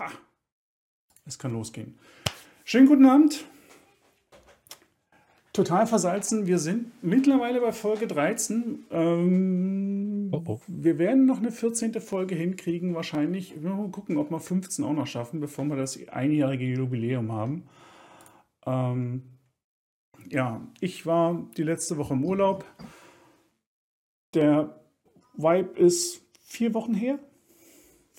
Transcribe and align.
Ha. 0.00 0.10
Es 1.26 1.38
kann 1.38 1.52
losgehen. 1.52 1.98
Schönen 2.64 2.86
guten 2.86 3.06
Abend. 3.06 3.44
Total 5.52 5.86
versalzen. 5.86 6.46
Wir 6.46 6.58
sind 6.58 6.90
mittlerweile 7.02 7.60
bei 7.60 7.72
Folge 7.72 8.06
13. 8.06 8.86
Ähm, 8.90 10.00
Oh, 10.32 10.42
oh. 10.46 10.60
Wir 10.68 10.98
werden 10.98 11.26
noch 11.26 11.38
eine 11.38 11.50
14. 11.50 12.00
Folge 12.00 12.34
hinkriegen, 12.34 12.94
wahrscheinlich. 12.94 13.62
Wir 13.62 13.70
mal 13.70 13.90
gucken, 13.90 14.16
ob 14.16 14.30
wir 14.30 14.38
15 14.38 14.84
auch 14.84 14.92
noch 14.92 15.06
schaffen, 15.06 15.40
bevor 15.40 15.64
wir 15.64 15.76
das 15.76 15.98
einjährige 16.08 16.66
Jubiläum 16.66 17.32
haben. 17.32 17.66
Ähm, 18.64 19.22
ja, 20.28 20.60
ich 20.80 21.04
war 21.04 21.48
die 21.56 21.64
letzte 21.64 21.96
Woche 21.96 22.14
im 22.14 22.24
Urlaub. 22.24 22.64
Der 24.34 24.80
Vibe 25.34 25.80
ist 25.80 26.22
vier 26.42 26.74
Wochen 26.74 26.94
her. 26.94 27.18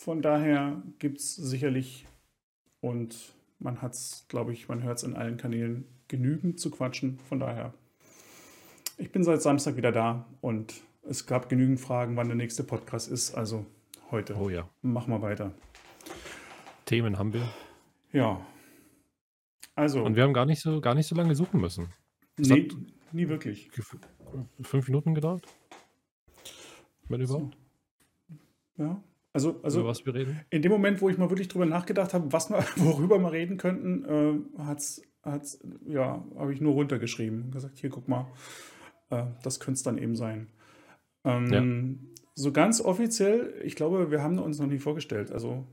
Von 0.03 0.23
daher 0.23 0.81
gibt 0.97 1.19
es 1.19 1.35
sicherlich, 1.35 2.07
und 2.79 3.35
man 3.59 3.83
hat 3.83 3.93
es, 3.93 4.25
glaube 4.29 4.51
ich, 4.51 4.67
man 4.67 4.81
hört 4.81 4.97
es 4.97 5.03
in 5.03 5.15
allen 5.15 5.37
Kanälen, 5.37 5.85
genügend 6.07 6.59
zu 6.59 6.71
quatschen. 6.71 7.19
Von 7.29 7.39
daher, 7.39 7.75
ich 8.97 9.11
bin 9.11 9.23
seit 9.23 9.43
Samstag 9.43 9.77
wieder 9.77 9.91
da 9.91 10.25
und 10.41 10.73
es 11.03 11.27
gab 11.27 11.49
genügend 11.49 11.79
Fragen, 11.79 12.17
wann 12.17 12.25
der 12.25 12.35
nächste 12.35 12.63
Podcast 12.63 13.11
ist. 13.11 13.35
Also 13.35 13.63
heute. 14.09 14.35
Oh 14.37 14.49
ja. 14.49 14.67
Machen 14.81 15.13
wir 15.13 15.21
weiter. 15.21 15.53
Themen 16.85 17.19
haben 17.19 17.31
wir. 17.31 17.47
Ja. 18.11 18.43
Also, 19.75 20.03
Und 20.03 20.15
wir 20.15 20.23
haben 20.23 20.33
gar 20.33 20.47
nicht 20.47 20.61
so, 20.61 20.81
gar 20.81 20.95
nicht 20.95 21.05
so 21.05 21.15
lange 21.15 21.35
suchen 21.35 21.61
müssen. 21.61 21.89
Es 22.39 22.49
nee, 22.49 22.69
nie 23.11 23.29
wirklich. 23.29 23.69
Fünf 24.63 24.87
Minuten 24.87 25.13
gedauert? 25.13 25.45
Wenn 27.07 27.21
überhaupt? 27.21 27.55
Ja. 28.77 28.99
Also, 29.33 29.51
Über 29.51 29.63
also 29.63 29.85
was 29.85 30.05
wir 30.05 30.13
reden? 30.13 30.41
in 30.49 30.61
dem 30.61 30.71
Moment, 30.71 31.01
wo 31.01 31.09
ich 31.09 31.17
mal 31.17 31.29
wirklich 31.29 31.47
drüber 31.47 31.65
nachgedacht 31.65 32.13
habe, 32.13 32.31
was 32.33 32.49
wir, 32.49 32.57
worüber 32.77 33.17
wir 33.19 33.31
reden 33.31 33.57
könnten, 33.57 34.05
äh, 34.05 34.63
hat's, 34.63 35.01
hat's, 35.23 35.59
ja, 35.85 36.25
habe 36.35 36.53
ich 36.53 36.59
nur 36.61 36.73
runtergeschrieben 36.73 37.43
und 37.43 37.51
gesagt, 37.51 37.79
hier, 37.79 37.89
guck 37.89 38.07
mal, 38.07 38.27
äh, 39.09 39.25
das 39.43 39.59
könnte 39.59 39.77
es 39.77 39.83
dann 39.83 39.97
eben 39.97 40.15
sein. 40.15 40.49
Ähm, 41.23 42.09
So 42.35 42.51
ganz 42.51 42.81
offiziell, 42.81 43.61
ich 43.63 43.75
glaube, 43.75 44.09
wir 44.11 44.21
haben 44.23 44.39
uns 44.39 44.59
noch 44.59 44.67
nie 44.67 44.79
vorgestellt. 44.79 45.31
Also, 45.31 45.65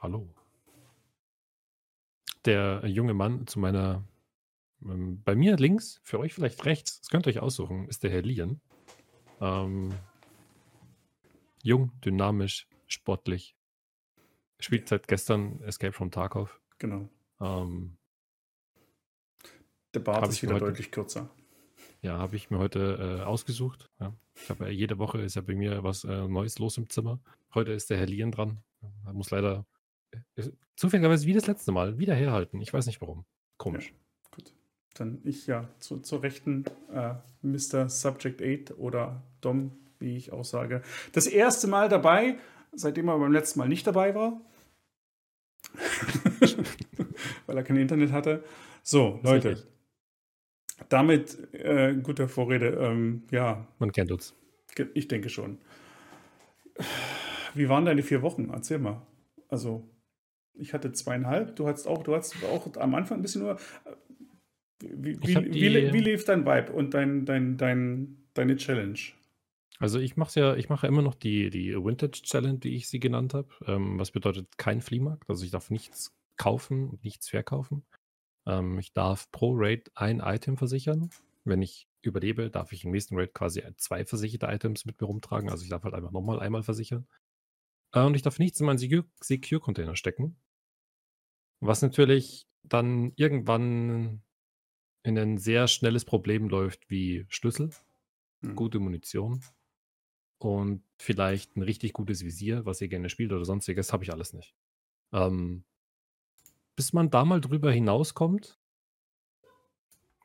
Hallo. 0.00 0.28
Der 2.44 2.82
junge 2.86 3.14
Mann 3.14 3.46
zu 3.46 3.58
meiner, 3.58 4.04
ähm, 4.82 5.22
bei 5.24 5.34
mir 5.34 5.56
links, 5.56 6.00
für 6.04 6.18
euch 6.20 6.34
vielleicht 6.34 6.64
rechts, 6.64 7.00
das 7.00 7.10
könnt 7.10 7.26
ihr 7.26 7.30
euch 7.30 7.40
aussuchen, 7.40 7.88
ist 7.88 8.02
der 8.04 8.10
Herr 8.10 8.22
Lian. 8.22 8.60
Ähm, 9.40 9.92
jung, 11.62 11.92
dynamisch, 12.04 12.66
sportlich. 12.86 13.54
Spielt 14.60 14.88
seit 14.88 15.06
gestern 15.08 15.60
Escape 15.62 15.92
from 15.92 16.10
Tarkov. 16.10 16.60
genau. 16.78 17.08
Ähm, 17.40 17.96
Der 19.94 20.00
Bart 20.00 20.28
ist 20.28 20.42
wieder 20.42 20.54
heute- 20.54 20.66
deutlich 20.66 20.90
kürzer. 20.90 21.30
Ja, 22.02 22.18
habe 22.18 22.36
ich 22.36 22.50
mir 22.50 22.58
heute 22.58 23.18
äh, 23.20 23.24
ausgesucht. 23.24 23.90
Ja. 24.00 24.14
Ich 24.36 24.48
habe 24.50 24.64
ja 24.66 24.70
jede 24.70 24.98
Woche 24.98 25.20
ist 25.20 25.34
ja 25.34 25.42
bei 25.42 25.54
mir 25.54 25.82
was 25.82 26.04
äh, 26.04 26.28
Neues 26.28 26.58
los 26.58 26.76
im 26.78 26.88
Zimmer. 26.88 27.20
Heute 27.54 27.72
ist 27.72 27.90
der 27.90 27.98
Herr 27.98 28.06
Lien 28.06 28.30
dran. 28.30 28.62
Er 29.04 29.12
muss 29.12 29.30
leider 29.30 29.66
äh, 30.36 30.48
zufälligerweise 30.76 31.26
wie 31.26 31.32
das 31.32 31.46
letzte 31.46 31.72
Mal 31.72 31.98
wieder 31.98 32.14
herhalten. 32.14 32.60
Ich 32.60 32.72
weiß 32.72 32.86
nicht 32.86 33.00
warum. 33.00 33.24
Komisch. 33.56 33.92
Gut. 34.30 34.54
Dann 34.94 35.20
ich 35.24 35.46
ja 35.48 35.68
zu, 35.80 35.98
zur 36.00 36.22
rechten 36.22 36.64
äh, 36.92 37.14
Mr. 37.42 37.88
Subject 37.88 38.42
8 38.70 38.78
oder 38.78 39.22
Dom, 39.40 39.76
wie 39.98 40.16
ich 40.16 40.32
auch 40.32 40.44
sage. 40.44 40.82
Das 41.12 41.26
erste 41.26 41.66
Mal 41.68 41.88
dabei, 41.88 42.38
seitdem 42.72 43.08
er 43.08 43.18
beim 43.18 43.32
letzten 43.32 43.58
Mal 43.58 43.68
nicht 43.68 43.86
dabei 43.86 44.14
war. 44.14 44.40
Weil 47.46 47.56
er 47.56 47.62
kein 47.64 47.76
Internet 47.76 48.12
hatte. 48.12 48.44
So, 48.82 49.20
Leute. 49.22 49.50
richtig. 49.50 49.66
Damit 50.88 51.52
äh, 51.54 51.94
gute 52.02 52.28
Vorrede. 52.28 52.68
Ähm, 52.80 53.24
ja, 53.30 53.66
Man 53.78 53.92
kennt 53.92 54.12
uns. 54.12 54.34
ich 54.94 55.08
denke 55.08 55.28
schon. 55.28 55.58
Wie 57.54 57.68
waren 57.68 57.84
deine 57.84 58.02
vier 58.02 58.22
Wochen? 58.22 58.50
Erzähl 58.52 58.78
mal. 58.78 59.02
Also, 59.48 59.88
ich 60.54 60.72
hatte 60.74 60.92
zweieinhalb. 60.92 61.56
Du 61.56 61.66
hattest 61.66 61.88
auch, 61.88 62.02
du 62.04 62.14
hattest 62.14 62.36
auch 62.44 62.68
am 62.76 62.94
Anfang 62.94 63.18
ein 63.18 63.22
bisschen 63.22 63.42
nur. 63.42 63.54
äh, 63.84 63.90
Wie, 64.80 65.18
wie, 65.22 65.52
wie, 65.52 65.92
wie 65.92 66.00
lief 66.00 66.24
dein 66.24 66.46
Vibe 66.46 66.72
und 66.72 66.94
dein, 66.94 67.24
dein, 67.26 67.56
dein, 67.56 68.28
deine 68.34 68.56
Challenge? 68.56 68.98
Also 69.80 70.00
ich 70.00 70.16
mache 70.16 70.40
ja, 70.40 70.56
ich 70.56 70.68
mache 70.68 70.86
ja 70.86 70.92
immer 70.92 71.02
noch 71.02 71.14
die, 71.14 71.50
die 71.50 71.72
Vintage 71.74 72.22
Challenge, 72.22 72.58
wie 72.62 72.74
ich 72.74 72.88
sie 72.88 72.98
genannt 72.98 73.34
habe. 73.34 73.48
Ähm, 73.66 73.98
was 73.98 74.10
bedeutet 74.10 74.58
kein 74.58 74.80
Fliehmarkt. 74.80 75.28
Also 75.30 75.44
ich 75.44 75.52
darf 75.52 75.70
nichts 75.70 76.16
kaufen 76.36 76.88
und 76.90 77.04
nichts 77.04 77.28
verkaufen. 77.28 77.86
Ähm, 78.46 78.78
ich 78.78 78.92
darf 78.92 79.30
pro 79.30 79.52
Raid 79.54 79.90
ein 79.94 80.20
Item 80.20 80.56
versichern. 80.56 81.10
Wenn 81.44 81.62
ich 81.62 81.88
überlebe, 82.02 82.50
darf 82.50 82.72
ich 82.72 82.84
im 82.84 82.90
nächsten 82.90 83.16
Raid 83.16 83.34
quasi 83.34 83.62
zwei 83.76 84.04
versicherte 84.04 84.46
Items 84.46 84.84
mit 84.84 85.00
mir 85.00 85.06
rumtragen. 85.06 85.48
Also 85.48 85.62
ich 85.62 85.70
darf 85.70 85.84
halt 85.84 85.94
einfach 85.94 86.10
nochmal 86.10 86.40
einmal 86.40 86.64
versichern. 86.64 87.06
Äh, 87.92 88.02
und 88.02 88.14
ich 88.14 88.22
darf 88.22 88.40
nichts 88.40 88.58
in 88.58 88.66
meinen 88.66 88.78
Secure- 88.78 89.06
Secure-Container 89.20 89.94
stecken. 89.94 90.36
Was 91.60 91.82
natürlich 91.82 92.46
dann 92.64 93.12
irgendwann 93.14 94.22
in 95.04 95.18
ein 95.18 95.38
sehr 95.38 95.68
schnelles 95.68 96.04
Problem 96.04 96.48
läuft 96.48 96.90
wie 96.90 97.26
Schlüssel, 97.28 97.70
Hm. 98.42 98.54
gute 98.56 98.78
Munition 98.78 99.42
und 100.38 100.82
vielleicht 100.98 101.56
ein 101.56 101.62
richtig 101.62 101.92
gutes 101.92 102.24
Visier, 102.24 102.64
was 102.64 102.80
ihr 102.80 102.88
gerne 102.88 103.08
spielt 103.08 103.32
oder 103.32 103.44
sonstiges, 103.44 103.92
habe 103.92 104.04
ich 104.04 104.12
alles 104.12 104.32
nicht. 104.32 104.54
Ähm, 105.12 105.64
bis 106.76 106.92
man 106.92 107.10
da 107.10 107.24
mal 107.24 107.40
drüber 107.40 107.72
hinauskommt, 107.72 108.58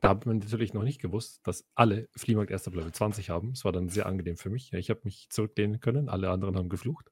da 0.02 0.10
hat 0.10 0.26
man 0.26 0.40
natürlich 0.40 0.74
noch 0.74 0.84
nicht 0.84 1.02
gewusst, 1.02 1.40
dass 1.48 1.66
alle 1.76 2.10
Fliehmarkt 2.16 2.52
erster 2.52 2.72
Level 2.72 2.92
20 2.92 3.30
haben. 3.30 3.52
Es 3.52 3.64
war 3.64 3.72
dann 3.72 3.88
sehr 3.88 4.06
angenehm 4.06 4.36
für 4.36 4.50
mich. 4.50 4.74
Ich 4.74 4.90
habe 4.90 5.00
mich 5.06 5.30
zurücklehnen 5.30 5.80
können, 5.80 6.10
alle 6.10 6.30
anderen 6.30 6.58
haben 6.58 6.68
geflucht. 6.68 7.10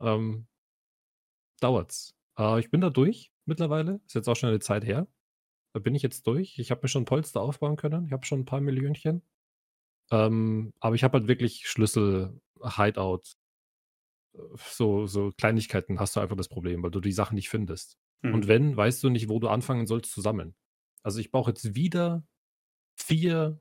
Ähm, 0.00 0.46
dauert's. 1.60 2.14
Äh, 2.38 2.58
ich 2.60 2.70
bin 2.70 2.80
da 2.80 2.88
durch 2.88 3.32
mittlerweile. 3.44 4.00
Ist 4.06 4.14
jetzt 4.14 4.28
auch 4.28 4.34
schon 4.34 4.48
eine 4.48 4.60
Zeit 4.60 4.86
her. 4.86 5.06
Da 5.74 5.80
bin 5.80 5.94
ich 5.94 6.02
jetzt 6.02 6.26
durch. 6.26 6.58
Ich 6.58 6.70
habe 6.70 6.80
mir 6.82 6.88
schon 6.88 7.04
Polster 7.04 7.42
aufbauen 7.42 7.76
können. 7.76 8.06
Ich 8.06 8.12
habe 8.12 8.24
schon 8.24 8.40
ein 8.40 8.44
paar 8.46 8.62
Millionchen. 8.62 9.20
Ähm, 10.10 10.72
aber 10.80 10.94
ich 10.94 11.04
habe 11.04 11.18
halt 11.18 11.28
wirklich 11.28 11.68
Schlüssel, 11.68 12.40
Hideout, 12.62 13.22
so, 14.56 15.06
so 15.06 15.32
Kleinigkeiten 15.36 15.98
hast 15.98 16.16
du 16.16 16.20
einfach 16.20 16.36
das 16.36 16.48
Problem, 16.48 16.82
weil 16.82 16.90
du 16.90 17.00
die 17.00 17.12
Sachen 17.12 17.34
nicht 17.34 17.48
findest. 17.48 17.98
Hm. 18.22 18.34
Und 18.34 18.48
wenn, 18.48 18.76
weißt 18.76 19.02
du 19.02 19.10
nicht, 19.10 19.28
wo 19.28 19.38
du 19.38 19.48
anfangen 19.48 19.86
sollst 19.86 20.12
zu 20.12 20.20
sammeln. 20.20 20.54
Also 21.02 21.20
ich 21.20 21.30
brauche 21.30 21.50
jetzt 21.50 21.74
wieder 21.74 22.26
vier 22.96 23.60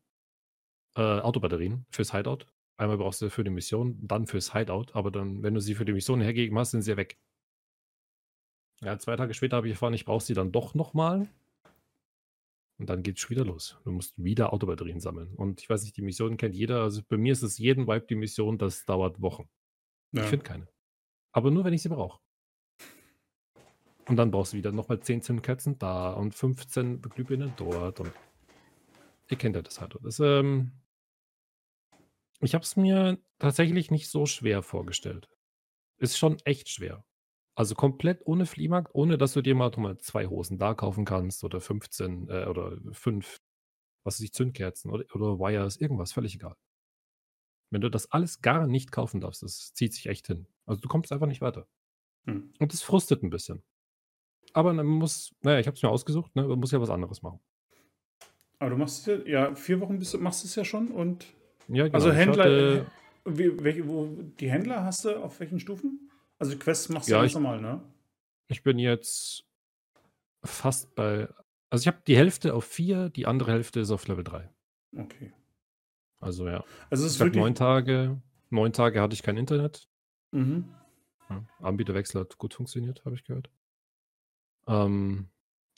äh, 0.95 1.01
Autobatterien 1.01 1.85
fürs 1.89 2.11
Hideout. 2.11 2.45
Einmal 2.77 2.97
brauchst 2.97 3.21
du 3.21 3.29
für 3.29 3.43
die 3.43 3.51
Mission, 3.51 3.97
dann 4.01 4.27
fürs 4.27 4.53
Hideout, 4.53 4.87
aber 4.93 5.11
dann, 5.11 5.43
wenn 5.43 5.53
du 5.53 5.61
sie 5.61 5.75
für 5.75 5.85
die 5.85 5.93
Mission 5.93 6.19
hergegeben 6.19 6.57
hast, 6.57 6.71
sind 6.71 6.81
sie 6.81 6.91
ja 6.91 6.97
weg. 6.97 7.17
Ja, 8.81 8.99
zwei 8.99 9.15
Tage 9.15 9.33
später 9.33 9.57
habe 9.57 9.67
ich 9.67 9.73
erfahren, 9.73 9.93
ich 9.93 10.05
brauche 10.05 10.23
sie 10.23 10.33
dann 10.33 10.51
doch 10.51 10.73
nochmal. 10.73 11.29
Und 12.77 12.89
dann 12.89 13.03
geht's 13.03 13.21
schon 13.21 13.31
wieder 13.31 13.45
los. 13.45 13.77
Du 13.85 13.91
musst 13.91 14.21
wieder 14.21 14.51
Autobatterien 14.51 14.99
sammeln. 14.99 15.33
Und 15.35 15.61
ich 15.61 15.69
weiß 15.69 15.83
nicht, 15.83 15.95
die 15.95 16.01
Mission 16.01 16.37
kennt 16.37 16.55
jeder. 16.55 16.81
Also 16.81 17.01
bei 17.07 17.17
mir 17.17 17.31
ist 17.31 17.41
es 17.41 17.57
jeden 17.57 17.87
Vibe 17.87 18.05
die 18.07 18.15
Mission, 18.15 18.57
das 18.57 18.85
dauert 18.85 19.21
Wochen. 19.21 19.49
ja. 20.11 20.23
Ich 20.23 20.29
finde 20.29 20.43
keine. 20.45 20.67
Aber 21.31 21.51
nur, 21.51 21.63
wenn 21.63 21.73
ich 21.73 21.81
sie 21.81 21.89
brauche. 21.89 22.19
Und 24.07 24.17
dann 24.17 24.29
brauchst 24.29 24.53
du 24.53 24.57
wieder 24.57 24.71
nochmal 24.71 24.99
10 24.99 25.21
Zündkerzen 25.21 25.79
da 25.79 26.11
und 26.13 26.35
15 26.35 27.01
Glühbirnen 27.01 27.53
dort. 27.57 27.99
Und 27.99 28.11
ihr 29.29 29.37
kennt 29.37 29.55
ja 29.55 29.61
das 29.61 29.81
halt. 29.81 29.97
Das, 30.03 30.19
ähm, 30.19 30.71
ich 32.41 32.53
habe 32.53 32.63
es 32.63 32.75
mir 32.75 33.17
tatsächlich 33.39 33.89
nicht 33.89 34.09
so 34.09 34.25
schwer 34.25 34.61
vorgestellt. 34.61 35.29
Ist 35.97 36.17
schon 36.17 36.37
echt 36.45 36.69
schwer. 36.69 37.03
Also 37.55 37.73
komplett 37.73 38.21
ohne 38.25 38.45
Fliehmarkt, 38.45 38.93
ohne 38.93 39.17
dass 39.17 39.33
du 39.33 39.41
dir 39.41 39.55
mal, 39.55 39.71
mal 39.77 39.97
zwei 39.97 40.27
Hosen 40.27 40.57
da 40.57 40.73
kaufen 40.73 41.05
kannst 41.05 41.43
oder 41.43 41.61
15 41.61 42.27
äh, 42.29 42.45
oder 42.45 42.77
5, 42.91 43.41
was 44.03 44.15
weiß 44.15 44.21
ich, 44.21 44.33
Zündkerzen 44.33 44.91
oder, 44.91 45.05
oder 45.15 45.39
Wires, 45.39 45.77
irgendwas, 45.77 46.11
völlig 46.11 46.35
egal. 46.35 46.55
Wenn 47.71 47.81
du 47.81 47.89
das 47.89 48.11
alles 48.11 48.41
gar 48.41 48.67
nicht 48.67 48.91
kaufen 48.91 49.21
darfst, 49.21 49.41
das 49.41 49.73
zieht 49.73 49.93
sich 49.93 50.07
echt 50.07 50.27
hin. 50.27 50.47
Also 50.65 50.81
du 50.81 50.89
kommst 50.89 51.13
einfach 51.13 51.27
nicht 51.27 51.41
weiter. 51.41 51.67
Hm. 52.25 52.53
Und 52.59 52.73
das 52.73 52.81
frustet 52.81 53.23
ein 53.23 53.29
bisschen. 53.29 53.63
Aber 54.53 54.73
man 54.73 54.85
muss, 54.85 55.33
naja, 55.41 55.59
ich 55.59 55.67
habe 55.67 55.75
es 55.75 55.83
mir 55.83 55.89
ausgesucht, 55.89 56.35
ne, 56.35 56.43
man 56.47 56.59
muss 56.59 56.71
ja 56.71 56.81
was 56.81 56.89
anderes 56.89 57.21
machen. 57.21 57.39
Aber 58.59 58.71
du 58.71 58.77
machst 58.77 59.07
es 59.07 59.25
ja, 59.25 59.47
ja, 59.47 59.55
vier 59.55 59.79
Wochen 59.79 59.97
bist 59.97 60.13
du, 60.13 60.17
machst 60.17 60.43
du 60.43 60.47
es 60.47 60.55
ja 60.55 60.65
schon 60.65 60.89
und 60.89 61.25
Ja, 61.67 61.85
genau. 61.85 61.95
also 61.95 62.11
Händler, 62.11 62.43
hatte- 62.43 62.91
wie, 63.25 63.63
welche, 63.63 63.87
wo, 63.87 64.07
die 64.39 64.51
Händler 64.51 64.83
hast 64.83 65.05
du 65.05 65.15
auf 65.21 65.39
welchen 65.39 65.59
Stufen? 65.59 66.09
Also 66.37 66.53
die 66.53 66.59
Quests 66.59 66.89
machst 66.89 67.07
du 67.07 67.13
Ja, 67.13 67.21
ganz 67.21 67.33
normal, 67.33 67.61
ne? 67.61 67.81
Ich 68.47 68.63
bin 68.63 68.79
jetzt 68.79 69.45
fast 70.43 70.93
bei. 70.95 71.27
Also 71.69 71.83
ich 71.83 71.87
habe 71.87 72.01
die 72.05 72.15
Hälfte 72.15 72.53
auf 72.53 72.65
4, 72.65 73.09
die 73.09 73.25
andere 73.25 73.51
Hälfte 73.51 73.79
ist 73.79 73.91
auf 73.91 74.07
Level 74.07 74.23
3. 74.23 74.49
Okay. 74.95 75.33
Also 76.19 76.47
ja. 76.47 76.63
Also 76.89 77.05
es 77.05 77.13
ist 77.13 77.19
wirklich. 77.19 77.41
neun 77.41 77.55
Tage. 77.55 78.21
Neun 78.49 78.73
Tage 78.73 79.01
hatte 79.01 79.13
ich 79.13 79.23
kein 79.23 79.37
Internet. 79.37 79.87
Mhm. 80.31 80.65
Ja, 81.29 81.43
Anbieterwechsel 81.59 82.21
hat 82.21 82.37
gut 82.37 82.53
funktioniert, 82.53 83.03
habe 83.05 83.15
ich 83.15 83.23
gehört. 83.23 83.49
Ähm, 84.67 85.29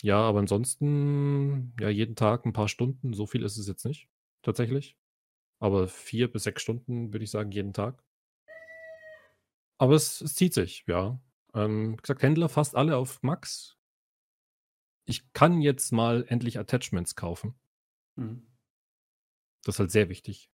ja, 0.01 0.19
aber 0.19 0.39
ansonsten, 0.39 1.73
ja, 1.79 1.89
jeden 1.89 2.15
Tag 2.15 2.45
ein 2.45 2.53
paar 2.53 2.67
Stunden, 2.67 3.13
so 3.13 3.25
viel 3.25 3.43
ist 3.43 3.57
es 3.57 3.67
jetzt 3.67 3.85
nicht, 3.85 4.09
tatsächlich. 4.41 4.97
Aber 5.59 5.87
vier 5.87 6.31
bis 6.31 6.43
sechs 6.43 6.61
Stunden 6.61 7.13
würde 7.13 7.23
ich 7.23 7.31
sagen, 7.31 7.51
jeden 7.51 7.73
Tag. 7.73 8.03
Aber 9.77 9.93
es, 9.93 10.21
es 10.21 10.35
zieht 10.35 10.53
sich, 10.53 10.85
ja. 10.87 11.19
Ähm, 11.53 11.97
gesagt, 11.97 12.23
Händler 12.23 12.49
fast 12.49 12.75
alle 12.75 12.97
auf 12.97 13.21
Max. 13.23 13.77
Ich 15.05 15.31
kann 15.33 15.61
jetzt 15.61 15.91
mal 15.91 16.25
endlich 16.27 16.59
Attachments 16.59 17.15
kaufen. 17.15 17.55
Mhm. 18.15 18.45
Das 19.63 19.75
ist 19.75 19.79
halt 19.79 19.91
sehr 19.91 20.09
wichtig. 20.09 20.49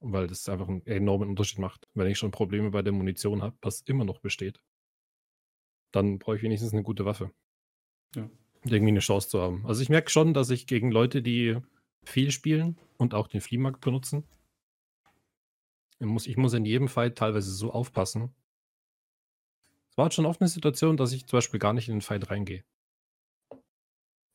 Weil 0.00 0.28
das 0.28 0.48
einfach 0.48 0.68
einen 0.68 0.86
enormen 0.86 1.30
Unterschied 1.30 1.58
macht. 1.58 1.88
Wenn 1.94 2.06
ich 2.06 2.18
schon 2.18 2.30
Probleme 2.30 2.70
bei 2.70 2.82
der 2.82 2.92
Munition 2.92 3.42
habe, 3.42 3.56
was 3.62 3.80
immer 3.82 4.04
noch 4.04 4.20
besteht, 4.20 4.62
dann 5.92 6.18
brauche 6.18 6.36
ich 6.36 6.42
wenigstens 6.42 6.72
eine 6.72 6.82
gute 6.82 7.04
Waffe. 7.04 7.32
Ja. 8.14 8.30
Irgendwie 8.64 8.88
eine 8.88 9.00
Chance 9.00 9.28
zu 9.28 9.40
haben. 9.40 9.66
Also 9.66 9.82
ich 9.82 9.88
merke 9.88 10.10
schon, 10.10 10.34
dass 10.34 10.50
ich 10.50 10.66
gegen 10.66 10.90
Leute, 10.90 11.22
die 11.22 11.56
viel 12.04 12.30
spielen 12.30 12.78
und 12.96 13.14
auch 13.14 13.26
den 13.26 13.40
Fliehmarkt 13.40 13.80
benutzen, 13.80 14.24
ich 15.98 16.06
muss, 16.06 16.26
ich 16.26 16.36
muss 16.36 16.52
in 16.54 16.64
jedem 16.64 16.88
Fight 16.88 17.18
teilweise 17.18 17.50
so 17.50 17.72
aufpassen. 17.72 18.34
Es 19.90 19.96
war 19.96 20.04
halt 20.04 20.14
schon 20.14 20.26
oft 20.26 20.40
eine 20.40 20.48
Situation, 20.48 20.96
dass 20.96 21.12
ich 21.12 21.26
zum 21.26 21.38
Beispiel 21.38 21.60
gar 21.60 21.72
nicht 21.72 21.88
in 21.88 21.96
den 21.96 22.02
Fight 22.02 22.30
reingehe. 22.30 22.64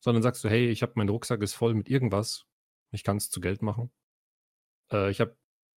Sondern 0.00 0.22
sagst 0.22 0.44
du, 0.44 0.50
hey, 0.50 0.68
ich 0.68 0.82
habe 0.82 0.92
mein 0.96 1.08
Rucksack 1.08 1.42
ist 1.42 1.54
voll 1.54 1.74
mit 1.74 1.88
irgendwas. 1.88 2.46
Ich 2.90 3.02
kann 3.02 3.16
es 3.16 3.30
zu 3.30 3.40
Geld 3.40 3.62
machen. 3.62 3.90
Äh, 4.92 5.10
ich 5.10 5.20
habe 5.20 5.36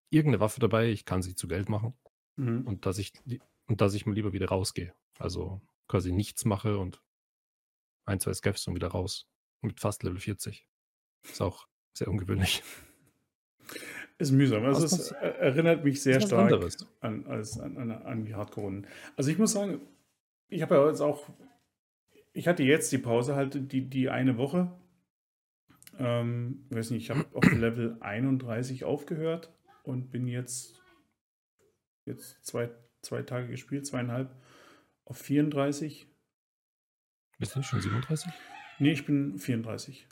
irgendeine 0.09 0.41
Waffe 0.41 0.59
dabei, 0.59 0.89
ich 0.89 1.05
kann 1.05 1.21
sie 1.21 1.35
zu 1.35 1.47
Geld 1.47 1.69
machen. 1.69 1.97
Mhm. 2.35 2.67
Und 2.67 2.85
dass 2.85 2.97
ich 2.97 3.13
und 3.67 3.81
dass 3.81 3.93
ich 3.93 4.05
mal 4.05 4.13
lieber 4.13 4.33
wieder 4.33 4.49
rausgehe. 4.49 4.93
Also 5.19 5.61
quasi 5.87 6.11
nichts 6.11 6.45
mache 6.45 6.77
und 6.77 7.01
ein, 8.05 8.19
zwei 8.19 8.33
Scavs 8.33 8.67
und 8.67 8.75
wieder 8.75 8.89
raus. 8.89 9.27
Mit 9.61 9.79
fast 9.79 10.03
Level 10.03 10.19
40. 10.19 10.67
Ist 11.23 11.41
auch 11.41 11.67
sehr 11.93 12.09
ungewöhnlich. 12.09 12.63
Ist 14.19 14.31
mühsam. 14.31 14.65
Also 14.65 14.83
Was- 14.83 14.93
es 14.93 15.11
er- 15.11 15.35
erinnert 15.39 15.83
mich 15.83 16.01
sehr 16.01 16.19
stark 16.21 16.51
anderes. 16.51 16.77
an, 17.01 17.25
als, 17.27 17.59
an, 17.59 17.77
an, 17.77 17.91
an 17.91 18.25
die 18.25 18.33
Hardcore-Runden. 18.35 18.87
Also 19.15 19.29
ich 19.29 19.37
muss 19.37 19.51
sagen, 19.51 19.81
ich 20.49 20.61
habe 20.63 20.75
ja 20.75 20.87
jetzt 20.87 21.01
auch, 21.01 21.29
ich 22.33 22.47
hatte 22.47 22.63
jetzt 22.63 22.91
die 22.91 22.97
Pause 22.97 23.35
halt 23.35 23.71
die, 23.71 23.87
die 23.89 24.09
eine 24.09 24.37
Woche. 24.37 24.71
Ähm, 25.99 26.65
ich 26.69 26.75
weiß 26.77 26.91
nicht, 26.91 27.03
ich 27.03 27.09
habe 27.11 27.25
auf 27.33 27.43
Level 27.51 27.97
31 28.01 28.85
aufgehört 28.85 29.51
und 29.83 30.09
bin 30.09 30.27
jetzt, 30.27 30.81
jetzt 32.05 32.43
zwei, 32.45 32.69
zwei 33.01 33.21
Tage 33.21 33.47
gespielt, 33.49 33.85
zweieinhalb, 33.85 34.35
auf 35.05 35.17
34. 35.19 36.07
Bist 37.39 37.55
du 37.55 37.61
schon 37.61 37.81
37? 37.81 38.31
Nee, 38.79 38.91
ich 38.91 39.05
bin 39.05 39.37
34. 39.37 40.07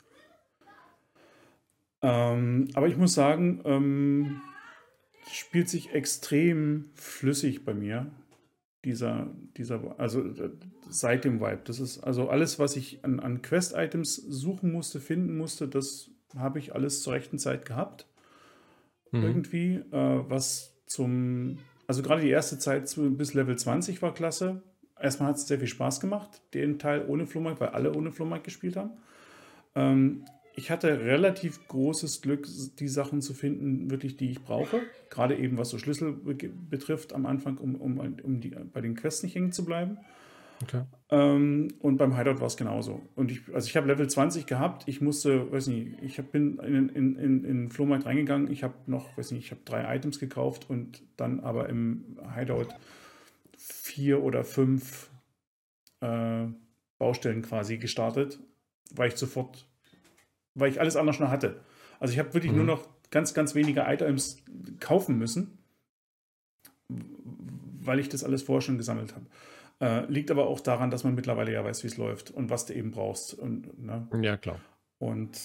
Ähm, 2.02 2.68
aber 2.74 2.88
ich 2.88 2.96
muss 2.96 3.14
sagen, 3.14 3.62
ähm, 3.64 4.40
spielt 5.30 5.68
sich 5.68 5.92
extrem 5.92 6.90
flüssig 6.94 7.64
bei 7.64 7.74
mir. 7.74 8.10
Dieser, 8.84 9.34
dieser, 9.56 9.98
also 9.98 10.22
äh, 10.22 10.50
seit 10.88 11.24
dem 11.24 11.40
Vibe. 11.40 11.62
Das 11.64 11.80
ist 11.80 11.98
also 11.98 12.28
alles, 12.28 12.58
was 12.58 12.76
ich 12.76 13.04
an, 13.04 13.18
an 13.18 13.42
Quest-Items 13.42 14.14
suchen 14.14 14.70
musste, 14.70 15.00
finden 15.00 15.36
musste, 15.36 15.66
das 15.66 16.10
habe 16.36 16.58
ich 16.58 16.74
alles 16.74 17.02
zur 17.02 17.14
rechten 17.14 17.38
Zeit 17.38 17.66
gehabt. 17.66 18.06
Mhm. 19.10 19.22
Irgendwie. 19.22 19.74
Äh, 19.90 20.24
was 20.28 20.76
zum, 20.86 21.58
also 21.86 22.02
gerade 22.02 22.22
die 22.22 22.30
erste 22.30 22.58
Zeit 22.58 22.88
zu, 22.88 23.10
bis 23.16 23.34
Level 23.34 23.56
20 23.56 24.02
war 24.02 24.14
klasse. 24.14 24.62
Erstmal 24.98 25.30
hat 25.30 25.36
es 25.36 25.46
sehr 25.46 25.58
viel 25.58 25.68
Spaß 25.68 26.00
gemacht, 26.00 26.42
den 26.54 26.78
Teil 26.78 27.04
ohne 27.06 27.26
Flohmarkt, 27.26 27.60
weil 27.60 27.68
alle 27.68 27.92
ohne 27.92 28.12
Flohmarkt 28.12 28.44
gespielt 28.44 28.76
haben. 28.76 28.92
Ähm, 29.74 30.24
ich 30.56 30.70
hatte 30.70 31.00
relativ 31.00 31.68
großes 31.68 32.22
Glück, 32.22 32.48
die 32.78 32.88
Sachen 32.88 33.22
zu 33.22 33.34
finden, 33.34 33.90
wirklich, 33.90 34.16
die 34.16 34.30
ich 34.30 34.42
brauche. 34.42 34.80
Gerade 35.10 35.36
eben, 35.36 35.58
was 35.58 35.68
so 35.68 35.78
Schlüssel 35.78 36.12
be- 36.12 36.34
betrifft 36.34 37.12
am 37.12 37.26
Anfang, 37.26 37.58
um, 37.58 37.76
um, 37.76 37.98
um 37.98 38.40
die, 38.40 38.50
bei 38.72 38.80
den 38.80 38.94
Quests 38.96 39.22
nicht 39.22 39.34
hängen 39.34 39.52
zu 39.52 39.64
bleiben. 39.64 39.98
Okay. 40.62 40.84
Ähm, 41.10 41.68
und 41.80 41.98
beim 41.98 42.16
Hideout 42.16 42.40
war 42.40 42.46
es 42.46 42.56
genauso. 42.56 43.02
Und 43.14 43.30
ich, 43.30 43.42
also 43.54 43.68
ich 43.68 43.76
habe 43.76 43.86
Level 43.86 44.08
20 44.08 44.46
gehabt. 44.46 44.88
Ich 44.88 45.02
musste, 45.02 45.52
weiß 45.52 45.66
nicht, 45.66 46.02
ich 46.02 46.18
hab, 46.18 46.32
bin 46.32 46.58
in, 46.60 46.88
in, 46.88 47.16
in, 47.16 47.44
in 47.44 47.70
Flohmarkt 47.70 48.06
reingegangen. 48.06 48.50
Ich 48.50 48.64
habe 48.64 48.74
noch, 48.86 49.16
weiß 49.18 49.32
nicht, 49.32 49.44
ich 49.44 49.50
habe 49.50 49.60
drei 49.66 49.94
Items 49.94 50.18
gekauft 50.18 50.70
und 50.70 51.02
dann 51.18 51.40
aber 51.40 51.68
im 51.68 52.18
Hideout 52.34 52.68
vier 53.58 54.22
oder 54.22 54.44
fünf 54.44 55.10
äh, 56.00 56.46
Baustellen 56.98 57.42
quasi 57.42 57.76
gestartet, 57.76 58.40
weil 58.94 59.08
ich 59.08 59.16
sofort, 59.16 59.68
weil 60.56 60.70
ich 60.70 60.80
alles 60.80 60.96
andere 60.96 61.14
schon 61.14 61.30
hatte. 61.30 61.60
Also 62.00 62.12
ich 62.12 62.18
habe 62.18 62.34
wirklich 62.34 62.50
Mhm. 62.52 62.58
nur 62.58 62.66
noch 62.66 62.88
ganz, 63.10 63.32
ganz 63.34 63.54
wenige 63.54 63.82
Items 63.86 64.42
kaufen 64.80 65.16
müssen, 65.18 65.58
weil 66.88 68.00
ich 68.00 68.08
das 68.08 68.24
alles 68.24 68.42
vorher 68.42 68.62
schon 68.62 68.78
gesammelt 68.78 69.14
habe. 69.14 69.26
Äh, 69.80 70.10
liegt 70.10 70.30
aber 70.30 70.46
auch 70.46 70.60
daran, 70.60 70.90
dass 70.90 71.04
man 71.04 71.14
mittlerweile 71.14 71.52
ja 71.52 71.62
weiß, 71.64 71.82
wie 71.84 71.88
es 71.88 71.96
läuft 71.98 72.30
und 72.30 72.50
was 72.50 72.66
du 72.66 72.74
eben 72.74 72.90
brauchst. 72.90 73.34
Und, 73.34 73.78
ne? 73.78 74.08
Ja, 74.22 74.36
klar. 74.36 74.58
und 74.98 75.38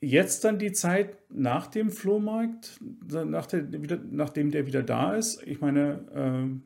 jetzt 0.00 0.44
dann 0.44 0.58
die 0.58 0.72
Zeit 0.72 1.16
nach 1.30 1.66
dem 1.68 1.90
Flohmarkt, 1.90 2.78
nach 3.10 3.46
der, 3.46 3.72
wieder, 3.82 3.98
nachdem 4.10 4.50
der 4.50 4.66
wieder 4.66 4.82
da 4.82 5.14
ist. 5.14 5.42
Ich 5.44 5.60
meine, 5.60 6.04
ähm, 6.14 6.62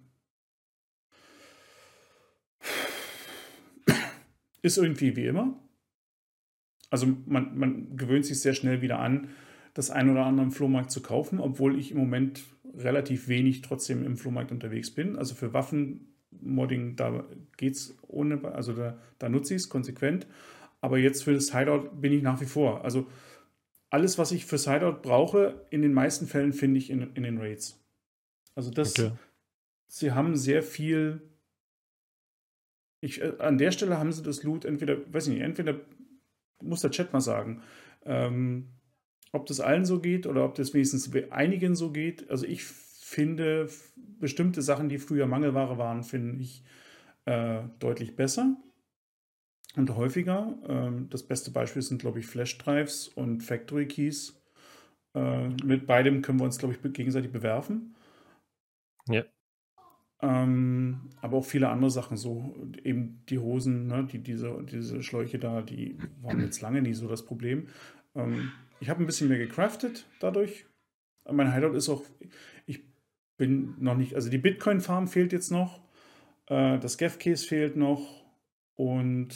ist 4.63 4.79
irgendwie 4.79 5.17
wie 5.17 5.27
immer. 5.27 5.59
Also 6.93 7.07
man, 7.25 7.57
man 7.59 7.97
gewöhnt 7.97 8.27
sich 8.27 8.39
sehr 8.41 8.53
schnell 8.53 8.83
wieder 8.83 8.99
an, 8.99 9.31
das 9.73 9.91
ein 9.91 10.11
oder 10.11 10.27
andere 10.27 10.45
im 10.45 10.53
Flohmarkt 10.53 10.91
zu 10.91 11.01
kaufen, 11.01 11.41
obwohl 11.41 11.79
ich 11.79 11.91
im 11.91 11.97
Moment 11.97 12.45
relativ 12.77 13.29
wenig 13.29 13.63
trotzdem 13.63 14.05
im 14.05 14.19
Flohmarkt 14.19 14.53
unterwegs 14.53 14.91
bin. 14.91 15.17
Also 15.17 15.35
für 15.35 15.55
Waffenmodding, 15.55 16.97
da 16.97 17.25
geht 17.57 17.77
es 17.77 17.97
ohne, 18.07 18.45
also 18.55 18.75
da, 18.75 18.99
da 19.19 19.31
nutze 19.31 19.55
ich 19.55 19.63
es 19.63 19.69
konsequent. 19.71 20.27
Aber 20.83 20.99
jetzt 20.99 21.25
für 21.25 21.33
das 21.33 21.57
Hideout 21.57 21.89
bin 21.99 22.13
ich 22.13 22.23
nach 22.23 22.43
wie 22.43 22.47
vor. 22.47 22.85
Also 22.85 23.07
alles, 23.89 24.19
was 24.19 24.31
ich 24.31 24.45
fürs 24.45 24.71
Hideout 24.71 25.01
brauche, 25.01 25.65
in 25.71 25.81
den 25.81 25.95
meisten 25.95 26.27
Fällen 26.27 26.53
finde 26.53 26.77
ich 26.77 26.91
in, 26.91 27.15
in 27.15 27.23
den 27.23 27.39
Raids. 27.39 27.83
Also 28.55 28.71
das, 28.71 28.99
Okay. 28.99 29.13
sie 29.89 30.13
haben 30.13 30.37
sehr 30.37 30.63
viel. 30.63 31.23
Ich, 33.01 33.23
äh, 33.23 33.33
an 33.39 33.57
der 33.57 33.73
Stelle 33.73 33.99
haben 33.99 34.13
sie 34.13 34.23
das 34.23 34.43
Loot 34.43 34.67
entweder, 34.67 34.99
weiß 35.11 35.29
ich 35.29 35.35
nicht, 35.35 35.43
entweder 35.43 35.81
muss 36.63 36.81
der 36.81 36.91
Chat 36.91 37.13
mal 37.13 37.21
sagen, 37.21 37.63
ähm, 38.05 38.69
ob 39.33 39.47
das 39.47 39.61
allen 39.61 39.85
so 39.85 40.01
geht 40.01 40.27
oder 40.27 40.45
ob 40.45 40.55
das 40.55 40.75
wenigstens 40.75 41.11
einigen 41.31 41.75
so 41.75 41.91
geht. 41.91 42.31
Also 42.31 42.47
ich 42.47 42.65
finde 42.65 43.69
bestimmte 44.19 44.63
Sachen, 44.63 44.89
die 44.89 44.99
früher 44.99 45.27
Mangelware 45.27 45.79
waren, 45.79 46.03
finde 46.03 46.43
ich 46.43 46.65
äh, 47.25 47.63
deutlich 47.79 48.17
besser 48.17 48.57
und 49.77 49.95
häufiger. 49.97 50.59
Ähm, 50.69 51.09
das 51.11 51.23
beste 51.23 51.51
Beispiel 51.51 51.83
sind, 51.83 52.01
glaube 52.01 52.21
ich, 52.21 52.27
Flash-Drives 52.27 53.09
und 53.09 53.43
Factory 53.43 53.87
Keys. 53.87 54.41
Äh, 55.15 55.49
mit 55.65 55.87
beidem 55.87 56.23
können 56.23 56.41
wir 56.41 56.45
uns, 56.45 56.59
glaube 56.59 56.75
ich, 56.75 56.93
gegenseitig 56.93 57.33
bewerfen. 57.33 57.95
Ja. 59.09 59.25
Ähm, 60.23 61.11
aber 61.21 61.39
auch 61.39 61.45
viele 61.45 61.69
andere 61.69 61.91
Sachen, 61.91 62.17
so 62.17 62.55
eben 62.85 63.23
die 63.29 63.39
Hosen, 63.39 63.89
ne, 63.89 64.05
die, 64.11 64.19
diese, 64.19 64.63
diese 64.71 65.03
Schläuche 65.03 65.39
da, 65.41 65.63
die 65.63 65.99
waren 66.21 66.41
jetzt 66.41 66.61
lange 66.61 66.81
nie 66.81 66.95
so 66.95 67.09
das 67.09 67.25
Problem. 67.25 67.67
Ähm, 68.15 68.53
ich 68.79 68.89
habe 68.89 69.03
ein 69.03 69.07
bisschen 69.07 69.29
mehr 69.29 69.39
gecraftet 69.39 70.07
dadurch. 70.21 70.67
Mein 71.31 71.53
Hideout 71.53 71.75
ist 71.75 71.89
auch, 71.89 72.05
ich 72.67 72.81
bin 73.37 73.75
noch 73.81 73.97
nicht, 73.97 74.15
also 74.15 74.31
die 74.31 74.39
Bitcoin-Farm 74.39 75.09
fehlt 75.09 75.33
jetzt 75.33 75.51
noch, 75.51 75.81
äh, 76.47 76.79
das 76.79 76.99
Gef-Case 76.99 77.47
fehlt 77.47 77.77
noch 77.77 78.25
und 78.77 79.35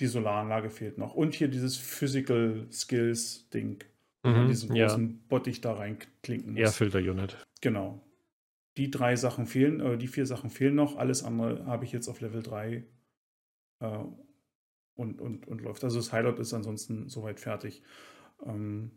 die 0.00 0.06
Solaranlage 0.06 0.70
fehlt 0.70 0.98
noch. 0.98 1.14
Und 1.14 1.34
hier 1.34 1.48
dieses 1.48 1.76
Physical 1.76 2.66
Skills-Ding, 2.70 3.84
Mhm. 4.22 4.48
diesen 4.48 4.74
Ja. 4.76 4.86
großen 4.86 5.20
Bottich 5.28 5.60
da 5.62 5.72
reinklinken 5.72 6.52
muss. 6.52 6.60
Airfilter-Unit. 6.60 7.38
Genau. 7.62 8.00
Die 8.76 8.90
drei 8.90 9.16
Sachen 9.16 9.46
fehlen, 9.46 9.80
äh, 9.80 9.98
die 9.98 10.08
vier 10.08 10.26
Sachen 10.26 10.50
fehlen 10.50 10.74
noch. 10.74 10.96
Alles 10.96 11.22
andere 11.22 11.66
habe 11.66 11.84
ich 11.84 11.92
jetzt 11.92 12.08
auf 12.08 12.20
Level 12.20 12.42
3 12.42 12.84
äh, 13.80 13.98
und, 14.94 15.20
und, 15.20 15.48
und 15.48 15.60
läuft. 15.60 15.84
Also 15.84 15.98
das 15.98 16.12
Highlight 16.12 16.38
ist 16.38 16.54
ansonsten 16.54 17.08
soweit 17.08 17.40
fertig. 17.40 17.82
Ähm, 18.44 18.92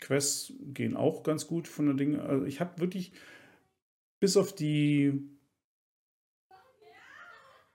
Quests 0.00 0.52
gehen 0.60 0.96
auch 0.96 1.22
ganz 1.22 1.46
gut 1.46 1.68
von 1.68 1.86
der 1.86 1.94
Dinge. 1.94 2.22
Also 2.22 2.46
ich 2.46 2.60
habe 2.60 2.80
wirklich 2.80 3.12
bis 4.20 4.36
auf 4.36 4.54
die 4.54 5.28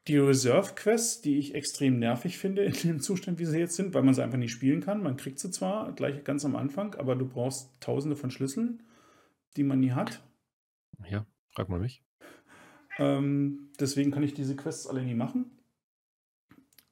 die 0.07 0.17
Reserve-Quests, 0.17 1.21
die 1.21 1.37
ich 1.37 1.55
extrem 1.55 1.97
nervig 1.97 2.37
finde 2.37 2.63
in 2.63 2.73
dem 2.73 2.99
Zustand, 2.99 3.39
wie 3.39 3.45
sie 3.45 3.59
jetzt 3.59 3.75
sind, 3.75 3.93
weil 3.93 4.03
man 4.03 4.13
sie 4.13 4.21
einfach 4.21 4.37
nicht 4.37 4.51
spielen 4.51 4.81
kann. 4.81 5.01
Man 5.01 5.15
kriegt 5.15 5.39
sie 5.39 5.49
zwar 5.49 5.93
gleich 5.93 6.23
ganz 6.23 6.43
am 6.43 6.55
Anfang, 6.55 6.95
aber 6.95 7.15
du 7.15 7.25
brauchst 7.25 7.79
tausende 7.79 8.15
von 8.15 8.29
Schlüsseln, 8.29 8.83
die 9.55 9.63
man 9.63 9.79
nie 9.79 9.91
hat. 9.91 10.21
Ja, 11.09 11.25
frag 11.53 11.69
mal 11.69 11.79
mich. 11.79 12.03
Ähm, 12.97 13.71
deswegen 13.79 14.11
kann 14.11 14.23
ich 14.23 14.33
diese 14.33 14.55
Quests 14.55 14.87
alle 14.87 15.03
nie 15.03 15.15
machen. 15.15 15.51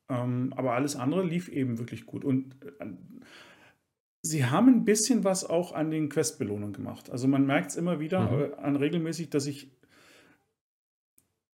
Ähm, 0.09 0.53
aber 0.55 0.73
alles 0.73 0.95
andere 0.95 1.23
lief 1.23 1.47
eben 1.47 1.77
wirklich 1.77 2.05
gut. 2.05 2.25
Und 2.25 2.55
äh, 2.79 2.85
sie 4.21 4.45
haben 4.45 4.67
ein 4.67 4.85
bisschen 4.85 5.23
was 5.23 5.45
auch 5.45 5.73
an 5.73 5.91
den 5.91 6.09
Questbelohnungen 6.09 6.73
gemacht. 6.73 7.09
Also 7.09 7.27
man 7.27 7.45
merkt 7.45 7.71
es 7.71 7.77
immer 7.77 7.99
wieder 7.99 8.31
mhm. 8.31 8.41
Äh, 8.41 8.55
an 8.55 8.75
regelmäßig, 8.75 9.29
dass 9.29 9.45
ich 9.45 9.71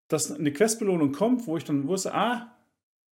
dass 0.08 0.32
eine 0.32 0.54
Questbelohnung 0.54 1.12
kommt, 1.12 1.48
wo 1.48 1.58
ich 1.58 1.66
dann 1.66 1.88
wusste, 1.88 2.14
ah, 2.14 2.58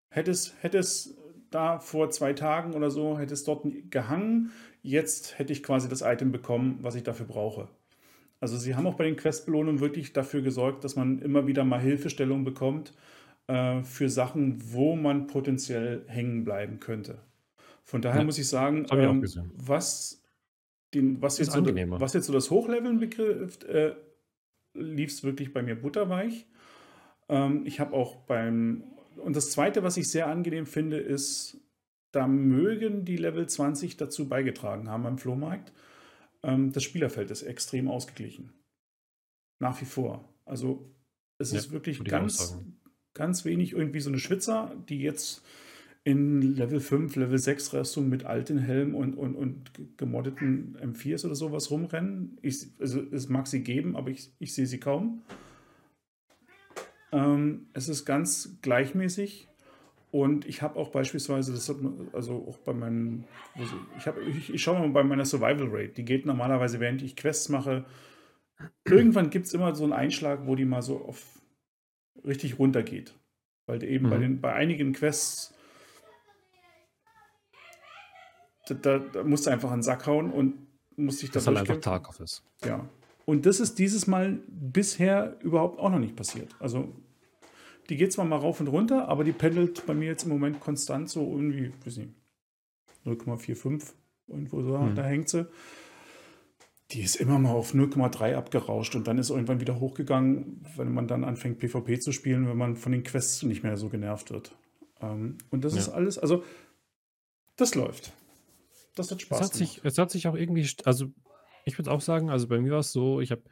hätte 0.10 0.32
es, 0.32 0.56
hätte 0.62 0.78
es 0.78 1.18
da 1.52 1.80
vor 1.80 2.10
zwei 2.10 2.34
Tagen 2.34 2.74
oder 2.74 2.90
so, 2.90 3.20
hätte 3.20 3.34
es 3.34 3.44
dort 3.44 3.66
gehangen, 3.90 4.52
jetzt 4.82 5.38
hätte 5.38 5.54
ich 5.54 5.62
quasi 5.62 5.90
das 5.90 6.02
Item 6.02 6.32
bekommen, 6.32 6.80
was 6.82 6.96
ich 6.96 7.04
dafür 7.04 7.26
brauche. 7.26 7.68
Also 8.40 8.58
sie 8.58 8.76
haben 8.76 8.86
auch 8.86 8.96
bei 8.96 9.06
den 9.06 9.16
Questbelohnungen 9.16 9.80
wirklich 9.80 10.14
dafür 10.14 10.42
gesorgt, 10.42 10.84
dass 10.84 10.96
man 10.96 11.20
immer 11.20 11.48
wieder 11.48 11.64
mal 11.64 11.80
Hilfestellung 11.80 12.44
bekommt 12.44 12.94
äh, 13.48 13.84
für 13.84 14.10
Sachen, 14.10 14.74
wo 14.74 14.96
man 14.96 15.28
potenziell 15.28 16.04
hängen 16.08 16.44
bleiben 16.44 16.80
könnte. 16.80 17.20
Von 17.84 18.02
daher 18.02 18.22
ja, 18.22 18.26
muss 18.26 18.38
ich 18.38 18.48
sagen, 18.48 18.86
ähm, 18.92 19.24
ich 19.24 19.38
was, 19.56 20.24
den, 20.94 21.22
was, 21.22 21.38
jetzt 21.38 21.52
so, 21.52 21.64
was, 21.64 22.14
jetzt 22.14 22.26
so, 22.26 22.34
das 22.34 22.50
Hochleveln 22.50 23.00
betrifft, 23.00 23.64
äh, 23.66 23.96
lief 24.74 25.12
es 25.12 25.24
wirklich 25.24 25.54
bei 25.54 25.62
mir 25.62 25.76
butterweich. 25.76 26.48
Ähm, 27.30 27.64
ich 27.66 27.80
habe 27.80 27.94
auch 27.94 28.16
beim. 28.16 28.84
Und 29.18 29.36
das 29.36 29.52
Zweite, 29.52 29.84
was 29.84 29.98
ich 29.98 30.10
sehr 30.10 30.28
angenehm 30.28 30.66
finde, 30.66 30.98
ist, 30.98 31.58
da 32.12 32.28
mögen 32.28 33.06
die 33.06 33.18
Level 33.18 33.48
20 33.48 33.98
dazu 33.98 34.28
beigetragen 34.28 34.90
haben 34.90 35.04
beim 35.04 35.18
Flohmarkt. 35.18 35.72
Ähm, 36.46 36.72
das 36.72 36.84
Spielerfeld 36.84 37.32
ist 37.32 37.42
extrem 37.42 37.90
ausgeglichen. 37.90 38.54
Nach 39.60 39.82
wie 39.82 39.86
vor. 39.86 40.30
Also 40.46 40.96
es 41.40 41.52
ja, 41.52 41.58
ist 41.58 41.72
wirklich 41.72 42.04
ganz, 42.04 42.58
ganz 43.14 43.46
wenig 43.46 43.74
irgendwie 43.74 44.00
so 44.00 44.10
eine 44.10 44.20
Schwitzer, 44.20 44.76
die 44.88 45.00
jetzt 45.00 45.44
in 46.04 46.42
Level 46.56 46.80
5, 46.80 47.16
Level 47.16 47.40
6 47.40 47.74
Rüstung 47.74 48.10
mit 48.10 48.26
alten 48.26 48.60
Helm 48.60 48.94
und, 48.94 49.16
und, 49.16 49.36
und 49.36 49.98
gemoddeten 49.98 50.78
M4s 50.78 51.26
oder 51.26 51.34
sowas 51.34 51.72
rumrennen. 51.72 52.38
Ich, 52.44 52.68
also 52.80 53.02
es 53.12 53.28
mag 53.28 53.48
sie 53.48 53.64
geben, 53.64 53.96
aber 53.96 54.12
ich, 54.12 54.32
ich 54.38 54.54
sehe 54.54 54.68
sie 54.68 54.80
kaum. 54.80 55.24
Ähm, 57.12 57.70
es 57.74 57.90
ist 57.90 58.06
ganz 58.06 58.60
gleichmäßig 58.62 59.48
und 60.16 60.46
ich 60.46 60.62
habe 60.62 60.80
auch 60.80 60.92
beispielsweise, 60.92 61.52
das 61.52 61.68
hat, 61.68 61.76
also 62.14 62.48
auch 62.48 62.58
bei 62.60 62.72
meinen, 62.72 63.26
also 63.56 63.76
ich, 63.98 64.08
hab, 64.08 64.18
ich, 64.18 64.54
ich 64.54 64.64
schaue 64.64 64.80
mal 64.80 64.88
bei 64.88 65.04
meiner 65.04 65.26
Survival 65.26 65.68
Rate, 65.70 65.90
die 65.90 66.06
geht 66.06 66.26
normalerweise, 66.26 66.80
während 66.80 67.02
ich 67.02 67.18
Quests 67.18 67.50
mache, 67.50 67.84
irgendwann 68.86 69.30
gibt 69.30 69.48
es 69.48 69.54
immer 69.54 69.76
so 69.76 69.84
einen 69.84 69.92
Einschlag, 69.92 70.48
wo 70.48 70.56
die 70.56 70.64
mal 70.64 70.82
so 70.82 71.02
auf 71.02 71.42
richtig 72.24 72.60
runtergeht. 72.60 73.14
Weil 73.66 73.84
eben 73.84 74.06
mhm. 74.06 74.10
bei, 74.10 74.18
den, 74.18 74.40
bei 74.40 74.54
einigen 74.54 74.94
Quests 74.94 75.54
da, 78.68 78.76
da, 78.76 79.00
da 79.00 79.24
musst 79.26 79.48
du 79.48 79.50
einfach 79.50 79.74
einen 79.74 79.84
Sack 79.84 80.08
hauen 80.08 80.32
und 80.32 80.66
musst 80.96 81.24
dich 81.24 81.30
da 81.30 81.34
Das 81.34 81.44
ist 81.44 81.48
halt 81.48 81.58
einfach 81.58 81.82
Tag 81.82 82.20
ist. 82.22 82.42
Ja. 82.64 82.88
Und 83.26 83.46
das 83.46 83.60
ist 83.60 83.80
dieses 83.80 84.08
Mal 84.08 84.40
bisher 84.48 85.38
überhaupt 85.42 85.78
auch 85.78 85.90
noch 85.90 86.00
nicht 86.00 86.16
passiert. 86.16 86.56
Also 86.60 86.96
die 87.90 87.98
geht 87.98 88.14
zwar 88.14 88.26
mal 88.26 88.38
rauf 88.38 88.60
und 88.60 88.68
runter, 88.68 89.08
aber 89.08 89.24
die 89.24 89.32
pendelt 89.32 89.86
bei 89.86 89.94
mir 89.94 90.08
jetzt 90.08 90.24
im 90.24 90.30
Moment 90.30 90.60
konstant 90.60 91.10
so 91.10 91.32
irgendwie, 91.32 91.72
weiß 91.86 91.98
nicht, 91.98 92.14
0,45 93.06 93.94
irgendwo 94.28 94.62
so, 94.62 94.80
hm. 94.80 94.96
da 94.96 95.04
hängt 95.04 95.30
sie. 95.30 95.48
Die 96.92 97.02
ist 97.02 97.16
immer 97.16 97.40
mal 97.40 97.52
auf 97.52 97.74
0,3 97.74 98.36
abgerauscht 98.36 98.96
und 98.96 99.08
dann 99.08 99.18
ist 99.18 99.32
irgendwann 99.32 99.60
wieder 99.60 99.80
hochgegangen, 99.80 100.64
wenn 100.76 100.94
man 100.94 101.08
dann 101.08 101.24
anfängt 101.24 101.60
PvP 101.60 102.00
zu 102.00 102.12
spielen, 102.12 102.48
wenn 102.48 102.58
man 102.58 102.76
von 102.76 102.92
den 102.92 103.04
Quests 103.04 103.42
nicht 103.44 103.64
mehr 103.64 103.76
so 103.78 103.90
genervt 103.90 104.32
wird. 104.32 104.56
Ähm, 105.02 105.38
und 105.50 105.64
das 105.64 105.74
ja. 105.74 105.80
ist 105.80 105.90
alles, 105.90 106.20
also 106.20 106.44
das 107.56 107.74
läuft. 107.74 108.14
Das 108.96 109.12
hat 109.12 109.22
Spaß. 109.22 109.40
Es 109.40 109.46
hat, 109.46 109.54
sich, 109.54 109.82
es 109.84 109.98
hat 109.98 110.12
sich 110.12 110.28
auch 110.28 110.36
irgendwie, 110.36 110.68
also 110.86 111.08
ich 111.66 111.78
würde 111.78 111.92
auch 111.92 112.02
sagen, 112.02 112.30
also 112.30 112.48
bei 112.48 112.60
mir 112.60 112.74
war 112.74 112.80
es 112.80 112.92
so, 112.92 113.20
ich 113.20 113.32
habe 113.32 113.44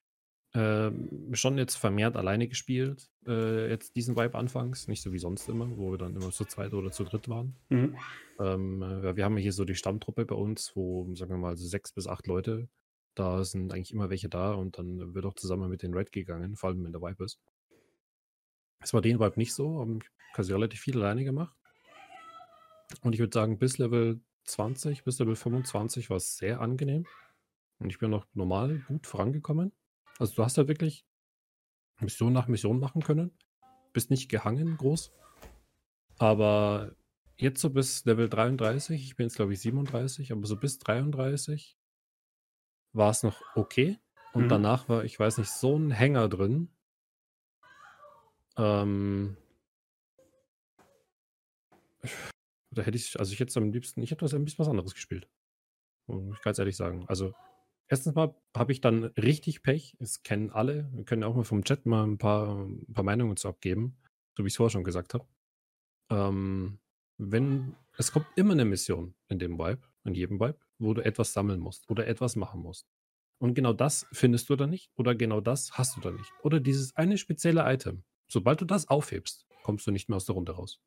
äh, 0.53 0.91
schon 1.33 1.57
jetzt 1.57 1.75
vermehrt 1.75 2.15
alleine 2.15 2.47
gespielt, 2.47 3.09
äh, 3.25 3.69
jetzt 3.69 3.95
diesen 3.95 4.15
Vibe 4.15 4.37
anfangs, 4.37 4.87
nicht 4.87 5.01
so 5.01 5.11
wie 5.11 5.19
sonst 5.19 5.49
immer, 5.49 5.77
wo 5.77 5.91
wir 5.91 5.97
dann 5.97 6.15
immer 6.15 6.31
zu 6.31 6.45
zweit 6.45 6.73
oder 6.73 6.91
zu 6.91 7.03
dritt 7.03 7.27
waren. 7.27 7.55
Mhm. 7.69 7.97
Ähm, 8.39 8.81
äh, 8.83 9.15
wir 9.15 9.25
haben 9.25 9.37
hier 9.37 9.53
so 9.53 9.65
die 9.65 9.75
Stammtruppe 9.75 10.25
bei 10.25 10.35
uns, 10.35 10.75
wo, 10.75 11.13
sagen 11.15 11.31
wir 11.31 11.37
mal, 11.37 11.57
so 11.57 11.65
sechs 11.65 11.91
bis 11.91 12.07
acht 12.07 12.27
Leute, 12.27 12.69
da 13.15 13.43
sind 13.43 13.73
eigentlich 13.73 13.93
immer 13.93 14.09
welche 14.09 14.29
da 14.29 14.53
und 14.53 14.77
dann 14.77 15.13
wird 15.13 15.25
auch 15.25 15.35
zusammen 15.35 15.69
mit 15.69 15.83
den 15.83 15.93
Red 15.93 16.11
gegangen, 16.11 16.55
vor 16.55 16.69
allem 16.69 16.83
wenn 16.83 16.91
der 16.91 17.01
Vibe 17.01 17.25
ist. 17.25 17.39
Es 18.79 18.93
war 18.93 19.01
den 19.01 19.19
Vibe 19.19 19.37
nicht 19.37 19.53
so, 19.53 19.79
haben 19.79 19.99
quasi 20.33 20.51
relativ 20.51 20.81
viel 20.81 20.97
alleine 20.97 21.23
gemacht. 21.23 21.55
Und 23.01 23.13
ich 23.13 23.19
würde 23.19 23.33
sagen, 23.33 23.57
bis 23.57 23.77
Level 23.77 24.19
20 24.45 25.03
bis 25.03 25.19
Level 25.19 25.35
25 25.35 26.09
war 26.09 26.17
es 26.17 26.37
sehr 26.37 26.59
angenehm. 26.61 27.05
Und 27.79 27.89
ich 27.89 27.99
bin 27.99 28.11
noch 28.11 28.25
normal 28.33 28.83
gut 28.87 29.07
vorangekommen. 29.07 29.71
Also 30.19 30.35
du 30.35 30.43
hast 30.43 30.57
halt 30.57 30.67
wirklich 30.67 31.05
Mission 31.99 32.33
nach 32.33 32.47
Mission 32.47 32.79
machen 32.79 33.01
können. 33.01 33.31
Bist 33.93 34.09
nicht 34.09 34.29
gehangen 34.29 34.77
groß. 34.77 35.11
Aber 36.17 36.95
jetzt 37.37 37.61
so 37.61 37.69
bis 37.69 38.05
Level 38.05 38.29
33, 38.29 39.03
ich 39.03 39.15
bin 39.15 39.27
jetzt 39.27 39.35
glaube 39.35 39.53
ich 39.53 39.59
37, 39.61 40.31
aber 40.31 40.45
so 40.45 40.55
bis 40.55 40.79
33 40.79 41.77
war 42.93 43.09
es 43.09 43.23
noch 43.23 43.41
okay. 43.55 43.99
Und 44.33 44.45
mhm. 44.45 44.49
danach 44.49 44.89
war, 44.89 45.03
ich 45.03 45.19
weiß 45.19 45.37
nicht, 45.37 45.51
so 45.51 45.77
ein 45.77 45.91
Hänger 45.91 46.27
drin. 46.27 46.69
Ähm, 48.57 49.37
da 52.71 52.81
hätte 52.81 52.97
ich, 52.97 53.19
also 53.19 53.31
ich 53.31 53.39
hätte 53.39 53.59
am 53.59 53.71
liebsten, 53.71 54.01
ich 54.01 54.11
hätte 54.11 54.25
ein 54.25 54.45
bisschen 54.45 54.59
was 54.59 54.69
anderes 54.69 54.93
gespielt. 54.93 55.29
Muss 56.07 56.35
ich 56.35 56.41
ganz 56.41 56.59
ehrlich 56.59 56.75
sagen. 56.75 57.05
Also, 57.07 57.33
erstens 57.87 58.15
mal 58.15 58.35
habe 58.55 58.71
ich 58.71 58.81
dann 58.81 59.05
richtig 59.05 59.63
Pech. 59.63 59.97
Es 59.99 60.23
kennen 60.23 60.49
alle. 60.49 60.89
Wir 60.93 61.05
können 61.05 61.23
auch 61.23 61.35
mal 61.35 61.43
vom 61.43 61.63
Chat 61.63 61.85
mal 61.85 62.03
ein 62.03 62.17
paar, 62.17 62.65
ein 62.65 62.93
paar 62.93 63.03
Meinungen 63.03 63.37
zu 63.37 63.47
abgeben, 63.47 63.97
so 64.35 64.43
wie 64.43 64.47
ich 64.47 64.53
es 64.53 64.57
vorher 64.57 64.71
schon 64.71 64.83
gesagt 64.83 65.13
habe. 65.13 65.27
Ähm, 66.09 66.79
wenn, 67.17 67.75
es 67.97 68.11
kommt 68.11 68.27
immer 68.35 68.53
eine 68.53 68.65
Mission 68.65 69.15
in 69.27 69.39
dem 69.39 69.57
Vibe, 69.57 69.81
in 70.03 70.13
jedem 70.13 70.39
Vibe, 70.39 70.59
wo 70.79 70.93
du 70.93 71.03
etwas 71.03 71.33
sammeln 71.33 71.59
musst 71.59 71.89
oder 71.89 72.07
etwas 72.07 72.35
machen 72.35 72.61
musst. 72.61 72.87
Und 73.39 73.55
genau 73.55 73.73
das 73.73 74.07
findest 74.11 74.49
du 74.49 74.55
da 74.55 74.67
nicht 74.67 74.91
oder 74.95 75.15
genau 75.15 75.41
das 75.41 75.73
hast 75.73 75.97
du 75.97 76.01
da 76.01 76.11
nicht. 76.11 76.31
Oder 76.43 76.59
dieses 76.59 76.95
eine 76.95 77.17
spezielle 77.17 77.63
Item. 77.71 78.03
Sobald 78.27 78.61
du 78.61 78.65
das 78.65 78.87
aufhebst, 78.87 79.47
kommst 79.63 79.85
du 79.85 79.91
nicht 79.91 80.09
mehr 80.09 80.17
aus 80.17 80.25
der 80.25 80.35
Runde 80.35 80.53
raus. 80.53 80.81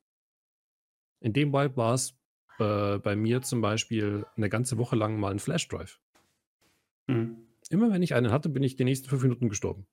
In 1.20 1.32
dem 1.32 1.52
Vibe 1.52 1.76
war 1.76 1.94
es 1.94 2.18
äh, 2.58 2.98
bei 2.98 3.16
mir 3.16 3.42
zum 3.42 3.60
Beispiel 3.60 4.26
eine 4.36 4.48
ganze 4.48 4.78
Woche 4.78 4.96
lang 4.96 5.18
mal 5.18 5.32
ein 5.32 5.38
Flashdrive. 5.38 5.98
Mhm. 7.06 7.46
Immer 7.70 7.92
wenn 7.92 8.02
ich 8.02 8.14
einen 8.14 8.30
hatte, 8.30 8.48
bin 8.48 8.62
ich 8.62 8.76
die 8.76 8.84
nächsten 8.84 9.08
fünf 9.08 9.22
Minuten 9.22 9.48
gestorben. 9.48 9.86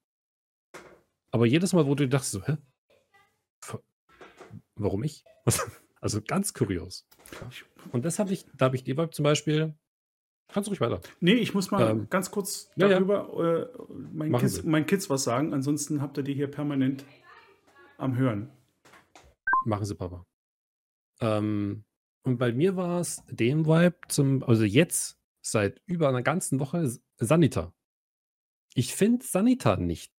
Aber 1.32 1.46
jedes 1.46 1.74
Mal, 1.74 1.88
wo 1.88 1.96
du 1.96 2.08
dachtest, 2.08 2.34
so, 2.34 2.46
hä? 2.46 2.58
Warum 4.75 5.03
ich? 5.03 5.24
also 6.01 6.22
ganz 6.22 6.53
kurios. 6.53 7.08
Und 7.91 8.05
das 8.05 8.20
habe 8.20 8.34
ich, 8.34 8.46
da 8.55 8.65
habe 8.65 8.75
ich 8.75 8.84
die 8.84 8.98
Vibe 8.98 9.12
zum 9.12 9.24
Beispiel. 9.24 9.75
Kannst 10.50 10.67
du 10.67 10.72
ruhig 10.72 10.82
weiter. 10.82 11.01
Nee, 11.20 11.34
ich 11.34 11.53
muss 11.55 11.72
mal 11.72 11.89
ähm, 11.89 12.08
ganz 12.10 12.29
kurz 12.29 12.70
darüber 12.75 13.29
ja, 13.36 13.43
ja. 13.43 13.63
Äh, 13.63 13.67
meinen, 14.13 14.38
Kids, 14.38 14.63
meinen 14.63 14.86
Kids 14.86 15.10
was 15.10 15.24
sagen. 15.24 15.53
Ansonsten 15.53 16.01
habt 16.01 16.17
ihr 16.17 16.24
die 16.24 16.36
hier 16.36 16.50
permanent 16.50 17.05
am 17.98 18.15
Hören. 18.15 18.51
Machen 19.65 19.86
Sie, 19.86 19.96
Papa. 19.96 20.25
Ähm, 21.22 21.86
und 22.24 22.38
bei 22.38 22.51
mir 22.51 22.75
war 22.75 23.00
es 23.00 23.24
den 23.29 23.65
Vibe 23.65 23.98
zum, 24.10 24.43
also 24.43 24.63
jetzt 24.63 25.23
seit 25.46 25.82
über 25.86 26.10
einer 26.10 26.24
ganzen 26.24 26.60
Woche 26.60 26.92
Sanita. 27.18 27.74
Ich 28.74 28.96
finde 28.96 29.26
Sanita 29.26 29.78
nicht. 29.78 30.12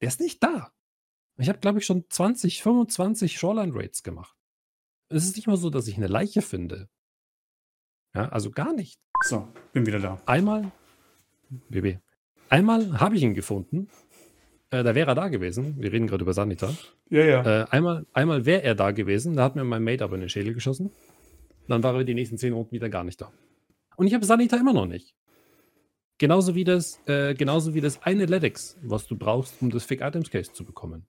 Der 0.00 0.08
ist 0.08 0.20
nicht 0.20 0.42
da. 0.42 0.72
Ich 1.36 1.48
habe, 1.48 1.58
glaube 1.58 1.78
ich, 1.78 1.86
schon 1.86 2.04
20, 2.08 2.62
25 2.62 3.38
Shoreline 3.38 3.74
Raids 3.74 4.02
gemacht. 4.02 4.36
Es 5.08 5.24
ist 5.24 5.36
nicht 5.36 5.46
mal 5.46 5.56
so, 5.56 5.70
dass 5.70 5.88
ich 5.88 5.96
eine 5.96 6.06
Leiche 6.06 6.42
finde. 6.42 6.88
Ja, 8.14 8.28
also 8.28 8.50
gar 8.50 8.72
nicht. 8.72 9.00
So, 9.24 9.48
bin 9.72 9.86
wieder 9.86 10.00
da. 10.00 10.20
Einmal, 10.26 10.70
BB, 11.70 11.98
einmal 12.48 13.00
habe 13.00 13.16
ich 13.16 13.22
ihn 13.22 13.34
gefunden 13.34 13.88
äh, 14.70 14.82
da 14.82 14.94
wäre 14.94 15.10
er 15.10 15.14
da 15.14 15.28
gewesen. 15.28 15.76
Wir 15.78 15.92
reden 15.92 16.06
gerade 16.06 16.22
über 16.22 16.34
Sanita. 16.34 16.70
Ja, 17.08 17.24
ja. 17.24 17.62
Äh, 17.62 17.66
einmal 17.70 18.06
einmal 18.12 18.44
wäre 18.44 18.62
er 18.62 18.74
da 18.74 18.90
gewesen, 18.90 19.34
da 19.36 19.44
hat 19.44 19.56
mir 19.56 19.64
mein 19.64 19.82
Mate 19.82 20.04
aber 20.04 20.14
in 20.16 20.20
den 20.20 20.28
Schädel 20.28 20.54
geschossen. 20.54 20.90
Dann 21.68 21.82
war 21.82 21.94
er 21.94 22.04
die 22.04 22.14
nächsten 22.14 22.38
zehn 22.38 22.52
Runden 22.52 22.72
wieder 22.72 22.88
gar 22.88 23.04
nicht 23.04 23.20
da. 23.20 23.32
Und 23.98 24.06
ich 24.06 24.14
habe 24.14 24.24
Sanita 24.24 24.56
immer 24.56 24.72
noch 24.72 24.86
nicht. 24.86 25.12
Genauso 26.18 26.54
wie 26.54 26.62
das, 26.62 27.00
äh, 27.06 27.34
genauso 27.34 27.74
wie 27.74 27.80
das 27.80 28.00
eine 28.02 28.26
Ledix, 28.26 28.78
was 28.80 29.08
du 29.08 29.16
brauchst, 29.16 29.60
um 29.60 29.70
das 29.70 29.84
Fake 29.84 30.02
Items 30.02 30.30
Case 30.30 30.52
zu 30.52 30.64
bekommen. 30.64 31.06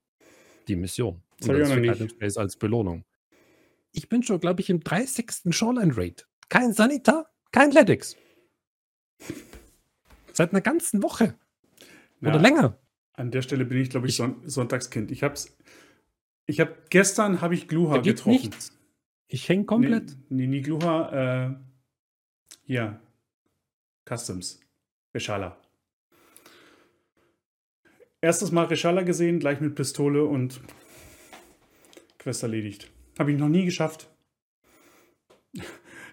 Die 0.68 0.76
Mission. 0.76 1.22
Das, 1.38 1.50
und 1.50 1.60
das 1.60 1.72
Fake 1.72 1.86
Items 1.86 2.18
Case 2.18 2.40
als 2.40 2.58
Belohnung. 2.58 3.06
Ich 3.92 4.10
bin 4.10 4.24
schon, 4.24 4.40
glaube 4.40 4.62
ich, 4.62 4.72
im 4.72 4.84
30. 4.84 5.52
Shoreline 5.52 5.96
Raid. 5.96 6.28
Kein 6.50 6.74
Sanita, 6.74 7.28
kein 7.52 7.70
Ledix. 7.70 8.16
Seit 10.34 10.52
einer 10.52 10.62
ganzen 10.62 11.04
Woche. 11.04 11.36
Oder 12.22 12.40
länger. 12.40 12.80
An 13.14 13.30
der 13.30 13.44
Stelle 13.44 13.66
bin 13.66 13.80
ich, 13.80 13.92
glaube 13.92 14.08
ich, 14.08 14.16
Son 14.16 14.42
Sonntagskind. 14.46 15.12
Ich 15.12 15.22
hab's. 15.22 15.56
Ich 16.48 16.60
habe 16.60 16.76
gestern 16.90 17.42
habe 17.42 17.54
ich 17.54 17.68
Gluha 17.68 18.00
getroffen. 18.00 18.32
nichts. 18.32 18.76
Ich 19.28 19.48
hänge 19.48 19.66
komplett. 19.66 20.18
Nee, 20.30 20.48
nee, 20.48 20.48
nie 20.48 20.62
Gluha, 20.64 21.50
äh, 21.52 21.69
hier. 22.70 23.02
Customs. 24.08 24.60
Reshala. 25.14 25.58
Erstes 28.22 28.52
Mal 28.52 28.66
Reshala 28.66 29.02
gesehen, 29.02 29.40
gleich 29.40 29.60
mit 29.62 29.76
Pistole 29.76 30.24
und 30.26 30.62
Quest 32.20 32.44
erledigt. 32.44 32.92
Habe 33.18 33.32
ich 33.32 33.38
noch 33.40 33.48
nie 33.50 33.66
geschafft. 33.66 34.10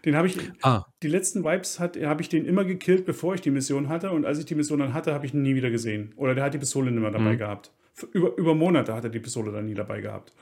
Den 0.05 0.15
habe 0.17 0.29
ich, 0.29 0.39
Ah, 0.63 0.85
die 1.03 1.09
letzten 1.09 1.45
Vibes 1.45 1.81
habe 1.81 2.23
ich 2.23 2.29
den 2.29 2.45
immer 2.47 2.65
gekillt, 2.65 3.05
bevor 3.07 3.35
ich 3.35 3.41
die 3.41 3.51
Mission 3.51 3.89
hatte. 3.89 4.11
Und 4.13 4.25
als 4.25 4.39
ich 4.39 4.45
die 4.45 4.55
Mission 4.55 4.79
dann 4.79 4.95
hatte, 4.95 5.13
habe 5.13 5.27
ich 5.27 5.35
ihn 5.35 5.43
nie 5.43 5.57
wieder 5.57 5.71
gesehen. 5.71 6.15
Oder 6.17 6.35
der 6.35 6.45
hat 6.45 6.55
die 6.55 6.59
Pistole 6.59 6.91
nicht 6.91 7.01
mehr 7.01 7.11
dabei 7.11 7.35
Mhm. 7.35 7.39
gehabt. 7.39 7.73
Über, 8.13 8.37
über 8.37 8.55
Monate 8.55 8.95
hat 8.95 9.05
er 9.05 9.11
die 9.11 9.21
Pistole 9.21 9.51
dann 9.53 9.67
nie 9.67 9.75
dabei 9.75 10.01
gehabt. 10.01 10.33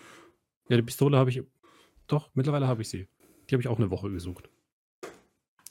ja, 0.68 0.76
die 0.76 0.82
Pistole 0.82 1.16
habe 1.16 1.30
ich. 1.30 1.42
Doch, 2.06 2.30
mittlerweile 2.34 2.66
habe 2.68 2.82
ich 2.82 2.88
sie. 2.90 3.08
Die 3.48 3.54
habe 3.54 3.62
ich 3.62 3.68
auch 3.68 3.78
eine 3.78 3.90
Woche 3.90 4.10
gesucht. 4.10 4.50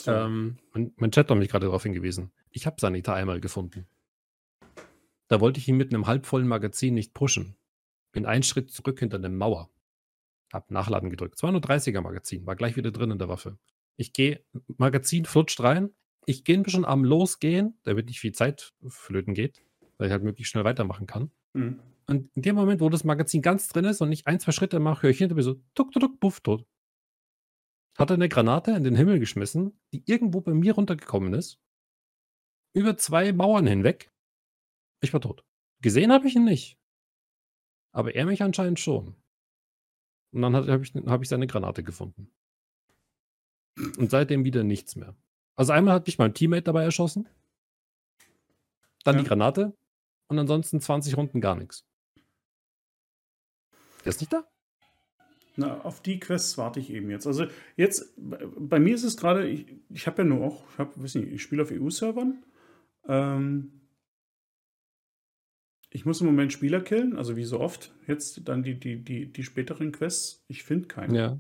So. 0.04 0.12
Ähm, 0.12 0.58
mein, 0.74 0.92
mein 0.98 1.12
Chat 1.12 1.30
hat 1.30 1.38
mich 1.38 1.50
gerade 1.50 1.68
darauf 1.68 1.84
hingewiesen. 1.84 2.34
Ich 2.52 2.66
habe 2.66 2.76
Sanita 2.78 3.14
einmal 3.14 3.40
gefunden. 3.40 3.88
Da 5.30 5.40
wollte 5.40 5.60
ich 5.60 5.68
ihn 5.70 5.78
mit 5.78 5.94
einem 5.94 6.08
halbvollen 6.08 6.48
Magazin 6.48 6.94
nicht 6.94 7.14
pushen. 7.14 7.56
Bin 8.12 8.26
einen 8.26 8.44
Schritt 8.44 8.70
zurück 8.70 9.00
hinter 9.00 9.18
eine 9.18 9.30
Mauer. 9.30 9.70
Hab 10.52 10.70
Nachladen 10.72 11.10
gedrückt. 11.10 11.36
Es 11.38 11.44
war 11.44 11.54
nur 11.54 11.62
30er 11.62 12.02
Magazin, 12.02 12.46
war 12.46 12.58
gleich 12.58 12.76
wieder 12.76 12.92
drin 12.92 13.12
in 13.12 13.18
der 13.18 13.30
Waffe. 13.30 13.58
Ich 13.96 14.12
gehe, 14.12 14.44
Magazin 14.78 15.24
flutscht 15.24 15.62
rein. 15.62 15.92
Ich 16.26 16.44
gehe 16.44 16.58
ein 16.58 16.64
bisschen 16.64 16.84
am 16.84 17.06
Losgehen, 17.06 17.80
damit 17.84 18.08
nicht 18.08 18.20
viel 18.20 18.34
Zeit 18.34 18.74
flöten 18.86 19.34
geht, 19.34 19.64
weil 19.98 20.08
ich 20.08 20.12
halt 20.12 20.24
möglichst 20.24 20.52
schnell 20.52 20.66
weitermachen 20.66 21.08
kann. 21.08 21.32
Mhm. 21.54 21.80
Und 22.08 22.30
in 22.36 22.42
dem 22.42 22.56
Moment, 22.56 22.82
wo 22.82 22.90
das 22.90 23.06
Magazin 23.06 23.42
ganz 23.42 23.70
drin 23.70 23.86
ist 23.86 24.02
und 24.02 24.12
ich 24.12 24.28
ein, 24.28 24.42
zwei 24.42 24.52
Schritte 24.52 24.80
mache, 24.80 25.04
höre 25.04 25.12
ich 25.12 25.18
hinter 25.18 25.36
mir 25.36 25.44
so 25.44 25.56
tuck, 25.76 25.94
tuck, 25.94 26.02
tuck, 26.02 26.20
puff, 26.20 26.42
tot. 26.42 26.66
Hat 27.98 28.10
er 28.10 28.16
eine 28.16 28.30
Granate 28.30 28.72
in 28.72 28.84
den 28.84 28.96
Himmel 28.96 29.20
geschmissen, 29.20 29.80
die 29.94 30.04
irgendwo 30.06 30.42
bei 30.42 30.54
mir 30.54 30.74
runtergekommen 30.74 31.34
ist. 31.34 31.60
Über 32.74 32.98
zwei 32.98 33.32
Mauern 33.34 33.68
hinweg. 33.68 34.12
Ich 35.02 35.14
war 35.14 35.22
tot. 35.22 35.46
Gesehen 35.82 36.12
habe 36.12 36.28
ich 36.28 36.36
ihn 36.36 36.46
nicht. 36.46 36.80
Aber 37.92 38.16
er 38.16 38.26
mich 38.26 38.42
anscheinend 38.42 38.80
schon. 38.80 39.16
Und 40.32 40.42
dann 40.42 40.56
habe 40.56 40.82
ich, 40.84 40.94
hab 40.96 41.22
ich 41.22 41.30
seine 41.30 41.46
Granate 41.46 41.84
gefunden. 41.84 42.32
Und 43.98 44.10
seitdem 44.10 44.46
wieder 44.46 44.64
nichts 44.64 44.96
mehr. 44.96 45.16
Also 45.56 45.74
einmal 45.74 45.94
hat 45.94 46.08
mich 46.08 46.18
mein 46.18 46.34
Teammate 46.34 46.64
dabei 46.64 46.84
erschossen. 46.84 47.28
Dann 49.04 49.16
Ja. 49.18 49.22
die 49.22 49.28
Granate. 49.28 49.78
Und 50.28 50.40
ansonsten 50.40 50.82
20 50.82 51.16
Runden 51.18 51.42
gar 51.42 51.56
nichts. 51.56 51.86
Der 54.04 54.08
ist 54.10 54.20
nicht 54.22 54.34
da? 54.34 54.48
Na, 55.56 55.82
auf 55.82 56.02
die 56.02 56.20
Quests 56.20 56.58
warte 56.58 56.80
ich 56.80 56.90
eben 56.92 57.10
jetzt. 57.12 57.28
Also 57.28 57.46
jetzt, 57.76 58.14
bei- 58.18 58.80
mir 58.80 58.96
ist 58.96 59.04
es 59.04 59.18
gerade, 59.18 59.48
ich, 59.48 59.68
ich 59.90 60.08
habe 60.08 60.24
ja 60.24 60.28
nur 60.28 60.42
auch, 60.44 60.64
ich 60.72 60.78
habe, 60.80 60.92
weiß 61.04 61.16
nicht, 61.16 61.32
ich 61.32 61.42
spiele 61.44 61.62
auf 61.62 61.72
EU-Servern. 61.72 62.44
Ähm, 63.08 63.82
ich 65.92 66.06
muss 66.06 66.22
im 66.22 66.28
Moment 66.28 66.52
Spieler 66.52 66.82
killen, 66.82 67.16
also 67.16 67.36
wie 67.36 67.44
so 67.44 67.60
oft. 67.60 67.94
Jetzt 68.08 68.48
dann 68.48 68.64
die, 68.64 68.80
die, 68.80 69.04
die, 69.04 69.32
die 69.32 69.44
späteren 69.44 69.92
Quests. 69.92 70.44
Ich 70.48 70.64
finde 70.64 70.88
keinen. 70.88 71.14
Ja. 71.14 71.40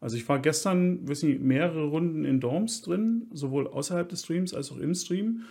Also 0.00 0.16
ich 0.16 0.26
war 0.28 0.40
gestern, 0.40 1.06
weiß 1.06 1.22
nicht, 1.24 1.40
mehrere 1.42 1.84
Runden 1.84 2.24
in 2.24 2.40
Dorms 2.40 2.80
drin, 2.80 3.28
sowohl 3.32 3.68
außerhalb 3.68 4.08
des 4.08 4.22
Streams 4.24 4.54
als 4.54 4.72
auch 4.72 4.78
im 4.78 4.94
Stream, 4.94 5.42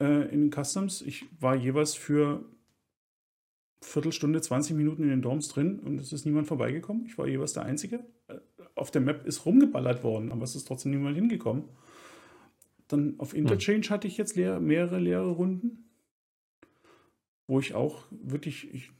äh, 0.00 0.32
in 0.32 0.50
den 0.50 0.64
Customs. 0.64 1.02
Ich 1.02 1.26
war 1.40 1.54
jeweils 1.54 1.94
für 1.94 2.44
Viertelstunde, 3.84 4.40
20 4.40 4.76
Minuten 4.76 5.02
in 5.04 5.10
den 5.10 5.22
Dorms 5.22 5.48
drin 5.48 5.78
und 5.78 6.00
es 6.00 6.12
ist 6.12 6.24
niemand 6.24 6.46
vorbeigekommen. 6.46 7.04
Ich 7.06 7.18
war 7.18 7.26
jeweils 7.26 7.52
der 7.52 7.64
Einzige. 7.64 8.04
Äh, 8.28 8.38
Auf 8.74 8.90
der 8.90 9.00
Map 9.00 9.26
ist 9.26 9.46
rumgeballert 9.46 10.02
worden, 10.02 10.32
aber 10.32 10.44
es 10.44 10.56
ist 10.56 10.66
trotzdem 10.66 10.92
niemand 10.92 11.16
hingekommen. 11.16 11.64
Dann 12.88 13.14
auf 13.18 13.34
Interchange 13.34 13.88
hatte 13.90 14.06
ich 14.08 14.16
jetzt 14.16 14.36
leer, 14.36 14.60
mehrere 14.60 14.98
leere 14.98 15.30
Runden, 15.30 15.90
wo 17.46 17.60
ich 17.60 17.74
auch 17.74 18.04
wirklich, 18.10 18.72
ich, 18.72 18.90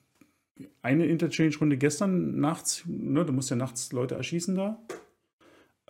eine 0.83 1.07
Interchange-Runde 1.07 1.77
gestern 1.77 2.38
nachts, 2.38 2.85
ne, 2.87 3.25
du 3.25 3.33
musst 3.33 3.51
ja 3.51 3.57
nachts 3.57 3.92
Leute 3.92 4.14
erschießen 4.14 4.55
da. 4.55 4.83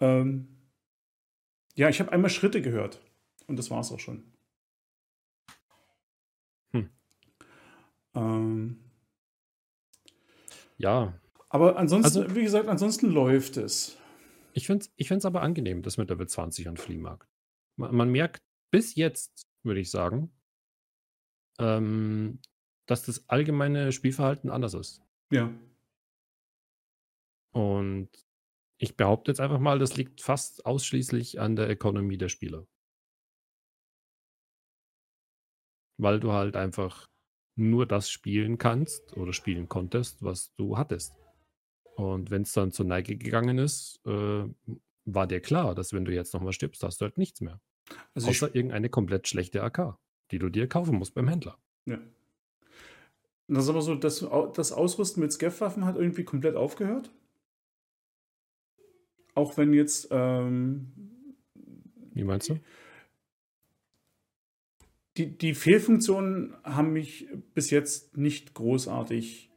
Ähm, 0.01 0.49
ja, 1.77 1.89
ich 1.89 2.01
habe 2.01 2.13
einmal 2.13 2.31
Schritte 2.31 2.63
gehört 2.63 3.01
und 3.47 3.59
das 3.59 3.71
war 3.71 3.81
es 3.81 3.93
auch 3.93 4.01
schon. 4.01 4.25
Ähm, 8.15 8.79
Ja. 10.79 11.19
aber 11.49 11.77
ansonsten, 11.77 12.23
Also- 12.23 12.35
wie 12.37 12.43
gesagt, 12.43 12.69
ansonsten 12.69 13.11
läuft 13.11 13.57
es. 13.57 13.97
Ich 14.53 14.67
finde 14.67 14.85
es 14.85 14.93
ich 14.97 15.09
find's 15.09 15.25
aber 15.25 15.43
angenehm, 15.43 15.83
das 15.83 15.97
mit 15.97 16.11
Level 16.11 16.29
20 16.29 16.69
an 16.69 16.77
Fliehmarkt. 16.77 17.29
Man, 17.77 17.95
man 17.95 18.11
merkt 18.11 18.43
bis 18.71 18.95
jetzt, 18.95 19.47
würde 19.65 19.81
ich 19.81 19.91
sagen, 19.91 20.33
ähm, 21.59 22.41
dass 22.87 23.03
das 23.03 23.29
allgemeine 23.29 23.93
Spielverhalten 23.93 24.51
anders 24.51 24.75
ist. 24.75 25.03
Ja. 25.33 25.53
Und 27.53 28.11
ich 28.79 28.97
behaupte 28.97 29.31
jetzt 29.31 29.41
einfach 29.41 29.61
mal, 29.61 29.79
das 29.79 29.97
liegt 29.97 30.21
fast 30.21 30.67
ausschließlich 30.67 31.41
an 31.41 31.57
der 31.57 31.71
Ökonomie 31.71 32.19
der 32.19 32.29
Spieler. 32.29 32.67
Weil 35.97 36.19
du 36.21 36.33
halt 36.33 36.57
einfach 36.57 37.09
nur 37.57 37.87
das 37.87 38.11
spielen 38.11 38.59
kannst 38.59 39.17
oder 39.17 39.33
spielen 39.33 39.69
konntest, 39.69 40.23
was 40.23 40.55
du 40.57 40.77
hattest. 40.77 41.15
Und 41.97 42.31
wenn 42.31 42.43
es 42.43 42.53
dann 42.53 42.73
zur 42.73 42.87
Neige 42.87 43.17
gegangen 43.17 43.59
ist, 43.59 44.01
äh, 44.07 44.45
war 45.05 45.27
dir 45.27 45.41
klar, 45.41 45.75
dass 45.75 45.93
wenn 45.93 46.05
du 46.05 46.13
jetzt 46.13 46.35
nochmal 46.35 46.53
stirbst, 46.53 46.83
hast 46.83 47.01
du 47.01 47.05
halt 47.05 47.19
nichts 47.19 47.41
mehr. 47.41 47.61
Also 48.15 48.29
Außer 48.29 48.55
irgendeine 48.55 48.89
komplett 48.89 49.29
schlechte 49.29 49.63
AK, 49.63 49.97
die 50.31 50.39
du 50.39 50.49
dir 50.49 50.69
kaufen 50.69 50.97
musst 50.97 51.15
beim 51.15 51.29
Händler. 51.29 51.59
ja. 51.87 51.99
Das 53.47 53.65
ist 53.65 53.71
aber 53.71 53.83
so, 53.83 53.95
das, 53.95 54.27
das 54.55 54.73
Ausrüsten 54.73 55.23
mit 55.23 55.31
Scav-Waffen 55.31 55.85
hat 55.85 55.97
irgendwie 55.97 56.25
komplett 56.25 56.57
aufgehört. 56.57 57.11
Auch 59.35 59.59
wenn 59.59 59.75
jetzt 59.75 60.09
ähm, 60.11 60.93
Wie 62.15 62.25
meinst 62.25 62.49
du? 62.49 62.59
Die, 65.17 65.39
die 65.39 65.55
Fehlfunktionen 65.55 66.55
haben 66.65 66.93
mich 66.93 67.29
bis 67.55 67.71
jetzt 67.71 68.17
nicht 68.17 68.55
großartig 68.55 69.51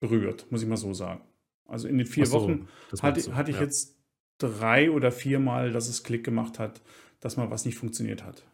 berührt, 0.00 0.46
muss 0.50 0.62
ich 0.62 0.68
mal 0.68 0.76
so 0.76 0.94
sagen. 0.94 1.22
Also 1.66 1.88
in 1.88 1.98
den 1.98 2.06
vier 2.06 2.26
so, 2.26 2.40
Wochen 2.40 2.68
hatte, 3.02 3.34
hatte 3.34 3.50
ich 3.50 3.58
ja. 3.58 3.62
jetzt 3.62 3.98
drei 4.38 4.90
oder 4.90 5.12
viermal, 5.12 5.72
dass 5.72 5.88
es 5.88 6.02
Klick 6.02 6.24
gemacht 6.24 6.58
hat, 6.58 6.80
dass 7.20 7.36
mal 7.36 7.50
was 7.50 7.66
nicht 7.66 7.76
funktioniert 7.76 8.24
hat. 8.24 8.46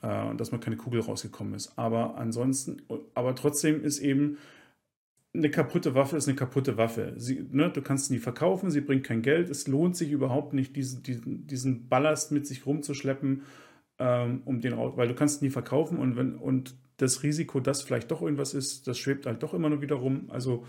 Äh, 0.00 0.28
und 0.28 0.40
dass 0.40 0.52
mal 0.52 0.58
keine 0.58 0.76
Kugel 0.76 1.00
rausgekommen 1.00 1.54
ist. 1.54 1.76
Aber 1.76 2.16
ansonsten, 2.16 2.82
aber 3.14 3.34
trotzdem 3.34 3.82
ist 3.82 3.98
eben 3.98 4.38
eine 5.34 5.50
kaputte 5.50 5.96
Waffe 5.96 6.16
ist 6.16 6.28
eine 6.28 6.36
kaputte 6.36 6.76
Waffe. 6.76 7.14
Sie, 7.16 7.44
ne, 7.50 7.68
du 7.68 7.82
kannst 7.82 8.06
sie 8.06 8.14
nie 8.14 8.20
verkaufen, 8.20 8.70
sie 8.70 8.80
bringt 8.80 9.04
kein 9.04 9.20
Geld. 9.20 9.50
Es 9.50 9.66
lohnt 9.66 9.96
sich 9.96 10.12
überhaupt 10.12 10.54
nicht, 10.54 10.76
diesen, 10.76 11.02
diesen, 11.02 11.46
diesen 11.48 11.88
Ballast 11.88 12.30
mit 12.30 12.46
sich 12.46 12.66
rumzuschleppen, 12.66 13.42
ähm, 13.98 14.42
um 14.44 14.60
den 14.60 14.74
raus, 14.74 14.94
weil 14.96 15.08
du 15.08 15.14
kannst 15.14 15.42
nie 15.42 15.50
verkaufen 15.50 15.98
und 15.98 16.16
wenn 16.16 16.36
und 16.36 16.74
das 16.96 17.22
Risiko, 17.22 17.60
dass 17.60 17.82
vielleicht 17.82 18.10
doch 18.10 18.22
irgendwas 18.22 18.54
ist, 18.54 18.86
das 18.86 18.98
schwebt 18.98 19.26
halt 19.26 19.42
doch 19.42 19.54
immer 19.54 19.68
nur 19.68 19.82
wieder 19.82 19.96
rum. 19.96 20.30
Also 20.30 20.64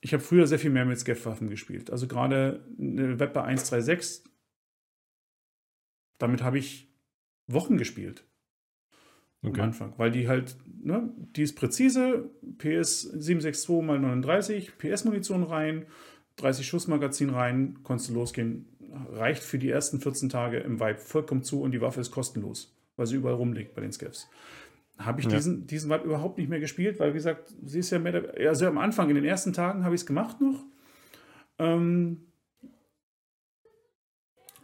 ich 0.00 0.12
habe 0.12 0.22
früher 0.22 0.46
sehr 0.46 0.58
viel 0.58 0.70
mehr 0.70 0.84
mit 0.84 0.98
Scav-Waffen 0.98 1.48
gespielt. 1.48 1.90
Also 1.90 2.06
gerade 2.06 2.64
eine 2.78 3.18
Webber 3.18 3.44
136, 3.44 4.24
damit 6.18 6.42
habe 6.42 6.58
ich 6.58 6.92
Wochen 7.46 7.76
gespielt 7.76 8.24
am 9.42 9.50
Okay. 9.50 9.62
Anfang, 9.62 9.94
weil 9.96 10.10
die 10.10 10.28
halt, 10.28 10.56
ne, 10.82 11.10
die 11.16 11.42
ist 11.42 11.54
präzise, 11.54 12.30
PS 12.58 13.02
762 13.02 13.46
x 13.48 13.68
39, 13.68 14.78
PS-Munition 14.78 15.44
rein, 15.44 15.86
30 16.36 16.66
Schussmagazin 16.66 17.30
rein, 17.30 17.78
konntest 17.82 18.10
du 18.10 18.14
losgehen. 18.14 18.66
Reicht 18.92 19.42
für 19.42 19.58
die 19.58 19.70
ersten 19.70 20.00
14 20.00 20.28
Tage 20.28 20.58
im 20.58 20.80
Vibe 20.80 20.98
vollkommen 20.98 21.42
zu 21.42 21.62
und 21.62 21.72
die 21.72 21.80
Waffe 21.80 22.00
ist 22.00 22.10
kostenlos, 22.10 22.74
weil 22.96 23.06
sie 23.06 23.16
überall 23.16 23.36
rumliegt 23.36 23.74
bei 23.74 23.80
den 23.82 23.92
Scavs. 23.92 24.28
Habe 24.98 25.20
ich 25.20 25.26
Ja. 25.26 25.32
diesen, 25.36 25.66
diesen 25.66 25.90
Vibe 25.90 26.04
überhaupt 26.04 26.38
nicht 26.38 26.48
mehr 26.50 26.60
gespielt, 26.60 26.98
weil, 26.98 27.10
wie 27.10 27.18
gesagt, 27.18 27.54
sie 27.64 27.78
ist 27.78 27.90
ja 27.90 27.98
mehr, 27.98 28.34
also 28.48 28.66
am 28.66 28.78
Anfang, 28.78 29.08
in 29.08 29.14
den 29.14 29.24
ersten 29.24 29.52
Tagen 29.52 29.84
habe 29.84 29.94
ich 29.94 30.02
es 30.02 30.06
gemacht 30.06 30.40
noch. 30.40 30.64
Ähm, 31.58 32.26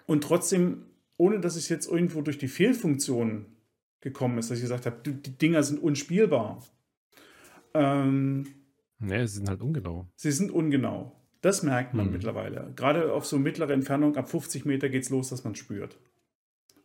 und 0.07 0.23
trotzdem, 0.25 0.87
ohne 1.17 1.41
dass 1.41 1.57
es 1.57 1.69
jetzt 1.69 1.87
irgendwo 1.91 2.21
durch 2.23 2.39
die 2.39 2.49
Fehlfunktion 2.49 3.47
gekommen 4.01 4.39
ist, 4.39 4.51
dass 4.51 4.59
ich 4.59 4.63
gesagt 4.65 4.87
habe, 4.87 4.97
die, 5.05 5.37
Dinger 5.37 5.63
sind 5.63 5.83
unspielbar. 5.83 6.63
Ähm, 7.75 8.47
Nee, 8.99 9.27
sie 9.27 9.37
sind 9.37 9.49
halt 9.49 9.61
ungenau. 9.61 10.07
sie 10.17 10.33
sind 10.33 10.51
ungenau. 10.51 11.13
Das 11.47 11.63
merkt 11.63 11.95
man 11.95 12.07
Hm. 12.07 12.13
mittlerweile. 12.13 12.73
Gerade 12.75 13.13
auf 13.13 13.25
so 13.25 13.39
mittlere 13.39 13.73
Entfernung, 13.73 14.17
ab 14.17 14.29
50 14.29 14.65
Meter 14.65 14.89
geht 14.89 15.05
es 15.05 15.11
los, 15.11 15.29
dass 15.29 15.45
man 15.45 15.55
spürt. 15.55 15.97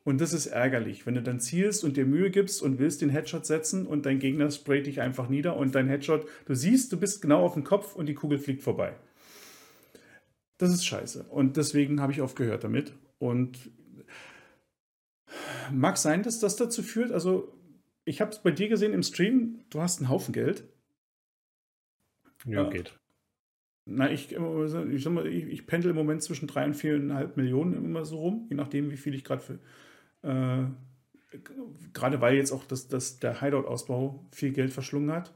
Und 0.03 0.21
das 0.21 0.33
ist 0.33 0.45
ärgerlich, 0.45 1.07
wenn 1.07 1.15
du 1.15 1.23
dann 1.23 1.39
zielst 1.39 1.83
und 1.83 1.97
dir 1.97 2.05
Mühe 2.05 2.29
gibst 2.29 2.61
und 2.61 2.77
willst 2.77 3.01
den 3.01 3.09
Headshot 3.09 3.43
setzen 3.47 3.87
und 3.87 4.05
dein 4.05 4.19
Gegner 4.19 4.51
sprayt 4.51 4.85
dich 4.85 5.01
einfach 5.01 5.29
nieder 5.29 5.57
und 5.57 5.73
dein 5.73 5.87
Headshot, 5.87 6.27
du 6.45 6.53
siehst, 6.53 6.93
du 6.93 6.99
bist 6.99 7.23
genau 7.23 7.43
auf 7.43 7.55
dem 7.55 7.63
Kopf 7.63 7.95
und 7.95 8.05
die 8.05 8.13
Kugel 8.13 8.37
fliegt 8.37 8.61
vorbei. 8.61 8.93
Das 10.59 10.71
ist 10.71 10.85
scheiße. 10.85 11.23
Und 11.23 11.57
deswegen 11.57 11.99
habe 11.99 12.11
ich 12.11 12.21
aufgehört 12.21 12.63
damit. 12.63 12.93
Und 13.17 13.57
mag 15.71 15.97
sein, 15.97 16.21
dass 16.21 16.39
das 16.39 16.55
dazu 16.55 16.83
führt, 16.83 17.11
also 17.11 17.51
ich 18.05 18.21
habe 18.21 18.29
es 18.29 18.37
bei 18.37 18.51
dir 18.51 18.69
gesehen 18.69 18.93
im 18.93 19.01
Stream, 19.01 19.61
du 19.71 19.81
hast 19.81 20.01
einen 20.01 20.09
Haufen 20.09 20.33
Geld. 20.33 20.65
Ja, 22.45 22.69
geht. 22.69 23.00
Na, 23.85 24.11
ich, 24.11 24.33
ich, 24.33 25.03
sag 25.03 25.13
mal, 25.13 25.27
ich, 25.27 25.45
ich 25.45 25.67
pendel 25.67 25.91
im 25.91 25.97
Moment 25.97 26.21
zwischen 26.21 26.47
3 26.47 26.65
und 26.65 26.75
4,5 26.75 27.29
Millionen 27.35 27.73
immer 27.73 28.05
so 28.05 28.19
rum, 28.19 28.45
je 28.49 28.55
nachdem, 28.55 28.91
wie 28.91 28.97
viel 28.97 29.15
ich 29.15 29.23
gerade 29.23 29.41
für 29.41 29.59
äh, 30.23 30.65
gerade 31.93 32.21
weil 32.21 32.35
jetzt 32.35 32.51
auch 32.51 32.65
das, 32.65 32.87
das, 32.87 33.19
der 33.19 33.41
Hideout-Ausbau 33.41 34.25
viel 34.31 34.51
Geld 34.51 34.71
verschlungen 34.71 35.11
hat. 35.11 35.33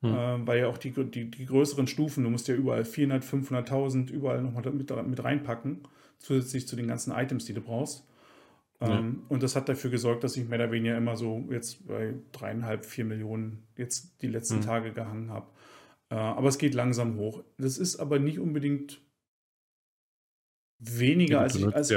Hm. 0.00 0.14
Äh, 0.14 0.46
weil 0.46 0.60
ja 0.60 0.66
auch 0.66 0.78
die, 0.78 0.90
die, 0.90 1.30
die, 1.30 1.46
größeren 1.46 1.86
Stufen, 1.86 2.24
du 2.24 2.30
musst 2.30 2.48
ja 2.48 2.54
überall 2.54 2.84
400, 2.84 3.24
500.000 3.24 4.10
überall 4.10 4.42
nochmal 4.42 4.70
mit, 4.72 4.90
mit 5.08 5.24
reinpacken, 5.24 5.82
zusätzlich 6.18 6.66
zu 6.66 6.76
den 6.76 6.88
ganzen 6.88 7.12
Items, 7.12 7.44
die 7.44 7.54
du 7.54 7.60
brauchst. 7.60 8.06
Ja. 8.80 8.98
Ähm, 8.98 9.22
und 9.28 9.44
das 9.44 9.54
hat 9.54 9.68
dafür 9.68 9.90
gesorgt, 9.90 10.24
dass 10.24 10.36
ich 10.36 10.48
mehr 10.48 10.58
oder 10.58 10.72
weniger 10.72 10.96
immer 10.96 11.16
so 11.16 11.44
jetzt 11.50 11.86
bei 11.86 12.14
dreieinhalb, 12.32 12.84
vier 12.84 13.04
Millionen 13.04 13.62
jetzt 13.76 14.20
die 14.22 14.28
letzten 14.28 14.56
hm. 14.56 14.62
Tage 14.62 14.92
gehangen 14.92 15.30
habe. 15.30 15.46
Äh, 16.12 16.16
aber 16.16 16.48
es 16.48 16.58
geht 16.58 16.74
langsam 16.74 17.16
hoch. 17.16 17.42
Das 17.56 17.78
ist 17.78 17.96
aber 17.96 18.18
nicht 18.18 18.38
unbedingt 18.38 19.00
weniger, 20.78 21.36
ja, 21.36 21.40
als, 21.40 21.54
ich, 21.54 21.64
als, 21.74 21.90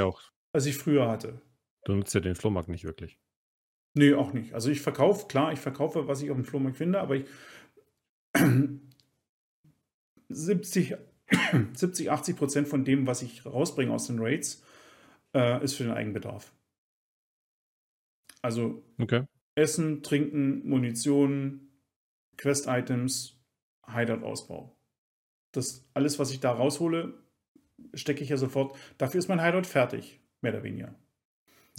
als 0.52 0.64
ich 0.64 0.78
früher 0.78 1.06
hatte. 1.06 1.42
Du 1.84 1.94
nutzt 1.94 2.14
ja 2.14 2.20
den 2.20 2.34
Flohmarkt 2.34 2.70
nicht 2.70 2.84
wirklich. 2.84 3.18
Nee, 3.92 4.14
auch 4.14 4.32
nicht. 4.32 4.54
Also 4.54 4.70
ich 4.70 4.80
verkaufe, 4.80 5.26
klar, 5.26 5.52
ich 5.52 5.58
verkaufe, 5.58 6.08
was 6.08 6.22
ich 6.22 6.30
auf 6.30 6.36
dem 6.36 6.46
Flohmarkt 6.46 6.78
finde, 6.78 7.00
aber 7.00 7.16
ich 7.16 7.26
70, 10.30 10.96
70 11.74 12.10
80 12.10 12.36
Prozent 12.36 12.68
von 12.68 12.86
dem, 12.86 13.06
was 13.06 13.20
ich 13.20 13.44
rausbringe 13.44 13.92
aus 13.92 14.06
den 14.06 14.18
Raids, 14.18 14.64
äh, 15.34 15.62
ist 15.62 15.74
für 15.74 15.84
den 15.84 15.92
Eigenbedarf. 15.92 16.54
Also 18.40 18.82
okay. 18.98 19.24
Essen, 19.56 20.02
Trinken, 20.02 20.66
Munition, 20.66 21.68
Quest-Items, 22.38 23.35
Hideout-Ausbau. 23.86 24.76
Das 25.52 25.88
alles, 25.94 26.18
was 26.18 26.30
ich 26.30 26.40
da 26.40 26.52
raushole, 26.52 27.14
stecke 27.94 28.22
ich 28.22 28.30
ja 28.30 28.36
sofort. 28.36 28.76
Dafür 28.98 29.18
ist 29.18 29.28
mein 29.28 29.42
Hideout 29.42 29.64
fertig, 29.64 30.20
mehr 30.40 30.52
oder 30.52 30.62
weniger. 30.62 30.94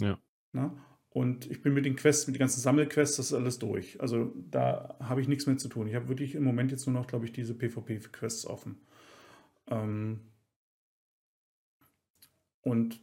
Ja. 0.00 0.18
Na? 0.52 0.76
Und 1.10 1.50
ich 1.50 1.62
bin 1.62 1.74
mit 1.74 1.84
den 1.84 1.96
Quests, 1.96 2.26
mit 2.26 2.36
den 2.36 2.40
ganzen 2.40 2.60
Sammelquests, 2.60 3.16
das 3.16 3.26
ist 3.26 3.32
alles 3.32 3.58
durch. 3.58 4.00
Also 4.00 4.32
da 4.50 4.96
habe 5.00 5.20
ich 5.20 5.28
nichts 5.28 5.46
mehr 5.46 5.56
zu 5.56 5.68
tun. 5.68 5.88
Ich 5.88 5.94
habe 5.94 6.08
wirklich 6.08 6.34
im 6.34 6.44
Moment 6.44 6.70
jetzt 6.70 6.86
nur 6.86 6.94
noch, 6.94 7.06
glaube 7.06 7.24
ich, 7.24 7.32
diese 7.32 7.54
PvP-Quests 7.54 8.46
offen. 8.46 8.80
Ähm 9.68 10.20
und 12.62 13.00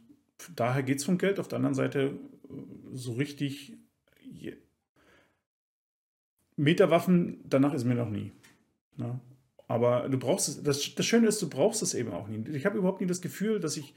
daher 0.54 0.82
geht 0.82 0.98
es 0.98 1.04
vom 1.04 1.18
Geld. 1.18 1.40
Auf 1.40 1.48
der 1.48 1.56
anderen 1.56 1.74
Seite 1.74 2.18
äh, 2.48 2.52
so 2.92 3.12
richtig 3.14 3.76
Meterwaffen, 6.56 7.44
danach 7.44 7.74
ist 7.74 7.84
mir 7.84 7.94
noch 7.94 8.08
nie. 8.08 8.32
Na? 8.96 9.20
Aber 9.68 10.08
du 10.08 10.18
brauchst 10.18 10.48
es, 10.48 10.62
das, 10.62 10.94
das 10.94 11.06
Schöne 11.06 11.26
ist, 11.26 11.42
du 11.42 11.48
brauchst 11.48 11.82
es 11.82 11.94
eben 11.94 12.12
auch 12.12 12.28
nie. 12.28 12.44
Ich 12.50 12.66
habe 12.66 12.78
überhaupt 12.78 13.00
nie 13.00 13.06
das 13.06 13.20
Gefühl, 13.20 13.60
dass 13.60 13.76
ich 13.76 13.94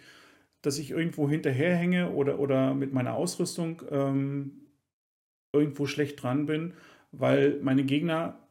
dass 0.61 0.77
ich 0.77 0.91
irgendwo 0.91 1.29
hinterherhänge 1.29 2.11
oder, 2.11 2.39
oder 2.39 2.73
mit 2.73 2.93
meiner 2.93 3.15
Ausrüstung 3.15 3.81
ähm, 3.89 4.51
irgendwo 5.53 5.85
schlecht 5.85 6.21
dran 6.21 6.45
bin, 6.45 6.73
weil 7.11 7.59
meine 7.61 7.83
Gegner 7.83 8.47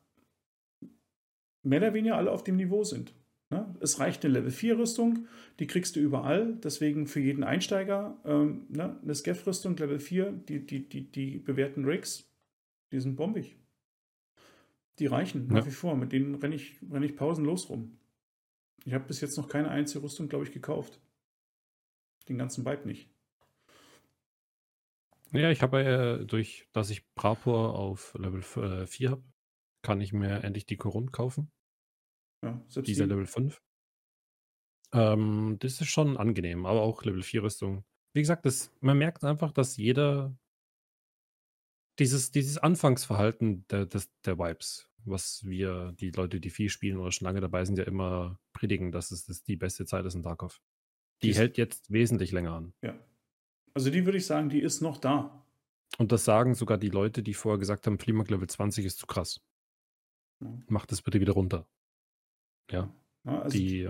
mehr 1.62 1.80
oder 1.80 1.94
weniger 1.94 2.16
alle 2.16 2.32
auf 2.32 2.44
dem 2.44 2.56
Niveau 2.56 2.82
sind. 2.82 3.14
Ne? 3.50 3.74
Es 3.80 3.98
reicht 3.98 4.24
eine 4.24 4.34
Level 4.34 4.50
4 4.50 4.78
Rüstung, 4.78 5.26
die 5.58 5.66
kriegst 5.66 5.96
du 5.96 6.00
überall, 6.00 6.54
deswegen 6.62 7.06
für 7.06 7.20
jeden 7.20 7.44
Einsteiger 7.44 8.18
ähm, 8.24 8.66
ne? 8.68 8.98
eine 9.02 9.14
Scav-Rüstung 9.14 9.76
Level 9.76 10.00
4, 10.00 10.32
die, 10.48 10.66
die, 10.66 10.88
die, 10.88 11.10
die 11.10 11.38
bewährten 11.38 11.84
Rigs, 11.84 12.30
die 12.92 13.00
sind 13.00 13.16
bombig. 13.16 13.56
Die 14.98 15.06
reichen 15.06 15.46
nach 15.46 15.66
wie 15.66 15.70
vor, 15.70 15.96
mit 15.96 16.12
denen 16.12 16.34
renne 16.34 16.54
ich, 16.54 16.76
renn 16.90 17.02
ich 17.02 17.16
pausenlos 17.16 17.68
rum. 17.68 17.98
Ich 18.84 18.94
habe 18.94 19.04
bis 19.04 19.20
jetzt 19.20 19.36
noch 19.36 19.48
keine 19.48 19.68
einzige 19.70 20.02
Rüstung, 20.02 20.28
glaube 20.28 20.44
ich, 20.44 20.52
gekauft 20.52 21.00
den 22.28 22.38
ganzen 22.38 22.64
Vibe 22.64 22.86
nicht. 22.86 23.10
Ja, 25.32 25.50
ich 25.50 25.62
habe 25.62 25.84
äh, 26.20 26.24
durch, 26.24 26.68
dass 26.72 26.90
ich 26.90 27.12
Prapor 27.14 27.78
auf 27.78 28.14
Level 28.14 28.42
äh, 28.62 28.86
4 28.86 29.10
habe, 29.10 29.24
kann 29.82 30.00
ich 30.00 30.12
mir 30.12 30.42
endlich 30.42 30.66
die 30.66 30.76
Korund 30.76 31.12
kaufen. 31.12 31.50
Ja, 32.42 32.62
selbst 32.68 32.88
Dieser 32.88 33.04
die. 33.04 33.10
Level 33.10 33.26
5. 33.26 33.60
Ähm, 34.92 35.56
das 35.60 35.80
ist 35.80 35.88
schon 35.88 36.16
angenehm, 36.16 36.64
aber 36.64 36.80
auch 36.80 37.04
Level 37.04 37.22
4 37.22 37.42
Rüstung. 37.42 37.84
Wie 38.14 38.20
gesagt, 38.20 38.46
das, 38.46 38.72
man 38.80 38.96
merkt 38.96 39.22
einfach, 39.22 39.52
dass 39.52 39.76
jeder 39.76 40.34
dieses, 41.98 42.30
dieses 42.30 42.56
Anfangsverhalten 42.56 43.66
der, 43.68 43.84
des, 43.84 44.10
der 44.24 44.38
Vibes, 44.38 44.87
was 45.10 45.44
wir, 45.44 45.92
die 45.98 46.10
Leute, 46.10 46.40
die 46.40 46.50
viel 46.50 46.68
spielen 46.68 46.98
oder 46.98 47.12
schon 47.12 47.26
lange 47.26 47.40
dabei 47.40 47.64
sind, 47.64 47.78
ja 47.78 47.84
immer 47.84 48.38
predigen, 48.52 48.92
dass 48.92 49.10
es 49.10 49.24
das 49.24 49.42
die 49.42 49.56
beste 49.56 49.86
Zeit 49.86 50.04
ist 50.04 50.14
in 50.14 50.22
Tarkov. 50.22 50.60
Die, 51.22 51.28
die 51.28 51.34
hält 51.36 51.58
jetzt 51.58 51.90
wesentlich 51.90 52.32
länger 52.32 52.52
an. 52.52 52.72
Ja. 52.82 52.98
Also 53.74 53.90
die 53.90 54.04
würde 54.04 54.18
ich 54.18 54.26
sagen, 54.26 54.48
die 54.48 54.60
ist 54.60 54.80
noch 54.80 54.98
da. 54.98 55.44
Und 55.98 56.12
das 56.12 56.24
sagen 56.24 56.54
sogar 56.54 56.78
die 56.78 56.90
Leute, 56.90 57.22
die 57.22 57.34
vorher 57.34 57.58
gesagt 57.58 57.86
haben, 57.86 57.98
Flimak 57.98 58.30
Level 58.30 58.48
20 58.48 58.84
ist 58.84 58.98
zu 58.98 59.06
krass. 59.06 59.40
Ja. 60.40 60.58
Macht 60.68 60.92
das 60.92 61.02
bitte 61.02 61.20
wieder 61.20 61.32
runter. 61.32 61.66
Ja. 62.70 62.92
ja 63.24 63.42
also 63.42 63.56
die, 63.56 63.88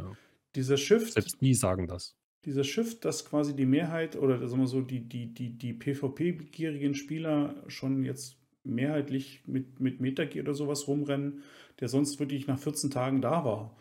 dieser 0.54 0.76
Shift. 0.76 1.14
Selbst 1.14 1.40
die 1.40 1.54
sagen 1.54 1.86
das. 1.86 2.16
Dieser 2.44 2.64
Shift, 2.64 3.04
dass 3.04 3.24
quasi 3.24 3.54
die 3.54 3.66
Mehrheit 3.66 4.16
oder 4.16 4.46
sagen 4.46 4.62
wir 4.62 4.68
so, 4.68 4.80
die, 4.80 5.00
die, 5.00 5.34
die, 5.34 5.58
die 5.58 5.74
PvP-gierigen 5.74 6.94
Spieler 6.94 7.62
schon 7.66 8.04
jetzt 8.04 8.38
mehrheitlich 8.68 9.42
mit, 9.46 9.80
mit 9.80 10.00
Metagear 10.00 10.44
oder 10.44 10.54
sowas 10.54 10.86
rumrennen, 10.88 11.42
der 11.80 11.88
sonst 11.88 12.18
wirklich 12.20 12.46
nach 12.46 12.58
14 12.58 12.90
Tagen 12.90 13.20
da 13.20 13.44
war. 13.44 13.76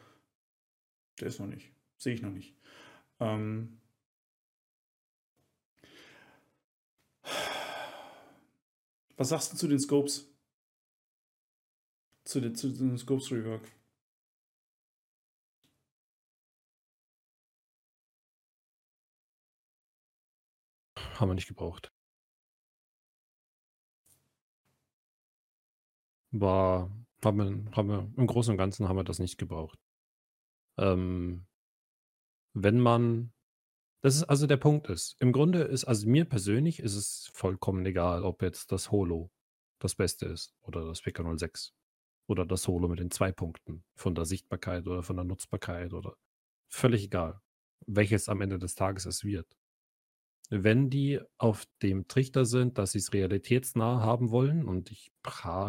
Der 1.19 1.28
ist 1.28 1.39
noch 1.39 1.47
nicht. 1.47 1.71
Sehe 1.97 2.13
ich 2.13 2.21
noch 2.21 2.32
nicht. 2.32 2.56
Ähm, 3.19 3.80
was 9.15 9.30
sagst 9.30 9.54
du 9.54 9.58
zu 9.58 9.67
den 9.67 9.80
Scopes? 9.80 10.32
Zu, 12.23 12.41
den, 12.41 12.56
zu 12.56 12.69
den 12.69 12.97
Scopes 12.97 13.32
Rework? 13.32 13.71
Haben 21.19 21.30
wir 21.32 21.36
nicht 21.36 21.47
gebraucht. 21.47 21.91
War, 26.32 26.92
haben 27.24 27.72
haben 27.76 27.90
wir, 27.90 28.12
im 28.18 28.28
Großen 28.28 28.52
und 28.52 28.58
Ganzen 28.58 28.88
haben 28.88 28.98
wir 28.98 29.04
das 29.04 29.20
nicht 29.20 29.38
gebraucht. 29.38 29.80
Ähm, 30.78 31.46
wenn 32.54 32.80
man 32.80 33.32
das 34.02 34.16
ist 34.16 34.24
also 34.24 34.48
der 34.48 34.58
Punkt 34.58 34.88
ist, 34.90 35.16
im 35.20 35.32
Grunde 35.32 35.63
ist 35.63 35.86
also 35.86 36.08
mir 36.08 36.26
persönlich 36.26 36.80
ist 36.80 36.96
es 36.96 37.32
vollkommen 37.34 37.86
egal, 37.86 38.24
ob 38.24 38.42
jetzt 38.42 38.72
das 38.72 38.92
Holo 38.92 39.32
das 39.80 39.96
Beste 39.96 40.28
ist 40.28 40.56
oder 40.62 40.86
das 40.86 41.02
PK06 41.04 41.72
oder 42.28 42.46
das 42.46 42.68
Holo 42.68 42.88
mit 42.88 43.00
den 43.00 43.12
zwei 43.12 43.32
Punkten 43.32 43.84
von 43.96 44.16
der 44.16 44.26
Sichtbarkeit 44.26 44.88
oder 44.88 45.04
von 45.04 45.16
der 45.16 45.26
Nutzbarkeit 45.26 45.94
oder 45.94 46.16
völlig 46.70 47.06
egal, 47.06 47.42
welches 47.88 48.30
am 48.30 48.42
Ende 48.42 48.60
des 48.60 48.76
Tages 48.76 49.06
es 49.06 49.24
wird. 49.24 49.58
Wenn 50.50 50.90
die 50.90 51.20
auf 51.38 51.66
dem 51.82 52.08
Trichter 52.08 52.46
sind, 52.46 52.78
dass 52.78 52.94
sie 52.94 53.00
es 53.00 53.12
realitätsnah 53.12 54.00
haben 54.00 54.32
wollen, 54.32 54.66
und 54.66 54.92
ich 54.92 55.12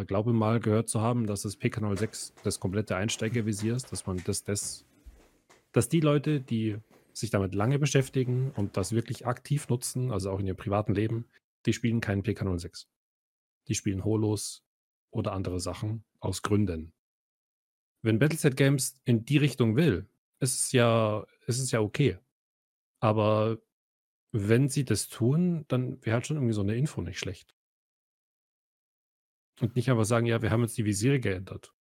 glaube 0.07 0.33
mal 0.33 0.61
gehört 0.61 0.89
zu 0.89 1.01
haben, 1.01 1.27
dass 1.27 1.43
das 1.43 1.59
PK06 1.59 2.33
das 2.45 2.61
komplette 2.61 2.95
Einsteigervisier 2.95 3.75
ist, 3.75 3.91
dass 3.91 4.07
man 4.07 4.23
das, 4.25 4.45
das 4.45 4.87
dass 5.73 5.89
die 5.89 6.01
Leute, 6.01 6.41
die 6.41 6.77
sich 7.13 7.31
damit 7.31 7.55
lange 7.55 7.79
beschäftigen 7.79 8.53
und 8.53 8.77
das 8.77 8.93
wirklich 8.93 9.27
aktiv 9.27 9.69
nutzen, 9.69 10.13
also 10.13 10.31
auch 10.31 10.39
in 10.39 10.47
ihrem 10.47 10.57
privaten 10.57 10.95
Leben, 10.95 11.27
die 11.67 11.73
spielen 11.73 12.01
keinen 12.01 12.23
PK06. 12.23 12.87
Die 13.67 13.75
spielen 13.75 14.05
Holos 14.05 14.65
oder 15.11 15.33
andere 15.33 15.61
Sachen 15.61 16.05
aus 16.21 16.43
Gründen. 16.43 16.93
Wenn 18.03 18.21
Battleset 18.21 18.57
Games 18.57 19.01
in 19.05 19.25
die 19.25 19.39
Richtung 19.39 19.77
will, 19.77 20.09
ist 20.39 20.61
es 20.61 20.73
ja, 20.73 21.27
ist 21.47 21.59
es 21.59 21.73
ja 21.73 21.81
okay. 21.81 22.19
Aber 23.01 23.59
wenn 24.33 24.69
sie 24.69 24.85
das 24.85 25.09
tun, 25.09 25.65
dann 25.69 26.05
wäre 26.05 26.15
halt 26.15 26.27
schon 26.27 26.37
irgendwie 26.37 26.55
so 26.55 26.63
eine 26.63 26.77
Info 26.77 27.01
nicht 27.01 27.19
schlecht. 27.19 27.55
Und 29.61 29.75
nicht 29.75 29.91
einfach 29.91 30.05
sagen, 30.05 30.27
ja, 30.27 30.43
wir 30.43 30.51
haben 30.51 30.63
jetzt 30.63 30.79
die 30.79 30.85
Visiere 30.85 31.19
geändert. 31.19 31.75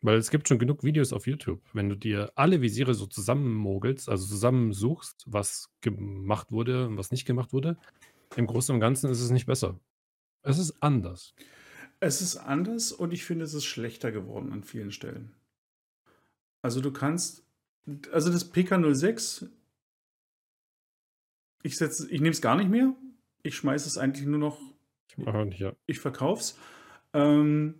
Weil 0.00 0.16
es 0.16 0.30
gibt 0.30 0.46
schon 0.46 0.58
genug 0.58 0.84
Videos 0.84 1.12
auf 1.12 1.26
YouTube. 1.26 1.60
Wenn 1.72 1.88
du 1.88 1.96
dir 1.96 2.30
alle 2.36 2.60
Visiere 2.60 2.94
so 2.94 3.06
zusammenmogelst, 3.06 4.08
also 4.08 4.26
zusammensuchst, 4.26 5.24
was 5.26 5.70
gemacht 5.80 6.52
wurde 6.52 6.86
und 6.86 6.96
was 6.98 7.10
nicht 7.10 7.24
gemacht 7.24 7.52
wurde, 7.52 7.78
Im 8.36 8.46
Großen 8.46 8.74
und 8.74 8.80
Ganzen 8.80 9.10
ist 9.10 9.20
es 9.20 9.30
nicht 9.30 9.46
besser. 9.46 9.80
Es 10.42 10.58
ist 10.58 10.82
anders. 10.82 11.34
Es 12.00 12.20
ist 12.20 12.36
anders 12.36 12.92
und 12.92 13.12
ich 13.12 13.24
finde, 13.24 13.44
es 13.44 13.54
ist 13.54 13.64
schlechter 13.64 14.12
geworden 14.12 14.52
an 14.52 14.62
vielen 14.62 14.92
Stellen. 14.92 15.34
Also 16.62 16.80
du 16.80 16.92
kannst, 16.92 17.44
also 18.12 18.30
das 18.30 18.52
PK06, 18.52 19.48
ich 21.62 21.76
setze, 21.76 22.10
ich 22.10 22.20
nehme 22.20 22.32
es 22.32 22.40
gar 22.40 22.56
nicht 22.56 22.70
mehr. 22.70 22.94
Ich 23.42 23.56
schmeiße 23.56 23.88
es 23.88 23.98
eigentlich 23.98 24.26
nur 24.26 24.38
noch. 24.38 24.60
Ich 25.10 25.18
mache 25.18 25.46
nicht, 25.46 25.60
ja. 25.60 25.72
Ich 25.86 26.00
verkaufe 26.00 26.40
es. 26.40 26.58
Ähm, 27.12 27.74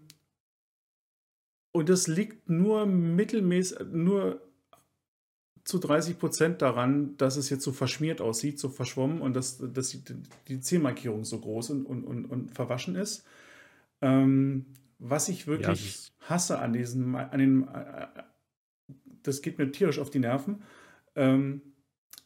und 1.72 1.88
das 1.88 2.06
liegt 2.06 2.48
nur 2.48 2.86
mittelmäßig, 2.86 3.78
nur 3.92 4.42
zu 5.64 5.78
30 5.78 6.18
Prozent 6.18 6.62
daran, 6.62 7.16
dass 7.18 7.36
es 7.36 7.50
jetzt 7.50 7.62
so 7.62 7.72
verschmiert 7.72 8.22
aussieht, 8.22 8.58
so 8.58 8.70
verschwommen 8.70 9.20
und 9.20 9.34
dass, 9.34 9.58
dass 9.58 9.90
die, 9.90 10.02
die 10.48 10.60
Zielmarkierung 10.60 11.24
so 11.24 11.38
groß 11.38 11.70
und, 11.70 11.84
und, 11.84 12.04
und, 12.04 12.24
und 12.24 12.54
verwaschen 12.54 12.96
ist. 12.96 13.26
Ähm, 14.00 14.64
was 14.98 15.28
ich 15.28 15.46
wirklich 15.46 16.08
ja, 16.20 16.30
hasse 16.30 16.58
an 16.58 16.72
diesen, 16.72 17.14
an 17.14 17.38
den, 17.38 17.68
äh, 17.68 18.06
das 19.22 19.42
geht 19.42 19.58
mir 19.58 19.70
tierisch 19.70 19.98
auf 19.98 20.08
die 20.08 20.20
Nerven, 20.20 20.62
ähm, 21.16 21.60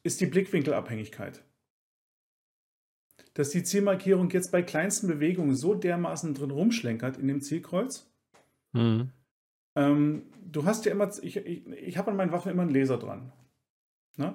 ist 0.03 0.21
die 0.21 0.27
Blickwinkelabhängigkeit. 0.27 1.45
Dass 3.35 3.51
die 3.51 3.63
Zielmarkierung 3.63 4.31
jetzt 4.31 4.53
bei 4.53 4.63
kleinsten 4.63 5.07
Bewegungen 5.07 5.55
so 5.55 5.75
dermaßen 5.75 6.35
drin 6.35 6.51
rumschlenkert 6.51 7.17
in 7.17 7.29
dem 7.29 7.41
Zielkreuz. 7.41 8.11
Mhm. 8.73 9.11
Ähm, 9.75 10.27
du 10.45 10.65
hast 10.65 10.85
ja 10.85 10.93
immer, 10.93 11.11
ich, 11.23 11.37
ich, 11.37 11.67
ich 11.67 11.97
habe 11.97 12.11
an 12.11 12.17
meinen 12.17 12.33
Waffen 12.33 12.53
immer 12.53 12.63
einen 12.63 12.75
Laser 12.75 12.99
dran. 12.99 13.33
Ne? 14.17 14.35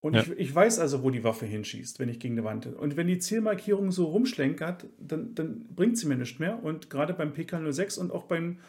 Und 0.00 0.14
ja. 0.14 0.22
ich, 0.22 0.30
ich, 0.30 0.54
weiß 0.54 0.78
also, 0.78 1.02
wo 1.02 1.10
die 1.10 1.24
Waffe 1.24 1.46
hinschießt, 1.46 1.98
wenn 1.98 2.08
ich 2.08 2.20
gegen 2.20 2.34
eine 2.34 2.44
Wand. 2.44 2.66
Und 2.66 2.96
wenn 2.96 3.08
die 3.08 3.18
Zielmarkierung 3.18 3.90
so 3.90 4.06
rumschlenkert, 4.06 4.86
dann, 4.98 5.34
dann 5.34 5.66
bringt 5.74 5.98
sie 5.98 6.06
mir 6.06 6.16
nichts 6.16 6.38
mehr. 6.38 6.62
Und 6.62 6.90
gerade 6.90 7.12
beim 7.12 7.32
PK06 7.32 7.98
und 7.98 8.12
auch 8.12 8.24
beim, 8.24 8.60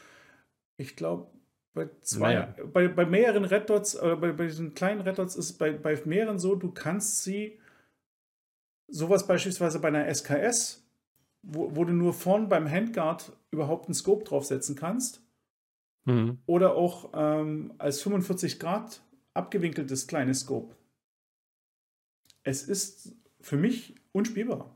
ich 0.77 0.95
glaube, 0.95 1.29
bei 1.77 1.89
zwei, 2.01 2.33
naja. 2.33 2.55
bei, 2.73 2.87
bei 2.87 3.05
mehreren 3.05 3.45
Red 3.45 3.69
Dots, 3.69 3.95
äh, 3.95 4.15
bei, 4.19 4.31
bei 4.31 4.47
diesen 4.47 4.73
kleinen 4.73 5.01
Red 5.01 5.17
Dots 5.17 5.35
ist 5.35 5.45
es 5.45 5.53
bei, 5.53 5.71
bei 5.71 5.99
mehreren 6.05 6.39
so, 6.39 6.55
du 6.55 6.71
kannst 6.71 7.23
sie, 7.23 7.59
sowas 8.87 9.25
beispielsweise 9.27 9.79
bei 9.79 9.87
einer 9.87 10.13
SKS, 10.13 10.85
wo, 11.43 11.75
wo 11.75 11.85
du 11.85 11.93
nur 11.93 12.13
vorn 12.13 12.49
beim 12.49 12.69
Handguard 12.69 13.31
überhaupt 13.51 13.85
einen 13.85 13.93
Scope 13.93 14.25
draufsetzen 14.25 14.75
kannst, 14.75 15.21
mhm. 16.05 16.39
oder 16.45 16.75
auch 16.75 17.11
ähm, 17.13 17.73
als 17.77 18.01
45 18.01 18.59
Grad 18.59 19.01
abgewinkeltes 19.33 20.07
kleines 20.07 20.41
Scope 20.41 20.77
es 22.47 22.63
ist 22.63 23.13
für 23.41 23.57
mich 23.57 23.95
unspielbar. 24.13 24.73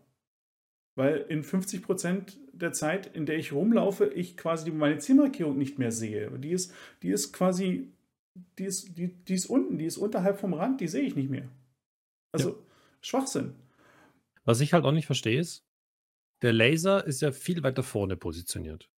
Weil 0.96 1.20
in 1.30 1.42
50 1.42 1.82
Prozent 1.82 2.38
der 2.62 2.74
Zeit, 2.74 3.08
in 3.16 3.26
der 3.26 3.38
ich 3.38 3.52
rumlaufe, 3.52 4.06
ich 4.08 4.38
quasi 4.38 4.72
meine 4.72 5.00
Zielmarkierung 5.00 5.58
nicht 5.58 5.80
mehr 5.80 5.92
sehe. 5.92 6.32
Die 6.40 6.52
ist, 6.52 6.74
die 7.02 7.10
ist 7.10 7.34
quasi, 7.34 7.92
die 8.58 8.66
ist, 8.66 8.98
die, 8.98 9.08
die 9.08 9.34
ist 9.34 9.48
unten, 9.48 9.78
die 9.78 9.86
ist 9.86 9.98
unterhalb 9.98 10.40
vom 10.40 10.54
Rand, 10.54 10.82
die 10.82 10.88
sehe 10.88 11.04
ich 11.04 11.16
nicht 11.16 11.30
mehr. 11.30 11.50
Also 12.32 12.50
ja. 12.50 12.56
Schwachsinn. 13.02 13.56
Was 14.46 14.62
ich 14.62 14.74
halt 14.74 14.86
auch 14.86 14.92
nicht 14.92 15.06
verstehe 15.06 15.40
ist, 15.40 15.66
der 16.42 16.54
Laser 16.54 17.06
ist 17.06 17.22
ja 17.22 17.32
viel 17.32 17.64
weiter 17.64 17.84
vorne 17.84 18.16
positioniert. 18.18 18.90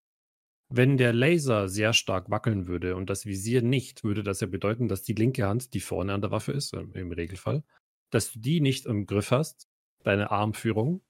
Wenn 0.69 0.97
der 0.97 1.13
Laser 1.13 1.67
sehr 1.67 1.93
stark 1.93 2.29
wackeln 2.29 2.67
würde 2.67 2.95
und 2.95 3.09
das 3.09 3.25
Visier 3.25 3.61
nicht, 3.61 4.03
würde 4.03 4.23
das 4.23 4.39
ja 4.39 4.47
bedeuten, 4.47 4.87
dass 4.87 5.03
die 5.03 5.13
linke 5.13 5.45
Hand, 5.45 5.73
die 5.73 5.81
vorne 5.81 6.13
an 6.13 6.21
der 6.21 6.31
Waffe 6.31 6.53
ist, 6.53 6.73
im 6.73 7.11
Regelfall, 7.11 7.63
dass 8.09 8.31
du 8.31 8.39
die 8.39 8.61
nicht 8.61 8.85
im 8.85 9.05
Griff 9.05 9.31
hast, 9.31 9.67
deine 10.03 10.31
Armführung, 10.31 11.01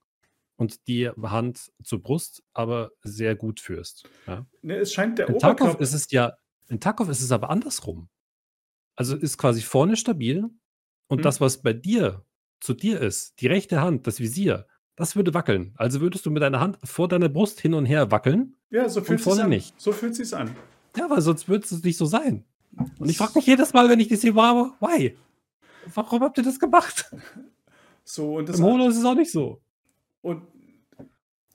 und 0.64 0.88
die 0.88 1.10
Hand 1.10 1.74
zur 1.84 2.02
Brust 2.02 2.42
aber 2.54 2.92
sehr 3.02 3.36
gut 3.36 3.60
führst. 3.60 4.08
Ja? 4.28 4.46
Ne, 4.62 4.78
es 4.78 4.94
scheint 4.94 5.20
der 5.20 5.28
in 5.28 5.38
Tarkov 5.38 5.80
ist 5.82 5.94
es 5.94 6.10
ja, 6.12 6.38
in 6.70 6.80
Tarkov 6.80 7.10
ist 7.10 7.22
es 7.22 7.34
aber 7.34 7.50
andersrum. 7.50 8.08
Also 8.96 9.18
ist 9.18 9.38
quasi 9.38 9.62
vorne 9.62 9.98
stabil 9.98 10.46
und 11.08 11.18
hm. 11.18 11.22
das, 11.24 11.42
was 11.42 11.62
bei 11.62 11.74
dir 11.74 12.26
zu 12.62 12.74
dir 12.74 13.02
ist, 13.02 13.42
die 13.42 13.48
rechte 13.48 13.82
Hand, 13.82 14.08
das 14.08 14.22
Visier, 14.22 14.66
das 14.96 15.18
würde 15.18 15.34
wackeln. 15.34 15.74
Also 15.76 16.00
würdest 16.00 16.26
du 16.26 16.32
mit 16.32 16.42
deiner 16.42 16.62
Hand 16.62 16.80
vor 16.84 17.10
deiner 17.10 17.28
Brust 17.28 17.60
hin 17.60 17.74
und 17.74 17.86
her 17.86 18.10
wackeln. 18.10 18.56
Ja, 18.70 18.88
so 18.88 19.02
fühlt 19.02 19.20
es 19.20 19.40
an. 19.40 19.50
nicht. 19.50 19.80
So 19.82 19.92
fühlt 19.92 20.18
es 20.18 20.34
an. 20.34 20.56
Ja, 20.96 21.10
weil 21.10 21.22
sonst 21.22 21.50
würde 21.50 21.66
es 21.66 21.84
nicht 21.84 21.98
so 21.98 22.06
sein. 22.06 22.46
Und 23.00 23.10
ich 23.10 23.18
frage 23.18 23.34
mich 23.36 23.48
jedes 23.48 23.74
Mal, 23.74 23.90
wenn 23.90 24.00
ich 24.00 24.08
das 24.08 24.22
sehe, 24.22 24.34
why? 24.34 25.18
Warum 25.94 26.22
habt 26.22 26.38
ihr 26.38 26.44
das 26.44 26.58
gemacht? 26.58 27.14
So, 28.06 28.36
und 28.38 28.50
das 28.50 28.60
Im 28.60 28.66
Holo 28.66 28.88
ist 28.88 28.98
es 28.98 29.06
auch 29.06 29.16
nicht 29.16 29.32
so. 29.32 29.62
Und 30.22 30.44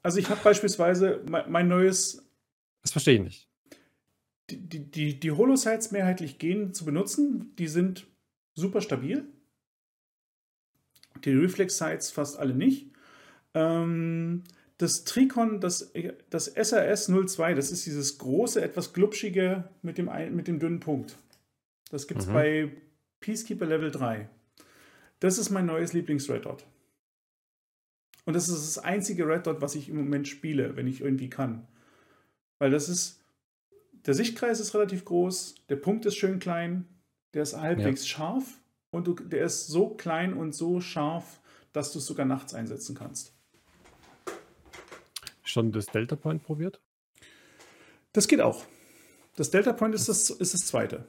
also 0.03 0.19
ich 0.19 0.29
habe 0.31 0.41
beispielsweise 0.43 1.23
mein, 1.29 1.51
mein, 1.51 1.69
neues. 1.69 2.25
Das 2.83 2.93
verstehe 2.93 3.15
ich 3.15 3.23
nicht. 3.23 3.49
Die, 4.51 4.57
die, 4.57 4.91
die, 4.91 5.21
die 5.21 5.31
Holo-Sites 5.31 5.91
mehrheitlich 5.91 6.39
gehen 6.39 6.73
zu 6.73 6.85
benutzen, 6.85 7.55
die 7.57 7.69
sind 7.69 8.07
super 8.55 8.81
stabil. 8.81 9.27
Die 11.25 11.33
Reflex-Sites 11.33 12.11
fast 12.11 12.39
alle 12.39 12.55
nicht. 12.55 12.91
Ähm, 13.55 14.45
das 14.79 15.05
Tricon, 15.05 15.61
das, 15.61 15.93
das 16.31 16.47
SRS 16.47 17.07
02, 17.07 17.55
das 17.55 17.73
ist 17.73 17.85
dieses 17.85 18.19
große, 18.19 18.63
etwas 18.63 18.93
glubschige 18.93 19.65
mit 19.83 19.99
dem, 19.99 20.09
mit 20.35 20.47
dem 20.47 20.61
dünnen 20.61 20.81
Punkt. 20.81 21.17
Das 21.91 22.07
gibt 22.07 22.21
es 22.21 22.27
mhm. 22.29 22.33
bei 22.33 22.73
Peacekeeper 23.21 23.67
Level 23.67 23.91
3. 23.91 24.29
Das 25.21 25.37
ist 25.39 25.51
mein 25.51 25.67
neues 25.67 25.93
Lieblings-Red 25.93 26.45
Dot. 26.45 26.65
Und 28.29 28.35
das 28.35 28.51
ist 28.51 28.77
das 28.77 28.85
einzige 28.85 29.27
Red 29.27 29.47
Dot, 29.47 29.62
was 29.62 29.75
ich 29.75 29.88
im 29.88 29.97
Moment 29.97 30.29
spiele, 30.29 30.77
wenn 30.77 30.87
ich 30.87 31.01
irgendwie 31.01 31.31
kann. 31.31 31.67
Weil 32.59 32.71
das 32.71 32.91
ist, 32.91 33.23
der 34.05 34.12
Sichtkreis 34.12 34.61
ist 34.61 34.75
relativ 34.75 35.07
groß, 35.07 35.55
der 35.71 35.77
Punkt 35.77 36.05
ist 36.05 36.17
schön 36.17 36.38
klein, 36.38 36.87
der 37.33 37.41
ist 37.41 37.57
halbwegs 37.57 38.03
ja. 38.03 38.09
scharf 38.09 38.61
und 38.91 39.07
du, 39.07 39.14
der 39.14 39.47
ist 39.47 39.69
so 39.69 39.95
klein 39.95 40.35
und 40.35 40.55
so 40.55 40.83
scharf, 40.83 41.41
dass 41.73 41.91
du 41.95 42.01
es 42.01 42.05
sogar 42.05 42.27
nachts 42.27 42.53
einsetzen 42.53 42.95
kannst. 42.95 43.33
Schon 45.43 45.73
das 45.73 45.87
Delta 45.87 46.14
Point 46.14 46.43
probiert? 46.43 46.83
Das 48.12 48.29
geht 48.29 48.43
auch. 48.43 48.62
Das 49.37 49.51
Delta 49.51 49.73
Point 49.73 49.95
ist 49.95 50.07
das, 50.07 50.29
ist 50.29 50.53
das 50.53 50.67
zweite. 50.67 51.07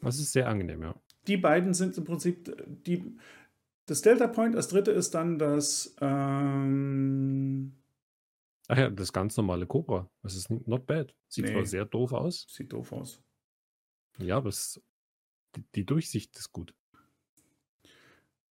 Das 0.00 0.18
ist 0.18 0.32
sehr 0.32 0.48
angenehm, 0.48 0.82
ja 0.82 0.96
die 1.28 1.36
beiden 1.36 1.74
sind 1.74 1.96
im 1.98 2.04
Prinzip 2.04 2.50
die, 2.86 3.16
das 3.88 4.02
Delta 4.02 4.26
Point. 4.26 4.54
Das 4.54 4.68
dritte 4.68 4.90
ist 4.90 5.14
dann 5.14 5.38
das. 5.38 5.96
Ähm, 6.00 7.72
Ach 8.68 8.76
ja, 8.76 8.90
das 8.90 9.12
ganz 9.12 9.36
normale 9.36 9.66
Cobra. 9.66 10.08
Das 10.22 10.36
ist 10.36 10.50
not 10.50 10.86
bad. 10.86 11.14
Sieht 11.28 11.46
nee, 11.46 11.52
zwar 11.52 11.64
sehr 11.64 11.86
doof 11.86 12.12
aus. 12.12 12.46
Sieht 12.50 12.72
doof 12.72 12.92
aus. 12.92 13.22
Ja, 14.18 14.36
aber 14.36 14.50
es, 14.50 14.80
die, 15.56 15.64
die 15.74 15.86
Durchsicht 15.86 16.36
ist 16.36 16.52
gut. 16.52 16.74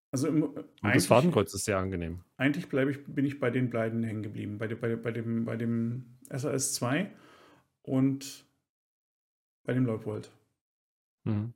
Also 0.09 0.27
im, 0.27 0.43
Und 0.43 0.65
das 0.81 1.05
Fadenkreuz 1.05 1.53
ist 1.53 1.65
sehr 1.65 1.77
angenehm. 1.77 2.23
Eigentlich 2.37 2.65
ich, 2.73 3.05
bin 3.05 3.25
ich 3.25 3.39
bei 3.39 3.51
den 3.51 3.69
beiden 3.69 4.03
hängen 4.03 4.23
geblieben. 4.23 4.57
Bei, 4.57 4.67
bei, 4.73 4.95
bei, 4.95 5.11
dem, 5.11 5.45
bei 5.45 5.55
dem 5.55 6.17
SAS 6.29 6.73
2 6.73 7.11
und 7.83 8.45
bei 9.65 9.73
dem 9.73 9.85
Leupold. 9.85 10.31
Mhm. 11.25 11.53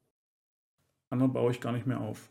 Andere 1.09 1.29
baue 1.29 1.51
ich 1.51 1.61
gar 1.61 1.71
nicht 1.71 1.87
mehr 1.87 1.99
auf. 1.99 2.29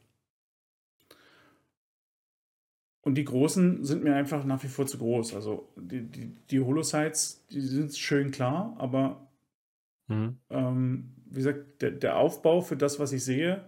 Und 3.02 3.14
die 3.14 3.24
großen 3.24 3.84
sind 3.84 4.04
mir 4.04 4.14
einfach 4.14 4.44
nach 4.44 4.62
wie 4.62 4.68
vor 4.68 4.86
zu 4.86 4.98
groß. 4.98 5.34
Also 5.34 5.72
die, 5.76 6.02
die, 6.02 6.36
die 6.50 6.60
Holosites, 6.60 7.44
die 7.50 7.60
sind 7.60 7.96
schön 7.96 8.30
klar, 8.30 8.74
aber 8.78 9.26
mhm. 10.08 10.38
ähm, 10.50 11.14
wie 11.26 11.36
gesagt, 11.36 11.80
der, 11.80 11.92
der, 11.92 12.18
Aufbau 12.18 12.60
für 12.60 12.76
das, 12.76 12.98
was 12.98 13.12
ich 13.12 13.24
sehe, 13.24 13.64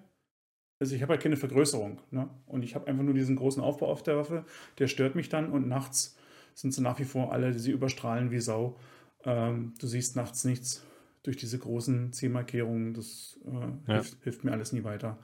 also 0.78 0.94
ich 0.94 1.02
habe 1.02 1.12
halt 1.12 1.22
keine 1.22 1.36
Vergrößerung. 1.36 2.00
Ne? 2.10 2.28
Und 2.46 2.62
ich 2.64 2.74
habe 2.74 2.88
einfach 2.88 3.04
nur 3.04 3.14
diesen 3.14 3.36
großen 3.36 3.62
Aufbau 3.62 3.86
auf 3.86 4.02
der 4.02 4.16
Waffe, 4.16 4.44
der 4.78 4.88
stört 4.88 5.14
mich 5.14 5.28
dann 5.28 5.50
und 5.50 5.66
nachts 5.66 6.18
sind 6.54 6.74
sie 6.74 6.82
nach 6.82 6.98
wie 6.98 7.04
vor 7.04 7.32
alle, 7.32 7.54
sie 7.54 7.70
überstrahlen 7.70 8.30
wie 8.30 8.40
Sau. 8.40 8.76
Ähm, 9.24 9.74
du 9.80 9.86
siehst 9.86 10.16
nachts 10.16 10.44
nichts 10.44 10.84
durch 11.22 11.36
diese 11.36 11.58
großen 11.58 12.12
Zielmarkierungen. 12.12 12.94
Das 12.94 13.38
äh, 13.44 13.50
ja. 13.50 13.94
hilft, 13.94 14.22
hilft, 14.22 14.44
mir 14.44 14.52
alles 14.52 14.72
nie 14.72 14.84
weiter. 14.84 15.18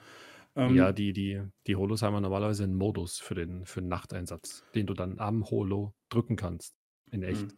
Ähm, 0.58 0.74
ja, 0.74 0.92
die, 0.92 1.12
die, 1.12 1.42
die 1.66 1.76
Holos 1.76 2.02
haben 2.02 2.20
normalerweise 2.20 2.64
einen 2.64 2.74
Modus 2.74 3.18
für 3.18 3.34
den, 3.34 3.64
für 3.64 3.80
den 3.80 3.88
Nachteinsatz, 3.88 4.64
den 4.74 4.86
du 4.86 4.94
dann 4.94 5.18
am 5.18 5.48
Holo 5.50 5.94
drücken 6.08 6.36
kannst. 6.36 6.76
In 7.10 7.22
echt. 7.22 7.46
Mhm. 7.46 7.52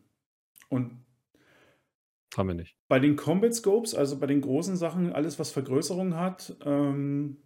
Und 0.68 1.04
haben 2.36 2.48
wir 2.48 2.54
nicht. 2.54 2.76
Bei 2.88 3.00
den 3.00 3.16
Combat 3.16 3.54
Scopes, 3.54 3.94
also 3.94 4.20
bei 4.20 4.26
den 4.26 4.40
großen 4.40 4.76
Sachen, 4.76 5.12
alles 5.12 5.38
was 5.38 5.50
Vergrößerung 5.50 6.14
hat, 6.14 6.56
ähm, 6.64 7.38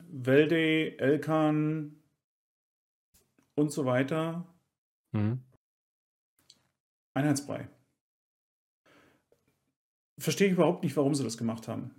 Velde, 0.00 0.98
Elkan 0.98 2.02
und 3.54 3.72
so 3.72 3.86
weiter. 3.86 4.46
Mhm. 5.12 5.42
Einheitsbrei 7.14 7.70
verstehe 10.18 10.48
ich 10.48 10.54
überhaupt 10.54 10.82
nicht, 10.82 10.96
warum 10.96 11.14
sie 11.14 11.24
das 11.24 11.38
gemacht 11.38 11.68
haben. 11.68 11.94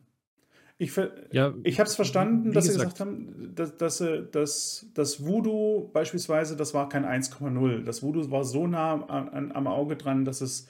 Ich, 0.81 0.95
ja, 1.33 1.53
ich 1.63 1.77
habe 1.81 1.89
es 1.89 1.95
verstanden, 1.97 2.53
dass 2.53 2.65
gesagt, 2.65 2.95
sie 2.95 2.95
gesagt 2.95 2.99
haben, 3.01 3.53
dass, 3.53 3.75
dass, 3.75 4.01
dass, 4.31 4.85
dass 4.93 5.25
Voodoo 5.25 5.89
beispielsweise, 5.91 6.55
das 6.55 6.73
war 6.73 6.87
kein 6.87 7.05
1,0. 7.05 7.83
Das 7.83 8.01
Voodoo 8.01 8.31
war 8.31 8.45
so 8.45 8.65
nah 8.65 9.05
an, 9.07 9.51
am 9.51 9.67
Auge 9.67 9.97
dran, 9.97 10.23
dass 10.23 10.39
es 10.39 10.69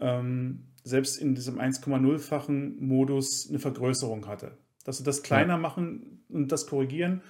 ähm, 0.00 0.68
selbst 0.82 1.18
in 1.18 1.34
diesem 1.34 1.60
1,0-fachen 1.60 2.82
Modus 2.82 3.46
eine 3.50 3.58
Vergrößerung 3.58 4.26
hatte. 4.26 4.56
Dass 4.82 4.96
sie 4.96 5.04
das 5.04 5.22
kleiner 5.22 5.54
ja. 5.54 5.58
machen 5.58 6.24
und 6.30 6.50
das 6.50 6.66
korrigieren, 6.66 7.20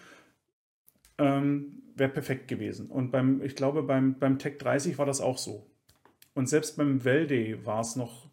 ähm, 1.18 1.82
wäre 1.96 2.10
perfekt 2.10 2.46
gewesen. 2.46 2.90
Und 2.90 3.10
beim, 3.10 3.42
ich 3.42 3.56
glaube, 3.56 3.82
beim, 3.82 4.20
beim 4.20 4.38
Tech 4.38 4.58
30 4.58 4.98
war 4.98 5.06
das 5.06 5.20
auch 5.20 5.38
so. 5.38 5.66
Und 6.32 6.48
selbst 6.48 6.76
beim 6.76 7.04
Velde 7.04 7.66
war 7.66 7.80
es 7.80 7.96
noch 7.96 8.28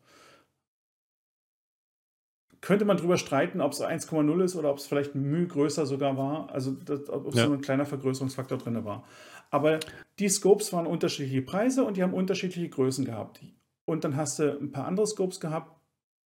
könnte 2.62 2.86
man 2.86 2.98
drüber 2.98 3.18
streiten, 3.18 3.60
ob 3.60 3.74
es 3.74 3.82
1,0 3.82 4.44
ist 4.44 4.56
oder 4.56 4.70
ob 4.70 4.78
es 4.78 4.86
vielleicht 4.86 5.16
Mühe 5.16 5.48
größer 5.48 5.86
sogar 5.86 6.16
war. 6.18 6.52
Also 6.52 6.72
das, 6.72 7.10
ob 7.10 7.34
ja. 7.36 7.48
so 7.48 7.54
ein 7.54 7.62
kleiner 7.62 7.86
Vergrößerungsfaktor 7.86 8.60
drin 8.60 8.86
war. 8.86 9.04
Aber 9.50 9.80
die 10.20 10.30
Scopes 10.30 10.72
waren 10.72 10.86
unterschiedliche 10.86 11.42
Preise 11.42 11.84
und 11.84 11.98
die 11.98 12.04
haben 12.04 12.14
unterschiedliche 12.14 12.70
Größen 12.70 13.04
gehabt. 13.04 13.42
Und 13.86 14.04
dann 14.04 14.16
hast 14.16 14.40
du 14.40 14.58
ein 14.58 14.72
paar 14.72 14.86
andere 14.86 15.08
Scopes 15.08 15.40
gehabt, 15.40 15.76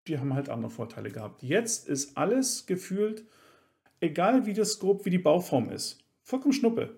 die 0.09 0.18
haben 0.18 0.35
halt 0.35 0.49
andere 0.51 0.70
Vorteile 0.70 1.11
gehabt. 1.11 1.42
Jetzt 1.42 1.88
ist 1.88 2.18
alles 2.18 2.66
gefühlt, 2.66 3.25
egal 4.01 4.44
wie 4.44 4.53
das 4.53 4.73
Scope, 4.73 5.05
wie 5.05 5.11
die 5.11 5.18
Bauform 5.18 5.70
ist, 5.70 6.05
vollkommen 6.23 6.53
Schnuppe 6.53 6.97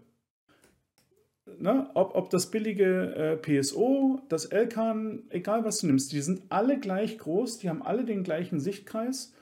ne, 1.59 1.91
ob, 1.95 2.15
ob 2.15 2.31
das 2.31 2.51
billige 2.51 3.15
äh, 3.15 3.37
PSO, 3.37 4.21
das 4.29 4.47
Elkan, 4.47 5.25
egal 5.31 5.65
was 5.65 5.79
du 5.79 5.87
nimmst, 5.87 6.13
die 6.13 6.21
sind 6.21 6.43
alle 6.49 6.79
gleich 6.79 7.19
groß, 7.19 7.59
die 7.59 7.69
haben 7.69 7.83
alle 7.83 8.05
den 8.05 8.25
gleichen 8.25 8.61
Sichtkreis 8.61 9.33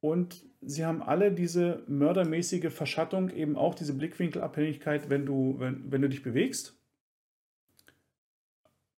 und 0.00 0.44
sie 0.60 0.84
haben 0.84 1.02
alle 1.02 1.32
diese 1.32 1.82
mördermäßige 1.88 2.72
Verschattung, 2.72 3.30
eben 3.30 3.56
auch 3.56 3.74
diese 3.74 3.94
Blickwinkelabhängigkeit, 3.94 5.10
wenn 5.10 5.26
du, 5.26 5.56
wenn, 5.58 5.90
wenn 5.90 6.02
du 6.02 6.08
dich 6.08 6.22
bewegst. 6.22 6.78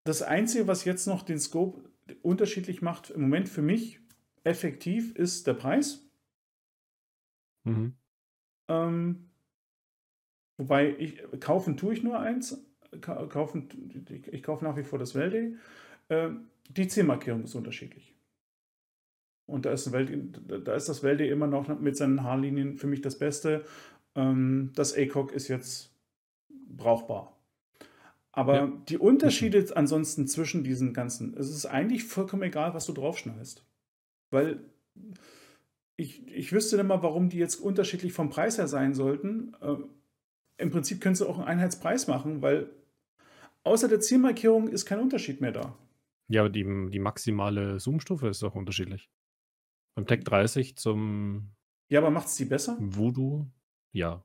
Das 0.04 0.22
Einzige, 0.22 0.66
was 0.66 0.84
jetzt 0.84 1.06
noch 1.06 1.22
den 1.22 1.40
Scope 1.40 1.88
unterschiedlich 2.22 2.82
macht, 2.82 3.10
im 3.10 3.22
Moment 3.22 3.48
für 3.48 3.62
mich 3.62 4.00
effektiv, 4.44 5.14
ist 5.14 5.46
der 5.46 5.54
Preis. 5.54 6.04
Mhm. 7.64 7.94
Ähm, 8.68 9.30
Wobei 10.56 10.94
ich 10.98 11.22
kaufen 11.40 11.76
tue 11.76 11.94
ich 11.94 12.02
nur 12.02 12.18
eins. 12.18 12.64
Kaufen, 13.00 13.68
ich 14.30 14.42
kaufe 14.42 14.64
nach 14.64 14.76
wie 14.76 14.84
vor 14.84 14.98
das 14.98 15.14
Welde. 15.14 15.54
Ähm, 16.08 16.46
die 16.68 16.86
Zielmarkierung 16.86 17.44
ist 17.44 17.54
unterschiedlich. 17.54 18.14
Und 19.46 19.66
da 19.66 19.72
ist, 19.72 19.90
Welt, 19.92 20.40
da 20.64 20.74
ist 20.74 20.88
das 20.88 21.02
Welde 21.02 21.26
immer 21.26 21.46
noch 21.46 21.68
mit 21.80 21.96
seinen 21.96 22.22
Haarlinien 22.22 22.78
für 22.78 22.86
mich 22.86 23.02
das 23.02 23.18
Beste. 23.18 23.64
Ähm, 24.14 24.70
das 24.74 24.96
ACOG 24.96 25.32
ist 25.32 25.48
jetzt 25.48 25.92
brauchbar. 26.48 27.36
Aber 28.32 28.54
ja. 28.56 28.72
die 28.88 28.98
Unterschiede 28.98 29.64
ansonsten 29.76 30.26
zwischen 30.26 30.64
diesen 30.64 30.92
ganzen, 30.92 31.36
es 31.36 31.50
ist 31.50 31.66
eigentlich 31.66 32.04
vollkommen 32.04 32.42
egal, 32.42 32.74
was 32.74 32.86
du 32.86 32.92
draufschneidest. 32.92 33.64
Weil 34.30 34.64
ich, 35.96 36.26
ich 36.26 36.52
wüsste 36.52 36.76
nicht 36.76 36.86
mal, 36.86 37.02
warum 37.02 37.28
die 37.28 37.38
jetzt 37.38 37.56
unterschiedlich 37.56 38.12
vom 38.12 38.30
Preis 38.30 38.58
her 38.58 38.66
sein 38.66 38.94
sollten. 38.94 39.54
Ähm, 39.62 39.88
im 40.56 40.70
Prinzip 40.70 41.00
könntest 41.00 41.22
du 41.22 41.28
auch 41.28 41.38
einen 41.38 41.48
Einheitspreis 41.48 42.06
machen, 42.06 42.42
weil 42.42 42.70
außer 43.64 43.88
der 43.88 44.00
Zielmarkierung 44.00 44.68
ist 44.68 44.86
kein 44.86 45.00
Unterschied 45.00 45.40
mehr 45.40 45.52
da. 45.52 45.76
Ja, 46.28 46.42
aber 46.42 46.50
die, 46.50 46.64
die 46.90 46.98
maximale 46.98 47.78
Zoom-Stufe 47.78 48.28
ist 48.28 48.42
auch 48.42 48.54
unterschiedlich. 48.54 49.10
Beim 49.94 50.06
Tech 50.06 50.24
30 50.24 50.76
zum. 50.76 51.50
Ja, 51.88 52.00
aber 52.00 52.10
macht 52.10 52.26
es 52.26 52.36
die 52.36 52.46
besser? 52.46 52.76
Voodoo, 52.80 53.46
ja. 53.92 54.24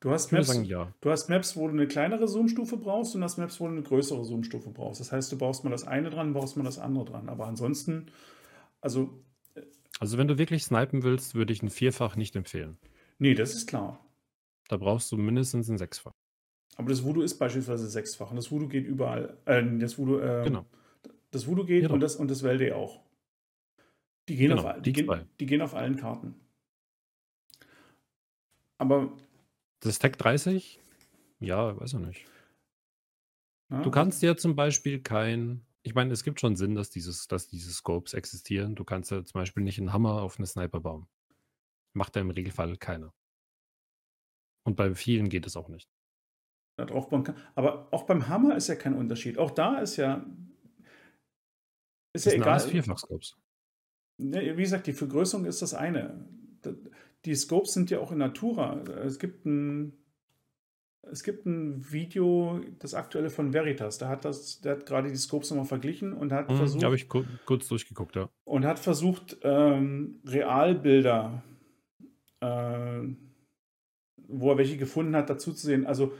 Du 0.00 0.10
hast, 0.10 0.30
Maps, 0.30 0.46
sagen, 0.46 0.64
ja. 0.64 0.92
du 1.00 1.10
hast 1.10 1.28
Maps, 1.28 1.56
wo 1.56 1.66
du 1.66 1.72
eine 1.72 1.88
kleinere 1.88 2.28
Zoom-Stufe 2.28 2.76
brauchst 2.76 3.16
und 3.16 3.24
hast 3.24 3.36
Maps, 3.36 3.58
wo 3.58 3.66
du 3.66 3.72
eine 3.72 3.82
größere 3.82 4.24
Zoom-Stufe 4.24 4.70
brauchst. 4.70 5.00
Das 5.00 5.10
heißt, 5.10 5.32
du 5.32 5.36
brauchst 5.36 5.64
mal 5.64 5.70
das 5.70 5.84
eine 5.84 6.10
dran, 6.10 6.34
brauchst 6.34 6.56
mal 6.56 6.62
das 6.62 6.78
andere 6.78 7.04
dran. 7.04 7.28
Aber 7.28 7.46
ansonsten, 7.46 8.06
also. 8.80 9.24
Äh 9.56 9.62
also, 9.98 10.16
wenn 10.16 10.28
du 10.28 10.38
wirklich 10.38 10.62
snipen 10.62 11.02
willst, 11.02 11.34
würde 11.34 11.52
ich 11.52 11.62
ein 11.62 11.70
Vierfach 11.70 12.14
nicht 12.14 12.36
empfehlen. 12.36 12.78
Nee, 13.18 13.34
das 13.34 13.54
ist 13.54 13.66
klar. 13.66 13.98
Da 14.68 14.76
brauchst 14.76 15.10
du 15.10 15.16
mindestens 15.16 15.68
ein 15.68 15.78
Sechsfach. 15.78 16.14
Aber 16.76 16.90
das 16.90 17.02
Voodoo 17.02 17.22
ist 17.22 17.36
beispielsweise 17.38 17.88
sechsfach 17.88 18.30
und 18.30 18.36
das 18.36 18.52
Voodoo 18.52 18.68
geht 18.68 18.86
überall. 18.86 19.36
Äh, 19.46 19.64
das 19.78 19.98
Voodoo, 19.98 20.20
äh, 20.20 20.44
genau. 20.44 20.64
Das 21.32 21.46
Voodoo 21.46 21.64
geht 21.64 21.82
genau. 21.82 21.94
und, 21.94 22.00
das, 22.00 22.14
und 22.16 22.30
das 22.30 22.42
Velde 22.44 22.76
auch. 22.76 23.02
Die 24.28 24.36
gehen, 24.36 24.50
genau, 24.50 24.62
auf, 24.62 24.76
die, 24.82 24.92
die, 24.92 25.04
gehen, 25.04 25.28
die 25.40 25.46
gehen 25.46 25.60
auf 25.60 25.74
allen 25.74 25.96
Karten. 25.96 26.34
Aber. 28.78 29.12
Das 29.80 29.98
Tech 29.98 30.12
30? 30.12 30.80
Ja, 31.40 31.78
weiß 31.80 31.94
ich 31.94 31.98
nicht. 31.98 32.26
Na? 33.68 33.82
Du 33.82 33.90
kannst 33.90 34.22
ja 34.22 34.36
zum 34.36 34.54
Beispiel 34.54 35.00
kein. 35.02 35.64
Ich 35.82 35.94
meine, 35.94 36.12
es 36.12 36.22
gibt 36.22 36.40
schon 36.40 36.56
Sinn, 36.56 36.74
dass, 36.74 36.90
dieses, 36.90 37.26
dass 37.26 37.48
diese 37.48 37.72
Scopes 37.72 38.12
existieren. 38.12 38.74
Du 38.74 38.84
kannst 38.84 39.10
ja 39.10 39.24
zum 39.24 39.40
Beispiel 39.40 39.62
nicht 39.62 39.78
einen 39.78 39.92
Hammer 39.92 40.22
auf 40.22 40.38
eine 40.38 40.46
Sniper 40.46 40.80
bauen. 40.80 41.06
Macht 41.92 42.14
ja 42.14 42.22
im 42.22 42.30
Regelfall 42.30 42.76
keiner. 42.76 43.12
Und 44.68 44.76
bei 44.76 44.94
vielen 44.94 45.30
geht 45.30 45.46
es 45.46 45.56
auch 45.56 45.70
nicht. 45.70 45.88
Da 46.76 46.84
drauf 46.84 47.08
bauen 47.08 47.24
kann. 47.24 47.36
Aber 47.54 47.88
auch 47.90 48.02
beim 48.02 48.28
Hammer 48.28 48.54
ist 48.54 48.68
ja 48.68 48.74
kein 48.74 48.92
Unterschied. 48.92 49.38
Auch 49.38 49.50
da 49.50 49.78
ist 49.78 49.96
ja. 49.96 50.26
Ist 52.12 52.26
das 52.26 52.34
ja 52.34 52.38
egal. 52.38 52.60
Vierfach-Scopes. 52.60 53.38
Wie 54.18 54.54
gesagt, 54.54 54.86
die 54.86 54.92
Vergrößerung 54.92 55.46
ist 55.46 55.62
das 55.62 55.72
eine. 55.72 56.28
Die 57.24 57.34
Scopes 57.34 57.72
sind 57.72 57.88
ja 57.88 57.98
auch 58.00 58.12
in 58.12 58.18
Natura. 58.18 58.82
Es 58.82 59.18
gibt 59.18 59.46
ein, 59.46 59.94
es 61.10 61.22
gibt 61.22 61.46
ein 61.46 61.90
Video, 61.90 62.60
das 62.78 62.92
aktuelle 62.92 63.30
von 63.30 63.54
Veritas. 63.54 63.96
Da 63.96 64.10
hat 64.10 64.26
das, 64.26 64.60
der 64.60 64.72
hat 64.72 64.84
gerade 64.84 65.08
die 65.08 65.16
Scopes 65.16 65.48
nochmal 65.48 65.64
verglichen 65.64 66.12
und 66.12 66.30
hat 66.30 66.50
mhm, 66.50 66.56
versucht. 66.56 66.84
habe 66.84 66.96
ich 66.96 67.08
kurz 67.08 67.68
durchgeguckt, 67.68 68.16
ja. 68.16 68.28
Und 68.44 68.66
hat 68.66 68.78
versucht, 68.78 69.38
ähm, 69.44 70.20
Realbilder 70.26 71.42
äh, 72.40 73.04
wo 74.28 74.50
er 74.50 74.58
welche 74.58 74.76
gefunden 74.76 75.16
hat, 75.16 75.30
dazu 75.30 75.52
zu 75.52 75.66
sehen. 75.66 75.86
Also 75.86 76.12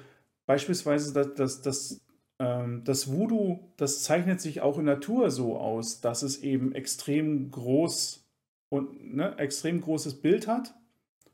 beispielsweise 0.46 1.12
das, 1.12 1.34
das, 1.34 1.62
das, 1.62 2.06
ähm, 2.40 2.82
das 2.84 3.12
Voodoo, 3.12 3.60
das 3.76 4.02
zeichnet 4.02 4.40
sich 4.40 4.60
auch 4.60 4.78
in 4.78 4.86
Natur 4.86 5.30
so 5.30 5.56
aus, 5.56 6.00
dass 6.00 6.22
es 6.22 6.42
eben 6.42 6.74
extrem 6.74 7.50
groß 7.50 8.26
und 8.70 9.14
ne, 9.14 9.36
extrem 9.38 9.80
großes 9.80 10.20
Bild 10.20 10.48
hat 10.48 10.74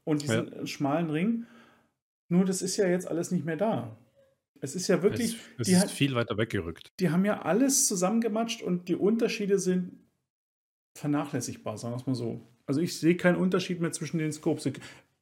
und 0.04 0.22
diesen 0.22 0.52
ja. 0.52 0.66
schmalen 0.66 1.10
Ring. 1.10 1.46
Nur 2.28 2.44
das 2.44 2.62
ist 2.62 2.76
ja 2.76 2.86
jetzt 2.88 3.08
alles 3.08 3.30
nicht 3.30 3.44
mehr 3.44 3.56
da. 3.56 3.96
Es 4.60 4.74
ist 4.74 4.88
ja 4.88 5.02
wirklich. 5.02 5.36
Es, 5.58 5.68
es 5.68 5.68
ist 5.68 5.82
hat, 5.82 5.90
viel 5.90 6.14
weiter 6.14 6.38
weggerückt. 6.38 6.92
Die 6.98 7.10
haben 7.10 7.24
ja 7.24 7.42
alles 7.42 7.86
zusammengematscht 7.86 8.62
und 8.62 8.88
die 8.88 8.96
Unterschiede 8.96 9.58
sind 9.58 9.98
vernachlässigbar, 10.96 11.76
sagen 11.76 11.94
wir 11.94 11.98
es 11.98 12.06
mal 12.06 12.14
so. 12.14 12.40
Also 12.66 12.80
ich 12.80 12.98
sehe 12.98 13.16
keinen 13.16 13.36
Unterschied 13.36 13.80
mehr 13.80 13.92
zwischen 13.92 14.18
den 14.18 14.32
Scopes. 14.32 14.70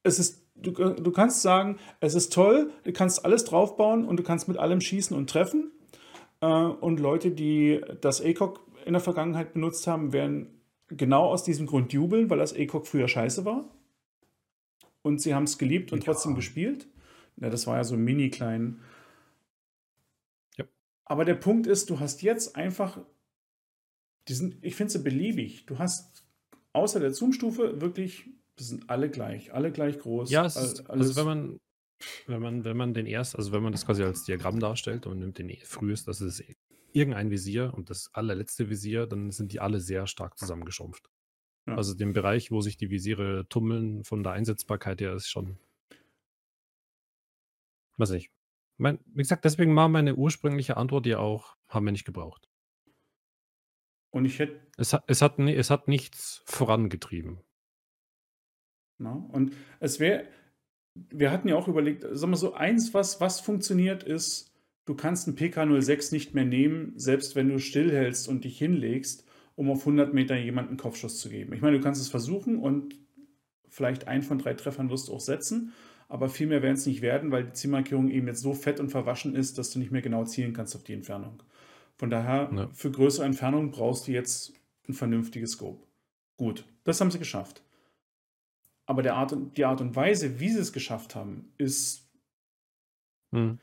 Es 0.03 0.19
ist 0.19 0.42
du, 0.55 0.71
du 0.71 1.11
kannst 1.11 1.41
sagen, 1.41 1.77
es 1.99 2.15
ist 2.15 2.33
toll, 2.33 2.71
du 2.83 2.93
kannst 2.93 3.25
alles 3.25 3.43
draufbauen 3.45 4.05
und 4.05 4.17
du 4.17 4.23
kannst 4.23 4.47
mit 4.47 4.57
allem 4.57 4.81
schießen 4.81 5.15
und 5.15 5.29
treffen. 5.29 5.71
Äh, 6.41 6.47
und 6.47 6.99
Leute, 6.99 7.31
die 7.31 7.81
das 8.01 8.21
ACOG 8.21 8.59
in 8.85 8.93
der 8.93 9.01
Vergangenheit 9.01 9.53
benutzt 9.53 9.87
haben, 9.87 10.13
werden 10.13 10.61
genau 10.87 11.25
aus 11.25 11.43
diesem 11.43 11.65
Grund 11.65 11.93
jubeln, 11.93 12.29
weil 12.29 12.37
das 12.37 12.55
ACOG 12.55 12.87
früher 12.87 13.07
scheiße 13.07 13.45
war. 13.45 13.69
Und 15.01 15.21
sie 15.21 15.33
haben 15.33 15.43
es 15.43 15.57
geliebt 15.57 15.91
und 15.91 15.99
ja. 15.99 16.05
trotzdem 16.05 16.35
gespielt. 16.35 16.87
Ja, 17.37 17.49
das 17.49 17.67
war 17.67 17.77
ja 17.77 17.83
so 17.83 17.97
mini 17.97 18.29
klein. 18.29 18.79
Ja. 20.57 20.65
Aber 21.05 21.25
der 21.25 21.35
Punkt 21.35 21.67
ist, 21.67 21.89
du 21.89 21.99
hast 21.99 22.21
jetzt 22.21 22.55
einfach 22.55 22.99
diesen, 24.27 24.59
ich 24.61 24.75
finde 24.75 24.93
sie 24.93 24.99
beliebig. 24.99 25.65
Du 25.65 25.79
hast 25.79 26.23
außer 26.71 26.99
der 26.99 27.13
Zoom-Stufe 27.13 27.81
wirklich 27.81 28.29
das 28.55 28.67
sind 28.67 28.89
alle 28.89 29.09
gleich, 29.09 29.53
alle 29.53 29.71
gleich 29.71 29.99
groß. 29.99 30.29
Ja, 30.29 30.45
ist, 30.45 30.89
also 30.89 31.15
wenn 31.15 31.25
man, 31.25 31.59
wenn 32.27 32.41
man, 32.41 32.65
wenn 32.65 32.77
man 32.77 32.93
den 32.93 33.05
erst, 33.05 33.35
also 33.35 33.51
wenn 33.51 33.63
man 33.63 33.71
das 33.71 33.85
quasi 33.85 34.03
als 34.03 34.23
Diagramm 34.23 34.59
darstellt 34.59 35.05
und 35.05 35.19
nimmt 35.19 35.37
den 35.37 35.49
frühest, 35.63 36.07
das 36.07 36.21
ist 36.21 36.43
irgendein 36.91 37.31
Visier 37.31 37.73
und 37.73 37.89
das 37.89 38.09
allerletzte 38.13 38.69
Visier, 38.69 39.07
dann 39.07 39.31
sind 39.31 39.51
die 39.53 39.59
alle 39.59 39.79
sehr 39.79 40.07
stark 40.07 40.37
zusammengeschrumpft. 40.37 41.09
Ja. 41.67 41.75
Also 41.75 41.93
den 41.93 42.13
Bereich, 42.13 42.51
wo 42.51 42.61
sich 42.61 42.77
die 42.77 42.89
Visiere 42.89 43.47
tummeln, 43.49 44.03
von 44.03 44.23
der 44.23 44.33
Einsetzbarkeit 44.33 45.01
her, 45.01 45.13
ist 45.13 45.29
schon. 45.29 45.57
Weiß 47.97 48.11
nicht. 48.11 48.31
Mein, 48.77 48.99
wie 49.05 49.21
gesagt, 49.21 49.45
deswegen 49.45 49.75
war 49.75 49.87
meine 49.87 50.15
ursprüngliche 50.15 50.77
Antwort 50.77 51.05
ja 51.05 51.19
auch, 51.19 51.55
haben 51.67 51.85
wir 51.85 51.91
nicht 51.91 52.05
gebraucht. 52.05 52.49
Und 54.11 54.25
ich 54.25 54.39
hätte. 54.39 54.59
Es 54.77 54.95
es 55.07 55.21
hat, 55.21 55.39
es 55.39 55.69
hat 55.69 55.87
nichts 55.87 56.43
vorangetrieben. 56.45 57.39
Ne? 58.97 59.25
Und 59.31 59.53
es 59.79 59.99
wäre, 59.99 60.25
wir 60.95 61.31
hatten 61.31 61.47
ja 61.47 61.55
auch 61.55 61.67
überlegt, 61.67 62.05
sag 62.11 62.29
mal 62.29 62.35
so, 62.35 62.53
eins, 62.53 62.93
was, 62.93 63.19
was 63.21 63.39
funktioniert, 63.39 64.03
ist, 64.03 64.51
du 64.85 64.95
kannst 64.95 65.27
einen 65.27 65.37
PK06 65.37 66.13
nicht 66.13 66.33
mehr 66.33 66.45
nehmen, 66.45 66.93
selbst 66.95 67.35
wenn 67.35 67.49
du 67.49 67.59
stillhältst 67.59 68.27
und 68.27 68.43
dich 68.43 68.57
hinlegst 68.57 69.25
um 69.55 69.69
auf 69.69 69.79
100 69.79 70.13
Meter 70.13 70.35
jemanden 70.35 70.71
einen 70.71 70.77
Kopfschuss 70.77 71.19
zu 71.19 71.29
geben. 71.29 71.53
Ich 71.53 71.61
meine, 71.61 71.77
du 71.77 71.83
kannst 71.83 72.01
es 72.01 72.09
versuchen 72.09 72.57
und 72.57 72.95
vielleicht 73.69 74.07
einen 74.07 74.23
von 74.23 74.39
drei 74.39 74.53
Treffern 74.53 74.89
wirst 74.89 75.07
du 75.07 75.13
auch 75.13 75.19
setzen, 75.19 75.73
aber 76.09 76.29
viel 76.29 76.47
mehr 76.47 76.61
werden 76.61 76.75
es 76.75 76.85
nicht 76.85 77.01
werden, 77.01 77.31
weil 77.31 77.45
die 77.45 77.53
Zielmarkierung 77.53 78.09
eben 78.09 78.27
jetzt 78.27 78.41
so 78.41 78.53
fett 78.53 78.79
und 78.79 78.89
verwaschen 78.89 79.35
ist, 79.35 79.57
dass 79.57 79.71
du 79.71 79.79
nicht 79.79 79.91
mehr 79.91 80.01
genau 80.01 80.25
zielen 80.25 80.53
kannst 80.53 80.75
auf 80.75 80.83
die 80.83 80.93
Entfernung. 80.93 81.41
Von 81.95 82.09
daher, 82.09 82.51
ja. 82.55 82.69
für 82.73 82.91
größere 82.91 83.25
Entfernungen 83.25 83.71
brauchst 83.71 84.07
du 84.07 84.11
jetzt 84.11 84.53
ein 84.87 84.93
vernünftiges 84.93 85.51
Scope. 85.51 85.85
Gut, 86.37 86.65
das 86.83 86.99
haben 86.99 87.11
sie 87.11 87.19
geschafft. 87.19 87.62
Aber 88.85 89.01
der 89.01 89.15
Art 89.15 89.33
und, 89.33 89.57
die 89.57 89.65
Art 89.65 89.81
und 89.81 89.95
Weise, 89.95 90.39
wie 90.39 90.49
sie 90.49 90.59
es 90.59 90.73
geschafft 90.73 91.15
haben, 91.15 91.53
ist. 91.57 92.09
Hm. 93.33 93.59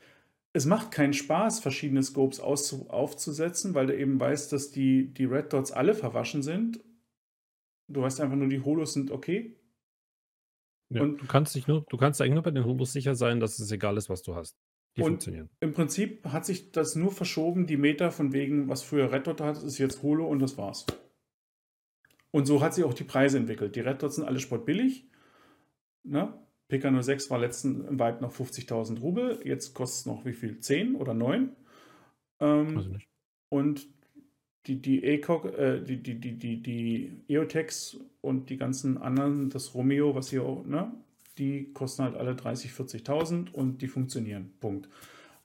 Es 0.53 0.65
macht 0.65 0.91
keinen 0.91 1.13
Spaß, 1.13 1.61
verschiedene 1.61 2.03
Scopes 2.03 2.41
aufzusetzen, 2.41 3.73
weil 3.73 3.87
du 3.87 3.97
eben 3.97 4.19
weißt, 4.19 4.51
dass 4.51 4.71
die, 4.71 5.13
die 5.13 5.23
Red 5.23 5.53
Dots 5.53 5.71
alle 5.71 5.93
verwaschen 5.93 6.43
sind. 6.43 6.81
Du 7.87 8.01
weißt 8.01 8.19
einfach 8.19 8.35
nur, 8.35 8.49
die 8.49 8.59
Holos 8.59 8.93
sind 8.93 9.11
okay. 9.11 9.55
Ja, 10.89 11.03
und 11.03 11.21
du 11.21 11.25
kannst 11.25 11.55
dich 11.55 11.67
nur, 11.67 11.85
du 11.89 11.95
kannst 11.95 12.19
eigentlich 12.19 12.33
nur 12.33 12.43
bei 12.43 12.51
den 12.51 12.65
Holos 12.65 12.91
sicher 12.91 13.15
sein, 13.15 13.39
dass 13.39 13.59
es 13.59 13.71
egal 13.71 13.95
ist, 13.95 14.09
was 14.09 14.23
du 14.23 14.35
hast. 14.35 14.57
Die 14.97 15.01
und 15.01 15.11
funktionieren. 15.11 15.49
Im 15.61 15.73
Prinzip 15.73 16.25
hat 16.25 16.45
sich 16.45 16.71
das 16.73 16.95
nur 16.95 17.11
verschoben, 17.11 17.65
die 17.65 17.77
Meter 17.77 18.11
von 18.11 18.33
wegen, 18.33 18.67
was 18.67 18.83
früher 18.83 19.11
Red 19.11 19.27
Dot 19.27 19.39
hat, 19.39 19.63
ist 19.63 19.77
jetzt 19.77 20.03
Holo 20.03 20.27
und 20.27 20.39
das 20.39 20.57
war's. 20.57 20.85
Und 22.31 22.45
so 22.45 22.61
hat 22.61 22.73
sich 22.73 22.83
auch 22.83 22.93
die 22.93 23.05
Preise 23.05 23.37
entwickelt. 23.37 23.75
Die 23.75 23.81
Red 23.81 24.03
Dots 24.03 24.15
sind 24.15 24.25
alle 24.25 24.39
sportbillig. 24.39 25.07
Ne? 26.03 26.33
PK06 26.69 27.29
war 27.29 27.39
letzten 27.39 27.85
im 27.85 27.99
Vibe 27.99 28.19
noch 28.21 28.33
50.000 28.33 28.99
Rubel. 29.01 29.39
Jetzt 29.43 29.73
kostet 29.73 30.01
es 30.01 30.05
noch 30.05 30.25
wie 30.25 30.33
viel? 30.33 30.59
10 30.59 30.95
oder 30.95 31.13
9? 31.13 31.49
Ähm, 32.39 32.77
also 32.77 32.89
nicht. 32.89 33.07
Und 33.49 33.87
die, 34.67 34.81
die, 34.81 35.03
ECOG, 35.03 35.45
äh, 35.45 35.81
die, 35.81 36.01
die, 36.01 36.19
die, 36.19 36.37
die, 36.37 36.61
die 36.61 37.23
EOTEX 37.27 37.97
und 38.21 38.49
die 38.49 38.57
ganzen 38.57 38.97
anderen, 38.97 39.49
das 39.49 39.73
Romeo, 39.73 40.15
was 40.15 40.29
hier 40.29 40.43
auch, 40.43 40.65
ne, 40.65 40.91
die 41.37 41.73
kosten 41.73 42.03
halt 42.03 42.15
alle 42.15 42.35
30, 42.35 42.71
40.000 42.71 43.51
und 43.51 43.81
die 43.81 43.87
funktionieren. 43.87 44.53
Punkt. 44.59 44.87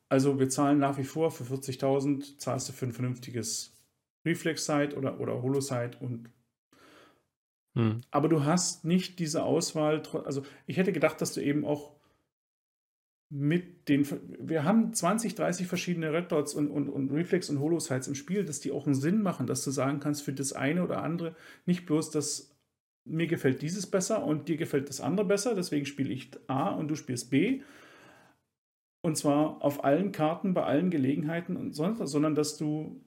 Also 0.08 0.38
wir 0.38 0.48
zahlen 0.48 0.78
nach 0.78 0.98
wie 0.98 1.04
vor 1.04 1.30
für 1.30 1.44
40.000, 1.44 2.38
zahlst 2.38 2.68
du 2.68 2.72
für 2.72 2.86
ein 2.86 2.92
vernünftiges 2.92 3.72
Reflex-Site 4.24 4.96
oder, 4.96 5.20
oder 5.20 5.42
Holo-Site 5.42 5.98
und 6.00 6.30
hm. 7.76 8.00
aber 8.10 8.28
du 8.28 8.44
hast 8.44 8.84
nicht 8.84 9.18
diese 9.18 9.44
Auswahl, 9.44 10.02
also 10.24 10.42
ich 10.66 10.78
hätte 10.78 10.92
gedacht, 10.92 11.20
dass 11.20 11.34
du 11.34 11.40
eben 11.40 11.64
auch 11.64 11.92
mit 13.28 13.88
den, 13.88 14.06
wir 14.38 14.64
haben 14.64 14.92
20, 14.92 15.34
30 15.34 15.66
verschiedene 15.66 16.12
Red 16.12 16.32
Dots 16.32 16.54
und, 16.54 16.68
und, 16.70 16.88
und 16.88 17.10
Reflex 17.10 17.50
und 17.50 17.60
Holo-Sites 17.60 18.08
im 18.08 18.14
Spiel, 18.14 18.44
dass 18.44 18.60
die 18.60 18.72
auch 18.72 18.86
einen 18.86 18.94
Sinn 18.94 19.22
machen, 19.22 19.46
dass 19.46 19.64
du 19.64 19.70
sagen 19.70 20.00
kannst, 20.00 20.22
für 20.22 20.32
das 20.32 20.52
eine 20.52 20.82
oder 20.82 21.02
andere 21.02 21.34
nicht 21.66 21.86
bloß, 21.86 22.10
dass 22.10 22.56
mir 23.04 23.26
gefällt 23.26 23.62
dieses 23.62 23.86
besser 23.86 24.24
und 24.24 24.48
dir 24.48 24.56
gefällt 24.56 24.88
das 24.88 25.00
andere 25.00 25.26
besser, 25.26 25.54
deswegen 25.54 25.86
spiele 25.86 26.12
ich 26.12 26.30
A 26.46 26.70
und 26.70 26.88
du 26.88 26.94
spielst 26.94 27.30
B. 27.30 27.60
Und 29.02 29.16
zwar 29.16 29.62
auf 29.62 29.84
allen 29.84 30.12
Karten, 30.12 30.54
bei 30.54 30.64
allen 30.64 30.90
Gelegenheiten 30.90 31.56
und 31.56 31.74
sonst, 31.74 31.98
sondern 32.10 32.34
dass 32.34 32.56
du, 32.56 33.00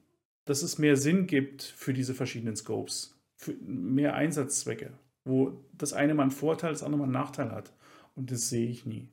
dass 0.46 0.62
es 0.62 0.78
mehr 0.78 0.96
Sinn 0.96 1.26
gibt 1.26 1.62
für 1.62 1.92
diese 1.92 2.14
verschiedenen 2.14 2.56
Scopes, 2.56 3.19
für 3.40 3.54
mehr 3.54 4.14
Einsatzzwecke, 4.14 4.92
wo 5.24 5.64
das 5.72 5.94
eine 5.94 6.14
mal 6.14 6.24
einen 6.24 6.30
Vorteil, 6.30 6.72
das 6.72 6.82
andere 6.82 6.98
mal 6.98 7.04
einen 7.04 7.12
Nachteil 7.12 7.50
hat. 7.50 7.72
Und 8.14 8.30
das 8.30 8.50
sehe 8.50 8.68
ich 8.68 8.84
nie. 8.84 9.08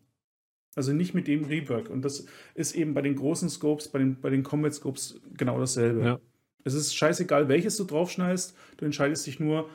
Also 0.75 0.91
nicht 0.91 1.13
mit 1.13 1.27
dem 1.27 1.45
Rework. 1.45 1.89
Und 1.89 2.03
das 2.03 2.25
ist 2.53 2.75
eben 2.75 2.93
bei 2.93 3.01
den 3.01 3.15
großen 3.15 3.49
Scopes, 3.49 3.87
bei 3.87 3.99
den, 3.99 4.19
bei 4.19 4.29
den 4.29 4.43
Combat 4.43 4.73
Scopes 4.73 5.21
genau 5.35 5.59
dasselbe. 5.59 6.03
Ja. 6.03 6.19
Es 6.65 6.73
ist 6.73 6.93
scheißegal, 6.93 7.47
welches 7.47 7.77
du 7.77 7.85
draufschneidest. 7.85 8.55
Du 8.75 8.83
entscheidest 8.85 9.25
dich 9.25 9.39
nur, 9.39 9.69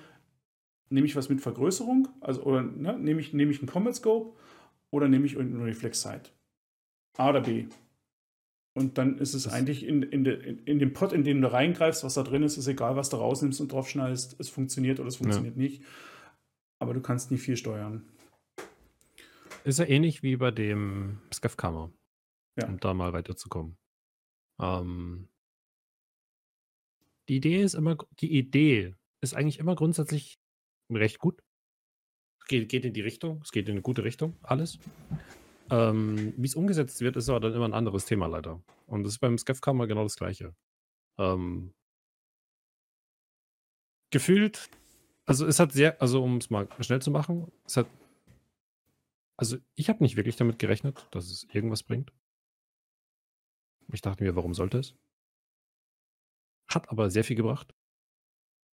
nehme 0.91 1.07
ich 1.07 1.17
was 1.17 1.31
mit 1.31 1.41
Vergrößerung, 1.41 2.09
also 2.21 2.43
oder 2.43 2.63
ne, 2.63 2.99
nehme 2.99 3.21
ich, 3.21 3.33
nehme 3.33 3.51
ich 3.51 3.61
einen 3.61 3.69
Combat 3.69 3.97
Scope 3.97 4.37
oder 4.91 5.09
nehme 5.09 5.25
ich 5.25 5.35
irgendeinen 5.35 5.65
Reflex 5.65 6.03
Sight. 6.03 6.31
A 7.17 7.31
oder 7.31 7.41
B. 7.41 7.67
Und 8.75 8.97
dann 8.97 9.19
ist 9.19 9.35
es 9.35 9.45
das 9.45 9.53
eigentlich 9.53 9.87
in, 9.87 10.03
in, 10.03 10.25
de, 10.25 10.35
in, 10.35 10.59
in, 10.65 10.79
dem 10.79 10.95
Pot, 10.95 11.13
in 11.13 11.25
den 11.25 11.43
du 11.43 11.53
reingreifst, 11.53 12.05
was 12.05 12.15
da 12.15 12.23
drin 12.23 12.43
ist, 12.43 12.57
ist 12.57 12.67
egal, 12.67 12.97
was 12.97 13.11
du 13.11 13.17
rausnimmst 13.17 13.61
und 13.61 13.71
draufschneidest. 13.71 14.37
Es 14.41 14.49
funktioniert 14.49 14.99
oder 14.99 15.09
es 15.09 15.17
funktioniert 15.17 15.57
ja. 15.57 15.63
nicht. 15.63 15.83
Aber 16.79 16.95
du 16.95 17.03
kannst 17.03 17.31
nicht 17.31 17.43
viel 17.43 17.57
steuern. 17.57 18.09
Ist 19.65 19.79
ja 19.79 19.85
ähnlich 19.85 20.23
wie 20.23 20.37
bei 20.37 20.51
dem 20.51 21.21
Skefkammer. 21.33 21.93
Ja. 22.57 22.67
Um 22.67 22.81
da 22.81 22.95
mal 22.95 23.13
weiterzukommen. 23.13 23.77
Ähm, 24.61 25.29
die 27.29 27.37
Idee 27.37 27.63
ist 27.63 27.75
immer, 27.75 27.97
die 28.21 28.37
Idee 28.37 28.95
ist 29.21 29.35
eigentlich 29.35 29.59
immer 29.59 29.75
grundsätzlich 29.75 30.39
recht 30.91 31.19
gut. 31.19 31.43
Geht, 32.49 32.69
geht 32.69 32.85
in 32.85 32.93
die 32.93 33.01
Richtung, 33.01 33.41
es 33.43 33.53
geht 33.53 33.69
in 33.69 33.73
eine 33.73 33.83
gute 33.83 34.05
Richtung, 34.05 34.37
alles. 34.43 34.79
Ähm, 35.73 36.35
wie 36.37 36.47
es 36.47 36.55
umgesetzt 36.55 37.01
wird, 37.01 37.17
ist 37.17 37.29
aber 37.29 37.41
dann 37.41 37.55
immer 37.55 37.65
ein 37.65 37.75
anderes 37.75 38.05
Thema 38.05 38.27
leider. 38.27 38.63
Und 38.87 39.05
das 39.05 39.15
ist 39.15 39.19
beim 39.19 39.39
Skefkammer 39.39 39.87
genau 39.87 40.03
das 40.03 40.17
gleiche. 40.17 40.55
Ähm, 41.19 41.73
gefühlt, 44.11 44.69
also 45.25 45.47
es 45.47 45.59
hat 45.59 45.73
sehr, 45.73 46.01
also 46.01 46.23
um 46.23 46.37
es 46.37 46.51
mal 46.51 46.69
schnell 46.81 47.03
zu 47.03 47.11
machen, 47.11 47.51
es 47.67 47.79
hat 47.79 47.87
also, 49.43 49.57
ich 49.75 49.89
habe 49.89 50.05
nicht 50.05 50.15
wirklich 50.17 50.37
damit 50.37 50.61
gerechnet, 50.61 51.09
dass 51.11 51.29
es 51.29 51.45
irgendwas 51.53 51.83
bringt. 51.83 52.13
Ich 53.93 54.01
dachte 54.01 54.23
mir, 54.23 54.37
warum 54.37 54.55
sollte 54.55 54.79
es? 54.79 54.95
Hat 56.69 56.89
aber 56.91 57.11
sehr 57.11 57.25
viel 57.25 57.35
gebracht. 57.35 57.75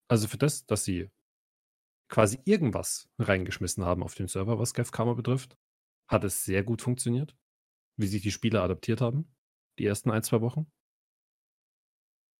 Also 0.07 0.27
für 0.27 0.37
das, 0.37 0.67
dass 0.67 0.83
sie 0.83 1.09
quasi 2.07 2.39
irgendwas 2.45 3.09
reingeschmissen 3.17 3.83
haben 3.83 4.03
auf 4.03 4.13
den 4.13 4.27
Server, 4.27 4.59
was 4.59 4.75
Gevkarma 4.75 5.13
betrifft, 5.13 5.57
hat 6.09 6.23
es 6.25 6.43
sehr 6.43 6.63
gut 6.63 6.81
funktioniert. 6.81 7.37
Wie 7.95 8.07
sich 8.07 8.21
die 8.21 8.31
Spieler 8.31 8.63
adaptiert 8.63 9.01
haben, 9.01 9.33
die 9.77 9.85
ersten 9.85 10.09
ein, 10.11 10.23
zwei 10.23 10.41
Wochen. 10.41 10.69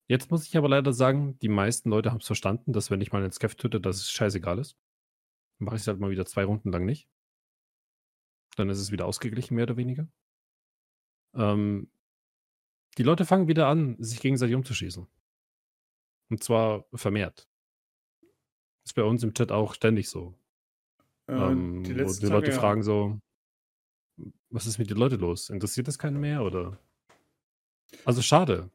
Jetzt 0.08 0.32
muss 0.32 0.48
ich 0.48 0.58
aber 0.58 0.68
leider 0.68 0.92
sagen, 0.92 1.38
die 1.40 1.50
meisten 1.50 1.90
Leute 1.90 2.12
haben 2.12 2.20
es 2.20 2.26
verstanden, 2.26 2.74
dass 2.74 2.90
wenn 2.90 3.00
ich 3.00 3.12
mal 3.12 3.22
einen 3.22 3.32
Skev 3.32 3.56
töte, 3.56 3.80
dass 3.80 3.98
es 3.98 4.12
scheißegal 4.12 4.58
ist. 4.58 4.78
Dann 5.60 5.66
mache 5.66 5.76
ich 5.76 5.84
es 5.84 5.88
halt 5.88 6.00
mal 6.00 6.10
wieder 6.10 6.26
zwei 6.26 6.46
Runden 6.46 6.72
lang 6.72 6.86
nicht. 6.86 7.08
Dann 8.56 8.70
ist 8.70 8.80
es 8.80 8.92
wieder 8.92 9.06
ausgeglichen, 9.06 9.56
mehr 9.56 9.66
oder 9.66 9.78
weniger. 9.78 10.08
Ähm, 11.36 11.92
die 12.98 13.04
Leute 13.04 13.26
fangen 13.26 13.48
wieder 13.48 13.68
an, 13.68 14.02
sich 14.02 14.20
gegenseitig 14.20 14.56
umzuschießen. 14.56 15.08
Und 16.30 16.44
zwar 16.44 16.86
vermehrt. 16.94 17.48
Ist 18.86 18.94
bei 18.94 19.04
uns 19.04 19.24
im 19.24 19.34
Chat 19.34 19.52
auch 19.52 19.76
ständig 19.76 20.10
so. 20.10 20.34
Äh, 21.28 21.34
ähm, 21.34 21.84
die 21.84 21.94
wo 21.94 22.12
die 22.12 22.20
Tage, 22.20 22.34
Leute 22.34 22.52
ja. 22.52 22.60
fragen 22.60 22.82
so, 22.82 23.20
was 24.50 24.68
ist 24.68 24.78
mit 24.78 24.90
den 24.90 24.98
Leuten 24.98 25.20
los? 25.20 25.50
Interessiert 25.50 25.88
das 25.88 26.00
keinen 26.00 26.20
mehr? 26.20 26.44
Oder? 26.44 26.78
Also 28.06 28.22
schade. 28.22 28.70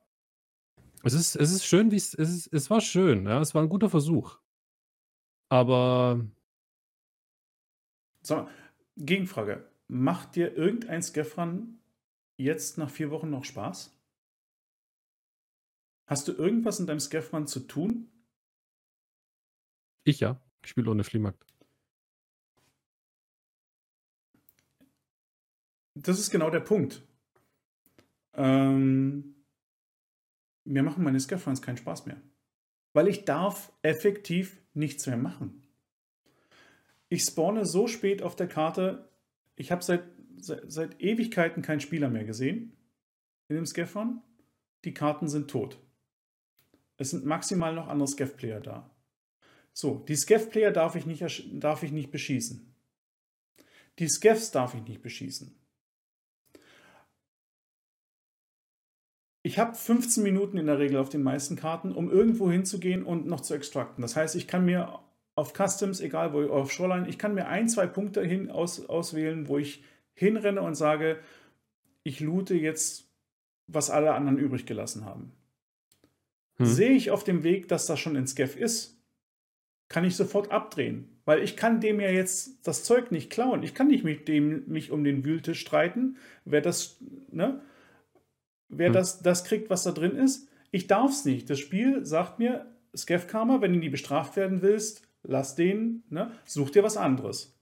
Es 1.03 1.13
ist, 1.13 1.37
es 1.37 1.53
ist 1.53 1.67
schön, 1.67 1.91
wie 1.91 1.97
es, 1.97 2.15
es, 2.15 2.31
ist, 2.31 2.53
es 2.53 2.71
war 2.71 2.81
schön, 2.81 3.27
ja, 3.27 3.41
es 3.41 3.55
war 3.55 3.63
ein 3.63 3.69
guter 3.69 3.91
Versuch. 3.91 4.39
Aber. 5.51 6.25
Sag 8.23 8.45
mal, 8.45 8.53
Gegenfrage. 8.97 9.69
Macht 9.87 10.35
dir 10.35 10.57
irgendein 10.57 11.03
Skefran 11.03 11.79
jetzt 12.39 12.79
nach 12.79 12.89
vier 12.89 13.11
Wochen 13.11 13.29
noch 13.29 13.45
Spaß? 13.45 13.95
Hast 16.07 16.29
du 16.29 16.33
irgendwas 16.33 16.81
in 16.81 16.87
deinem 16.87 17.01
Skefran 17.01 17.47
zu 17.47 17.61
tun? 17.61 18.11
Ich 20.05 20.21
ja. 20.21 20.41
Ich 20.63 20.71
spiele 20.71 20.91
ohne 20.91 21.05
Fliehmarkt. 21.05 21.45
Das 25.95 26.19
ist 26.19 26.31
genau 26.31 26.51
der 26.51 26.61
Punkt. 26.61 27.03
Ähm, 28.35 29.35
mir 30.65 30.83
machen 30.83 31.05
meine 31.05 31.21
Skefrans 31.21 31.63
keinen 31.63 31.77
Spaß 31.77 32.07
mehr. 32.07 32.21
Weil 32.93 33.09
ich 33.09 33.25
darf 33.25 33.73
effektiv 33.83 34.61
nichts 34.73 35.07
mehr 35.07 35.17
machen. 35.17 35.63
Ich 37.09 37.23
spawne 37.23 37.65
so 37.65 37.87
spät 37.87 38.23
auf 38.23 38.35
der 38.35 38.49
Karte, 38.49 39.09
ich 39.57 39.71
habe 39.71 39.85
seit, 39.85 40.05
seit, 40.37 40.71
seit, 40.71 41.01
Ewigkeiten 41.01 41.63
keinen 41.63 41.81
Spieler 41.81 42.11
mehr 42.11 42.25
gesehen 42.25 42.77
in 43.49 43.57
dem 43.57 43.67
Scaffron. 43.67 44.21
Die 44.85 44.95
Karten 44.95 45.29
sind 45.29 45.49
tot. 45.49 45.79
Es 46.97 47.11
sind 47.11 47.25
maximal 47.25 47.75
noch 47.75 47.89
andere 47.89 48.09
Scaff-Player 48.09 48.61
da. 48.61 48.91
So, 49.73 50.05
die 50.09 50.17
Scaff-Player 50.17 50.71
darf, 50.71 50.97
darf 51.53 51.83
ich 51.83 51.93
nicht 51.93 52.11
beschießen. 52.11 52.75
Die 53.99 54.09
Scaffs 54.09 54.51
darf 54.51 54.75
ich 54.75 54.83
nicht 54.83 55.03
beschießen. 55.03 55.55
Ich 59.47 59.59
habe 59.59 59.75
15 59.75 60.23
Minuten 60.23 60.57
in 60.57 60.65
der 60.65 60.79
Regel 60.79 60.97
auf 60.97 61.11
den 61.11 61.23
meisten 61.23 61.55
Karten, 61.55 61.93
um 61.93 62.11
irgendwo 62.11 62.51
hinzugehen 62.51 63.05
und 63.05 63.27
noch 63.27 63.43
zu 63.43 63.53
extrakten. 63.53 64.01
Das 64.01 64.17
heißt, 64.17 64.37
ich 64.37 64.49
kann 64.49 64.65
mir 64.65 65.01
auf 65.35 65.53
Customs, 65.53 66.01
egal 66.01 66.33
wo, 66.33 66.47
auf 66.51 66.73
Shoreline, 66.73 67.07
ich 67.09 67.19
kann 67.19 67.35
mir 67.35 67.47
ein, 67.47 67.69
zwei 67.69 67.87
Punkte 67.87 68.25
hin 68.25 68.51
aus, 68.51 68.89
auswählen, 68.89 69.47
wo 69.47 69.59
ich 69.59 69.85
hinrenne 70.15 70.63
und 70.63 70.77
sage, 70.77 71.19
ich 72.05 72.21
loote 72.21 72.55
jetzt, 72.55 73.11
was 73.67 73.91
alle 73.91 74.15
anderen 74.15 74.39
übrig 74.39 74.65
gelassen 74.65 75.05
haben. 75.05 75.33
hm. 76.69 76.75
sehe 76.75 76.93
ich 76.93 77.11
auf 77.11 77.23
dem 77.23 77.43
Weg, 77.43 77.69
dass 77.69 77.85
das 77.85 78.01
schon 78.01 78.17
in 78.17 78.27
Skeff 78.27 78.57
ist, 78.57 78.99
kann 79.91 80.07
ich 80.07 80.17
sofort 80.17 80.53
abdrehen. 80.53 81.21
Weil 81.27 81.43
ich 81.43 81.55
kann 81.55 81.83
dem 81.83 82.01
ja 82.01 82.09
jetzt 82.09 82.67
das 82.67 82.83
Zeug 82.83 83.11
nicht 83.11 83.29
klauen. 83.29 83.63
Ich 83.63 83.75
kann 83.75 83.89
nicht 83.89 84.05
mit 84.05 84.27
dem 84.27 84.67
mich 84.69 84.91
um 84.91 85.05
den 85.05 85.23
Wühltisch 85.23 85.61
streiten, 85.61 86.17
wer 86.47 86.63
das, 86.63 86.97
ne? 87.31 87.61
Wer 88.77 88.89
hm. 88.89 88.93
das, 88.95 89.23
das 89.23 89.45
kriegt, 89.45 89.71
was 89.71 89.85
da 89.85 89.93
drin 89.93 90.17
ist. 90.17 90.49
Ich 90.71 90.87
darf 90.87 91.11
es 91.11 91.25
nicht. 91.25 91.49
Das 91.49 91.59
Spiel 91.59 92.05
sagt 92.05 92.39
mir, 92.39 92.67
Skeff 92.97 93.27
Karma, 93.27 93.61
wenn 93.61 93.73
du 93.73 93.79
nie 93.79 93.89
bestraft 93.89 94.37
werden 94.37 94.63
willst, 94.63 95.03
lass 95.23 95.55
den, 95.55 96.03
ne? 96.11 96.31
Such 96.45 96.71
dir 96.71 96.83
was 96.83 96.97
anderes. 96.97 97.57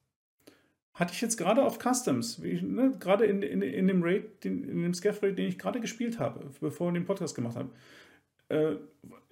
Hatte 0.95 1.13
ich 1.15 1.21
jetzt 1.21 1.37
gerade 1.37 1.65
auf 1.65 1.79
Customs, 1.79 2.39
ich, 2.41 2.61
ne, 2.61 2.93
gerade 3.01 3.25
in, 3.25 3.41
in, 3.41 3.63
in 3.63 3.89
dem 3.89 4.03
Raid, 4.03 4.45
den, 4.45 4.63
in 4.65 4.83
dem 4.83 4.93
Skeff 4.93 5.23
Raid, 5.23 5.39
den 5.39 5.49
ich 5.49 5.59
gerade 5.59 5.81
gespielt 5.81 6.19
habe, 6.19 6.51
bevor 6.61 6.89
wir 6.89 6.93
den 6.93 7.07
Podcast 7.07 7.35
gemacht 7.35 7.57
haben 7.57 7.71
äh, 8.53 8.77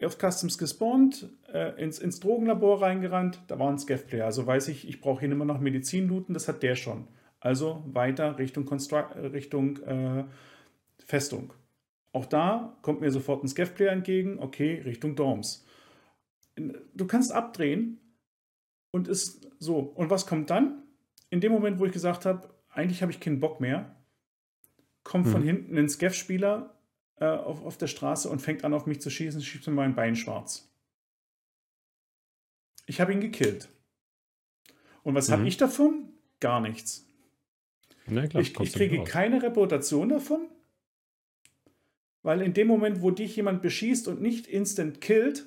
auf 0.05 0.17
Customs 0.19 0.57
gespawnt, 0.57 1.29
äh, 1.53 1.81
ins, 1.83 1.99
ins 1.99 2.21
Drogenlabor 2.21 2.83
reingerannt, 2.83 3.41
da 3.49 3.59
war 3.59 3.69
ein 3.71 3.79
Scav-Player. 3.79 4.25
Also 4.25 4.47
weiß 4.47 4.69
ich, 4.69 4.89
ich 4.89 5.01
brauche 5.01 5.21
hier 5.21 5.31
immer 5.31 5.45
noch 5.45 5.61
Medizin 5.61 6.09
looten, 6.09 6.33
das 6.33 6.49
hat 6.49 6.63
der 6.63 6.75
schon. 6.75 7.07
Also 7.39 7.85
weiter 7.87 8.39
Richtung, 8.39 8.65
Constru 8.65 9.05
Richtung 9.33 9.77
äh, 9.83 10.25
Festung. 11.05 11.53
Auch 12.13 12.27
da 12.27 12.77
kommt 12.83 13.01
mir 13.01 13.11
sofort 13.11 13.45
ein 13.45 13.49
Scav-Player 13.49 13.93
entgegen, 13.93 14.39
okay, 14.41 14.81
Richtung 14.85 15.15
Dorms. 15.15 15.65
Du 16.57 17.07
kannst 17.07 17.33
abdrehen 17.33 18.01
und 18.91 19.09
ist 19.09 19.49
so. 19.59 19.79
Und 19.79 20.11
was 20.11 20.27
kommt 20.27 20.51
dann? 20.51 20.83
In 21.31 21.41
dem 21.41 21.53
Moment, 21.53 21.79
wo 21.79 21.87
ich 21.87 21.93
gesagt 21.93 22.27
habe, 22.27 22.53
eigentlich 22.69 23.03
habe 23.03 23.13
ich 23.13 23.21
keinen 23.21 23.41
Bock 23.41 23.61
mehr, 23.61 23.97
kommt 25.05 25.27
hm. 25.27 25.33
von 25.33 25.43
hinten 25.43 25.79
ein 25.79 25.89
Scav-Spieler 25.89 26.75
äh, 27.17 27.27
auf, 27.27 27.65
auf 27.65 27.79
der 27.79 27.87
Straße 27.87 28.29
und 28.29 28.41
fängt 28.41 28.65
an, 28.65 28.75
auf 28.75 28.87
mich 28.87 29.01
zu 29.01 29.11
schießen, 29.11 29.41
schiebt 29.43 29.67
mir 29.67 29.73
mein 29.73 29.95
Bein 29.95 30.17
schwarz. 30.17 30.69
Ich 32.87 33.01
habe 33.01 33.13
ihn 33.13 33.21
gekillt. 33.21 33.69
Und 35.03 35.15
was 35.15 35.29
mhm. 35.29 35.35
habe 35.35 35.49
ich 35.49 35.57
davon? 35.57 36.13
Gar 36.41 36.61
nichts. 36.61 37.07
Na 38.07 38.27
klar, 38.27 38.43
ich, 38.43 38.59
ich 38.59 38.73
kriege 38.73 39.05
keine 39.05 39.43
Reputation 39.43 40.09
davon, 40.09 40.49
weil 42.23 42.43
in 42.43 42.53
dem 42.53 42.67
Moment, 42.67 43.03
wo 43.03 43.11
dich 43.11 43.37
jemand 43.37 43.63
beschießt 43.63 44.09
und 44.09 44.21
nicht 44.21 44.47
instant 44.47 45.01
killt, 45.01 45.47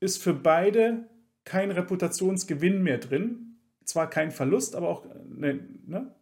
ist 0.00 0.22
für 0.22 0.34
beide 0.34 1.08
kein 1.44 1.70
Reputationsgewinn 1.70 2.82
mehr 2.82 2.98
drin. 2.98 3.58
Zwar 3.84 4.08
kein 4.08 4.30
Verlust, 4.30 4.76
aber 4.76 4.88
auch 4.88 5.04
ne, 5.28 5.60
ne? 5.86 6.14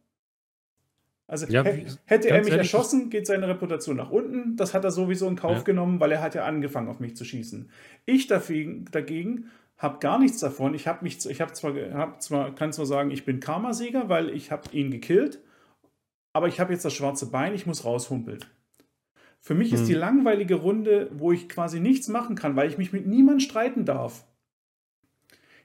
Also 1.26 1.46
ja, 1.46 1.62
hätte 1.62 2.28
er 2.28 2.38
mich 2.38 2.48
ehrlich, 2.48 2.54
erschossen, 2.54 3.10
geht 3.10 3.26
seine 3.26 3.46
Reputation 3.48 3.96
nach 3.96 4.10
unten. 4.10 4.56
Das 4.56 4.72
hat 4.72 4.84
er 4.84 4.90
sowieso 4.90 5.28
in 5.28 5.36
Kauf 5.36 5.58
ja. 5.58 5.62
genommen, 5.62 6.00
weil 6.00 6.10
er 6.10 6.22
hat 6.22 6.34
ja 6.34 6.46
angefangen, 6.46 6.88
auf 6.88 7.00
mich 7.00 7.16
zu 7.16 7.24
schießen. 7.26 7.70
Ich 8.06 8.28
dagegen, 8.28 8.86
dagegen 8.90 9.50
habe 9.76 9.98
gar 9.98 10.18
nichts 10.18 10.40
davon. 10.40 10.72
Ich 10.72 10.88
habe 10.88 11.04
mich, 11.04 11.24
ich 11.26 11.40
habe 11.42 11.52
zwar, 11.52 11.74
hab 11.92 12.22
zwar, 12.22 12.54
kann 12.54 12.72
zwar 12.72 12.86
sagen, 12.86 13.10
ich 13.10 13.26
bin 13.26 13.40
Karma-Sieger, 13.40 14.08
weil 14.08 14.30
ich 14.30 14.50
habe 14.50 14.70
ihn 14.72 14.90
gekillt, 14.90 15.42
aber 16.32 16.48
ich 16.48 16.60
habe 16.60 16.72
jetzt 16.72 16.86
das 16.86 16.94
schwarze 16.94 17.30
Bein, 17.30 17.54
ich 17.54 17.66
muss 17.66 17.84
raushumpeln. 17.84 18.40
Für 19.40 19.54
mich 19.54 19.72
hm. 19.72 19.80
ist 19.80 19.88
die 19.88 19.94
langweilige 19.94 20.56
Runde, 20.56 21.10
wo 21.12 21.32
ich 21.32 21.48
quasi 21.48 21.80
nichts 21.80 22.08
machen 22.08 22.36
kann, 22.36 22.56
weil 22.56 22.68
ich 22.68 22.78
mich 22.78 22.92
mit 22.92 23.06
niemandem 23.06 23.40
streiten 23.40 23.84
darf. 23.84 24.26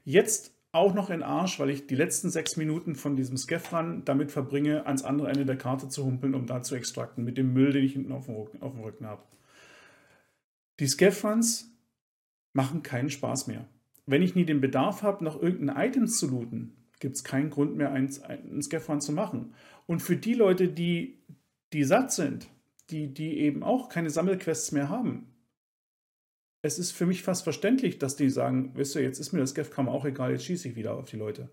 Jetzt 0.04 0.54
auch 0.74 0.94
noch 0.96 1.10
in 1.12 1.22
Arsch, 1.22 1.60
weil 1.60 1.70
ich 1.70 1.86
die 1.86 1.96
letzten 1.96 2.32
sechs 2.32 2.58
Minuten 2.58 2.96
von 2.96 3.16
diesem 3.16 3.38
Scaff-Run 3.38 4.06
damit 4.06 4.32
verbringe, 4.32 4.86
ans 4.88 5.04
andere 5.04 5.30
Ende 5.30 5.46
der 5.46 5.58
Karte 5.58 5.88
zu 5.88 6.04
humpeln, 6.04 6.34
um 6.34 6.48
da 6.48 6.64
zu 6.64 6.76
extrakten, 6.76 7.24
mit 7.24 7.38
dem 7.38 7.54
Müll, 7.54 7.72
den 7.72 7.86
ich 7.86 7.94
hinten 7.94 8.12
auf 8.12 8.26
dem 8.26 8.36
Rücken, 8.36 8.62
auf 8.62 8.74
dem 8.74 8.82
Rücken 8.82 9.06
habe. 9.06 9.22
Die 10.80 10.88
Scaff-Runs 10.88 11.72
machen 12.54 12.82
keinen 12.82 13.12
Spaß 13.12 13.48
mehr. 13.48 13.68
Wenn 14.08 14.24
ich 14.24 14.34
nie 14.34 14.46
den 14.46 14.62
Bedarf 14.62 15.04
habe, 15.04 15.24
noch 15.24 15.42
irgendein 15.42 15.78
Items 15.78 16.18
zu 16.18 16.28
looten, 16.28 16.76
gibt 17.00 17.16
es 17.16 17.24
keinen 17.24 17.52
Grund 17.52 17.76
mehr, 17.76 17.92
einen, 17.92 18.10
einen 18.24 18.62
Scaff-Run 18.62 19.00
zu 19.00 19.12
machen. 19.12 19.54
Und 19.86 20.02
für 20.02 20.18
die 20.18 20.34
Leute, 20.34 20.68
die, 20.70 21.20
die 21.72 21.84
satt 21.84 22.12
sind, 22.12 22.48
die, 22.90 23.14
die 23.14 23.40
eben 23.40 23.64
auch 23.64 23.90
keine 23.90 24.10
Sammelquests 24.10 24.72
mehr 24.72 24.90
haben, 24.90 25.34
es 26.64 26.80
ist 26.80 26.92
für 26.92 27.06
mich 27.06 27.24
fast 27.24 27.44
verständlich, 27.44 28.00
dass 28.00 28.16
die 28.16 28.30
sagen, 28.30 28.76
weißt 28.76 28.96
du, 28.96 29.00
jetzt 29.00 29.20
ist 29.20 29.34
mir 29.34 29.40
das 29.40 29.54
Gefkam 29.54 29.90
auch 29.90 30.06
egal, 30.06 30.32
jetzt 30.32 30.46
schieße 30.46 30.70
ich 30.70 30.76
wieder 30.76 30.96
auf 30.96 31.10
die 31.10 31.18
Leute. 31.18 31.50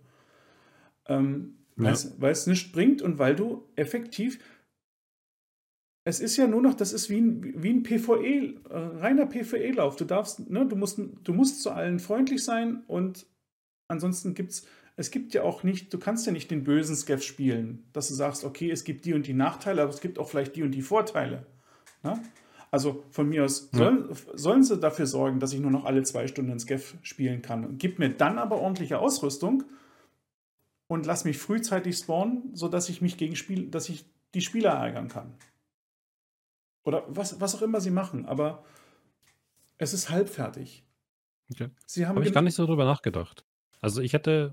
Ähm, 1.07 1.57
ja. 1.76 1.95
Weil 2.18 2.33
es 2.33 2.47
nichts 2.47 2.70
bringt 2.70 3.03
und 3.03 3.18
weil 3.18 3.35
du 3.35 3.68
effektiv, 3.74 4.39
es 6.05 6.20
ist 6.20 6.37
ja 6.37 6.47
nur 6.47 6.62
noch, 6.62 6.74
das 6.74 6.93
ist 6.93 7.11
wie 7.11 7.20
ein, 7.20 7.62
wie 7.62 7.70
ein 7.70 7.83
PvE, 7.83 8.55
äh, 8.68 8.78
reiner 8.99 9.26
PvE-Lauf. 9.26 9.97
Du 9.97 10.05
darfst, 10.05 10.49
ne, 10.49 10.66
du 10.66 10.76
musst, 10.76 10.99
du 10.99 11.33
musst 11.33 11.62
zu 11.62 11.70
allen 11.70 11.99
freundlich 11.99 12.45
sein 12.45 12.85
und 12.87 13.26
ansonsten 13.89 14.35
gibt 14.35 14.53
es, 15.01 15.11
gibt 15.11 15.34
ja 15.34 15.42
auch 15.42 15.62
nicht, 15.62 15.92
du 15.92 15.98
kannst 15.98 16.26
ja 16.26 16.32
nicht 16.32 16.51
den 16.51 16.64
bösen 16.64 16.94
Skeff 16.94 17.22
spielen, 17.22 17.84
dass 17.92 18.09
du 18.09 18.14
sagst, 18.14 18.44
okay, 18.44 18.70
es 18.70 18.84
gibt 18.84 19.05
die 19.05 19.14
und 19.14 19.26
die 19.26 19.32
Nachteile, 19.32 19.82
aber 19.82 19.90
es 19.90 20.01
gibt 20.01 20.18
auch 20.18 20.28
vielleicht 20.28 20.57
die 20.57 20.62
und 20.62 20.72
die 20.72 20.82
Vorteile. 20.82 21.46
Ne? 22.03 22.20
Also 22.70 23.05
von 23.11 23.28
mir 23.28 23.44
aus 23.44 23.70
sollen, 23.72 24.09
ja. 24.09 24.16
sollen 24.34 24.62
sie 24.62 24.78
dafür 24.78 25.07
sorgen, 25.07 25.40
dass 25.40 25.53
ich 25.53 25.61
nur 25.61 25.70
noch 25.70 25.84
alle 25.84 26.03
zwei 26.03 26.28
Stunden 26.28 26.61
Skeff 26.61 26.96
spielen 27.03 27.42
kann. 27.42 27.78
Gib 27.78 27.98
mir 27.98 28.11
dann 28.11 28.38
aber 28.38 28.61
ordentliche 28.61 28.98
Ausrüstung 28.98 29.64
und 30.86 31.07
lass 31.07 31.24
mich 31.24 31.38
frühzeitig 31.38 31.96
spawnen, 31.96 32.55
sodass 32.55 32.88
ich 32.88 33.01
mich 33.01 33.16
gegen 33.16 33.36
Spiel, 33.36 33.68
dass 33.70 33.88
ich 33.88 34.05
die 34.34 34.40
Spieler 34.40 34.70
ärgern 34.70 35.09
kann. 35.09 35.34
Oder 36.84 37.05
was, 37.09 37.40
was 37.40 37.55
auch 37.55 37.62
immer 37.62 37.80
sie 37.80 37.90
machen, 37.90 38.26
aber 38.26 38.64
es 39.78 39.94
ist 39.94 40.11
halbfertig. 40.11 40.84
Okay. 41.53 41.70
Sie 41.86 42.07
haben 42.07 42.16
Habe 42.16 42.26
ich 42.26 42.32
gar 42.32 42.42
nicht 42.42 42.55
so 42.55 42.66
drüber 42.66 42.84
nachgedacht. 42.84 43.44
Also 43.80 44.03
ich 44.03 44.12
hätte, 44.12 44.53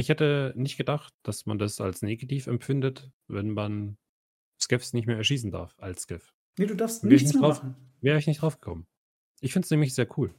ich 0.00 0.08
hätte 0.08 0.54
nicht 0.56 0.78
gedacht, 0.78 1.14
dass 1.22 1.44
man 1.44 1.58
das 1.58 1.80
als 1.80 2.00
negativ 2.00 2.46
empfindet, 2.46 3.10
wenn 3.28 3.50
man 3.50 3.98
Skeffs 4.58 4.94
nicht 4.94 5.06
mehr 5.06 5.16
erschießen 5.16 5.50
darf 5.50 5.74
als 5.78 6.02
Skeff. 6.02 6.32
Nee, 6.58 6.66
du 6.66 6.74
darfst 6.74 7.04
Wäre 7.04 7.12
nichts 7.12 7.34
mehr 7.34 7.42
drauf, 7.42 7.62
machen. 7.62 7.76
Wäre 8.00 8.18
ich 8.18 8.26
nicht 8.26 8.40
drauf 8.40 8.60
gekommen. 8.60 8.86
Ich 9.40 9.52
finde 9.52 9.66
es 9.66 9.70
nämlich 9.70 9.94
sehr 9.94 10.08
cool. 10.18 10.34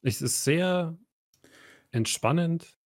Es 0.00 0.22
ist 0.22 0.44
sehr 0.44 0.96
entspannend, 1.90 2.78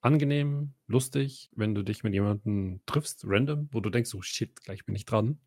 angenehm, 0.00 0.72
lustig, 0.86 1.50
wenn 1.54 1.74
du 1.74 1.82
dich 1.82 2.02
mit 2.02 2.14
jemandem 2.14 2.80
triffst, 2.86 3.24
random, 3.26 3.68
wo 3.72 3.80
du 3.80 3.90
denkst, 3.90 4.14
oh 4.14 4.22
shit, 4.22 4.58
gleich 4.62 4.86
bin 4.86 4.94
ich 4.94 5.04
dran. 5.04 5.38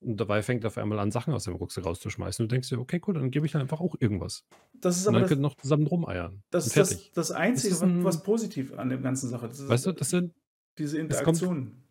Und 0.00 0.18
dabei 0.18 0.42
fängt 0.42 0.64
er 0.64 0.68
auf 0.68 0.78
einmal 0.78 0.98
an, 0.98 1.10
Sachen 1.10 1.32
aus 1.32 1.44
dem 1.44 1.54
Rucksack 1.54 1.86
rauszuschmeißen. 1.86 2.42
Und 2.42 2.50
du 2.50 2.54
denkst 2.54 2.68
dir, 2.68 2.78
okay, 2.78 3.00
cool, 3.06 3.14
dann 3.14 3.30
gebe 3.30 3.46
ich 3.46 3.56
einfach 3.56 3.80
auch 3.80 3.94
irgendwas. 3.98 4.44
Das 4.74 4.98
ist 4.98 5.08
aber 5.08 5.16
und 5.16 5.22
dann 5.22 5.30
das, 5.30 5.38
noch 5.38 5.54
zusammen 5.56 5.86
rumeiern. 5.86 6.42
Das 6.50 6.66
ist 6.66 6.76
das, 6.76 7.12
das, 7.12 7.30
Einzige, 7.30 7.70
das 7.70 7.82
ein, 7.82 8.04
was 8.04 8.22
positiv 8.22 8.78
an 8.78 8.90
der 8.90 8.98
ganzen 8.98 9.30
Sache 9.30 9.46
ist. 9.46 9.68
Weißt 9.68 9.86
du, 9.86 9.92
das 9.92 10.10
sind 10.10 10.34
diese 10.78 10.98
Interaktionen. 10.98 11.82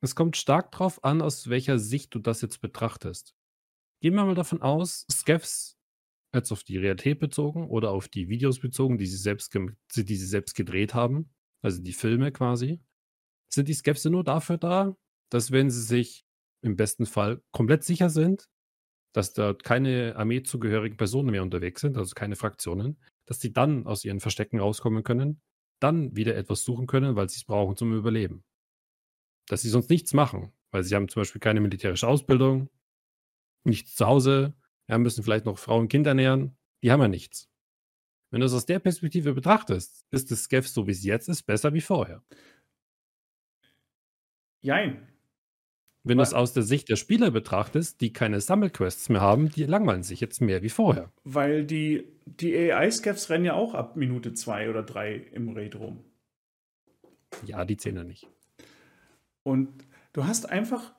Es 0.00 0.14
kommt 0.14 0.36
stark 0.36 0.70
drauf 0.72 1.02
an, 1.02 1.22
aus 1.22 1.48
welcher 1.48 1.78
Sicht 1.78 2.14
du 2.14 2.18
das 2.18 2.42
jetzt 2.42 2.60
betrachtest. 2.60 3.34
Gehen 4.00 4.14
wir 4.14 4.24
mal 4.24 4.34
davon 4.34 4.62
aus, 4.62 5.06
Skeffs 5.10 5.76
jetzt 6.34 6.52
auf 6.52 6.62
die 6.62 6.76
Realität 6.76 7.18
bezogen 7.18 7.68
oder 7.68 7.90
auf 7.90 8.08
die 8.08 8.28
Videos 8.28 8.60
bezogen, 8.60 8.98
die 8.98 9.06
sie 9.06 9.16
selbst, 9.16 9.54
die 9.54 10.16
sie 10.16 10.26
selbst 10.26 10.54
gedreht 10.54 10.94
haben, 10.94 11.30
also 11.62 11.82
die 11.82 11.92
Filme 11.94 12.30
quasi, 12.30 12.80
sind 13.48 13.68
die 13.68 13.74
Skeffs 13.74 14.04
nur 14.04 14.24
dafür 14.24 14.58
da, 14.58 14.96
dass 15.30 15.50
wenn 15.50 15.70
sie 15.70 15.82
sich 15.82 16.27
im 16.62 16.76
besten 16.76 17.06
Fall 17.06 17.42
komplett 17.52 17.84
sicher 17.84 18.10
sind, 18.10 18.48
dass 19.12 19.32
dort 19.32 19.64
keine 19.64 20.16
armeezugehörigen 20.16 20.96
Personen 20.96 21.30
mehr 21.30 21.42
unterwegs 21.42 21.80
sind, 21.80 21.96
also 21.96 22.14
keine 22.14 22.36
Fraktionen, 22.36 22.98
dass 23.26 23.40
sie 23.40 23.52
dann 23.52 23.86
aus 23.86 24.04
ihren 24.04 24.20
Verstecken 24.20 24.60
rauskommen 24.60 25.02
können, 25.02 25.40
dann 25.80 26.14
wieder 26.16 26.36
etwas 26.36 26.64
suchen 26.64 26.86
können, 26.86 27.16
weil 27.16 27.28
sie 27.28 27.36
es 27.36 27.44
brauchen 27.44 27.76
zum 27.76 27.96
Überleben 27.96 28.44
dass 29.48 29.62
sie 29.62 29.70
sonst 29.70 29.90
nichts 29.90 30.12
machen, 30.12 30.52
weil 30.70 30.84
sie 30.84 30.94
haben 30.94 31.08
zum 31.08 31.22
Beispiel 31.22 31.40
keine 31.40 31.60
militärische 31.60 32.06
Ausbildung, 32.06 32.68
nichts 33.64 33.94
zu 33.94 34.06
Hause, 34.06 34.54
ja, 34.88 34.98
müssen 34.98 35.24
vielleicht 35.24 35.46
noch 35.46 35.58
Frauen 35.58 35.82
und 35.82 35.88
Kinder 35.88 36.10
ernähren, 36.10 36.56
die 36.82 36.92
haben 36.92 37.00
ja 37.00 37.08
nichts. 37.08 37.48
Wenn 38.30 38.40
du 38.40 38.46
es 38.46 38.52
aus 38.52 38.66
der 38.66 38.78
Perspektive 38.78 39.32
betrachtest, 39.32 40.04
ist 40.10 40.30
das 40.30 40.44
Skeff, 40.44 40.68
so 40.68 40.86
wie 40.86 40.92
es 40.92 41.02
jetzt 41.02 41.28
ist, 41.28 41.44
besser 41.44 41.72
wie 41.72 41.80
vorher. 41.80 42.22
Jein. 44.60 45.08
Wenn 46.08 46.16
du 46.16 46.22
es 46.22 46.32
aus 46.32 46.54
der 46.54 46.62
Sicht 46.62 46.88
der 46.88 46.96
Spieler 46.96 47.30
betrachtest, 47.30 48.00
die 48.00 48.14
keine 48.14 48.40
Sammelquests 48.40 49.10
mehr 49.10 49.20
haben, 49.20 49.50
die 49.50 49.64
langweilen 49.64 50.02
sich 50.02 50.20
jetzt 50.20 50.40
mehr 50.40 50.62
wie 50.62 50.70
vorher. 50.70 51.12
Weil 51.24 51.66
die, 51.66 52.08
die 52.24 52.56
AI-Scavs 52.56 53.28
rennen 53.28 53.44
ja 53.44 53.52
auch 53.52 53.74
ab 53.74 53.94
Minute 53.94 54.32
zwei 54.32 54.70
oder 54.70 54.82
drei 54.82 55.16
im 55.16 55.50
Raid 55.50 55.76
rum. 55.76 56.02
Ja, 57.44 57.66
die 57.66 57.76
zählen 57.76 57.96
ja 57.96 58.04
nicht. 58.04 58.26
Und 59.42 59.84
du 60.14 60.24
hast 60.24 60.48
einfach. 60.48 60.94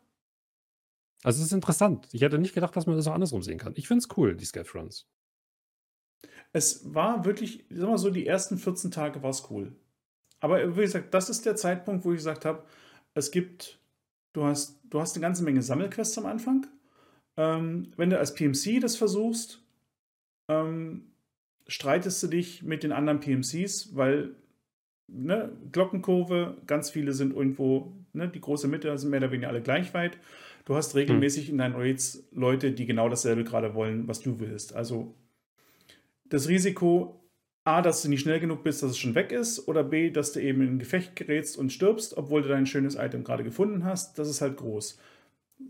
Also 1.24 1.39
es 1.39 1.47
ist 1.47 1.53
interessant. 1.53 2.07
Ich 2.12 2.22
hätte 2.22 2.38
nicht 2.38 2.53
gedacht, 2.53 2.76
dass 2.76 2.86
man 2.86 2.95
das 2.95 3.07
auch 3.07 3.16
andersrum 3.16 3.41
sehen 3.41 3.57
kann. 3.57 3.74
Ich 3.78 3.88
finde 3.88 4.03
es 4.03 4.16
cool, 4.16 4.36
die 4.36 4.45
Scaff-Runs. 4.45 5.07
Es 6.53 6.93
war 6.93 7.26
wirklich, 7.26 7.66
sag 7.72 7.89
mal 7.89 7.97
so, 7.97 8.12
die 8.12 8.28
ersten 8.28 8.60
14 8.60 8.91
Tage 8.91 9.24
war 9.24 9.32
es 9.32 9.49
cool. 9.49 9.76
Aber 10.39 10.78
wie 10.78 10.82
gesagt, 10.82 11.16
das 11.16 11.32
ist 11.32 11.47
der 11.47 11.55
Zeitpunkt, 11.55 12.05
wo 12.05 12.12
ich 12.12 12.18
gesagt 12.18 12.45
habe, 12.45 12.64
es 13.16 13.32
gibt, 13.32 13.80
du 14.34 14.43
hast, 14.43 14.80
du 14.89 14.99
hast 14.99 15.15
eine 15.15 15.21
ganze 15.21 15.43
Menge 15.43 15.61
Sammelquests 15.61 16.17
am 16.17 16.25
Anfang. 16.25 16.67
Ähm, 17.38 17.91
wenn 17.97 18.09
du 18.09 18.17
als 18.17 18.34
PMC 18.34 18.80
das 18.82 18.95
versuchst, 18.95 19.61
ähm, 20.49 21.11
streitest 21.67 22.21
du 22.23 22.27
dich 22.27 22.63
mit 22.63 22.84
den 22.84 22.91
anderen 22.91 23.19
PMCs, 23.19 23.95
weil 23.95 24.36
ne, 25.07 25.51
Glockenkurve, 25.71 26.57
ganz 26.67 26.89
viele 26.89 27.13
sind 27.13 27.34
irgendwo, 27.36 27.93
ne, 28.13 28.27
die 28.27 28.41
große 28.41 28.67
Mitte 28.67 28.95
sind 28.97 29.09
mehr 29.09 29.19
oder 29.19 29.32
weniger 29.32 29.49
alle 29.49 29.61
gleich 29.61 29.93
weit. 29.93 30.17
Du 30.65 30.75
hast 30.75 30.95
regelmäßig 30.95 31.45
hm. 31.45 31.51
in 31.53 31.57
deinen 31.57 31.75
Raids 31.75 32.27
Leute, 32.32 32.71
die 32.71 32.86
genau 32.86 33.09
dasselbe 33.09 33.43
gerade 33.43 33.73
wollen, 33.73 34.07
was 34.07 34.19
du 34.19 34.39
willst. 34.39 34.75
Also 34.75 35.15
das 36.25 36.47
Risiko, 36.47 37.18
A, 37.70 37.84
dass 37.84 38.01
du 38.01 38.09
nicht 38.09 38.22
schnell 38.22 38.39
genug 38.39 38.63
bist, 38.63 38.82
dass 38.82 38.89
es 38.89 38.97
schon 38.97 39.13
weg 39.13 39.32
ist, 39.32 39.67
oder 39.67 39.84
B, 39.84 40.09
dass 40.09 40.32
du 40.32 40.41
eben 40.41 40.61
in 40.61 40.70
ein 40.70 40.80
Gefecht 40.80 41.15
gerätst 41.15 41.55
und 41.55 41.72
stirbst, 41.72 42.17
obwohl 42.17 42.41
du 42.41 42.47
dein 42.47 42.65
schönes 42.65 42.95
Item 42.95 43.24
gerade 43.24 43.43
gefunden 43.43 43.84
hast, 43.84 44.17
das 44.17 44.28
ist 44.28 44.41
halt 44.41 44.57
groß. 44.57 44.97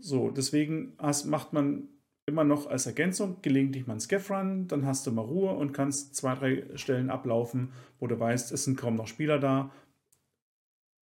So, 0.00 0.30
deswegen 0.30 0.94
hast, 0.96 1.26
macht 1.26 1.52
man 1.52 1.88
immer 2.24 2.42
noch 2.44 2.68
als 2.68 2.86
Ergänzung 2.86 3.42
gelegentlich 3.42 3.86
mal 3.86 3.94
einen 3.94 4.00
Scaff-Run, 4.00 4.66
dann 4.66 4.86
hast 4.86 5.06
du 5.06 5.12
mal 5.12 5.20
Ruhe 5.26 5.50
und 5.50 5.72
kannst 5.72 6.16
zwei, 6.16 6.34
drei 6.36 6.64
Stellen 6.74 7.10
ablaufen, 7.10 7.72
wo 7.98 8.06
du 8.06 8.18
weißt, 8.18 8.50
es 8.50 8.64
sind 8.64 8.78
kaum 8.78 8.94
noch 8.94 9.06
Spieler 9.06 9.38
da. 9.38 9.70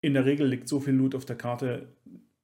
In 0.01 0.15
der 0.15 0.25
Regel 0.25 0.47
liegt 0.47 0.67
so 0.67 0.81
viel 0.81 0.95
Loot 0.95 1.15
auf 1.15 1.27
der 1.27 1.37
Karte, 1.37 1.89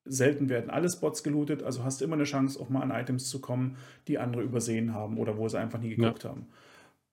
selten 0.05 0.51
werden 0.51 0.69
alle 0.69 0.91
Spots 0.91 1.23
gelootet, 1.23 1.63
also 1.63 1.85
hast 1.85 2.03
du 2.03 2.05
immer 2.05 2.17
eine 2.17 2.25
Chance, 2.25 2.61
auch 2.61 2.69
mal 2.69 2.83
an 2.83 2.91
Items 2.91 3.31
zu 3.31 3.41
kommen, 3.41 3.79
die 4.09 4.19
andere 4.19 4.43
übersehen 4.43 4.93
haben 4.93 5.17
oder 5.17 5.39
wo 5.39 5.49
sie 5.49 5.59
einfach 5.59 5.81
nie 5.81 5.97
geguckt 5.97 6.25
ja. 6.25 6.31
haben. 6.31 6.49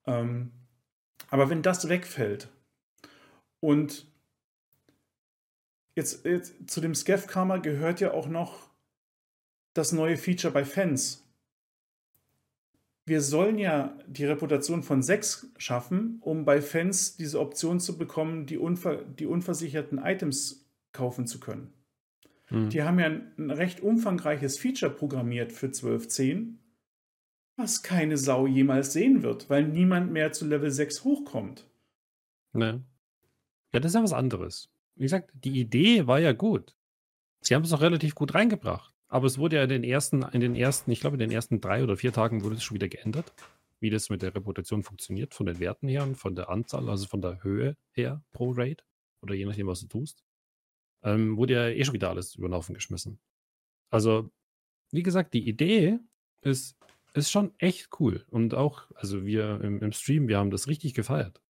Ähm, 0.06 0.50
aber 1.28 1.50
wenn 1.50 1.62
das 1.62 1.88
wegfällt 1.88 2.48
und 3.60 4.06
jetzt, 5.94 6.24
jetzt 6.24 6.70
zu 6.70 6.80
dem 6.80 6.94
Scaff-Karma 6.94 7.58
gehört 7.58 8.00
ja 8.00 8.12
auch 8.12 8.28
noch 8.28 8.70
das 9.74 9.92
neue 9.92 10.16
Feature 10.16 10.52
bei 10.52 10.64
Fans. 10.64 11.24
Wir 13.06 13.20
sollen 13.20 13.58
ja 13.58 13.98
die 14.06 14.24
Reputation 14.24 14.82
von 14.82 15.02
6 15.02 15.52
schaffen, 15.58 16.18
um 16.20 16.44
bei 16.44 16.62
Fans 16.62 17.16
diese 17.16 17.40
Option 17.40 17.80
zu 17.80 17.98
bekommen, 17.98 18.46
die, 18.46 18.58
unver 18.58 18.96
die 18.96 19.26
unversicherten 19.26 19.98
Items 19.98 20.66
kaufen 20.92 21.26
zu 21.26 21.40
können. 21.40 21.72
Mhm. 22.50 22.68
Die 22.70 22.82
haben 22.82 22.98
ja 22.98 23.06
ein, 23.06 23.32
ein, 23.38 23.50
recht 23.50 23.80
umfangreiches 23.80 24.58
Feature 24.58 24.92
programmiert 24.92 25.52
für 25.52 25.68
12.10, 25.68 26.54
was 27.60 27.82
keine 27.82 28.16
Sau 28.16 28.46
jemals 28.46 28.92
sehen 28.92 29.22
wird, 29.22 29.48
weil 29.50 29.66
niemand 29.66 30.10
mehr 30.12 30.32
zu 30.32 30.46
Level 30.46 30.70
6 30.70 31.04
hochkommt. 31.04 31.66
Ne. 32.52 32.84
Ja, 33.72 33.80
das 33.80 33.92
ist 33.92 33.94
ja 33.94 34.02
was 34.02 34.12
anderes. 34.12 34.70
Wie 34.96 35.04
gesagt, 35.04 35.30
die 35.34 35.60
Idee 35.60 36.06
war 36.06 36.18
ja 36.18 36.32
gut. 36.32 36.74
Sie 37.40 37.54
haben 37.54 37.62
es 37.62 37.72
auch 37.72 37.80
relativ 37.80 38.14
gut 38.14 38.34
reingebracht. 38.34 38.92
Aber 39.08 39.26
es 39.26 39.38
wurde 39.38 39.56
ja 39.56 39.64
in 39.64 39.68
den 39.68 39.84
ersten, 39.84 40.22
in 40.22 40.40
den 40.40 40.54
ersten, 40.54 40.90
ich 40.90 41.00
glaube, 41.00 41.16
in 41.16 41.20
den 41.20 41.32
ersten 41.32 41.60
drei 41.60 41.82
oder 41.82 41.96
vier 41.96 42.12
Tagen 42.12 42.44
wurde 42.44 42.56
es 42.56 42.62
schon 42.62 42.76
wieder 42.76 42.88
geändert, 42.88 43.32
wie 43.80 43.90
das 43.90 44.08
mit 44.08 44.22
der 44.22 44.34
Reputation 44.34 44.82
funktioniert, 44.82 45.34
von 45.34 45.46
den 45.46 45.58
Werten 45.58 45.88
her 45.88 46.04
und 46.04 46.16
von 46.16 46.36
der 46.36 46.48
Anzahl, 46.48 46.88
also 46.88 47.06
von 47.06 47.20
der 47.20 47.42
Höhe 47.42 47.76
her 47.92 48.22
pro 48.32 48.52
Raid 48.52 48.84
oder 49.20 49.34
je 49.34 49.46
nachdem, 49.46 49.66
was 49.66 49.80
du 49.80 49.88
tust. 49.88 50.22
Ähm, 51.02 51.36
wurde 51.36 51.54
ja 51.54 51.68
eh 51.68 51.84
schon 51.84 51.94
wieder 51.94 52.10
alles 52.10 52.36
über 52.36 52.48
den 52.48 52.54
Haufen 52.54 52.74
geschmissen. 52.74 53.18
Also, 53.90 54.30
wie 54.92 55.02
gesagt, 55.02 55.34
die 55.34 55.48
Idee 55.48 55.98
ist, 56.42 56.76
ist 57.14 57.30
schon 57.30 57.52
echt 57.58 57.88
cool. 58.00 58.24
Und 58.30 58.54
auch, 58.54 58.84
also 58.94 59.24
wir 59.24 59.60
im, 59.62 59.82
im 59.82 59.92
Stream, 59.92 60.28
wir 60.28 60.38
haben 60.38 60.50
das 60.50 60.68
richtig 60.68 60.94
gefeiert. 60.94 61.40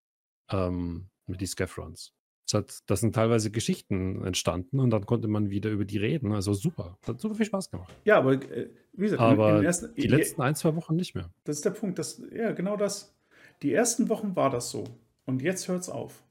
Ähm, 0.50 1.08
mit 1.26 1.40
die 1.40 1.46
Scaff-Runs. 1.46 2.12
Hat, 2.52 2.80
das 2.86 2.98
sind 2.98 3.14
teilweise 3.14 3.52
Geschichten 3.52 4.24
entstanden 4.24 4.80
und 4.80 4.90
dann 4.90 5.06
konnte 5.06 5.28
man 5.28 5.50
wieder 5.50 5.70
über 5.70 5.84
die 5.84 5.98
reden. 5.98 6.32
Also 6.32 6.52
super. 6.52 6.98
Das 7.02 7.10
hat 7.10 7.20
super 7.20 7.36
viel 7.36 7.46
Spaß 7.46 7.70
gemacht. 7.70 7.94
Ja, 8.04 8.18
aber 8.18 8.32
äh, 8.32 8.70
wie 8.92 9.04
gesagt, 9.04 9.22
aber 9.22 9.62
ersten, 9.62 9.94
die 9.94 10.08
letzten 10.08 10.42
ein, 10.42 10.56
zwei 10.56 10.74
Wochen 10.74 10.96
nicht 10.96 11.14
mehr. 11.14 11.30
Das 11.44 11.56
ist 11.56 11.64
der 11.64 11.70
Punkt. 11.70 12.00
Das, 12.00 12.20
ja, 12.34 12.50
genau 12.50 12.76
das. 12.76 13.14
Die 13.62 13.72
ersten 13.72 14.08
Wochen 14.08 14.34
war 14.34 14.50
das 14.50 14.70
so. 14.70 14.82
Und 15.26 15.42
jetzt 15.42 15.68
hört 15.68 15.82
es 15.82 15.88
auf. 15.88 16.24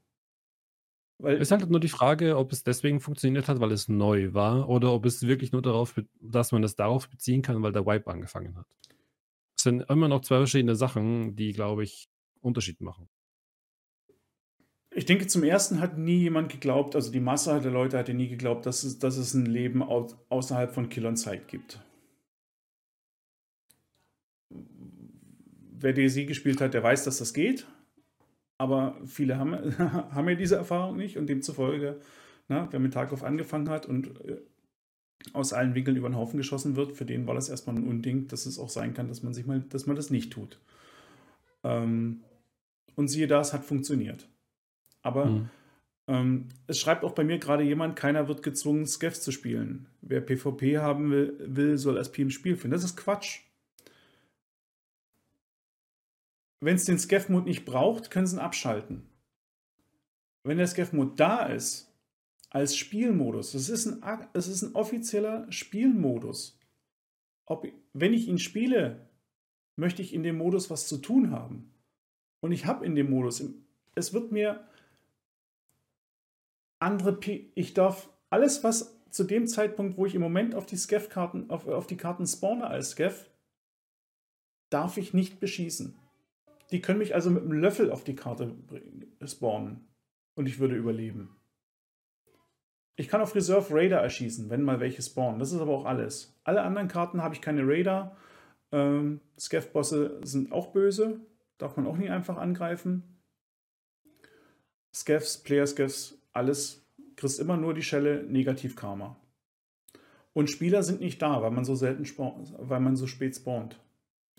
Weil 1.19 1.35
es 1.35 1.43
ist 1.43 1.51
halt 1.51 1.69
nur 1.69 1.79
die 1.79 1.89
Frage, 1.89 2.37
ob 2.37 2.51
es 2.51 2.63
deswegen 2.63 2.99
funktioniert 2.99 3.47
hat, 3.47 3.59
weil 3.61 3.71
es 3.71 3.87
neu 3.87 4.33
war, 4.33 4.67
oder 4.69 4.93
ob 4.93 5.05
es 5.05 5.25
wirklich 5.25 5.51
nur 5.51 5.61
darauf, 5.61 6.01
dass 6.21 6.51
man 6.51 6.63
es 6.63 6.75
darauf 6.75 7.09
beziehen 7.09 7.41
kann, 7.41 7.61
weil 7.61 7.71
der 7.71 7.85
Wipe 7.85 8.09
angefangen 8.09 8.57
hat. 8.57 8.65
Es 9.59 9.63
sind 9.63 9.81
immer 9.89 10.07
noch 10.07 10.21
zwei 10.21 10.37
verschiedene 10.37 10.73
Sachen, 10.73 11.35
die, 11.35 11.51
glaube 11.51 11.83
ich, 11.83 12.07
Unterschied 12.39 12.79
machen. 12.79 13.09
Ich 14.95 15.03
denke, 15.05 15.27
zum 15.27 15.43
ersten 15.43 15.81
hat 15.81 15.97
nie 15.97 16.19
jemand 16.19 16.49
geglaubt, 16.49 16.95
also 16.95 17.11
die 17.11 17.19
Masse 17.19 17.59
der 17.59 17.69
Leute 17.69 17.97
hatte 17.97 18.13
nie 18.13 18.29
geglaubt, 18.29 18.65
dass 18.65 18.83
es, 18.83 18.99
dass 18.99 19.17
es 19.17 19.33
ein 19.33 19.45
Leben 19.45 19.83
au 19.83 20.07
außerhalb 20.29 20.73
von 20.73 20.87
Kill 20.87 21.05
und 21.05 21.17
Zeit 21.17 21.49
gibt. 21.49 21.81
Wer 24.49 25.93
DSI 25.93 26.25
gespielt 26.25 26.61
hat, 26.61 26.73
der 26.73 26.83
weiß, 26.83 27.03
dass 27.03 27.17
das 27.17 27.33
geht. 27.33 27.67
Aber 28.57 28.95
viele 29.05 29.37
haben, 29.37 29.77
haben 29.77 30.29
ja 30.29 30.35
diese 30.35 30.55
Erfahrung 30.55 30.95
nicht 30.95 31.17
und 31.17 31.27
demzufolge, 31.27 31.99
na, 32.47 32.69
wer 32.71 32.79
mit 32.79 32.93
Tarkov 32.93 33.23
angefangen 33.23 33.67
hat 33.67 33.87
und 33.87 34.07
äh, 34.21 34.37
aus 35.33 35.53
allen 35.53 35.75
Winkeln 35.75 35.97
über 35.97 36.09
den 36.09 36.17
Haufen 36.17 36.37
geschossen 36.37 36.75
wird, 36.75 36.93
für 36.93 37.05
den 37.05 37.27
war 37.27 37.35
das 37.35 37.49
erstmal 37.49 37.75
ein 37.75 37.87
Unding, 37.87 38.27
dass 38.27 38.45
es 38.45 38.57
auch 38.59 38.69
sein 38.69 38.93
kann, 38.93 39.07
dass 39.07 39.23
man 39.23 39.33
sich 39.33 39.45
mal, 39.45 39.61
dass 39.69 39.85
man 39.85 39.95
das 39.95 40.09
nicht 40.09 40.31
tut. 40.31 40.59
Ähm, 41.63 42.21
und 42.95 43.07
siehe 43.07 43.27
da, 43.27 43.41
es 43.41 43.53
hat 43.53 43.65
funktioniert. 43.65 44.27
Aber 45.01 45.25
mhm. 45.25 45.49
ähm, 46.07 46.47
es 46.67 46.79
schreibt 46.79 47.03
auch 47.03 47.13
bei 47.13 47.23
mir 47.23 47.37
gerade 47.37 47.63
jemand, 47.63 47.95
keiner 47.95 48.27
wird 48.27 48.43
gezwungen, 48.43 48.85
Skev 48.85 49.19
zu 49.19 49.31
spielen. 49.31 49.87
Wer 50.01 50.21
PvP 50.21 50.79
haben 50.79 51.11
will, 51.11 51.35
will 51.39 51.77
soll 51.77 51.97
SP 51.97 52.23
im 52.23 52.29
Spiel 52.29 52.55
finden. 52.55 52.73
Das 52.73 52.83
ist 52.83 52.97
Quatsch. 52.97 53.41
Wenn 56.61 56.75
es 56.75 56.85
den 56.85 56.99
Skev-Mode 56.99 57.47
nicht 57.47 57.63
braucht, 57.63 58.11
können 58.11 58.27
sie 58.27 58.35
ihn 58.35 58.41
abschalten. 58.41 59.03
Wenn 60.43 60.57
der 60.57 60.67
Skev-Mode 60.67 61.13
da 61.15 61.45
ist, 61.45 61.88
als 62.49 62.75
Spielmodus, 62.75 63.53
es 63.53 63.69
ist 63.69 63.85
ein, 63.87 64.27
es 64.33 64.47
ist 64.47 64.63
ein 64.63 64.75
offizieller 64.75 65.51
Spielmodus. 65.51 66.59
Ob, 67.45 67.67
wenn 67.93 68.13
ich 68.13 68.27
ihn 68.27 68.39
spiele, 68.39 69.07
möchte 69.75 70.01
ich 70.01 70.13
in 70.13 70.23
dem 70.23 70.37
Modus 70.37 70.69
was 70.69 70.87
zu 70.87 70.97
tun 70.97 71.31
haben. 71.31 71.71
Und 72.41 72.51
ich 72.51 72.65
habe 72.65 72.85
in 72.85 72.95
dem 72.95 73.09
Modus, 73.09 73.43
es 73.95 74.13
wird 74.13 74.31
mir 74.31 74.67
andere, 76.79 77.13
P 77.13 77.51
ich 77.55 77.73
darf 77.73 78.09
alles, 78.29 78.63
was 78.63 78.99
zu 79.09 79.23
dem 79.23 79.47
Zeitpunkt, 79.47 79.97
wo 79.97 80.05
ich 80.05 80.15
im 80.15 80.21
Moment 80.21 80.55
auf 80.55 80.65
die 80.65 80.77
Skeff-Karten, 80.77 81.49
auf, 81.49 81.67
auf 81.67 81.87
die 81.87 81.97
Karten 81.97 82.25
spawne 82.25 82.67
als 82.67 82.91
Skeff, 82.91 83.29
darf 84.69 84.97
ich 84.97 85.13
nicht 85.13 85.39
beschießen. 85.39 85.97
Die 86.71 86.81
können 86.81 86.99
mich 86.99 87.15
also 87.15 87.31
mit 87.31 87.43
einem 87.43 87.53
Löffel 87.53 87.91
auf 87.91 88.03
die 88.03 88.15
Karte 88.15 88.55
spawnen 89.25 89.87
und 90.35 90.45
ich 90.45 90.59
würde 90.59 90.75
überleben. 90.75 91.35
Ich 92.99 93.07
kann 93.07 93.21
auf 93.21 93.33
Reserve 93.33 93.73
Raider 93.73 94.01
erschießen, 94.01 94.49
wenn 94.49 94.61
mal 94.61 94.81
welche 94.81 95.01
spawnen. 95.01 95.39
Das 95.39 95.53
ist 95.53 95.61
aber 95.61 95.71
auch 95.71 95.85
alles. 95.85 96.37
Alle 96.43 96.63
anderen 96.63 96.89
Karten 96.89 97.23
habe 97.23 97.33
ich 97.33 97.39
keine 97.39 97.65
Raider. 97.65 98.17
Ähm, 98.73 99.21
Skeff-Bosse 99.39 100.19
sind 100.23 100.51
auch 100.51 100.73
böse. 100.73 101.21
Darf 101.59 101.77
man 101.77 101.87
auch 101.87 101.95
nie 101.95 102.09
einfach 102.09 102.35
angreifen. 102.35 103.03
Skeffs, 104.93 105.37
Player-Skeffs 105.37 106.17
alles, 106.33 106.85
kriegst 107.15 107.39
immer 107.39 107.55
nur 107.55 107.73
die 107.73 107.83
Schelle 107.83 108.25
Negativ-Karma. 108.25 109.15
Und 110.33 110.51
Spieler 110.51 110.83
sind 110.83 110.99
nicht 110.99 111.21
da, 111.21 111.41
weil 111.41 111.51
man 111.51 111.63
so 111.63 111.75
selten 111.75 112.03
spawnt, 112.03 112.53
weil 112.57 112.81
man 112.81 112.97
so 112.97 113.07
spät 113.07 113.33
spawnt. 113.33 113.79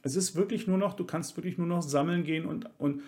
Es 0.03 0.17
ist 0.17 0.37
wirklich 0.37 0.67
nur 0.67 0.77
noch, 0.77 0.93
du 0.93 1.07
kannst 1.07 1.35
wirklich 1.39 1.57
nur 1.57 1.67
noch 1.67 1.81
sammeln 1.81 2.25
gehen 2.25 2.45
und, 2.45 2.69
und, 2.79 3.03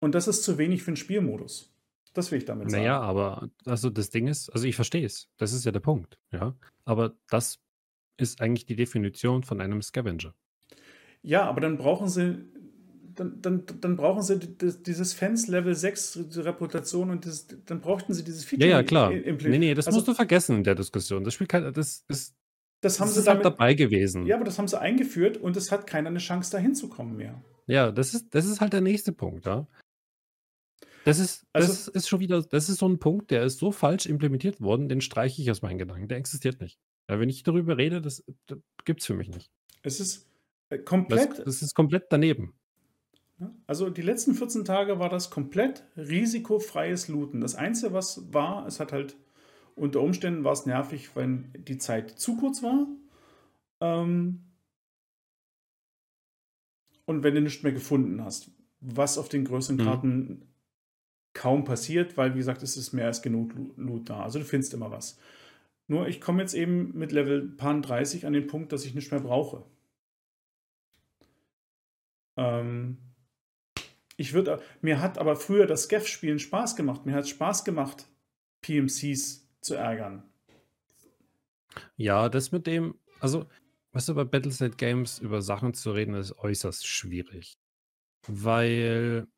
und 0.00 0.14
das 0.14 0.28
ist 0.28 0.44
zu 0.44 0.56
wenig 0.56 0.82
für 0.82 0.92
einen 0.92 0.96
Spielmodus. 0.96 1.71
Das 2.12 2.30
will 2.30 2.38
ich 2.38 2.44
damit 2.44 2.70
sagen. 2.70 2.82
Naja, 2.82 3.00
aber 3.00 3.48
also 3.64 3.90
das 3.90 4.10
Ding 4.10 4.26
ist, 4.28 4.50
also 4.50 4.66
ich 4.66 4.76
verstehe 4.76 5.06
es. 5.06 5.28
Das 5.38 5.52
ist 5.52 5.64
ja 5.64 5.72
der 5.72 5.80
Punkt, 5.80 6.18
ja. 6.30 6.54
Aber 6.84 7.16
das 7.28 7.58
ist 8.18 8.40
eigentlich 8.40 8.66
die 8.66 8.76
Definition 8.76 9.42
von 9.42 9.60
einem 9.60 9.80
Scavenger. 9.82 10.34
Ja, 11.22 11.44
aber 11.44 11.60
dann 11.60 11.78
brauchen 11.78 12.08
sie 12.08 12.52
dann, 13.14 13.40
dann, 13.40 13.64
dann 13.80 13.96
brauchen 13.96 14.22
sie 14.22 14.38
dieses 14.38 15.12
Fans 15.12 15.46
Level 15.48 15.74
6 15.74 16.36
Reputation 16.36 17.10
und 17.10 17.26
das, 17.26 17.46
dann 17.66 17.80
brauchten 17.80 18.14
sie 18.14 18.24
dieses 18.24 18.44
Feature. 18.44 18.70
Ja, 18.70 18.78
ja, 18.78 18.82
klar. 18.82 19.10
Nee, 19.10 19.58
nee, 19.58 19.74
das 19.74 19.86
also, 19.86 19.98
musst 19.98 20.08
du 20.08 20.14
vergessen 20.14 20.56
in 20.56 20.64
der 20.64 20.74
Diskussion. 20.74 21.24
Das 21.24 21.34
spielt 21.34 21.50
kein, 21.50 21.72
das 21.72 22.04
ist, 22.08 22.34
das 22.80 23.00
haben 23.00 23.08
das 23.08 23.14
sie 23.14 23.20
ist 23.20 23.28
halt 23.28 23.44
damit, 23.44 23.58
dabei 23.58 23.74
gewesen. 23.74 24.26
Ja, 24.26 24.36
aber 24.36 24.44
das 24.44 24.58
haben 24.58 24.68
sie 24.68 24.80
eingeführt 24.80 25.36
und 25.36 25.56
es 25.56 25.70
hat 25.70 25.86
keiner 25.86 26.08
eine 26.08 26.18
Chance, 26.18 26.50
da 26.52 26.58
hinzukommen 26.58 27.16
mehr. 27.16 27.42
Ja, 27.66 27.92
das 27.92 28.14
ist, 28.14 28.34
das 28.34 28.46
ist 28.46 28.60
halt 28.60 28.72
der 28.72 28.80
nächste 28.80 29.12
Punkt, 29.12 29.46
ja. 29.46 29.66
Das 31.04 31.18
ist, 31.18 31.46
das 31.52 31.68
also, 31.68 31.92
ist 31.92 32.08
schon 32.08 32.20
wieder, 32.20 32.42
das 32.42 32.68
ist 32.68 32.78
so 32.78 32.88
ein 32.88 32.98
Punkt, 32.98 33.30
der 33.30 33.42
ist 33.44 33.58
so 33.58 33.72
falsch 33.72 34.06
implementiert 34.06 34.60
worden, 34.60 34.88
den 34.88 35.00
streiche 35.00 35.42
ich 35.42 35.50
aus 35.50 35.62
meinen 35.62 35.78
Gedanken. 35.78 36.08
Der 36.08 36.18
existiert 36.18 36.60
nicht. 36.60 36.78
Ja, 37.10 37.18
wenn 37.18 37.28
ich 37.28 37.42
darüber 37.42 37.76
rede, 37.76 38.00
das, 38.00 38.24
das 38.46 38.58
gibt 38.84 39.00
es 39.00 39.06
für 39.06 39.14
mich 39.14 39.28
nicht. 39.28 39.50
Es 39.82 40.00
ist 40.00 40.28
äh, 40.68 40.78
komplett. 40.78 41.30
Das, 41.30 41.44
das 41.44 41.62
ist 41.62 41.74
komplett 41.74 42.04
daneben. 42.10 42.54
Also 43.66 43.90
die 43.90 44.02
letzten 44.02 44.34
14 44.34 44.64
Tage 44.64 45.00
war 45.00 45.08
das 45.08 45.30
komplett 45.30 45.84
risikofreies 45.96 47.08
Looten. 47.08 47.40
Das 47.40 47.56
Einzige, 47.56 47.92
was 47.92 48.32
war, 48.32 48.66
es 48.66 48.78
hat 48.78 48.92
halt 48.92 49.16
unter 49.74 50.00
Umständen 50.00 50.44
war 50.44 50.52
es 50.52 50.66
nervig, 50.66 51.16
wenn 51.16 51.52
die 51.56 51.78
Zeit 51.78 52.10
zu 52.10 52.36
kurz 52.36 52.62
war. 52.62 52.86
Ähm, 53.80 54.44
und 57.04 57.22
wenn 57.22 57.34
du 57.34 57.40
nichts 57.40 57.62
mehr 57.62 57.72
gefunden 57.72 58.22
hast. 58.22 58.50
Was 58.80 59.16
auf 59.18 59.28
den 59.28 59.44
größeren 59.44 59.76
Mhm. 59.76 59.82
Karten 59.84 60.51
kaum 61.34 61.64
passiert, 61.64 62.16
weil, 62.16 62.34
wie 62.34 62.38
gesagt, 62.38 62.62
es 62.62 62.76
ist 62.76 62.92
mehr 62.92 63.06
als 63.06 63.22
genug 63.22 63.54
Lo- 63.54 63.74
Loot 63.76 64.10
da. 64.10 64.22
Also 64.22 64.38
du 64.38 64.44
findest 64.44 64.74
immer 64.74 64.90
was. 64.90 65.18
Nur 65.88 66.08
ich 66.08 66.20
komme 66.20 66.42
jetzt 66.42 66.54
eben 66.54 66.96
mit 66.98 67.12
Level 67.12 67.42
Pan 67.56 67.82
30 67.82 68.26
an 68.26 68.32
den 68.34 68.46
Punkt, 68.48 68.72
dass 68.72 68.84
ich 68.84 68.94
nichts 68.94 69.10
mehr 69.12 69.20
brauche. 69.20 69.64
Ähm, 72.36 72.98
ich 74.16 74.32
würde, 74.32 74.60
mir 74.80 75.00
hat 75.00 75.18
aber 75.18 75.36
früher 75.36 75.66
das 75.66 75.84
Scav-Spielen 75.84 76.38
Spaß 76.38 76.76
gemacht. 76.76 77.06
Mir 77.06 77.14
hat 77.14 77.24
es 77.24 77.30
Spaß 77.30 77.64
gemacht, 77.64 78.06
PMCs 78.60 79.48
zu 79.60 79.74
ärgern. 79.74 80.22
Ja, 81.96 82.28
das 82.28 82.52
mit 82.52 82.66
dem, 82.66 82.98
also, 83.20 83.46
weißt 83.92 84.08
du, 84.10 84.14
bei 84.14 84.24
Battleset 84.24 84.76
Games 84.78 85.18
über 85.18 85.42
Sachen 85.42 85.74
zu 85.74 85.92
reden, 85.92 86.14
ist 86.14 86.36
äußerst 86.38 86.86
schwierig. 86.86 87.58
Weil 88.28 89.28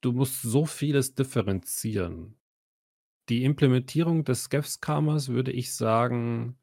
du 0.00 0.12
musst 0.12 0.42
so 0.42 0.66
vieles 0.66 1.14
differenzieren. 1.14 2.36
Die 3.28 3.44
Implementierung 3.44 4.24
des 4.24 4.44
Scavs-Karmas 4.44 5.28
würde 5.28 5.52
ich 5.52 5.74
sagen, 5.74 6.58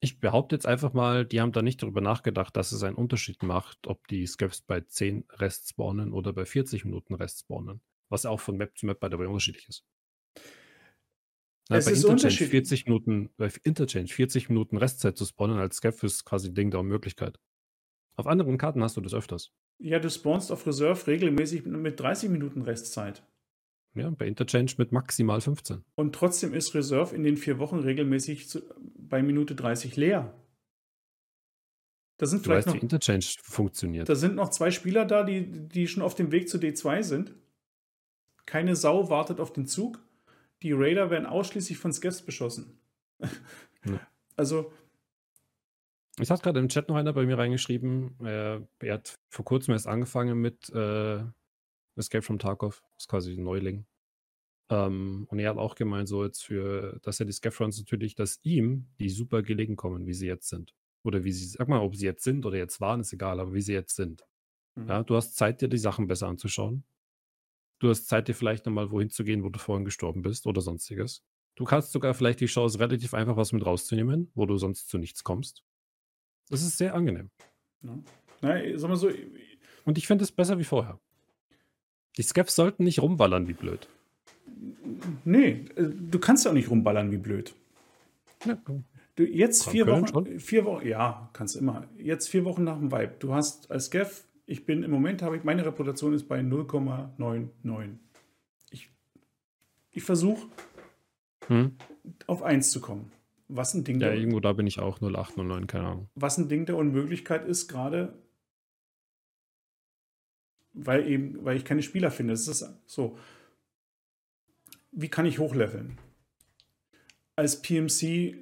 ich 0.00 0.18
behaupte 0.18 0.56
jetzt 0.56 0.66
einfach 0.66 0.94
mal, 0.94 1.26
die 1.26 1.40
haben 1.40 1.52
da 1.52 1.60
nicht 1.62 1.82
darüber 1.82 2.00
nachgedacht, 2.00 2.56
dass 2.56 2.72
es 2.72 2.82
einen 2.82 2.96
Unterschied 2.96 3.42
macht, 3.42 3.86
ob 3.86 4.08
die 4.08 4.26
Scavs 4.26 4.62
bei 4.62 4.80
10 4.80 5.26
Rest 5.32 5.68
spawnen 5.68 6.12
oder 6.12 6.32
bei 6.32 6.46
40 6.46 6.86
Minuten 6.86 7.14
Rest 7.14 7.40
spawnen. 7.40 7.82
Was 8.08 8.26
auch 8.26 8.40
von 8.40 8.56
Map 8.56 8.76
zu 8.76 8.86
Map 8.86 8.98
the 9.02 9.18
way 9.18 9.26
unterschiedlich 9.26 9.68
ist. 9.68 9.84
Na, 11.68 11.76
Es 11.76 11.84
bei 11.84 11.92
ist 11.92 11.98
Interchange 11.98 12.12
unterschiedlich. 12.12 12.50
40 12.50 12.86
Minuten, 12.86 13.30
bei 13.36 13.52
Interchange 13.62 14.08
40 14.08 14.48
Minuten 14.48 14.78
Restzeit 14.78 15.16
zu 15.16 15.26
spawnen 15.26 15.58
als 15.58 15.76
Scav 15.76 16.02
ist 16.02 16.24
quasi 16.24 16.48
ein 16.48 16.54
Ding 16.54 16.70
der 16.70 16.80
Unmöglichkeit. 16.80 17.38
Auf 18.16 18.26
anderen 18.26 18.58
Karten 18.58 18.82
hast 18.82 18.96
du 18.96 19.00
das 19.02 19.14
öfters. 19.14 19.52
Ja, 19.80 19.98
du 19.98 20.10
spawnst 20.10 20.52
auf 20.52 20.66
Reserve 20.66 21.06
regelmäßig 21.06 21.64
mit 21.64 21.98
30 21.98 22.28
Minuten 22.28 22.62
Restzeit. 22.62 23.22
Ja, 23.94 24.10
bei 24.10 24.26
Interchange 24.26 24.72
mit 24.76 24.92
maximal 24.92 25.40
15. 25.40 25.82
Und 25.96 26.14
trotzdem 26.14 26.54
ist 26.54 26.74
Reserve 26.74 27.14
in 27.14 27.24
den 27.24 27.36
vier 27.36 27.58
Wochen 27.58 27.78
regelmäßig 27.78 28.48
zu, 28.48 28.60
bei 28.96 29.22
Minute 29.22 29.54
30 29.56 29.96
leer. 29.96 30.34
Da 32.18 32.26
sind 32.26 32.40
Du 32.40 32.50
vielleicht 32.50 32.66
weißt, 32.66 32.74
wie 32.74 32.78
noch, 32.78 32.82
Interchange 32.82 33.24
funktioniert. 33.42 34.08
da 34.08 34.14
sind 34.14 34.36
noch 34.36 34.50
zwei 34.50 34.70
Spieler 34.70 35.06
da, 35.06 35.24
die, 35.24 35.46
die 35.68 35.88
schon 35.88 36.02
auf 36.02 36.14
dem 36.14 36.30
Weg 36.30 36.48
zu 36.48 36.58
D2 36.58 37.02
sind. 37.02 37.34
Keine 38.44 38.76
Sau 38.76 39.08
wartet 39.08 39.40
auf 39.40 39.52
den 39.52 39.66
Zug. 39.66 39.98
Die 40.62 40.72
Raider 40.72 41.10
werden 41.10 41.24
ausschließlich 41.24 41.78
von 41.78 41.92
Scavs 41.92 42.22
beschossen. 42.22 42.78
Ja. 43.84 44.00
Also, 44.36 44.72
Es 46.20 46.30
hat 46.30 46.42
gerade 46.42 46.60
im 46.60 46.68
Chat 46.68 46.88
noch 46.88 46.96
einer 46.96 47.12
bei 47.12 47.24
mir 47.24 47.38
reingeschrieben, 47.38 48.18
äh, 48.24 48.60
er 48.80 48.94
hat 48.94 49.14
vor 49.30 49.44
kurzem 49.44 49.72
erst 49.72 49.86
angefangen 49.86 50.38
mit 50.38 50.68
äh, 50.70 51.22
Escape 51.96 52.22
from 52.22 52.38
Tarkov, 52.38 52.82
das 52.94 53.04
ist 53.04 53.08
quasi 53.08 53.32
ein 53.32 53.44
Neuling. 53.44 53.86
Ähm, 54.70 55.26
und 55.28 55.38
er 55.38 55.50
hat 55.50 55.58
auch 55.58 55.74
gemeint, 55.74 56.08
so 56.08 56.24
jetzt 56.24 56.44
für, 56.44 56.98
dass 57.02 57.20
er 57.20 57.26
die 57.26 57.32
Scafrons 57.32 57.78
natürlich, 57.78 58.14
dass 58.14 58.38
ihm 58.42 58.86
die 58.98 59.08
super 59.08 59.42
gelegen 59.42 59.76
kommen, 59.76 60.06
wie 60.06 60.14
sie 60.14 60.26
jetzt 60.26 60.48
sind. 60.48 60.74
Oder 61.02 61.24
wie 61.24 61.32
sie, 61.32 61.46
sag 61.46 61.68
mal, 61.68 61.80
ob 61.80 61.96
sie 61.96 62.06
jetzt 62.06 62.22
sind 62.22 62.46
oder 62.46 62.58
jetzt 62.58 62.80
waren, 62.80 63.00
ist 63.00 63.12
egal, 63.12 63.40
aber 63.40 63.54
wie 63.54 63.62
sie 63.62 63.72
jetzt 63.72 63.96
sind. 63.96 64.24
Mhm. 64.76 64.88
Ja, 64.88 65.02
du 65.02 65.16
hast 65.16 65.36
Zeit, 65.36 65.60
dir 65.60 65.68
die 65.68 65.78
Sachen 65.78 66.06
besser 66.06 66.28
anzuschauen. 66.28 66.84
Du 67.80 67.88
hast 67.88 68.06
Zeit, 68.06 68.28
dir 68.28 68.34
vielleicht 68.34 68.66
nochmal 68.66 68.90
wohin 68.90 69.10
zu 69.10 69.24
gehen, 69.24 69.42
wo 69.42 69.48
du 69.48 69.58
vorhin 69.58 69.86
gestorben 69.86 70.22
bist 70.22 70.46
oder 70.46 70.60
sonstiges. 70.60 71.24
Du 71.56 71.64
kannst 71.64 71.92
sogar 71.92 72.14
vielleicht 72.14 72.40
die 72.40 72.46
Chance, 72.46 72.78
relativ 72.78 73.14
einfach 73.14 73.36
was 73.36 73.52
mit 73.52 73.64
rauszunehmen, 73.64 74.30
wo 74.34 74.46
du 74.46 74.56
sonst 74.58 74.88
zu 74.88 74.98
nichts 74.98 75.24
kommst. 75.24 75.64
Das 76.50 76.62
ist 76.62 76.78
sehr 76.78 76.94
angenehm. 76.94 77.30
ja. 77.82 77.98
Na, 78.42 78.58
sag 78.76 78.88
mal 78.88 78.96
so, 78.96 79.10
Und 79.84 79.98
ich 79.98 80.06
finde 80.06 80.24
es 80.24 80.32
besser 80.32 80.58
wie 80.58 80.64
vorher. 80.64 80.98
Die 82.16 82.22
Scavs 82.22 82.54
sollten 82.54 82.84
nicht 82.84 83.00
rumwallern 83.00 83.48
wie 83.48 83.52
blöd. 83.52 83.88
nee, 85.24 85.64
äh, 85.76 85.90
du 85.94 86.18
kannst 86.18 86.44
ja 86.44 86.50
auch 86.50 86.54
nicht 86.54 86.70
rumballern 86.70 87.10
wie 87.12 87.18
blöd. 87.18 87.54
Ja, 88.44 88.58
Du, 89.16 89.26
jetzt 89.26 89.68
vier 89.68 89.86
Wochen, 89.86 90.38
vier 90.38 90.64
Wochen, 90.64 90.86
ja, 90.86 91.28
kannst 91.34 91.54
immer. 91.54 91.86
Jetzt 91.98 92.28
vier 92.28 92.46
Wochen 92.46 92.64
nach 92.64 92.78
dem 92.78 92.90
Vibe. 92.90 93.16
Du 93.18 93.34
hast 93.34 93.70
als 93.70 93.90
Gav, 93.90 94.24
ich 94.46 94.64
bin 94.64 94.82
im 94.82 94.90
Moment 94.90 95.20
habe 95.20 95.36
ich, 95.36 95.44
meine 95.44 95.66
Reputation 95.66 96.14
ist 96.14 96.26
bei 96.26 96.40
0,99. 96.40 97.98
Ich, 98.70 98.90
ich 99.90 100.02
versuche 100.02 100.48
hm? 101.48 101.76
auf 102.26 102.42
1 102.42 102.70
zu 102.70 102.80
kommen. 102.80 103.12
Was 103.52 103.74
ein 103.74 103.84
Ding 103.84 104.00
ja, 104.00 104.08
der, 104.08 104.16
irgendwo 104.16 104.40
da 104.40 104.52
bin 104.52 104.66
ich 104.66 104.78
auch 104.78 105.00
0809, 105.00 105.66
keine 105.66 105.86
Ahnung. 105.86 106.08
was 106.14 106.38
ein 106.38 106.48
Ding 106.48 106.66
der 106.66 106.76
Unmöglichkeit 106.76 107.46
ist, 107.46 107.68
gerade 107.68 108.14
weil 110.72 111.06
eben, 111.08 111.44
weil 111.44 111.56
ich 111.56 111.64
keine 111.64 111.82
Spieler 111.82 112.10
finde. 112.10 112.34
Es 112.34 112.48
ist 112.48 112.64
so. 112.86 113.18
Wie 114.92 115.08
kann 115.08 115.26
ich 115.26 115.38
hochleveln? 115.38 115.98
Als 117.36 117.62
PMC 117.62 118.36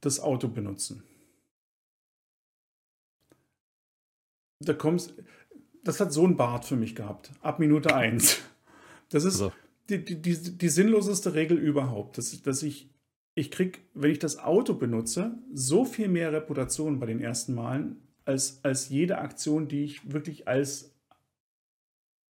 das 0.00 0.20
Auto 0.20 0.48
benutzen. 0.48 1.04
Da 4.60 4.74
kommst, 4.74 5.14
das 5.82 6.00
hat 6.00 6.12
so 6.12 6.26
ein 6.26 6.36
Bart 6.36 6.64
für 6.64 6.76
mich 6.76 6.94
gehabt. 6.94 7.32
Ab 7.40 7.58
Minute 7.58 7.94
1. 7.94 8.40
Das 9.08 9.24
ist 9.24 9.40
Also, 9.40 9.52
die, 9.88 10.04
die, 10.04 10.20
die, 10.20 10.58
die 10.58 10.68
sinnloseste 10.68 11.34
Regel 11.34 11.58
überhaupt. 11.58 12.18
Dass, 12.18 12.42
dass 12.42 12.62
ich, 12.62 12.89
ich 13.34 13.50
krieg, 13.50 13.82
wenn 13.94 14.10
ich 14.10 14.18
das 14.18 14.38
Auto 14.38 14.74
benutze, 14.74 15.38
so 15.52 15.84
viel 15.84 16.08
mehr 16.08 16.32
Reputation 16.32 16.98
bei 17.00 17.06
den 17.06 17.20
ersten 17.20 17.54
Malen, 17.54 18.02
als, 18.24 18.64
als 18.64 18.88
jede 18.88 19.18
Aktion, 19.18 19.68
die 19.68 19.84
ich 19.84 20.12
wirklich 20.12 20.46
als, 20.48 20.94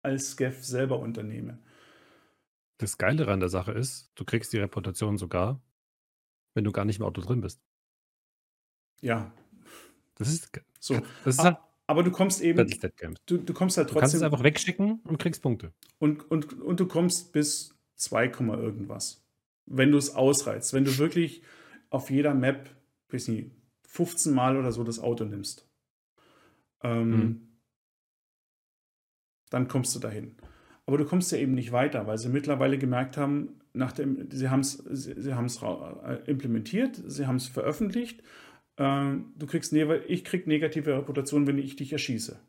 als 0.02 0.30
Scav 0.30 0.62
selber 0.64 0.98
unternehme. 1.00 1.58
das 2.78 2.96
Geile 2.96 3.26
an 3.28 3.40
der 3.40 3.48
Sache 3.48 3.72
ist, 3.72 4.10
du 4.14 4.24
kriegst 4.24 4.52
die 4.52 4.58
Reputation 4.58 5.18
sogar, 5.18 5.60
wenn 6.54 6.64
du 6.64 6.72
gar 6.72 6.84
nicht 6.84 6.98
im 6.98 7.04
Auto 7.04 7.20
drin 7.20 7.40
bist. 7.40 7.60
Ja, 9.02 9.32
Das 10.16 10.28
ist, 10.28 10.50
so. 10.78 10.94
das 11.24 11.36
ist 11.36 11.44
halt 11.44 11.58
aber 11.86 12.04
du 12.04 12.12
kommst 12.12 12.40
eben, 12.40 12.56
Battlestat 12.58 12.96
Games. 12.96 13.18
du, 13.26 13.38
du 13.38 13.52
kommst 13.52 13.76
halt 13.76 13.90
Du 13.90 13.94
kannst 13.94 14.14
es 14.14 14.20
trotzdem 14.20 14.32
einfach 14.32 14.44
wegschicken 14.44 15.00
und 15.00 15.18
kriegst 15.18 15.42
Punkte. 15.42 15.72
und, 15.98 16.30
und, 16.30 16.60
und 16.60 16.78
du 16.78 16.86
kommst 16.86 17.32
bis 17.32 17.74
2, 17.96 18.26
irgendwas. 18.26 19.20
Wenn 19.66 19.92
du 19.92 19.98
es 19.98 20.14
ausreizt, 20.14 20.72
wenn 20.72 20.84
du 20.84 20.98
wirklich 20.98 21.42
auf 21.90 22.10
jeder 22.10 22.34
Map, 22.34 22.70
weiß 23.10 23.28
nicht, 23.28 23.50
15 23.86 24.32
Mal 24.32 24.56
oder 24.56 24.72
so 24.72 24.84
das 24.84 24.98
Auto 24.98 25.24
nimmst. 25.24 25.68
Ähm, 26.82 27.10
Mhm. 27.10 27.46
Dann 29.50 29.66
kommst 29.66 29.94
du 29.96 29.98
dahin. 29.98 30.36
Aber 30.86 30.96
du 30.96 31.04
kommst 31.04 31.30
ja 31.32 31.38
eben 31.38 31.54
nicht 31.54 31.72
weiter, 31.72 32.06
weil 32.06 32.18
sie 32.18 32.28
mittlerweile 32.28 32.78
gemerkt 32.78 33.16
haben, 33.16 33.60
nach 33.72 33.92
dem, 33.92 34.30
sie 34.30 34.48
haben 34.48 34.60
es 34.60 34.72
sie, 34.74 35.20
sie 35.20 35.34
haben's 35.34 35.60
äh, 35.62 36.18
implementiert, 36.26 37.00
sie 37.06 37.26
haben 37.26 37.36
es 37.36 37.48
veröffentlicht. 37.48 38.22
Ähm, 38.76 39.32
du 39.36 39.46
kriegst 39.46 39.72
ich 39.72 40.24
krieg 40.24 40.46
negative 40.46 40.96
Reputation, 40.96 41.46
wenn 41.46 41.58
ich 41.58 41.76
dich 41.76 41.92
erschieße. 41.92 42.40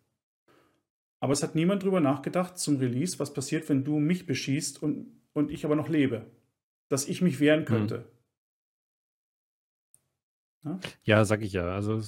Aber 1.20 1.34
es 1.34 1.44
hat 1.44 1.54
niemand 1.54 1.84
drüber 1.84 2.00
nachgedacht 2.00 2.58
zum 2.58 2.78
Release, 2.78 3.20
was 3.20 3.34
passiert, 3.34 3.70
wenn 3.70 3.84
du 3.84 4.00
mich 4.00 4.26
beschießt 4.26 4.82
und, 4.82 5.08
und 5.34 5.52
ich 5.52 5.66
aber 5.66 5.76
noch 5.76 5.90
lebe. 5.90 6.26
Dass 6.92 7.08
ich 7.08 7.22
mich 7.22 7.40
wehren 7.40 7.64
könnte. 7.64 8.04
Ja, 11.04 11.24
sag 11.24 11.42
ich 11.42 11.54
ja. 11.54 11.74
Also, 11.74 12.02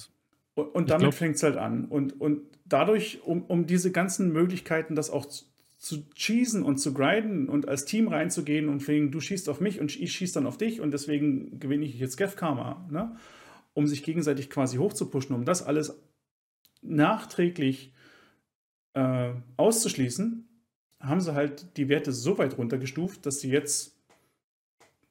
Und, 0.56 0.76
und 0.76 0.90
damit 0.90 1.16
fängt 1.16 1.38
es 1.38 1.44
halt 1.44 1.56
an. 1.56 1.86
Und, 1.86 2.20
und 2.20 2.42
dadurch, 2.66 3.24
um, 3.24 3.44
um 3.46 3.66
diese 3.66 3.94
ganzen 3.94 4.34
Möglichkeiten, 4.34 4.94
das 4.94 5.10
auch 5.10 5.26
zu, 5.26 5.46
zu 5.78 6.04
cheesen 6.16 6.64
und 6.64 6.80
zu 6.80 6.94
grinden 6.94 7.48
und 7.48 7.70
als 7.70 7.86
Team 7.86 8.10
reinzugehen 8.10 8.68
und 8.68 8.86
wegen, 8.90 9.10
du 9.10 9.22
schießt 9.22 9.48
auf 9.48 9.62
mich 9.62 9.80
und 9.80 9.96
ich 9.98 10.12
schieße 10.12 10.34
dann 10.34 10.48
auf 10.48 10.58
dich 10.58 10.82
und 10.82 10.92
deswegen 10.92 11.62
gewinne 11.62 11.86
ich 11.86 11.98
jetzt 11.98 12.18
Gef 12.18 12.36
Karma, 12.36 12.86
ne? 12.92 13.16
um 13.74 13.88
sich 13.88 14.04
gegenseitig 14.04 14.50
quasi 14.50 14.78
hochzupuschen, 14.78 15.34
um 15.34 15.46
das 15.46 15.64
alles 15.64 15.98
nachträglich 16.82 17.94
äh, 18.96 19.32
auszuschließen, 19.56 20.46
haben 21.00 21.22
sie 21.22 21.34
halt 21.34 21.78
die 21.78 21.88
Werte 21.88 22.12
so 22.12 22.38
weit 22.38 22.58
runtergestuft, 22.58 23.26
dass 23.26 23.40
sie 23.40 23.50
jetzt 23.50 23.94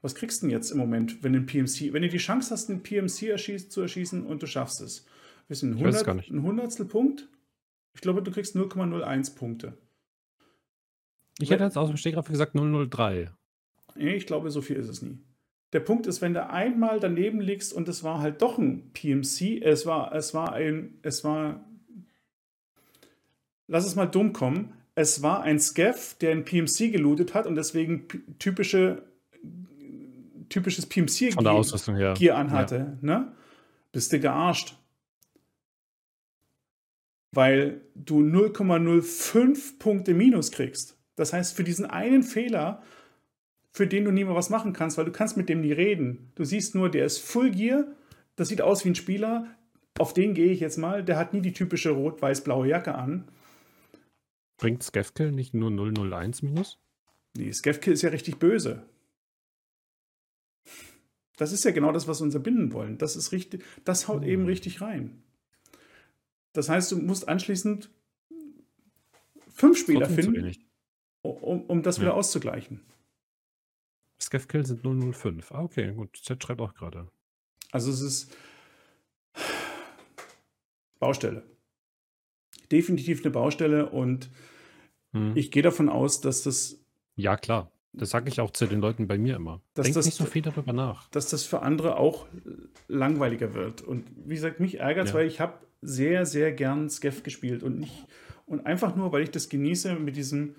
was 0.02 0.14
kriegst 0.14 0.42
du 0.42 0.46
denn 0.46 0.50
jetzt 0.50 0.70
im 0.70 0.78
Moment, 0.78 1.22
wenn 1.22 1.34
ein 1.34 1.46
PMC, 1.46 1.92
wenn 1.92 2.02
du 2.02 2.08
die 2.08 2.18
Chance 2.18 2.50
hast, 2.50 2.68
einen 2.68 2.82
PMC 2.82 3.28
erschieß, 3.28 3.68
zu 3.68 3.80
erschießen 3.80 4.26
und 4.26 4.42
du 4.42 4.46
schaffst 4.46 4.80
es? 4.80 5.06
Weiß 5.48 5.62
es 5.62 5.64
100, 5.64 6.04
gar 6.04 6.14
nicht. 6.14 6.30
ein 6.30 6.42
Hundertstel 6.42 6.86
Punkt? 6.86 7.28
Ich 7.94 8.00
glaube, 8.00 8.22
du 8.22 8.30
kriegst 8.30 8.56
0,01 8.56 9.36
Punkte. 9.36 9.78
ich 11.38 11.50
hätte 11.50 11.64
jetzt 11.64 11.78
aus 11.78 11.88
dem 11.88 11.96
Stegreif 11.96 12.26
gesagt 12.26 12.54
003. 12.54 13.30
Nee, 13.94 14.14
ich 14.14 14.26
glaube, 14.26 14.50
so 14.50 14.60
viel 14.60 14.76
ist 14.76 14.88
es 14.88 15.02
nie. 15.02 15.18
Der 15.72 15.80
Punkt 15.80 16.06
ist, 16.06 16.20
wenn 16.20 16.34
du 16.34 16.48
einmal 16.48 17.00
daneben 17.00 17.40
liegst 17.40 17.72
und 17.72 17.88
es 17.88 18.04
war 18.04 18.20
halt 18.20 18.42
doch 18.42 18.58
ein 18.58 18.92
PMC, 18.92 19.62
es 19.62 19.86
war, 19.86 20.14
es 20.14 20.34
war 20.34 20.52
ein, 20.52 20.98
es 21.02 21.24
war, 21.24 21.64
lass 23.68 23.86
es 23.86 23.94
mal 23.94 24.06
dumm 24.06 24.32
kommen, 24.32 24.74
es 24.94 25.22
war 25.22 25.42
ein 25.42 25.58
Scav, 25.58 26.14
der 26.20 26.32
ein 26.32 26.44
PMC 26.44 26.92
gelootet 26.92 27.32
hat 27.32 27.46
und 27.46 27.54
deswegen 27.54 28.06
typische, 28.38 29.02
typisches 30.52 30.86
PMC 30.86 31.32
Von 31.34 31.44
der 31.44 31.52
Ausrüstung 31.52 31.96
her. 31.96 32.14
Gear 32.14 32.36
anhatte, 32.38 32.98
ne? 33.00 33.32
Bist 33.92 34.12
du 34.12 34.20
gearscht. 34.20 34.76
weil 37.34 37.80
du 37.94 38.20
0,05 38.20 39.78
Punkte 39.78 40.12
minus 40.14 40.50
kriegst. 40.52 40.98
Das 41.16 41.32
heißt, 41.32 41.56
für 41.56 41.64
diesen 41.64 41.86
einen 41.86 42.22
Fehler, 42.22 42.82
für 43.72 43.86
den 43.86 44.04
du 44.04 44.10
nie 44.10 44.24
mehr 44.24 44.34
was 44.34 44.50
machen 44.50 44.74
kannst, 44.74 44.98
weil 44.98 45.06
du 45.06 45.12
kannst 45.12 45.36
mit 45.38 45.48
dem 45.48 45.62
nie 45.62 45.72
reden. 45.72 46.30
Du 46.34 46.44
siehst 46.44 46.74
nur, 46.74 46.90
der 46.90 47.06
ist 47.06 47.18
Full 47.18 47.52
Gear, 47.52 47.86
das 48.36 48.48
sieht 48.48 48.60
aus 48.60 48.84
wie 48.84 48.90
ein 48.90 48.94
Spieler, 48.94 49.46
auf 49.98 50.12
den 50.12 50.34
gehe 50.34 50.52
ich 50.52 50.60
jetzt 50.60 50.76
mal, 50.76 51.02
der 51.02 51.16
hat 51.16 51.32
nie 51.32 51.40
die 51.40 51.52
typische 51.54 51.90
rot-weiß-blaue 51.90 52.68
Jacke 52.68 52.94
an. 52.94 53.28
Bringt 54.58 54.82
Skefkill 54.82 55.32
nicht 55.32 55.54
nur 55.54 55.70
001 55.70 56.42
minus? 56.42 56.78
Nee, 57.36 57.52
Skefkill 57.52 57.94
ist 57.94 58.02
ja 58.02 58.10
richtig 58.10 58.38
böse. 58.38 58.82
Das 61.42 61.50
ist 61.50 61.64
ja 61.64 61.72
genau 61.72 61.90
das, 61.90 62.06
was 62.06 62.20
wir 62.20 62.24
uns 62.24 62.36
erbinden 62.36 62.72
wollen. 62.72 62.98
Das 62.98 63.16
ist 63.16 63.32
richtig, 63.32 63.64
das 63.84 64.06
haut 64.06 64.22
oh. 64.22 64.26
eben 64.26 64.46
richtig 64.46 64.80
rein. 64.80 65.24
Das 66.52 66.68
heißt, 66.68 66.92
du 66.92 66.98
musst 66.98 67.28
anschließend 67.28 67.90
fünf 69.48 69.76
Spieler 69.76 70.08
finden, 70.08 70.52
um, 71.22 71.62
um 71.62 71.82
das 71.82 71.96
ja. 71.96 72.02
wieder 72.02 72.14
auszugleichen. 72.14 72.80
Skefkill 74.20 74.64
sind 74.64 74.84
005. 74.84 75.50
Ah, 75.50 75.62
okay, 75.62 75.92
gut. 75.92 76.16
Z 76.16 76.40
schreibt 76.40 76.60
auch 76.60 76.74
gerade. 76.74 77.10
Also 77.72 77.90
es 77.90 78.02
ist 78.02 78.36
Baustelle. 81.00 81.42
Definitiv 82.70 83.24
eine 83.24 83.32
Baustelle 83.32 83.90
und 83.90 84.30
hm. 85.10 85.36
ich 85.36 85.50
gehe 85.50 85.64
davon 85.64 85.88
aus, 85.88 86.20
dass 86.20 86.44
das. 86.44 86.78
Ja, 87.16 87.36
klar. 87.36 87.71
Das 87.94 88.10
sage 88.10 88.28
ich 88.28 88.40
auch 88.40 88.50
zu 88.50 88.66
den 88.66 88.80
Leuten 88.80 89.06
bei 89.06 89.18
mir 89.18 89.36
immer. 89.36 89.60
Denk 89.76 89.94
das, 89.94 90.06
nicht 90.06 90.16
so 90.16 90.24
viel 90.24 90.42
darüber 90.42 90.72
nach. 90.72 91.08
Dass 91.10 91.28
das 91.28 91.44
für 91.44 91.60
andere 91.60 91.98
auch 91.98 92.26
langweiliger 92.88 93.52
wird. 93.52 93.82
Und 93.82 94.06
wie 94.24 94.34
gesagt, 94.34 94.60
mich 94.60 94.80
ärgert 94.80 95.06
es, 95.06 95.12
ja. 95.12 95.18
weil 95.18 95.26
ich 95.26 95.40
habe 95.40 95.54
sehr, 95.82 96.24
sehr 96.24 96.52
gern 96.52 96.88
Skeff 96.88 97.22
gespielt 97.22 97.62
und 97.62 97.78
nicht 97.78 98.06
und 98.46 98.66
einfach 98.66 98.96
nur, 98.96 99.12
weil 99.12 99.22
ich 99.22 99.30
das 99.30 99.48
genieße 99.48 99.94
mit 99.94 100.16
diesem, 100.16 100.56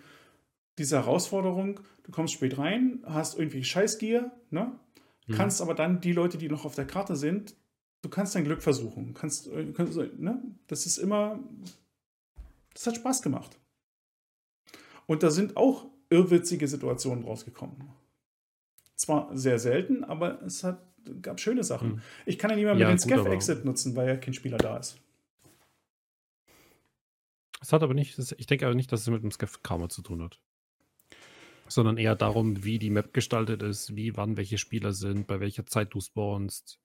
dieser 0.77 1.01
Herausforderung. 1.01 1.79
Du 2.03 2.11
kommst 2.11 2.33
spät 2.33 2.57
rein, 2.57 3.03
hast 3.05 3.37
irgendwie 3.37 3.63
Scheißgier, 3.63 4.31
ne? 4.49 4.79
Mhm. 5.27 5.33
Kannst 5.33 5.61
aber 5.61 5.75
dann 5.75 6.01
die 6.01 6.11
Leute, 6.11 6.37
die 6.37 6.49
noch 6.49 6.65
auf 6.65 6.75
der 6.75 6.87
Karte 6.87 7.15
sind, 7.15 7.55
du 8.01 8.09
kannst 8.09 8.35
dein 8.35 8.43
Glück 8.43 8.61
versuchen. 8.63 9.13
Kannst, 9.13 9.47
äh, 9.47 9.71
kannst 9.73 9.95
ne? 9.95 10.41
Das 10.67 10.85
ist 10.85 10.97
immer, 10.97 11.39
das 12.73 12.87
hat 12.87 12.95
Spaß 12.95 13.21
gemacht. 13.21 13.59
Und 15.05 15.21
da 15.21 15.29
sind 15.29 15.55
auch 15.55 15.85
irrwitzige 16.13 16.67
Situationen 16.67 17.23
rausgekommen. 17.23 17.89
Zwar 18.95 19.35
sehr 19.35 19.59
selten, 19.59 20.03
aber 20.03 20.41
es 20.43 20.63
hat, 20.63 20.85
gab 21.21 21.39
schöne 21.39 21.63
Sachen. 21.63 21.93
Mhm. 21.95 22.01
Ich 22.25 22.37
kann 22.37 22.51
ja 22.51 22.55
nicht 22.55 22.65
mehr 22.65 22.75
mit 22.75 22.81
ja, 22.81 22.89
den 22.89 22.99
Scaff-Exit 22.99 23.65
nutzen, 23.65 23.95
weil 23.95 24.07
ja 24.07 24.17
kein 24.17 24.33
Spieler 24.33 24.57
da 24.57 24.77
ist. 24.77 24.99
Es 27.61 27.71
hat 27.71 27.81
aber 27.81 27.93
nicht, 27.93 28.19
ich 28.37 28.45
denke 28.45 28.65
aber 28.65 28.75
nicht, 28.75 28.91
dass 28.91 29.01
es 29.01 29.07
mit 29.07 29.23
dem 29.23 29.31
Scaff-Karma 29.31 29.89
zu 29.89 30.01
tun 30.01 30.21
hat. 30.21 30.39
Sondern 31.67 31.97
eher 31.97 32.15
darum, 32.15 32.63
wie 32.63 32.77
die 32.77 32.89
Map 32.89 33.13
gestaltet 33.13 33.63
ist, 33.63 33.95
wie 33.95 34.15
wann 34.17 34.37
welche 34.37 34.57
Spieler 34.57 34.91
sind, 34.91 35.27
bei 35.27 35.39
welcher 35.39 35.65
Zeit 35.65 35.93
du 35.93 36.01
spawnst, 36.01 36.79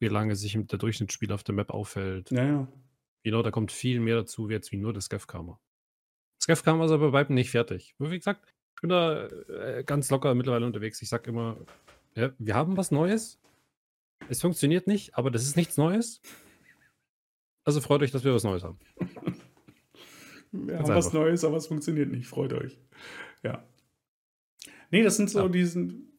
wie 0.00 0.08
lange 0.08 0.34
sich 0.34 0.58
der 0.58 0.78
Durchschnittsspieler 0.78 1.34
auf 1.34 1.44
der 1.44 1.54
Map 1.54 1.70
aufhält. 1.70 2.30
Ja, 2.30 2.44
ja. 2.44 2.68
Genau, 3.22 3.42
da 3.42 3.50
kommt 3.50 3.70
viel 3.70 4.00
mehr 4.00 4.16
dazu, 4.16 4.48
jetzt 4.48 4.72
wie 4.72 4.78
nur 4.78 4.92
das 4.92 5.04
Scaff-Karma. 5.04 5.60
Scaff-Karma 6.42 6.86
ist 6.86 6.90
aber 6.90 7.10
bei 7.10 7.18
weitem 7.20 7.36
nicht 7.36 7.50
fertig. 7.50 7.94
Wie 7.98 8.16
gesagt, 8.16 8.52
ich 8.74 8.80
bin 8.80 8.90
da 8.90 9.26
äh, 9.26 9.84
ganz 9.84 10.10
locker 10.10 10.34
mittlerweile 10.34 10.66
unterwegs. 10.66 11.00
Ich 11.02 11.08
sag 11.08 11.26
immer, 11.26 11.56
ja, 12.14 12.32
wir 12.38 12.54
haben 12.54 12.76
was 12.76 12.90
Neues. 12.90 13.38
Es 14.28 14.40
funktioniert 14.40 14.86
nicht, 14.86 15.16
aber 15.16 15.30
das 15.30 15.44
ist 15.44 15.56
nichts 15.56 15.76
Neues. 15.76 16.20
Also 17.64 17.80
freut 17.80 18.02
euch, 18.02 18.10
dass 18.10 18.24
wir 18.24 18.34
was 18.34 18.44
Neues 18.44 18.64
haben. 18.64 18.78
Wir 20.54 20.78
haben 20.78 20.88
was 20.88 21.14
Neues, 21.14 21.44
aber 21.44 21.56
es 21.56 21.66
funktioniert 21.66 22.10
nicht. 22.10 22.26
Freut 22.26 22.52
euch. 22.52 22.78
Ja. 23.42 23.64
Nee, 24.90 25.02
das 25.02 25.16
sind 25.16 25.30
so 25.30 25.40
ja. 25.40 25.48
diesen. 25.48 26.12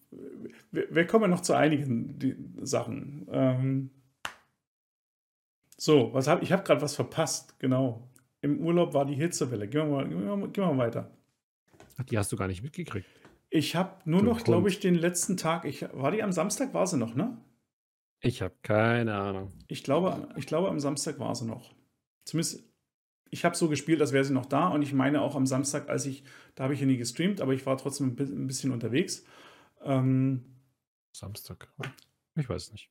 Wir, 0.72 0.88
wir, 0.90 1.06
kommen 1.06 1.26
ja 1.26 1.28
noch 1.28 1.42
zu 1.42 1.54
einigen 1.54 2.18
die, 2.18 2.36
Sachen. 2.62 3.28
Ähm, 3.32 3.90
so, 5.78 6.12
was 6.14 6.28
hab, 6.28 6.42
ich 6.42 6.52
habe 6.52 6.64
gerade 6.64 6.82
was 6.82 6.96
verpasst, 6.96 7.60
genau. 7.60 8.10
Im 8.42 8.60
Urlaub 8.60 8.96
war 8.96 9.06
die 9.06 9.14
Hitzewelle. 9.14 9.68
Gehen 9.68 9.88
wir 9.88 9.98
mal, 9.98 10.10
gehen 10.10 10.26
wir 10.26 10.36
mal, 10.36 10.50
gehen 10.50 10.64
wir 10.64 10.74
mal 10.74 10.88
weiter. 10.88 11.12
Ach, 11.98 12.04
die 12.04 12.18
hast 12.18 12.32
du 12.32 12.38
gar 12.38 12.48
nicht 12.48 12.64
mitgekriegt. 12.64 13.08
Ich 13.50 13.76
habe 13.76 13.98
nur 14.06 14.22
du 14.22 14.26
noch, 14.26 14.44
glaube 14.44 14.70
ich, 14.70 14.80
den 14.80 14.96
letzten 14.96 15.38
Tag. 15.38 15.66
Ich, 15.66 15.84
war 15.94 16.12
die 16.12 16.24
am 16.24 16.32
Samstag? 16.32 16.74
War 16.74 16.88
sie 16.88 16.98
noch, 16.98 17.14
ne? 17.14 17.38
Ich 18.20 18.42
habe 18.42 18.56
keine 18.64 19.16
Ahnung. 19.16 19.52
Ich 19.68 19.84
glaube, 19.84 20.30
ich 20.38 20.48
glaube, 20.48 20.70
am 20.70 20.80
Samstag 20.80 21.20
war 21.20 21.36
sie 21.36 21.46
noch. 21.46 21.76
Zumindest, 22.26 22.64
ich 23.30 23.46
habe 23.46 23.56
so 23.56 23.70
gespielt, 23.70 24.02
als 24.02 24.12
wäre 24.12 24.24
sie 24.24 24.34
noch 24.34 24.46
da. 24.46 24.70
Und 24.70 24.82
ich 24.82 24.94
meine 24.94 25.22
auch 25.22 25.36
am 25.36 25.46
Samstag, 25.46 25.90
als 25.90 26.06
ich, 26.06 26.24
da 26.56 26.64
habe 26.64 26.74
ich 26.74 26.80
ja 26.80 26.86
nie 26.86 26.98
gestreamt, 26.98 27.42
aber 27.42 27.54
ich 27.54 27.66
war 27.66 27.78
trotzdem 27.78 28.16
ein 28.18 28.48
bisschen 28.48 28.72
unterwegs. 28.72 29.26
Ähm, 29.82 30.56
Samstag. 31.12 31.72
Ich 32.36 32.50
weiß 32.50 32.72
nicht. 32.72 32.90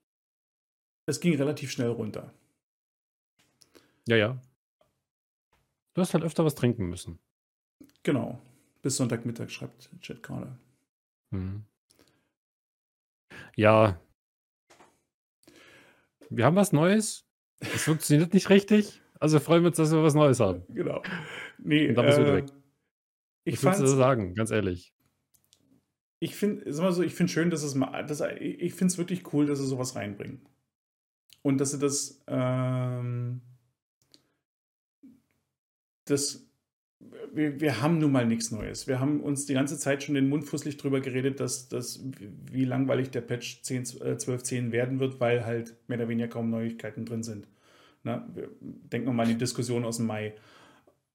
Es 1.06 1.18
ging 1.18 1.34
relativ 1.34 1.70
schnell 1.70 1.90
runter. 1.90 2.32
Ja, 4.06 4.16
ja. 4.16 4.40
Du 5.94 6.00
hast 6.00 6.14
halt 6.14 6.24
öfter 6.24 6.44
was 6.44 6.54
trinken 6.54 6.86
müssen. 6.86 7.18
Genau. 8.02 8.40
Bis 8.82 8.96
Sonntagmittag 8.96 9.48
schreibt 9.50 9.90
Chat 10.00 10.22
gerade. 10.22 10.58
Hm. 11.30 11.64
Ja. 13.56 14.00
Wir 16.30 16.44
haben 16.44 16.56
was 16.56 16.72
Neues. 16.72 17.24
Es 17.60 17.84
funktioniert 17.84 18.34
nicht 18.34 18.50
richtig. 18.50 19.00
Also 19.20 19.38
freuen 19.38 19.62
wir 19.62 19.68
uns, 19.68 19.76
dass 19.76 19.92
wir 19.92 20.02
was 20.02 20.14
Neues 20.14 20.40
haben. 20.40 20.64
Genau. 20.68 21.00
Nee, 21.58 21.88
Und 21.88 21.94
dann 21.94 22.06
bist 22.06 22.18
du 22.18 22.22
äh, 22.22 22.34
weg. 22.38 22.46
Ich 23.44 23.62
was 23.62 23.78
willst 23.78 23.92
du 23.92 23.96
sagen, 23.96 24.34
ganz 24.34 24.50
ehrlich? 24.50 24.92
Ich 26.18 26.34
finde, 26.34 26.72
sag 26.72 26.82
mal 26.82 26.92
so, 26.92 27.02
ich 27.02 27.14
finde 27.14 27.32
schön, 27.32 27.50
dass 27.50 27.62
es 27.62 27.74
mal, 27.74 28.04
dass, 28.04 28.20
ich 28.20 28.74
finde 28.74 28.92
es 28.92 28.98
wirklich 28.98 29.32
cool, 29.32 29.46
dass 29.46 29.58
sie 29.58 29.66
sowas 29.66 29.94
reinbringen. 29.94 30.40
Und 31.42 31.58
dass 31.58 31.72
sie 31.72 31.78
das, 31.78 32.22
ähm, 32.28 33.42
das 36.04 36.48
wir, 37.32 37.60
wir, 37.60 37.80
haben 37.80 37.98
nun 37.98 38.12
mal 38.12 38.26
nichts 38.26 38.50
Neues. 38.50 38.86
Wir 38.86 39.00
haben 39.00 39.20
uns 39.20 39.46
die 39.46 39.54
ganze 39.54 39.78
Zeit 39.78 40.02
schon 40.02 40.14
den 40.14 40.28
Mund 40.28 40.44
fusselig 40.44 40.76
drüber 40.76 41.00
geredet, 41.00 41.40
dass, 41.40 41.68
dass 41.68 42.04
wie 42.50 42.64
langweilig 42.64 43.10
der 43.10 43.20
Patch 43.20 43.62
10, 43.62 43.84
12.10 43.84 44.68
äh, 44.68 44.72
werden 44.72 45.00
wird, 45.00 45.20
weil 45.20 45.44
halt 45.44 45.76
mehr 45.88 45.98
oder 45.98 46.08
weniger 46.08 46.28
kaum 46.28 46.50
Neuigkeiten 46.50 47.04
drin 47.04 47.22
sind. 47.22 47.48
Na, 48.02 48.26
denken 48.60 49.06
wir 49.06 49.12
mal 49.12 49.24
an 49.24 49.28
die 49.28 49.38
Diskussion 49.38 49.84
aus 49.84 49.98
dem 49.98 50.06
Mai. 50.06 50.34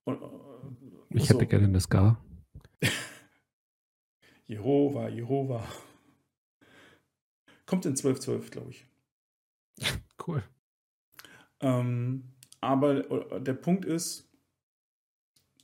Und, 0.06 0.20
ich 1.10 1.26
so. 1.26 1.36
hätte 1.36 1.48
gerne 1.48 1.68
eine 1.68 1.80
Ska. 1.80 2.20
Jehova, 4.48 5.10
Jehova. 5.10 5.68
Kommt 7.66 7.86
in 7.86 7.96
12.12, 7.96 8.50
glaube 8.50 8.72
ich. 8.72 8.86
Cool. 10.26 10.44
Ähm, 11.60 12.24
aber 12.62 13.32
äh, 13.32 13.42
der 13.42 13.54
Punkt 13.54 13.86
ist, 13.86 14.27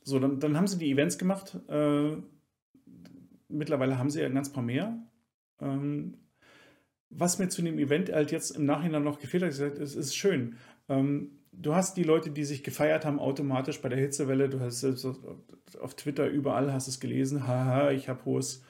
so, 0.04 0.18
dann, 0.18 0.38
dann 0.38 0.56
haben 0.56 0.66
sie 0.66 0.78
die 0.78 0.90
Events 0.90 1.16
gemacht. 1.18 1.58
Äh, 1.68 2.16
mittlerweile 3.48 3.98
haben 3.98 4.10
sie 4.10 4.20
ja 4.20 4.26
ein 4.26 4.34
ganz 4.34 4.52
paar 4.52 4.62
mehr. 4.62 4.98
Ähm, 5.60 6.18
was 7.08 7.38
mir 7.38 7.48
zu 7.48 7.62
dem 7.62 7.78
Event 7.78 8.12
halt 8.12 8.30
jetzt 8.30 8.50
im 8.50 8.66
Nachhinein 8.66 9.02
noch 9.02 9.18
gefehlt 9.18 9.42
hat, 9.42 9.50
gesagt, 9.50 9.78
es 9.78 9.96
ist 9.96 10.14
schön. 10.14 10.56
Ähm, 10.90 11.38
du 11.52 11.74
hast 11.74 11.96
die 11.96 12.02
Leute, 12.02 12.30
die 12.30 12.44
sich 12.44 12.62
gefeiert 12.62 13.06
haben, 13.06 13.18
automatisch 13.18 13.80
bei 13.80 13.88
der 13.88 13.98
Hitzewelle. 13.98 14.50
Du 14.50 14.60
hast 14.60 14.82
es 14.82 15.06
auf 15.80 15.94
Twitter 15.94 16.28
überall 16.28 16.72
hast 16.72 16.86
es 16.86 17.00
gelesen. 17.00 17.46
Haha, 17.46 17.90
ich 17.90 18.10
habe 18.10 18.24
hohes, 18.26 18.62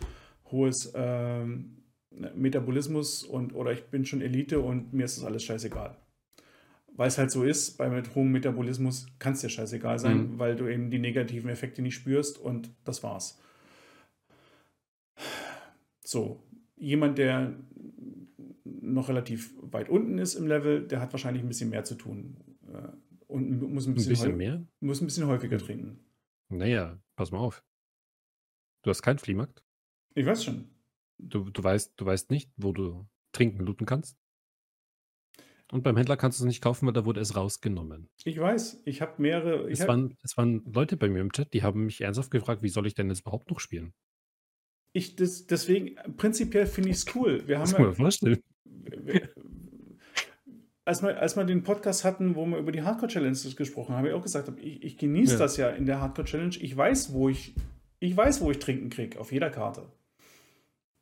hohes 0.52 0.92
ähm, 0.94 1.82
Metabolismus 2.10 3.24
und 3.24 3.56
oder 3.56 3.72
ich 3.72 3.86
bin 3.86 4.04
schon 4.04 4.20
Elite 4.20 4.60
und 4.60 4.92
mir 4.92 5.06
ist 5.06 5.16
das 5.16 5.24
alles 5.24 5.42
scheißegal 5.42 5.96
weil 6.96 7.08
es 7.08 7.18
halt 7.18 7.30
so 7.30 7.44
ist, 7.44 7.76
bei 7.76 7.88
mit 7.88 8.14
hohem 8.14 8.30
Metabolismus 8.30 9.06
kann 9.18 9.32
es 9.32 9.40
dir 9.40 9.48
scheißegal 9.48 9.98
sein, 9.98 10.32
mhm. 10.32 10.38
weil 10.38 10.56
du 10.56 10.68
eben 10.68 10.90
die 10.90 10.98
negativen 10.98 11.50
Effekte 11.50 11.82
nicht 11.82 11.94
spürst 11.94 12.38
und 12.38 12.70
das 12.84 13.02
war's. 13.02 13.40
So, 16.04 16.42
jemand, 16.76 17.18
der 17.18 17.54
noch 18.64 19.08
relativ 19.08 19.54
weit 19.60 19.88
unten 19.88 20.18
ist 20.18 20.34
im 20.34 20.46
Level, 20.46 20.86
der 20.86 21.00
hat 21.00 21.12
wahrscheinlich 21.12 21.42
ein 21.42 21.48
bisschen 21.48 21.70
mehr 21.70 21.84
zu 21.84 21.96
tun 21.96 22.36
äh, 22.72 22.88
und 23.26 23.60
muss 23.60 23.86
ein 23.86 23.94
bisschen, 23.94 24.12
ein 24.12 24.16
bisschen 24.16 24.36
mehr? 24.36 24.66
Muss 24.80 25.00
ein 25.00 25.06
bisschen 25.06 25.26
häufiger 25.26 25.58
trinken. 25.58 25.98
Naja, 26.48 27.00
pass 27.16 27.32
mal 27.32 27.38
auf. 27.38 27.64
Du 28.82 28.90
hast 28.90 29.02
keinen 29.02 29.18
Fliehmarkt? 29.18 29.64
Ich 30.14 30.26
weiß 30.26 30.44
schon. 30.44 30.68
Du, 31.18 31.50
du, 31.50 31.62
weißt, 31.62 31.94
du 31.96 32.04
weißt 32.04 32.30
nicht, 32.30 32.52
wo 32.56 32.72
du 32.72 33.08
trinken, 33.32 33.64
looten 33.64 33.86
kannst? 33.86 34.18
Und 35.72 35.82
beim 35.82 35.96
Händler 35.96 36.16
kannst 36.16 36.38
du 36.38 36.44
es 36.44 36.46
nicht 36.46 36.62
kaufen, 36.62 36.86
weil 36.86 36.92
da 36.92 37.04
wurde 37.04 37.20
es 37.20 37.36
rausgenommen. 37.36 38.08
Ich 38.24 38.38
weiß, 38.38 38.82
ich 38.84 39.00
habe 39.00 39.20
mehrere. 39.20 39.66
Ich 39.68 39.74
es, 39.74 39.80
hab... 39.80 39.88
waren, 39.88 40.16
es 40.22 40.36
waren 40.36 40.62
Leute 40.72 40.96
bei 40.96 41.08
mir 41.08 41.20
im 41.20 41.32
Chat, 41.32 41.52
die 41.54 41.62
haben 41.62 41.86
mich 41.86 42.00
ernsthaft 42.02 42.30
gefragt, 42.30 42.62
wie 42.62 42.68
soll 42.68 42.86
ich 42.86 42.94
denn 42.94 43.08
jetzt 43.08 43.20
überhaupt 43.20 43.50
noch 43.50 43.60
spielen? 43.60 43.92
Ich, 44.92 45.16
das, 45.16 45.46
deswegen, 45.46 45.96
prinzipiell 46.16 46.66
finde 46.66 46.90
ich 46.90 46.96
es 46.96 47.14
cool. 47.16 47.42
Wir 47.48 47.58
haben 47.58 47.70
das 47.70 47.78
ja, 47.78 47.92
vorstellen. 47.92 48.42
als 50.84 51.02
wir, 51.02 51.18
als 51.18 51.36
wir 51.36 51.44
den 51.44 51.62
Podcast 51.62 52.04
hatten, 52.04 52.36
wo 52.36 52.46
wir 52.46 52.58
über 52.58 52.72
die 52.72 52.82
Hardcore-Challenge 52.82 53.36
gesprochen 53.56 53.92
haben, 53.92 53.98
habe 53.98 54.08
ich 54.08 54.14
auch 54.14 54.22
gesagt, 54.22 54.52
ich, 54.60 54.82
ich 54.82 54.98
genieße 54.98 55.32
ja. 55.32 55.38
das 55.38 55.56
ja 55.56 55.70
in 55.70 55.86
der 55.86 56.00
Hardcore-Challenge. 56.00 56.56
Ich 56.60 56.76
weiß, 56.76 57.12
wo 57.12 57.28
ich, 57.28 57.54
ich 57.98 58.16
weiß, 58.16 58.40
wo 58.40 58.50
ich 58.50 58.58
trinken 58.58 58.90
kriege, 58.90 59.18
auf 59.18 59.32
jeder 59.32 59.50
Karte. 59.50 59.90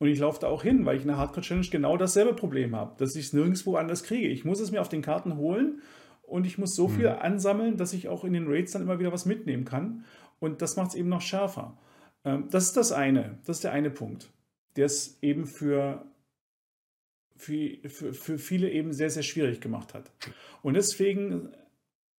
Und 0.02 0.08
ich 0.08 0.18
laufe 0.18 0.40
da 0.40 0.48
auch 0.48 0.64
hin, 0.64 0.84
weil 0.84 0.96
ich 0.96 1.02
in 1.02 1.08
der 1.08 1.16
Hardcore-Challenge 1.16 1.68
genau 1.70 1.96
dasselbe 1.96 2.34
Problem 2.34 2.74
habe, 2.74 2.96
dass 2.98 3.14
ich 3.14 3.26
es 3.26 3.32
nirgendwo 3.34 3.76
anders 3.76 4.02
kriege. 4.02 4.26
Ich 4.26 4.44
muss 4.44 4.58
es 4.58 4.72
mir 4.72 4.80
auf 4.80 4.88
den 4.88 5.00
Karten 5.00 5.36
holen 5.36 5.80
und 6.22 6.44
ich 6.44 6.58
muss 6.58 6.74
so 6.74 6.88
mhm. 6.88 6.96
viel 6.96 7.06
ansammeln, 7.06 7.76
dass 7.76 7.92
ich 7.92 8.08
auch 8.08 8.24
in 8.24 8.32
den 8.32 8.48
Raids 8.48 8.72
dann 8.72 8.82
immer 8.82 8.98
wieder 8.98 9.12
was 9.12 9.26
mitnehmen 9.26 9.64
kann. 9.64 10.04
Und 10.40 10.60
das 10.60 10.74
macht 10.74 10.88
es 10.88 10.94
eben 10.96 11.08
noch 11.08 11.20
schärfer. 11.20 11.78
Ähm, 12.24 12.48
das 12.50 12.64
ist 12.64 12.76
das 12.76 12.90
eine. 12.90 13.38
Das 13.44 13.58
ist 13.58 13.62
der 13.62 13.70
eine 13.70 13.90
Punkt, 13.90 14.28
der 14.74 14.86
es 14.86 15.22
eben 15.22 15.46
für 15.46 16.04
für, 17.36 17.88
für, 17.88 18.12
für 18.12 18.38
viele 18.38 18.72
eben 18.72 18.92
sehr, 18.92 19.08
sehr 19.08 19.22
schwierig 19.22 19.60
gemacht 19.60 19.94
hat. 19.94 20.10
Und 20.62 20.74
deswegen 20.74 21.50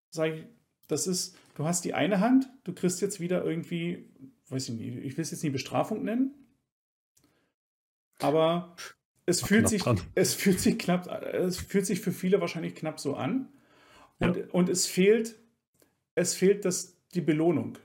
sage 0.09 0.35
ich, 0.35 0.45
das 0.87 1.05
ist, 1.05 1.37
du 1.55 1.65
hast 1.65 1.83
die 1.83 1.93
eine 1.93 2.21
Hand, 2.21 2.47
du 2.63 2.71
kriegst 2.71 3.01
jetzt 3.01 3.19
wieder 3.19 3.43
irgendwie, 3.43 4.05
weiß 4.47 4.69
ich 4.69 4.75
nicht, 4.75 5.03
ich 5.03 5.17
will 5.17 5.21
es 5.21 5.31
jetzt 5.31 5.43
nie 5.43 5.49
Bestrafung 5.49 6.05
nennen, 6.05 6.33
aber 8.23 8.75
es 9.25 9.41
fühlt 9.41 9.69
sich, 9.69 9.83
es 10.15 10.33
fühlt 10.33 10.59
sich 10.59 10.77
knapp, 10.77 11.07
es 11.07 11.57
fühlt 11.57 11.85
sich 11.85 12.01
für 12.01 12.11
viele 12.11 12.41
wahrscheinlich 12.41 12.75
knapp 12.75 12.99
so 12.99 13.15
an. 13.15 13.49
Und, 14.19 14.37
ja. 14.37 14.43
und 14.51 14.69
es 14.69 14.85
fehlt, 14.85 15.35
es 16.15 16.33
fehlt 16.33 16.65
das, 16.65 16.97
die 17.13 17.21
Belohnung. 17.21 17.77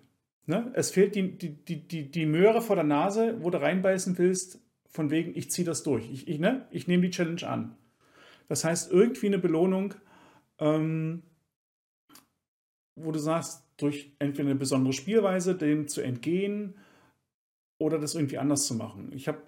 Ne? 0.46 0.70
Es 0.74 0.90
fehlt 0.90 1.14
die, 1.14 1.36
die, 1.36 1.50
die, 1.64 1.86
die, 1.86 2.10
die 2.10 2.26
Möhre 2.26 2.60
vor 2.60 2.76
der 2.76 2.84
Nase, 2.84 3.36
wo 3.40 3.50
du 3.50 3.60
reinbeißen 3.60 4.18
willst, 4.18 4.60
von 4.90 5.10
wegen, 5.10 5.36
ich 5.36 5.50
ziehe 5.50 5.66
das 5.66 5.82
durch. 5.82 6.10
Ich, 6.10 6.26
ich, 6.26 6.38
ne? 6.38 6.66
ich 6.70 6.88
nehme 6.88 7.02
die 7.02 7.10
Challenge 7.10 7.46
an. 7.46 7.76
Das 8.48 8.64
heißt, 8.64 8.90
irgendwie 8.90 9.26
eine 9.26 9.38
Belohnung, 9.38 9.94
ähm, 10.58 11.22
wo 12.96 13.12
du 13.12 13.18
sagst, 13.18 13.64
durch 13.76 14.12
entweder 14.18 14.48
eine 14.48 14.58
besondere 14.58 14.92
Spielweise, 14.92 15.54
dem 15.54 15.86
zu 15.86 16.00
entgehen 16.00 16.74
oder 17.78 17.98
das 17.98 18.14
irgendwie 18.14 18.38
anders 18.38 18.66
zu 18.66 18.74
machen. 18.74 19.12
Ich 19.12 19.28
habe 19.28 19.42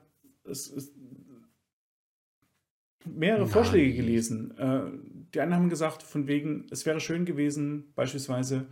mehrere 3.04 3.42
Nein. 3.42 3.50
Vorschläge 3.50 3.94
gelesen. 3.94 4.56
Äh, 4.58 4.90
die 5.34 5.40
einen 5.40 5.54
haben 5.54 5.68
gesagt, 5.68 6.02
von 6.02 6.26
wegen, 6.26 6.66
es 6.70 6.86
wäre 6.86 7.00
schön 7.00 7.24
gewesen, 7.24 7.92
beispielsweise, 7.94 8.66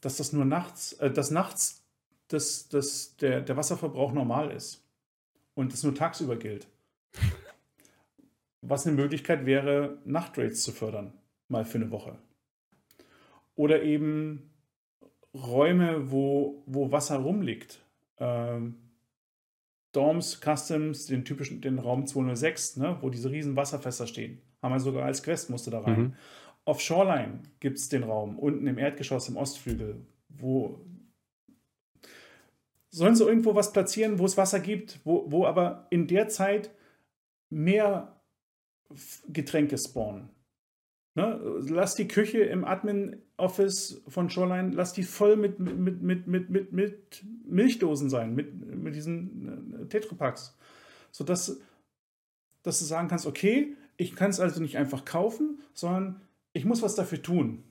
dass 0.00 0.16
das 0.16 0.32
nur 0.32 0.44
nachts, 0.44 0.94
äh, 0.94 1.10
dass 1.10 1.30
nachts 1.30 1.84
das, 2.28 2.68
das, 2.68 3.16
der, 3.16 3.40
der 3.40 3.56
Wasserverbrauch 3.56 4.12
normal 4.12 4.50
ist 4.50 4.84
und 5.54 5.72
es 5.72 5.82
nur 5.82 5.94
tagsüber 5.94 6.36
gilt. 6.36 6.66
Was 8.62 8.86
eine 8.86 8.96
Möglichkeit 8.96 9.46
wäre, 9.46 9.98
Nachtraids 10.04 10.62
zu 10.62 10.72
fördern, 10.72 11.12
mal 11.48 11.64
für 11.64 11.78
eine 11.78 11.90
Woche. 11.90 12.18
Oder 13.54 13.82
eben 13.82 14.50
Räume, 15.34 16.10
wo, 16.10 16.62
wo 16.66 16.90
Wasser 16.90 17.16
rumliegt. 17.16 17.80
Ähm, 18.18 18.76
Dorms, 19.96 20.40
Customs, 20.40 21.06
den 21.06 21.24
typischen, 21.24 21.60
den 21.60 21.78
Raum 21.78 22.06
206, 22.06 22.76
ne, 22.76 22.98
wo 23.00 23.10
diese 23.10 23.30
riesen 23.30 23.56
Wasserfässer 23.56 24.06
stehen. 24.06 24.40
Haben 24.62 24.74
wir 24.74 24.80
sogar 24.80 25.04
als 25.04 25.22
Quest, 25.22 25.50
musste 25.50 25.70
da 25.70 25.80
rein. 25.80 26.00
Mhm. 26.00 26.14
Auf 26.64 26.80
Shoreline 26.80 27.40
gibt 27.60 27.78
es 27.78 27.88
den 27.88 28.02
Raum, 28.02 28.38
unten 28.38 28.66
im 28.66 28.78
Erdgeschoss 28.78 29.28
im 29.28 29.36
Ostflügel, 29.36 30.04
wo 30.28 30.80
sollen 32.90 33.14
sie 33.14 33.24
irgendwo 33.24 33.54
was 33.54 33.72
platzieren, 33.72 34.18
wo 34.18 34.24
es 34.24 34.36
Wasser 34.36 34.60
gibt, 34.60 35.00
wo, 35.04 35.30
wo 35.30 35.46
aber 35.46 35.86
in 35.90 36.06
der 36.06 36.28
Zeit 36.28 36.70
mehr 37.50 38.20
Getränke 39.28 39.76
spawnen. 39.78 40.30
Ne? 41.16 41.40
Lass 41.68 41.96
die 41.96 42.06
Küche 42.06 42.38
im 42.38 42.64
Admin-Office 42.64 44.02
von 44.06 44.30
Shoreline, 44.30 44.70
lass 44.72 44.92
die 44.92 45.02
voll 45.02 45.36
mit, 45.36 45.58
mit, 45.58 46.00
mit, 46.00 46.26
mit, 46.26 46.50
mit, 46.50 46.72
mit 46.72 47.24
Milchdosen 47.44 48.08
sein, 48.08 48.34
mit, 48.34 48.54
mit 48.54 48.94
diesen 48.94 49.82
äh, 49.82 49.86
Tetrapacks. 49.86 50.56
Sodass 51.10 51.60
dass 52.66 52.80
du 52.80 52.84
sagen 52.84 53.06
kannst, 53.06 53.26
okay, 53.26 53.76
ich 53.96 54.16
kann 54.16 54.30
es 54.30 54.40
also 54.40 54.60
nicht 54.60 54.76
einfach 54.76 55.04
kaufen, 55.04 55.60
sondern 55.72 56.20
ich 56.52 56.64
muss 56.64 56.82
was 56.82 56.96
dafür 56.96 57.22
tun. 57.22 57.62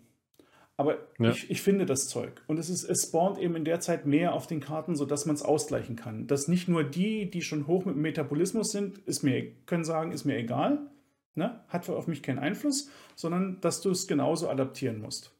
Aber 0.77 0.99
ja. 1.19 1.31
ich, 1.31 1.49
ich, 1.49 1.61
finde 1.61 1.85
das 1.85 2.07
Zeug. 2.07 2.41
Und 2.47 2.59
es, 2.59 2.69
ist, 2.69 2.85
es 2.85 3.03
spawnt 3.03 3.37
eben 3.37 3.55
in 3.55 3.65
der 3.65 3.81
Zeit 3.81 4.05
mehr 4.05 4.33
auf 4.33 4.47
den 4.47 4.61
Karten, 4.61 4.95
sodass 4.95 5.25
man 5.25 5.35
es 5.35 5.41
ausgleichen 5.41 5.97
kann. 5.97 6.27
Dass 6.27 6.47
nicht 6.47 6.69
nur 6.69 6.83
die, 6.83 7.29
die 7.29 7.41
schon 7.41 7.67
hoch 7.67 7.85
mit 7.85 7.97
Metabolismus 7.97 8.71
sind, 8.71 8.99
ist 8.99 9.21
mir, 9.21 9.51
können 9.65 9.83
sagen, 9.83 10.11
ist 10.11 10.23
mir 10.25 10.37
egal, 10.37 10.89
ne? 11.35 11.63
hat 11.67 11.89
auf 11.89 12.07
mich 12.07 12.23
keinen 12.23 12.39
Einfluss, 12.39 12.89
sondern 13.15 13.61
dass 13.61 13.81
du 13.81 13.91
es 13.91 14.07
genauso 14.07 14.49
adaptieren 14.49 14.99
musst. 14.99 15.31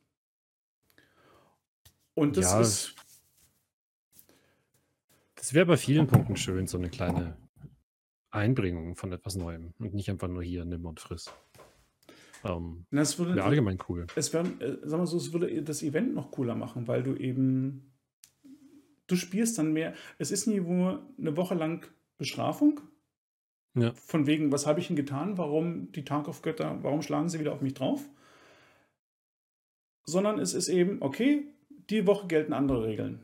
Und 2.13 2.37
das 2.37 2.51
ja, 2.51 2.61
ist. 2.61 2.95
Das 5.35 5.53
wäre 5.53 5.65
bei 5.65 5.77
vielen 5.77 6.07
Punkten 6.07 6.37
schön, 6.37 6.65
so 6.65 6.77
eine 6.77 6.89
kleine 6.89 7.37
Einbringung 8.31 8.95
von 8.95 9.11
etwas 9.11 9.35
Neuem 9.35 9.73
und 9.79 9.93
nicht 9.93 10.09
einfach 10.09 10.27
nur 10.27 10.43
hier 10.43 10.65
nimm 10.65 10.85
und 10.85 10.99
friss. 10.99 11.31
Ähm, 12.43 12.85
das 12.91 13.17
würde 13.17 13.35
wäre 13.35 13.45
allgemein 13.45 13.77
cool. 13.89 14.07
Es 14.15 14.33
wäre, 14.33 14.47
äh, 14.59 14.77
sag 14.83 14.99
mal 14.99 15.05
so, 15.05 15.17
es 15.17 15.33
würde 15.33 15.61
das 15.63 15.83
Event 15.83 16.13
noch 16.13 16.31
cooler 16.31 16.55
machen, 16.55 16.87
weil 16.87 17.03
du 17.03 17.15
eben, 17.15 17.93
du 19.07 19.15
spielst 19.15 19.57
dann 19.57 19.73
mehr. 19.73 19.93
Es 20.17 20.31
ist 20.31 20.47
nie 20.47 20.59
nur 20.59 21.07
eine 21.17 21.35
Woche 21.37 21.55
lang 21.55 21.85
Bestrafung. 22.17 22.81
Ja. 23.75 23.93
Von 23.93 24.25
wegen, 24.25 24.51
was 24.51 24.65
habe 24.65 24.79
ich 24.79 24.87
denn 24.87 24.95
getan? 24.95 25.37
Warum 25.37 25.91
die 25.91 26.05
Tarkov-Götter, 26.05 26.81
warum 26.81 27.01
schlagen 27.01 27.29
sie 27.29 27.39
wieder 27.39 27.51
auf 27.51 27.61
mich 27.61 27.73
drauf? 27.73 28.09
Sondern 30.05 30.39
es 30.39 30.53
ist 30.53 30.69
eben, 30.69 31.01
okay, 31.01 31.47
die 31.89 32.07
Woche 32.07 32.27
gelten 32.27 32.53
andere 32.53 32.85
Regeln. 32.85 33.21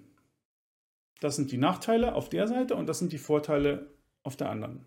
Das 1.21 1.35
sind 1.35 1.51
die 1.51 1.57
Nachteile 1.57 2.15
auf 2.15 2.29
der 2.29 2.47
Seite 2.47 2.75
und 2.75 2.87
das 2.87 2.99
sind 2.99 3.13
die 3.13 3.17
Vorteile 3.17 3.87
auf 4.23 4.35
der 4.35 4.49
anderen. 4.49 4.85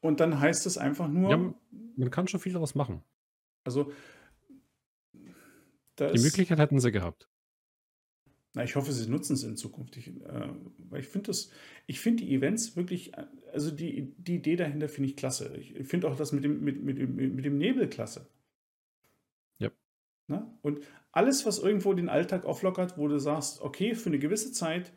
Und 0.00 0.20
dann 0.20 0.38
heißt 0.38 0.66
es 0.66 0.78
einfach 0.78 1.08
nur. 1.08 1.30
Ja, 1.30 1.54
man 1.96 2.10
kann 2.10 2.28
schon 2.28 2.38
viel 2.38 2.52
daraus 2.52 2.74
machen. 2.74 3.02
Also. 3.64 3.90
Die 5.98 6.20
Möglichkeit 6.20 6.58
hätten 6.58 6.78
sie 6.78 6.92
gehabt. 6.92 7.28
Na, 8.56 8.64
ich 8.64 8.74
hoffe, 8.74 8.90
sie 8.90 9.10
nutzen 9.10 9.34
es 9.34 9.42
in 9.44 9.58
Zukunft. 9.58 9.98
Ich, 9.98 10.08
äh, 10.08 10.48
weil 10.88 11.00
ich 11.00 11.08
finde 11.08 11.26
das, 11.26 11.50
ich 11.86 12.00
finde 12.00 12.24
die 12.24 12.34
Events 12.34 12.74
wirklich, 12.74 13.12
also 13.52 13.70
die, 13.70 14.14
die 14.16 14.36
Idee 14.36 14.56
dahinter 14.56 14.88
finde 14.88 15.10
ich 15.10 15.16
klasse. 15.16 15.54
Ich 15.58 15.86
finde 15.86 16.08
auch 16.08 16.16
das 16.16 16.32
mit 16.32 16.42
dem, 16.42 16.64
mit, 16.64 16.82
mit, 16.82 16.96
mit 16.98 17.44
dem 17.44 17.58
Nebel 17.58 17.86
klasse. 17.86 18.30
Ja. 19.58 19.70
Na? 20.28 20.58
Und 20.62 20.80
alles, 21.12 21.44
was 21.44 21.58
irgendwo 21.58 21.92
den 21.92 22.08
Alltag 22.08 22.46
auflockert, 22.46 22.96
wo 22.96 23.08
du 23.08 23.18
sagst, 23.18 23.60
okay, 23.60 23.94
für 23.94 24.08
eine 24.08 24.18
gewisse 24.18 24.52
Zeit 24.52 24.90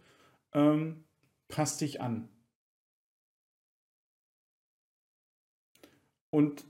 ähm, 0.54 1.04
passt 1.50 1.82
dich 1.82 2.00
an. 2.00 2.30
Und 6.30 6.66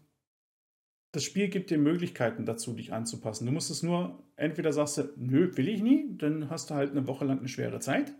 das 1.11 1.23
Spiel 1.23 1.49
gibt 1.49 1.69
dir 1.71 1.77
Möglichkeiten 1.77 2.45
dazu, 2.45 2.73
dich 2.73 2.93
anzupassen. 2.93 3.45
Du 3.45 3.51
musst 3.51 3.71
es 3.71 3.81
nur, 3.81 4.21
entweder 4.35 4.71
sagst 4.71 4.97
du, 4.97 5.09
nö, 5.17 5.55
will 5.57 5.67
ich 5.67 5.81
nie, 5.81 6.15
dann 6.17 6.49
hast 6.49 6.69
du 6.69 6.75
halt 6.75 6.91
eine 6.91 7.07
Woche 7.07 7.25
lang 7.25 7.39
eine 7.39 7.47
schwere 7.47 7.79
Zeit. 7.79 8.13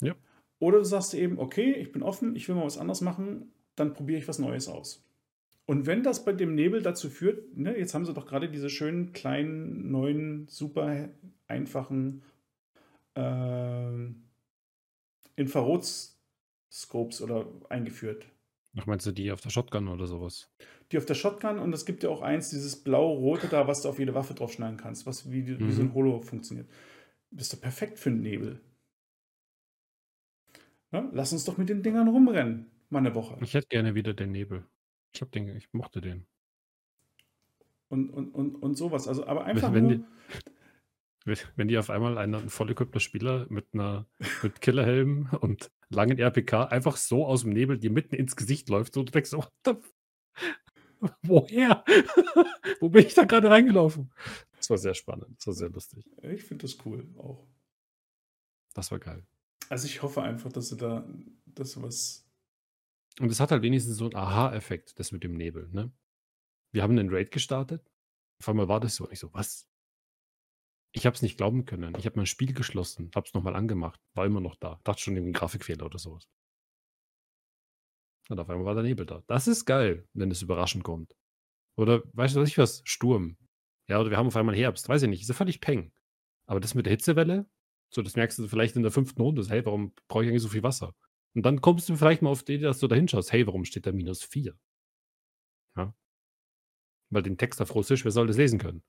Ja. 0.00 0.14
Oder 0.58 0.78
du 0.78 0.84
sagst 0.84 1.14
eben, 1.14 1.38
okay, 1.38 1.72
ich 1.72 1.92
bin 1.92 2.02
offen, 2.02 2.36
ich 2.36 2.48
will 2.48 2.56
mal 2.56 2.64
was 2.64 2.78
anderes 2.78 3.00
machen, 3.00 3.52
dann 3.74 3.94
probiere 3.94 4.18
ich 4.18 4.28
was 4.28 4.38
Neues 4.38 4.68
aus. 4.68 5.02
Und 5.66 5.86
wenn 5.86 6.02
das 6.02 6.24
bei 6.26 6.32
dem 6.32 6.54
Nebel 6.54 6.82
dazu 6.82 7.08
führt, 7.08 7.56
ne, 7.56 7.76
jetzt 7.76 7.94
haben 7.94 8.04
sie 8.04 8.12
doch 8.12 8.26
gerade 8.26 8.50
diese 8.50 8.68
schönen, 8.68 9.12
kleinen, 9.12 9.90
neuen, 9.90 10.46
super 10.48 11.08
einfachen 11.48 12.22
äh, 13.14 14.10
Infrarot-Scopes 15.36 17.22
oder 17.22 17.46
eingeführt. 17.70 18.26
Ach, 18.76 18.86
meinst 18.86 19.06
du 19.06 19.12
die 19.12 19.32
auf 19.32 19.40
der 19.40 19.50
Shotgun 19.50 19.88
oder 19.88 20.06
sowas? 20.06 20.50
Die 20.92 20.98
auf 20.98 21.06
der 21.06 21.14
Shotgun 21.14 21.58
und 21.58 21.72
es 21.72 21.86
gibt 21.86 22.02
ja 22.02 22.10
auch 22.10 22.22
eins, 22.22 22.50
dieses 22.50 22.76
blau-rote 22.76 23.48
da, 23.48 23.66
was 23.66 23.82
du 23.82 23.88
auf 23.88 23.98
jede 23.98 24.14
Waffe 24.14 24.34
draufschneiden 24.34 24.76
kannst, 24.76 25.06
was 25.06 25.30
wie, 25.30 25.42
mhm. 25.42 25.60
wie 25.60 25.72
so 25.72 25.82
ein 25.82 25.88
mhm. 25.88 25.94
Holo 25.94 26.20
funktioniert. 26.20 26.68
Bist 27.30 27.52
du 27.52 27.56
perfekt 27.56 27.98
für 27.98 28.10
einen 28.10 28.20
Nebel. 28.20 28.60
Ja, 30.92 31.08
lass 31.12 31.32
uns 31.32 31.44
doch 31.44 31.58
mit 31.58 31.68
den 31.68 31.82
Dingern 31.82 32.06
rumrennen, 32.06 32.70
mal 32.90 33.00
eine 33.00 33.14
Woche. 33.14 33.36
Ich 33.40 33.54
hätte 33.54 33.66
gerne 33.66 33.96
wieder 33.96 34.14
den 34.14 34.30
Nebel. 34.30 34.64
Ich 35.12 35.20
hab 35.22 35.32
den, 35.32 35.48
ich 35.56 35.72
mochte 35.72 36.00
den. 36.00 36.26
Und, 37.88 38.10
und, 38.10 38.34
und, 38.34 38.54
und 38.56 38.74
sowas. 38.76 39.08
Also, 39.08 39.26
aber 39.26 39.44
einfach 39.44 39.72
wenn, 39.72 39.84
nur, 39.84 40.06
die, 41.26 41.34
wenn 41.56 41.68
die 41.68 41.78
auf 41.78 41.90
einmal 41.90 42.18
einen, 42.18 42.34
einen 42.34 42.48
voll 42.48 42.70
equipter 42.70 43.00
Spieler 43.00 43.46
mit 43.48 43.66
einer 43.72 44.06
mit 44.42 44.60
Killerhelm 44.60 45.30
und 45.40 45.72
langen 45.88 46.18
RPK 46.18 46.66
einfach 46.66 46.96
so 46.96 47.26
aus 47.26 47.42
dem 47.42 47.52
Nebel 47.52 47.78
dir 47.78 47.90
mitten 47.90 48.14
ins 48.14 48.36
Gesicht 48.36 48.68
läuft 48.68 48.96
und 48.96 49.08
du 49.08 49.12
denkst, 49.12 49.32
what 49.32 49.50
the 49.64 49.74
Woher? 51.22 51.84
Wo 52.80 52.88
bin 52.88 53.06
ich 53.06 53.14
da 53.14 53.24
gerade 53.24 53.50
reingelaufen? 53.50 54.10
Das 54.56 54.70
war 54.70 54.78
sehr 54.78 54.94
spannend, 54.94 55.36
das 55.38 55.46
war 55.46 55.54
sehr 55.54 55.70
lustig. 55.70 56.04
Ich 56.22 56.44
finde 56.44 56.62
das 56.62 56.78
cool 56.84 57.06
auch. 57.18 57.46
Das 58.74 58.90
war 58.90 58.98
geil. 58.98 59.26
Also 59.68 59.86
ich 59.86 60.02
hoffe 60.02 60.22
einfach, 60.22 60.52
dass 60.52 60.68
sie 60.68 60.76
da, 60.76 61.06
dass 61.46 61.72
sie 61.72 61.82
was 61.82 62.26
Und 63.20 63.30
es 63.30 63.40
hat 63.40 63.50
halt 63.50 63.62
wenigstens 63.62 63.96
so 63.96 64.04
einen 64.04 64.16
Aha-Effekt, 64.16 64.98
das 64.98 65.12
mit 65.12 65.24
dem 65.24 65.36
Nebel, 65.36 65.68
ne? 65.72 65.92
Wir 66.72 66.82
haben 66.82 66.98
einen 66.98 67.10
Raid 67.10 67.30
gestartet. 67.30 67.88
Auf 68.40 68.48
einmal 68.48 68.68
war 68.68 68.80
das 68.80 68.96
so. 68.96 69.04
Und 69.04 69.12
ich 69.12 69.20
so, 69.20 69.32
was? 69.32 69.68
Ich 70.92 71.06
habe 71.06 71.14
es 71.14 71.22
nicht 71.22 71.36
glauben 71.36 71.66
können. 71.66 71.94
Ich 71.98 72.06
habe 72.06 72.16
mein 72.16 72.26
Spiel 72.26 72.52
geschlossen, 72.52 73.10
habe 73.14 73.26
es 73.26 73.34
nochmal 73.34 73.54
angemacht, 73.54 74.00
war 74.14 74.26
immer 74.26 74.40
noch 74.40 74.56
da. 74.56 74.80
Dachte 74.84 75.02
schon 75.02 75.16
irgendwie 75.16 75.32
Grafikfehler 75.32 75.86
oder 75.86 75.98
sowas. 75.98 76.28
Und 78.28 78.40
auf 78.40 78.48
einmal 78.48 78.64
war 78.64 78.74
der 78.74 78.84
Nebel 78.84 79.06
da. 79.06 79.22
Das 79.26 79.46
ist 79.46 79.64
geil, 79.66 80.08
wenn 80.14 80.30
es 80.30 80.42
überraschend 80.42 80.84
kommt. 80.84 81.14
Oder 81.76 82.02
weißt 82.12 82.36
du 82.36 82.40
was 82.40 82.48
ich 82.48 82.58
was? 82.58 82.82
Sturm. 82.84 83.36
Ja, 83.88 84.00
oder 84.00 84.10
wir 84.10 84.16
haben 84.16 84.28
auf 84.28 84.36
einmal 84.36 84.56
Herbst. 84.56 84.88
Weiß 84.88 85.02
ich 85.02 85.08
nicht. 85.08 85.22
Ist 85.22 85.28
ja 85.28 85.34
völlig 85.34 85.60
peng. 85.60 85.92
Aber 86.46 86.60
das 86.60 86.74
mit 86.74 86.86
der 86.86 86.92
Hitzewelle, 86.92 87.46
so 87.90 88.02
das 88.02 88.16
merkst 88.16 88.38
du 88.38 88.48
vielleicht 88.48 88.76
in 88.76 88.82
der 88.82 88.92
fünften 88.92 89.20
Runde. 89.20 89.44
Hey, 89.48 89.64
warum 89.64 89.94
brauche 90.08 90.24
ich 90.24 90.30
eigentlich 90.30 90.42
so 90.42 90.48
viel 90.48 90.62
Wasser? 90.62 90.94
Und 91.34 91.44
dann 91.44 91.60
kommst 91.60 91.88
du 91.88 91.96
vielleicht 91.96 92.22
mal 92.22 92.30
auf 92.30 92.44
die 92.44 92.54
Idee, 92.54 92.64
dass 92.64 92.78
du 92.78 92.86
da 92.86 92.96
hinschaust. 92.96 93.32
Hey, 93.32 93.46
warum 93.46 93.64
steht 93.64 93.86
da 93.86 93.92
minus 93.92 94.22
4? 94.22 94.56
Ja. 95.76 95.94
Weil 97.10 97.22
den 97.22 97.36
Text 97.36 97.60
auf 97.60 97.74
Russisch, 97.74 98.04
wer 98.04 98.12
soll 98.12 98.26
das 98.26 98.36
lesen 98.36 98.58
können? 98.58 98.82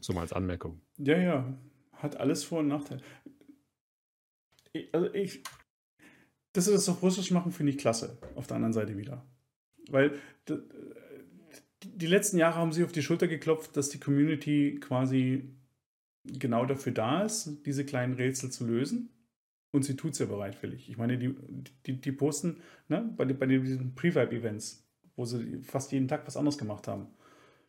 So 0.00 0.12
mal 0.12 0.20
als 0.20 0.32
Anmerkung. 0.32 0.82
Ja, 0.98 1.18
ja. 1.18 1.58
Hat 1.92 2.16
alles 2.16 2.44
Vor- 2.44 2.60
und 2.60 2.68
Nachteile. 2.68 3.02
Also 4.92 5.12
ich, 5.14 5.42
dass 6.52 6.66
sie 6.66 6.72
das 6.72 6.88
auf 6.88 7.02
Russisch 7.02 7.30
machen, 7.30 7.52
finde 7.52 7.72
ich 7.72 7.78
klasse. 7.78 8.18
Auf 8.34 8.46
der 8.46 8.56
anderen 8.56 8.72
Seite 8.72 8.96
wieder. 8.96 9.26
Weil 9.88 10.18
die 11.84 12.06
letzten 12.06 12.38
Jahre 12.38 12.56
haben 12.56 12.72
sie 12.72 12.84
auf 12.84 12.92
die 12.92 13.02
Schulter 13.02 13.28
geklopft, 13.28 13.76
dass 13.76 13.90
die 13.90 14.00
Community 14.00 14.78
quasi 14.80 15.54
genau 16.24 16.64
dafür 16.64 16.92
da 16.92 17.22
ist, 17.22 17.58
diese 17.66 17.84
kleinen 17.84 18.14
Rätsel 18.14 18.50
zu 18.50 18.66
lösen. 18.66 19.10
Und 19.70 19.84
sie 19.84 19.96
tut 19.96 20.12
es 20.12 20.20
ja 20.20 20.26
bereitwillig. 20.26 20.88
Ich 20.88 20.96
meine, 20.96 21.18
die, 21.18 21.34
die, 21.84 22.00
die 22.00 22.12
posten 22.12 22.60
ne, 22.88 23.12
bei, 23.16 23.24
bei 23.24 23.46
diesen 23.46 23.94
Pre-Vibe-Events, 23.94 24.88
wo 25.16 25.24
sie 25.24 25.62
fast 25.62 25.90
jeden 25.90 26.06
Tag 26.06 26.26
was 26.26 26.36
anderes 26.36 26.58
gemacht 26.58 26.86
haben. 26.86 27.08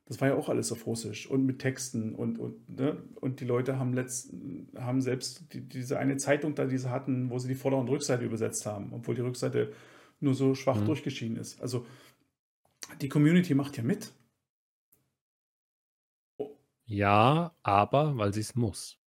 Das 0.08 0.22
war 0.22 0.28
ja 0.28 0.36
auch 0.36 0.50
alles 0.50 0.72
auf 0.72 0.86
Russisch 0.86 1.28
und 1.28 1.46
mit 1.46 1.60
Texten 1.60 2.14
und, 2.14 2.38
und, 2.38 2.70
ne? 2.70 3.02
und 3.22 3.40
die 3.40 3.46
Leute 3.46 3.80
haben, 3.80 3.94
letzt, 3.94 4.32
haben 4.76 5.02
selbst 5.02 5.52
die, 5.52 5.62
diese 5.62 5.98
eine 5.98 6.18
Zeitung 6.18 6.54
da, 6.54 6.66
die 6.66 6.78
sie 6.78 6.92
hatten, 6.92 7.32
wo 7.32 7.40
sie 7.40 7.48
die 7.48 7.56
Vorder- 7.56 7.78
und 7.78 7.90
Rückseite 7.90 8.24
übersetzt 8.24 8.68
haben, 8.68 8.94
obwohl 8.94 9.16
die 9.16 9.22
Rückseite 9.22 9.74
nur 10.20 10.36
so 10.36 10.54
schwach 10.54 10.80
mhm. 10.80 10.86
durchgeschieden 10.86 11.38
ist. 11.38 11.60
Also 11.60 11.88
die 13.02 13.10
Community 13.10 13.56
macht 13.56 13.78
ja 13.78 13.84
mit. 13.84 14.14
Ja, 16.86 17.56
aber 17.64 18.16
weil 18.18 18.32
sie 18.32 18.42
es 18.42 18.54
muss. 18.54 19.00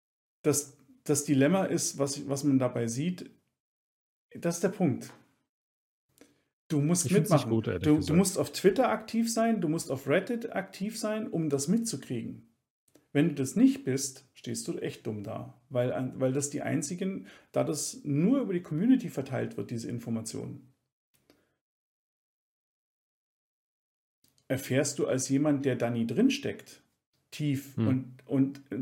Das, 0.43 0.77
das 1.05 1.25
Dilemma 1.25 1.65
ist, 1.65 1.99
was, 1.99 2.29
was 2.29 2.43
man 2.43 2.59
dabei 2.59 2.89
sieht, 2.89 3.31
das 4.35 4.57
ist 4.57 4.65
der 4.65 4.71
Punkt. 4.71 5.13
Du 6.69 6.83
musst 6.83 7.07
ich 7.07 7.13
mitmachen. 7.13 7.51
Gut, 7.51 7.67
du, 7.67 7.99
du, 7.99 8.15
musst 8.15 8.37
auf 8.37 8.53
Twitter 8.53 8.91
aktiv 8.91 9.33
sein, 9.33 9.61
du 9.61 9.69
musst 9.69 9.91
auf 9.91 10.07
Reddit 10.07 10.55
aktiv 10.55 10.99
sein, 10.99 11.27
um 11.27 11.49
das 11.49 11.67
mitzukriegen. 11.67 12.49
Wenn 13.13 13.31
du 13.31 13.35
das 13.35 13.57
nicht 13.57 13.85
bist, 13.85 14.29
stehst 14.35 14.69
du 14.69 14.79
echt 14.79 15.07
dumm 15.07 15.25
da, 15.25 15.59
weil, 15.71 16.13
weil 16.17 16.33
das 16.33 16.51
die 16.51 16.61
einzigen, 16.61 17.27
da 17.53 17.65
das 17.65 18.05
nur 18.05 18.41
über 18.41 18.53
die 18.53 18.63
Community 18.63 19.09
verteilt 19.09 19.57
wird, 19.57 19.71
diese 19.71 19.89
Informationen. 19.89 20.73
Erfährst 24.47 24.99
du 24.99 25.07
als 25.07 25.29
jemand, 25.31 25.65
der 25.65 25.77
da 25.77 25.91
nie 25.91 26.07
drinsteckt, 26.07 26.83
tief 27.31 27.77
hm. 27.77 27.89
und, 27.89 28.27
und 28.27 28.73
äh, 28.73 28.79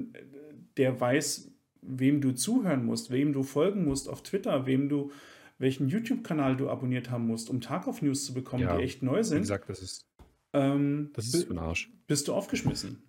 der 0.77 1.01
weiß, 1.01 1.53
wem 1.83 2.21
du 2.21 2.33
zuhören 2.33 2.85
musst, 2.85 3.11
wem 3.11 3.33
du 3.33 3.43
folgen 3.43 3.85
musst 3.85 4.09
auf 4.09 4.23
Twitter, 4.23 4.67
wem 4.67 4.89
du, 4.89 5.13
welchen 5.59 5.89
YouTube-Kanal 5.89 6.57
du 6.57 6.69
abonniert 6.69 7.11
haben 7.11 7.27
musst, 7.27 7.51
um 7.51 7.61
Tag 7.61 7.87
auf 7.87 8.03
News 8.03 8.25
zu 8.25 8.35
bekommen, 8.35 8.63
ja, 8.63 8.77
die 8.77 8.83
echt 8.83 9.03
neu 9.03 9.23
sind. 9.23 9.39
Wie 9.39 9.43
gesagt, 9.43 9.69
das 9.69 9.83
ist, 9.83 10.09
ähm, 10.53 11.11
das 11.15 11.33
ist 11.33 11.51
ein 11.51 11.59
Arsch. 11.59 11.91
Bist 12.07 12.29
du 12.29 12.35
aufgeschmissen? 12.35 13.03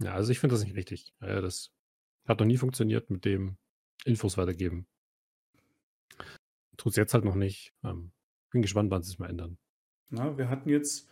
Ja, 0.00 0.14
also 0.14 0.30
ich 0.30 0.38
finde 0.38 0.54
das 0.54 0.64
nicht 0.64 0.76
richtig. 0.76 1.14
Ja, 1.20 1.40
das 1.40 1.72
hat 2.26 2.38
noch 2.38 2.46
nie 2.46 2.56
funktioniert 2.56 3.10
mit 3.10 3.24
dem 3.24 3.56
Infos 4.04 4.36
weitergeben. 4.36 4.86
Tut 6.76 6.92
es 6.92 6.96
jetzt 6.96 7.14
halt 7.14 7.24
noch 7.24 7.34
nicht. 7.34 7.74
Ähm, 7.82 8.12
bin 8.50 8.62
gespannt, 8.62 8.90
wann 8.90 9.02
sie 9.02 9.10
es 9.10 9.18
mal 9.18 9.28
ändern. 9.28 9.58
Na, 10.10 10.38
wir 10.38 10.48
hatten 10.48 10.68
jetzt 10.68 11.10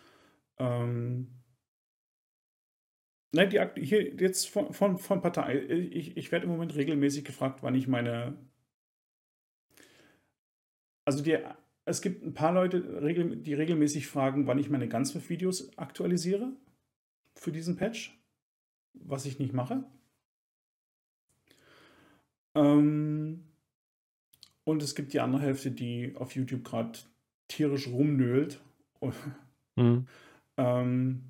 ähm, 0.58 1.42
Nein, 3.32 3.50
die, 3.50 3.84
hier 3.84 4.14
jetzt 4.14 4.48
von, 4.48 4.72
von, 4.72 4.98
von 4.98 5.20
Partei. 5.20 5.58
Ich, 5.58 6.16
ich 6.16 6.32
werde 6.32 6.46
im 6.46 6.52
Moment 6.52 6.74
regelmäßig 6.74 7.24
gefragt, 7.24 7.62
wann 7.62 7.74
ich 7.74 7.88
meine. 7.88 8.36
Also 11.04 11.22
die, 11.22 11.38
es 11.84 12.02
gibt 12.02 12.24
ein 12.24 12.34
paar 12.34 12.52
Leute, 12.52 12.80
die 13.36 13.54
regelmäßig 13.54 14.06
fragen, 14.06 14.46
wann 14.46 14.58
ich 14.58 14.70
meine 14.70 14.88
Gunsmith-Videos 14.88 15.76
aktualisiere 15.78 16.52
für 17.34 17.52
diesen 17.52 17.76
Patch, 17.76 18.18
was 18.94 19.26
ich 19.26 19.38
nicht 19.38 19.52
mache. 19.52 19.84
Ähm, 22.56 23.44
und 24.64 24.82
es 24.82 24.94
gibt 24.94 25.12
die 25.12 25.20
andere 25.20 25.42
Hälfte, 25.42 25.70
die 25.70 26.16
auf 26.16 26.34
YouTube 26.34 26.64
gerade 26.64 26.98
tierisch 27.48 27.86
rumnölt. 27.86 28.60
Mhm. 29.76 30.06
ähm, 30.56 31.22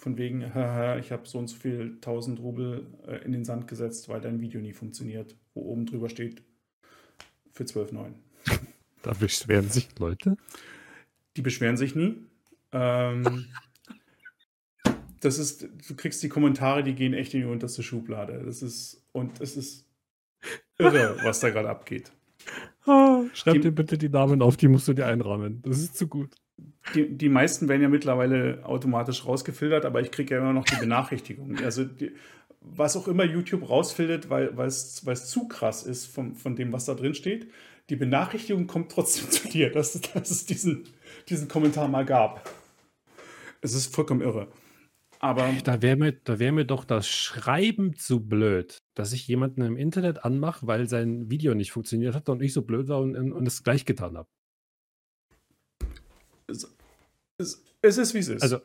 von 0.00 0.16
wegen, 0.16 0.54
haha, 0.54 0.96
ich 0.98 1.12
habe 1.12 1.28
so 1.28 1.38
und 1.38 1.48
so 1.48 1.56
viel 1.56 1.92
1000 1.96 2.40
Rubel 2.40 2.86
äh, 3.06 3.24
in 3.24 3.32
den 3.32 3.44
Sand 3.44 3.68
gesetzt, 3.68 4.08
weil 4.08 4.20
dein 4.20 4.40
Video 4.40 4.60
nie 4.60 4.72
funktioniert, 4.72 5.36
wo 5.54 5.62
oben 5.62 5.86
drüber 5.86 6.08
steht 6.08 6.42
für 7.52 7.64
12,9. 7.64 8.12
Da 9.02 9.14
beschweren 9.14 9.70
sich 9.70 9.88
Leute? 9.98 10.36
Die 11.34 11.40
beschweren 11.40 11.78
sich 11.78 11.94
nie. 11.94 12.16
Ähm, 12.70 13.46
das 15.20 15.38
ist, 15.38 15.62
du 15.62 15.96
kriegst 15.96 16.22
die 16.22 16.28
Kommentare, 16.28 16.82
die 16.82 16.94
gehen 16.94 17.14
echt 17.14 17.32
in 17.32 17.40
die 17.40 17.46
unterste 17.46 17.82
Schublade. 17.82 18.42
Das 18.44 18.60
ist, 18.60 19.02
und 19.12 19.40
es 19.40 19.56
ist 19.56 19.86
irre, 20.78 21.16
was 21.22 21.40
da 21.40 21.48
gerade 21.48 21.70
abgeht. 21.70 22.12
Ah, 22.84 23.22
schreib 23.32 23.54
die, 23.54 23.60
dir 23.60 23.70
bitte 23.70 23.96
die 23.96 24.10
Namen 24.10 24.42
auf, 24.42 24.58
die 24.58 24.68
musst 24.68 24.86
du 24.86 24.92
dir 24.92 25.06
einrahmen. 25.06 25.62
Das 25.62 25.78
ist 25.78 25.96
zu 25.96 26.06
gut 26.06 26.36
die, 26.94 27.16
die 27.16 27.28
meisten 27.28 27.68
werden 27.68 27.82
ja 27.82 27.88
mittlerweile 27.88 28.64
automatisch 28.64 29.26
rausgefiltert, 29.26 29.84
aber 29.84 30.00
ich 30.00 30.10
kriege 30.10 30.34
ja 30.34 30.40
immer 30.40 30.52
noch 30.52 30.64
die 30.64 30.76
Benachrichtigung. 30.76 31.58
Also 31.58 31.84
die, 31.84 32.12
was 32.60 32.96
auch 32.96 33.08
immer 33.08 33.24
YouTube 33.24 33.68
rausfiltert, 33.68 34.28
weil 34.30 34.58
es 34.58 35.26
zu 35.26 35.48
krass 35.48 35.82
ist 35.82 36.06
von, 36.06 36.34
von 36.34 36.56
dem, 36.56 36.72
was 36.72 36.84
da 36.84 36.94
drin 36.94 37.14
steht, 37.14 37.50
die 37.88 37.96
Benachrichtigung 37.96 38.66
kommt 38.66 38.92
trotzdem 38.92 39.30
zu 39.30 39.48
dir, 39.48 39.70
dass, 39.70 40.00
dass 40.00 40.30
es 40.30 40.46
diesen, 40.46 40.84
diesen 41.28 41.48
Kommentar 41.48 41.88
mal 41.88 42.04
gab. 42.04 42.48
Es 43.60 43.74
ist 43.74 43.94
vollkommen 43.94 44.22
irre. 44.22 44.48
Aber 45.22 45.52
da 45.64 45.82
wäre 45.82 45.96
mir, 45.96 46.18
wär 46.24 46.52
mir 46.52 46.64
doch 46.64 46.84
das 46.84 47.06
Schreiben 47.06 47.94
zu 47.94 48.26
blöd, 48.26 48.82
dass 48.94 49.12
ich 49.12 49.28
jemanden 49.28 49.60
im 49.60 49.76
Internet 49.76 50.24
anmache, 50.24 50.66
weil 50.66 50.88
sein 50.88 51.28
Video 51.28 51.54
nicht 51.54 51.72
funktioniert 51.72 52.14
hat 52.14 52.30
und 52.30 52.40
ich 52.40 52.54
so 52.54 52.62
blöd 52.62 52.88
war 52.88 53.00
und, 53.00 53.14
und 53.16 53.46
es 53.46 53.62
gleich 53.62 53.84
getan 53.84 54.16
habe. 54.16 54.28
Es, 56.46 56.74
es, 57.40 57.64
es 57.82 57.98
ist, 57.98 58.14
wie 58.14 58.18
es 58.18 58.28
ist. 58.28 58.42
Also, 58.42 58.60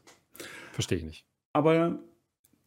verstehe 0.73 0.97
ich 0.97 1.03
nicht. 1.03 1.25
Aber 1.53 1.99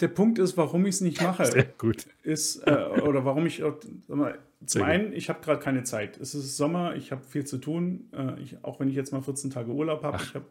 der 0.00 0.08
Punkt 0.08 0.38
ist, 0.38 0.56
warum 0.56 0.86
ich 0.86 0.96
es 0.96 1.00
nicht 1.00 1.22
mache, 1.22 1.46
Sehr 1.50 1.64
gut. 1.64 2.06
ist, 2.22 2.66
äh, 2.66 2.72
oder 3.02 3.24
warum 3.24 3.46
ich, 3.46 3.62
mal, 4.06 4.38
zum 4.64 4.82
einen, 4.82 5.12
ich 5.12 5.28
habe 5.28 5.40
gerade 5.40 5.60
keine 5.60 5.84
Zeit. 5.84 6.18
Es 6.18 6.34
ist 6.34 6.56
Sommer, 6.56 6.96
ich 6.96 7.12
habe 7.12 7.22
viel 7.22 7.44
zu 7.44 7.58
tun, 7.58 8.08
äh, 8.12 8.40
ich, 8.40 8.64
auch 8.64 8.80
wenn 8.80 8.88
ich 8.88 8.94
jetzt 8.94 9.12
mal 9.12 9.22
14 9.22 9.50
Tage 9.50 9.70
Urlaub 9.70 10.02
habe. 10.02 10.18
Ich, 10.22 10.34
hab, 10.34 10.44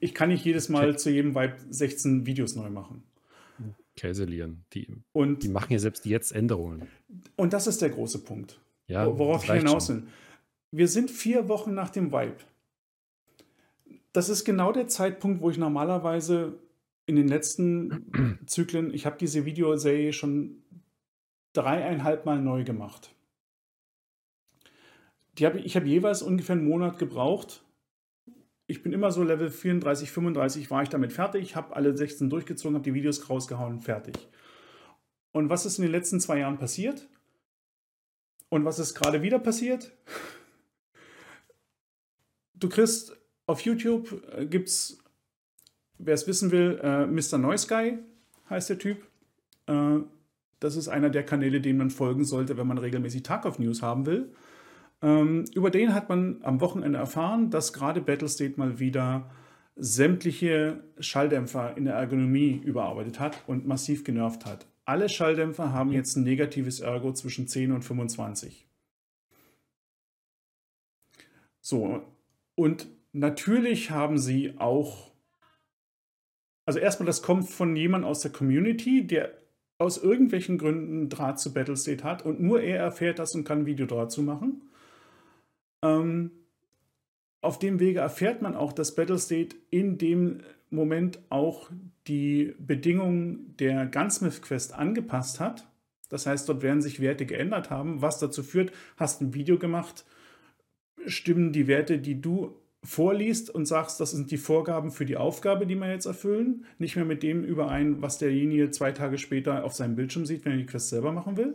ich 0.00 0.14
kann 0.14 0.28
nicht 0.28 0.44
jedes 0.44 0.68
Mal 0.68 0.90
okay. 0.90 0.96
zu 0.96 1.10
jedem 1.10 1.34
Vibe 1.34 1.56
16 1.70 2.26
Videos 2.26 2.56
neu 2.56 2.70
machen. 2.70 3.02
Käselieren. 3.96 4.64
Die, 4.74 4.88
und, 5.12 5.42
die 5.42 5.48
machen 5.48 5.72
ja 5.72 5.78
selbst 5.78 6.04
jetzt 6.04 6.32
Änderungen. 6.32 6.86
Und 7.36 7.54
das 7.54 7.66
ist 7.66 7.80
der 7.80 7.88
große 7.88 8.18
Punkt, 8.18 8.60
ja, 8.86 9.06
worauf 9.06 9.44
ich 9.44 9.50
hinaus 9.50 9.88
will. 9.88 10.02
Wir 10.70 10.88
sind 10.88 11.10
vier 11.10 11.48
Wochen 11.48 11.72
nach 11.72 11.88
dem 11.88 12.12
Vibe 12.12 12.36
das 14.16 14.30
ist 14.30 14.46
genau 14.46 14.72
der 14.72 14.88
Zeitpunkt, 14.88 15.42
wo 15.42 15.50
ich 15.50 15.58
normalerweise 15.58 16.58
in 17.04 17.16
den 17.16 17.28
letzten 17.28 18.40
Zyklen, 18.46 18.94
ich 18.94 19.04
habe 19.04 19.18
diese 19.18 19.44
Videoserie 19.44 20.14
schon 20.14 20.62
dreieinhalb 21.52 22.24
Mal 22.24 22.40
neu 22.40 22.64
gemacht. 22.64 23.14
Die 25.36 25.44
hab, 25.44 25.54
ich 25.56 25.76
habe 25.76 25.86
jeweils 25.86 26.22
ungefähr 26.22 26.56
einen 26.56 26.66
Monat 26.66 26.98
gebraucht. 26.98 27.62
Ich 28.66 28.82
bin 28.82 28.94
immer 28.94 29.10
so 29.10 29.22
Level 29.22 29.50
34, 29.50 30.10
35 30.10 30.70
war 30.70 30.82
ich 30.82 30.88
damit 30.88 31.12
fertig, 31.12 31.54
habe 31.54 31.76
alle 31.76 31.94
16 31.94 32.30
durchgezogen, 32.30 32.74
habe 32.74 32.84
die 32.84 32.94
Videos 32.94 33.28
rausgehauen, 33.28 33.80
fertig. 33.80 34.16
Und 35.32 35.50
was 35.50 35.66
ist 35.66 35.76
in 35.78 35.82
den 35.82 35.92
letzten 35.92 36.20
zwei 36.20 36.38
Jahren 36.38 36.56
passiert? 36.56 37.06
Und 38.48 38.64
was 38.64 38.78
ist 38.78 38.94
gerade 38.94 39.20
wieder 39.20 39.38
passiert? 39.38 39.92
Du 42.58 42.70
kriegst 42.70 43.14
auf 43.46 43.60
YouTube 43.60 44.22
äh, 44.36 44.46
gibt 44.46 44.68
es, 44.68 44.98
wer 45.98 46.14
es 46.14 46.26
wissen 46.26 46.50
will, 46.50 46.78
äh, 46.82 47.06
Mr. 47.06 47.38
Noise 47.38 47.66
Guy 47.68 47.98
heißt 48.50 48.70
der 48.70 48.78
Typ. 48.78 49.06
Äh, 49.66 50.00
Das 50.60 50.74
ist 50.76 50.88
einer 50.88 51.10
der 51.10 51.24
Kanäle, 51.24 51.60
denen 51.60 51.78
man 51.78 51.90
folgen 51.90 52.24
sollte, 52.24 52.56
wenn 52.56 52.66
man 52.66 52.78
regelmäßig 52.78 53.22
Tarkov 53.22 53.58
News 53.58 53.82
haben 53.82 54.06
will. 54.06 54.32
Ähm, 55.02 55.44
über 55.54 55.70
den 55.70 55.92
hat 55.92 56.08
man 56.08 56.40
am 56.42 56.60
Wochenende 56.62 56.98
erfahren, 56.98 57.50
dass 57.50 57.72
gerade 57.74 58.00
Battlestate 58.00 58.54
mal 58.56 58.78
wieder 58.78 59.30
sämtliche 59.76 60.82
Schalldämpfer 60.98 61.76
in 61.76 61.84
der 61.84 61.94
Ergonomie 61.94 62.60
überarbeitet 62.64 63.20
hat 63.20 63.44
und 63.46 63.66
massiv 63.66 64.04
genervt 64.04 64.46
hat. 64.46 64.66
Alle 64.86 65.08
Schalldämpfer 65.10 65.72
haben 65.72 65.92
jetzt 65.92 66.16
ein 66.16 66.24
negatives 66.24 66.80
Ergo 66.80 67.12
zwischen 67.12 67.46
10 67.46 67.72
und 67.72 67.82
25. 67.82 68.66
So, 71.60 72.02
und 72.54 72.88
natürlich 73.16 73.90
haben 73.90 74.18
sie 74.18 74.54
auch, 74.58 75.12
also 76.66 76.78
erstmal, 76.78 77.06
das 77.06 77.22
kommt 77.22 77.48
von 77.48 77.74
jemand 77.76 78.04
aus 78.04 78.20
der 78.20 78.32
Community, 78.32 79.06
der 79.06 79.32
aus 79.78 79.98
irgendwelchen 79.98 80.58
Gründen 80.58 81.08
Draht 81.08 81.38
zu 81.38 81.52
Battlestate 81.52 82.04
hat 82.04 82.24
und 82.24 82.40
nur 82.40 82.62
er 82.62 82.78
erfährt 82.78 83.18
das 83.18 83.34
und 83.34 83.44
kann 83.44 83.60
ein 83.60 83.66
Video 83.66 83.86
dazu 83.86 84.22
machen. 84.22 84.62
Ähm, 85.82 86.30
auf 87.42 87.58
dem 87.58 87.78
Wege 87.78 88.00
erfährt 88.00 88.42
man 88.42 88.56
auch, 88.56 88.72
dass 88.72 88.94
Battlestate 88.94 89.56
in 89.70 89.98
dem 89.98 90.40
Moment 90.70 91.20
auch 91.28 91.70
die 92.06 92.54
Bedingungen 92.58 93.54
der 93.58 93.86
Gunsmith 93.86 94.42
Quest 94.42 94.72
angepasst 94.72 95.40
hat. 95.40 95.68
Das 96.08 96.26
heißt, 96.26 96.48
dort 96.48 96.62
werden 96.62 96.82
sich 96.82 97.00
Werte 97.00 97.26
geändert 97.26 97.70
haben, 97.70 98.00
was 98.00 98.18
dazu 98.18 98.42
führt, 98.42 98.72
hast 98.96 99.20
ein 99.20 99.34
Video 99.34 99.58
gemacht, 99.58 100.04
stimmen 101.06 101.52
die 101.52 101.66
Werte, 101.66 101.98
die 101.98 102.20
du 102.20 102.56
vorliest 102.86 103.50
und 103.50 103.66
sagst, 103.66 104.00
das 104.00 104.12
sind 104.12 104.30
die 104.30 104.36
Vorgaben 104.36 104.90
für 104.90 105.04
die 105.04 105.16
Aufgabe, 105.16 105.66
die 105.66 105.74
wir 105.74 105.90
jetzt 105.90 106.06
erfüllen, 106.06 106.64
nicht 106.78 106.96
mehr 106.96 107.04
mit 107.04 107.22
dem 107.22 107.44
überein, 107.44 108.00
was 108.00 108.18
derjenige 108.18 108.70
zwei 108.70 108.92
Tage 108.92 109.18
später 109.18 109.64
auf 109.64 109.74
seinem 109.74 109.96
Bildschirm 109.96 110.24
sieht, 110.24 110.44
wenn 110.44 110.52
er 110.52 110.58
die 110.58 110.66
Quest 110.66 110.88
selber 110.88 111.12
machen 111.12 111.36
will. 111.36 111.54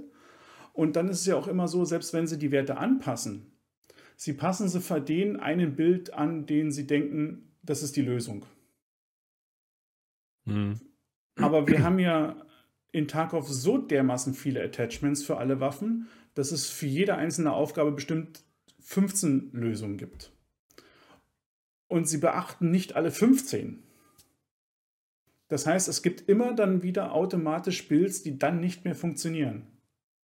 Und 0.73 0.95
dann 0.95 1.09
ist 1.09 1.21
es 1.21 1.25
ja 1.25 1.35
auch 1.35 1.47
immer 1.47 1.67
so, 1.67 1.85
selbst 1.85 2.13
wenn 2.13 2.27
sie 2.27 2.37
die 2.37 2.51
Werte 2.51 2.77
anpassen, 2.77 3.51
Sie 4.21 4.33
passen 4.33 4.69
sie 4.69 4.81
für 4.81 5.01
den 5.01 5.37
einen 5.37 5.75
Bild 5.75 6.13
an, 6.13 6.45
den 6.45 6.71
sie 6.71 6.85
denken, 6.85 7.55
das 7.63 7.81
ist 7.81 7.95
die 7.95 8.03
Lösung. 8.03 8.45
Mhm. 10.45 10.79
Aber 11.37 11.67
wir 11.67 11.83
haben 11.83 11.97
ja 11.97 12.35
in 12.91 13.07
Tarkov 13.07 13.49
so 13.49 13.79
dermaßen 13.79 14.35
viele 14.35 14.63
Attachments 14.63 15.23
für 15.23 15.37
alle 15.37 15.59
Waffen, 15.59 16.07
dass 16.35 16.51
es 16.51 16.69
für 16.69 16.85
jede 16.85 17.15
einzelne 17.15 17.51
Aufgabe 17.51 17.93
bestimmt 17.93 18.43
15 18.81 19.53
Lösungen 19.53 19.97
gibt. 19.97 20.30
Und 21.91 22.07
sie 22.07 22.19
beachten 22.19 22.72
nicht 22.72 22.95
alle 22.95 23.11
15. 23.11 23.84
Das 25.49 25.68
heißt, 25.68 25.89
es 25.89 26.01
gibt 26.01 26.30
immer 26.30 26.53
dann 26.53 26.84
wieder 26.84 27.11
automatisch 27.11 27.89
Builds, 27.89 28.23
die 28.23 28.39
dann 28.39 28.61
nicht 28.61 28.85
mehr 28.85 28.95
funktionieren. 28.95 29.68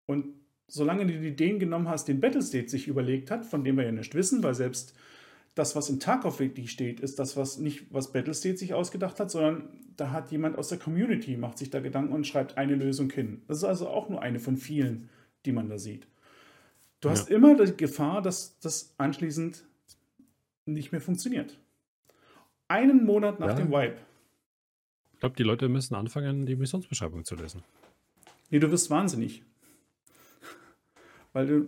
Und 0.05 0.27
solange 0.69 1.05
du 1.05 1.19
die 1.19 1.27
Ideen 1.27 1.59
genommen 1.59 1.89
hast, 1.89 2.07
den 2.07 2.21
Battlestate 2.21 2.69
sich 2.69 2.87
überlegt 2.87 3.31
hat, 3.31 3.45
von 3.45 3.65
dem 3.65 3.75
wir 3.75 3.83
ja 3.83 3.91
nicht 3.91 4.15
wissen, 4.15 4.43
weil 4.43 4.55
selbst 4.55 4.93
das, 5.55 5.75
was 5.75 5.89
in 5.89 5.99
Tarkov 5.99 6.39
wirklich 6.39 6.71
steht, 6.71 7.01
ist 7.01 7.19
das, 7.19 7.35
was 7.35 7.57
nicht, 7.57 7.93
was 7.93 8.13
Battlestate 8.13 8.55
sich 8.55 8.73
ausgedacht 8.73 9.19
hat, 9.19 9.29
sondern 9.29 9.67
da 9.97 10.11
hat 10.11 10.31
jemand 10.31 10.57
aus 10.57 10.69
der 10.69 10.79
Community, 10.79 11.35
macht 11.35 11.57
sich 11.57 11.69
da 11.69 11.81
Gedanken 11.81 12.13
und 12.13 12.25
schreibt 12.25 12.57
eine 12.57 12.75
Lösung 12.75 13.09
hin. 13.09 13.41
Das 13.49 13.57
ist 13.57 13.65
also 13.65 13.89
auch 13.89 14.07
nur 14.07 14.21
eine 14.21 14.39
von 14.39 14.55
vielen, 14.55 15.09
die 15.45 15.51
man 15.51 15.67
da 15.67 15.77
sieht. 15.77 16.07
Du 17.01 17.09
ja. 17.09 17.11
hast 17.11 17.29
immer 17.29 17.55
die 17.55 17.75
Gefahr, 17.75 18.21
dass 18.21 18.57
das 18.59 18.93
anschließend 18.97 19.66
nicht 20.73 20.91
mehr 20.91 21.01
funktioniert. 21.01 21.59
Einen 22.67 23.05
Monat 23.05 23.39
nach 23.39 23.49
ja. 23.49 23.55
dem 23.55 23.69
Wipe. 23.69 23.97
Ich 25.13 25.19
glaube, 25.19 25.35
die 25.35 25.43
Leute 25.43 25.69
müssen 25.69 25.95
anfangen, 25.95 26.45
die 26.45 26.55
Missionsbeschreibung 26.55 27.25
zu 27.25 27.35
lesen. 27.35 27.63
Nee, 28.49 28.59
du 28.59 28.69
wirst 28.71 28.89
wahnsinnig. 28.89 29.43
Weil 31.33 31.47
du, 31.47 31.67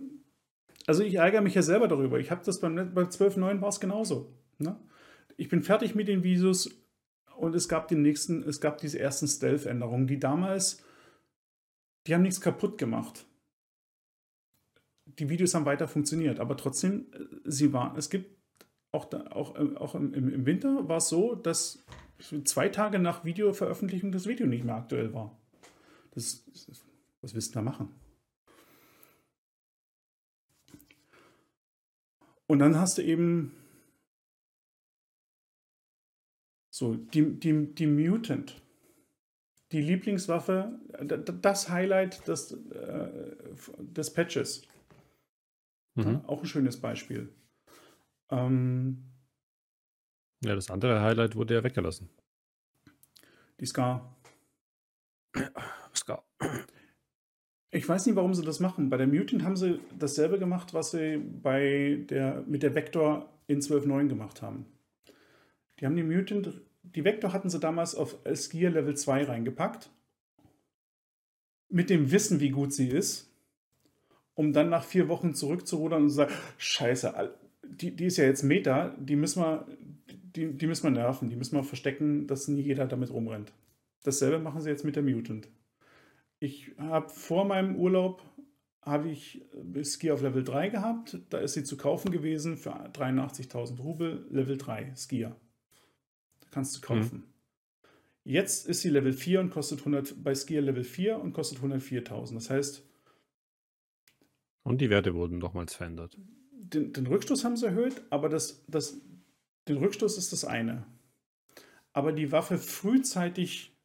also 0.86 1.02
ich 1.02 1.14
ärgere 1.16 1.40
mich 1.40 1.54
ja 1.54 1.62
selber 1.62 1.88
darüber. 1.88 2.18
Ich 2.18 2.30
habe 2.30 2.42
das 2.44 2.60
beim, 2.60 2.94
bei 2.94 3.02
12.9 3.02 3.60
war 3.60 3.68
es 3.68 3.80
genauso. 3.80 4.32
Ne? 4.58 4.78
Ich 5.36 5.48
bin 5.48 5.62
fertig 5.62 5.94
mit 5.94 6.08
den 6.08 6.22
Visus 6.22 6.70
und 7.36 7.54
es 7.54 7.68
gab 7.68 7.88
den 7.88 8.02
nächsten, 8.02 8.42
es 8.42 8.60
gab 8.60 8.78
diese 8.78 8.98
ersten 8.98 9.26
Stealth-Änderungen, 9.26 10.06
die 10.06 10.18
damals, 10.18 10.82
die 12.06 12.14
haben 12.14 12.22
nichts 12.22 12.40
kaputt 12.40 12.78
gemacht. 12.78 13.26
Die 15.06 15.28
Videos 15.28 15.54
haben 15.54 15.64
weiter 15.64 15.88
funktioniert, 15.88 16.38
aber 16.38 16.56
trotzdem, 16.56 17.06
äh, 17.12 17.24
sie 17.44 17.72
waren, 17.72 17.96
es 17.96 18.10
gibt 18.10 18.39
auch, 18.92 19.04
da, 19.04 19.26
auch, 19.30 19.56
äh, 19.56 19.76
auch 19.76 19.94
im, 19.94 20.14
im 20.14 20.46
Winter 20.46 20.88
war 20.88 20.98
es 20.98 21.08
so, 21.08 21.34
dass 21.34 21.84
zwei 22.44 22.68
Tage 22.68 22.98
nach 22.98 23.24
Videoveröffentlichung 23.24 24.12
das 24.12 24.26
Video 24.26 24.46
nicht 24.46 24.64
mehr 24.64 24.76
aktuell 24.76 25.14
war. 25.14 25.38
Das, 26.12 26.44
was 27.20 27.34
willst 27.34 27.54
du 27.54 27.58
da 27.58 27.62
machen? 27.62 27.88
Und 32.46 32.58
dann 32.58 32.76
hast 32.76 32.98
du 32.98 33.02
eben 33.02 33.54
so 36.70 36.94
die, 36.94 37.38
die, 37.38 37.74
die 37.74 37.86
Mutant. 37.86 38.60
Die 39.70 39.80
Lieblingswaffe, 39.80 40.80
das 40.98 41.68
Highlight 41.68 42.26
des, 42.26 42.50
äh, 42.50 43.08
des 43.78 44.12
Patches. 44.12 44.66
Mhm. 45.94 46.24
Auch 46.26 46.40
ein 46.40 46.46
schönes 46.46 46.80
Beispiel. 46.80 47.32
Ähm, 48.30 49.04
ja, 50.42 50.54
das 50.54 50.70
andere 50.70 51.02
Highlight 51.02 51.36
wurde 51.36 51.54
ja 51.54 51.64
weggelassen. 51.64 52.08
Die 53.60 53.66
Scar. 53.66 54.16
Scar. 55.94 56.24
Ich 57.70 57.88
weiß 57.88 58.06
nicht, 58.06 58.16
warum 58.16 58.34
sie 58.34 58.44
das 58.44 58.58
machen. 58.58 58.90
Bei 58.90 58.96
der 58.96 59.06
Mutant 59.06 59.44
haben 59.44 59.56
sie 59.56 59.78
dasselbe 59.96 60.38
gemacht, 60.38 60.74
was 60.74 60.90
sie 60.90 61.18
bei 61.18 62.04
der, 62.08 62.42
mit 62.46 62.62
der 62.62 62.74
Vector 62.74 63.28
in 63.46 63.60
12.9 63.60 64.08
gemacht 64.08 64.42
haben. 64.42 64.66
Die 65.78 65.86
haben 65.86 65.96
die 65.96 66.02
Mutant, 66.02 66.60
die 66.82 67.04
Vector 67.04 67.32
hatten 67.32 67.50
sie 67.50 67.60
damals 67.60 67.94
auf 67.94 68.16
Skier 68.34 68.70
Level 68.70 68.96
2 68.96 69.24
reingepackt. 69.24 69.90
Mit 71.68 71.90
dem 71.90 72.10
Wissen, 72.10 72.40
wie 72.40 72.50
gut 72.50 72.72
sie 72.72 72.88
ist, 72.88 73.30
um 74.34 74.52
dann 74.52 74.70
nach 74.70 74.84
vier 74.84 75.08
Wochen 75.08 75.34
zurückzurudern 75.34 76.02
und 76.04 76.08
zu 76.08 76.16
sagen, 76.16 76.34
scheiße, 76.58 77.14
die, 77.70 77.94
die 77.94 78.06
ist 78.06 78.16
ja 78.16 78.24
jetzt 78.24 78.42
Meta, 78.42 78.96
die 78.98 79.16
müssen 79.16 79.42
wir, 79.42 79.66
die, 80.36 80.52
die 80.52 80.66
müssen 80.66 80.84
wir 80.84 80.90
nerven, 80.90 81.28
die 81.28 81.36
müssen 81.36 81.56
wir 81.56 81.64
verstecken, 81.64 82.26
dass 82.26 82.48
nie 82.48 82.62
jeder 82.62 82.86
damit 82.86 83.10
rumrennt. 83.10 83.52
Dasselbe 84.02 84.38
machen 84.38 84.60
sie 84.60 84.70
jetzt 84.70 84.84
mit 84.84 84.96
der 84.96 85.02
Mutant 85.02 85.48
ich 86.40 86.72
habe 86.78 87.08
vor 87.10 87.44
meinem 87.44 87.76
Urlaub 87.76 88.22
habe 88.82 89.10
ich 89.10 89.42
Ski 89.84 90.10
auf 90.10 90.22
Level 90.22 90.42
3 90.42 90.70
gehabt. 90.70 91.18
Da 91.28 91.38
ist 91.38 91.52
sie 91.52 91.64
zu 91.64 91.76
kaufen 91.76 92.10
gewesen 92.10 92.56
für 92.56 92.72
83.000 92.72 93.78
Rubel, 93.78 94.26
Level 94.30 94.56
3 94.56 94.94
Skier. 94.96 95.36
Da 96.40 96.46
kannst 96.50 96.76
du 96.76 96.80
kaufen. 96.80 97.18
Mhm. 97.18 97.24
Jetzt 98.24 98.66
ist 98.66 98.80
sie 98.80 98.88
Level 98.88 99.12
4 99.12 99.40
und 99.40 99.50
kostet 99.50 99.80
100, 99.80 100.24
bei 100.24 100.34
Skier 100.34 100.62
Level 100.62 100.84
4 100.84 101.20
und 101.20 101.34
kostet 101.34 101.58
104.000. 101.58 102.34
Das 102.34 102.48
heißt. 102.48 102.86
Und 104.62 104.80
die 104.80 104.88
Werte 104.88 105.14
wurden 105.14 105.38
nochmals 105.38 105.74
verändert. 105.74 106.16
Den, 106.72 106.92
den, 106.92 107.06
Rückstoß 107.06 107.44
haben 107.44 107.56
sie 107.56 107.66
erhöht, 107.66 108.02
aber 108.10 108.28
das, 108.28 108.64
das, 108.68 109.00
den 109.68 109.78
Rückstoß 109.78 110.18
ist 110.18 110.32
das 110.32 110.44
eine. 110.44 110.86
Aber 111.92 112.12
die 112.12 112.30
Waffe 112.30 112.58
frühzeitig 112.58 113.76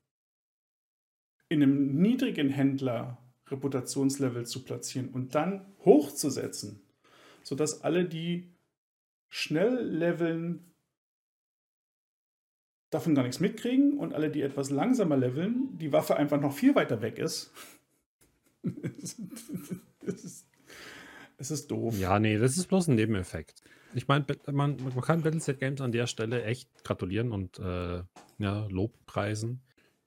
in 1.49 1.64
einem 1.64 2.02
niedrigen 2.02 2.49
Händler 2.49 3.18
Reputationslevel 3.48 4.45
zu 4.45 4.64
platzieren 4.64 5.10
und 5.10 5.36
dann 5.36 5.66
hochzusetzen, 5.84 6.82
sodass 7.44 7.82
alle, 7.82 8.06
die 8.06 8.52
schnell 9.30 9.84
leveln, 9.84 10.72
davon 12.90 13.16
gar 13.16 13.24
nichts 13.24 13.40
mitkriegen 13.40 13.98
und 13.99 14.14
alle, 14.14 14.30
die 14.32 14.41
etwas 14.41 14.70
langsamer 14.70 15.18
leveln, 15.18 15.78
die 15.78 15.91
Waffe 15.91 16.16
einfach 16.16 16.40
noch 16.40 16.53
viel 16.53 16.76
weiter 16.76 17.02
weg 17.02 17.20
ist. 17.20 17.52
es, 18.64 19.20
ist 20.06 20.48
es 21.46 21.60
ist 21.60 21.72
doof. 21.72 21.98
Ja, 22.00 22.20
nee, 22.20 22.38
das 22.38 22.58
ist 22.58 22.68
bloß 22.68 22.88
ein 22.88 22.96
Nebeneffekt. 22.96 23.62
Ich 23.94 24.08
meine, 24.08 24.26
man, 24.52 24.78
man 24.78 25.02
kann 25.02 25.22
Battleset 25.22 25.60
Games 25.60 25.82
an 25.82 25.92
der 25.92 26.08
Stelle 26.08 26.44
echt 26.44 26.84
gratulieren 26.84 27.32
und 27.32 27.60
äh, 27.60 28.04
ja, 28.40 28.68
Lob 28.68 28.94
preisen. 29.06 29.62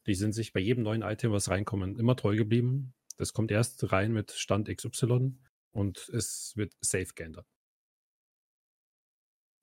Die 0.06 0.14
sind 0.14 0.32
sich 0.32 0.52
bei 0.52 0.60
jedem 0.60 0.84
neuen 0.84 1.02
Item, 1.02 1.32
was 1.32 1.48
reinkommt, 1.48 1.98
immer 1.98 2.16
treu 2.16 2.36
geblieben. 2.36 2.94
Das 3.16 3.32
kommt 3.32 3.50
erst 3.50 3.92
rein 3.92 4.12
mit 4.12 4.32
Stand 4.32 4.68
XY 4.68 5.34
und 5.72 6.08
es 6.10 6.52
wird 6.56 6.74
safe 6.80 7.12
geändert. 7.14 7.46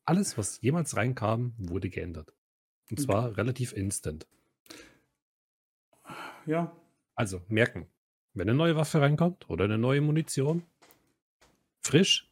Alles, 0.06 0.38
was 0.38 0.62
jemals 0.62 0.96
reinkam, 0.96 1.54
wurde 1.58 1.90
geändert. 1.90 2.34
Und 2.90 3.00
zwar 3.00 3.30
okay. 3.30 3.36
relativ 3.36 3.74
instant. 3.74 4.28
Ja. 6.46 6.76
Also 7.16 7.42
merken, 7.48 7.88
wenn 8.34 8.50
eine 8.50 8.58
neue 8.58 8.76
Waffe 8.76 9.02
reinkommt 9.02 9.50
oder 9.50 9.66
eine 9.66 9.78
neue 9.78 10.02
Munition, 10.02 10.64
frisch, 11.86 12.32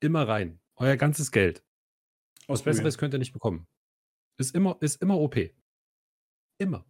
immer 0.00 0.26
rein. 0.28 0.60
Euer 0.76 0.96
ganzes 0.96 1.30
Geld. 1.30 1.62
Was 2.46 2.62
Besseres 2.62 2.98
könnt 2.98 3.14
ihr 3.14 3.18
nicht 3.18 3.32
bekommen. 3.32 3.66
Ist 4.38 4.54
immer, 4.54 4.76
ist 4.80 5.00
immer 5.02 5.18
OP. 5.18 5.36
Immer. 6.58 6.84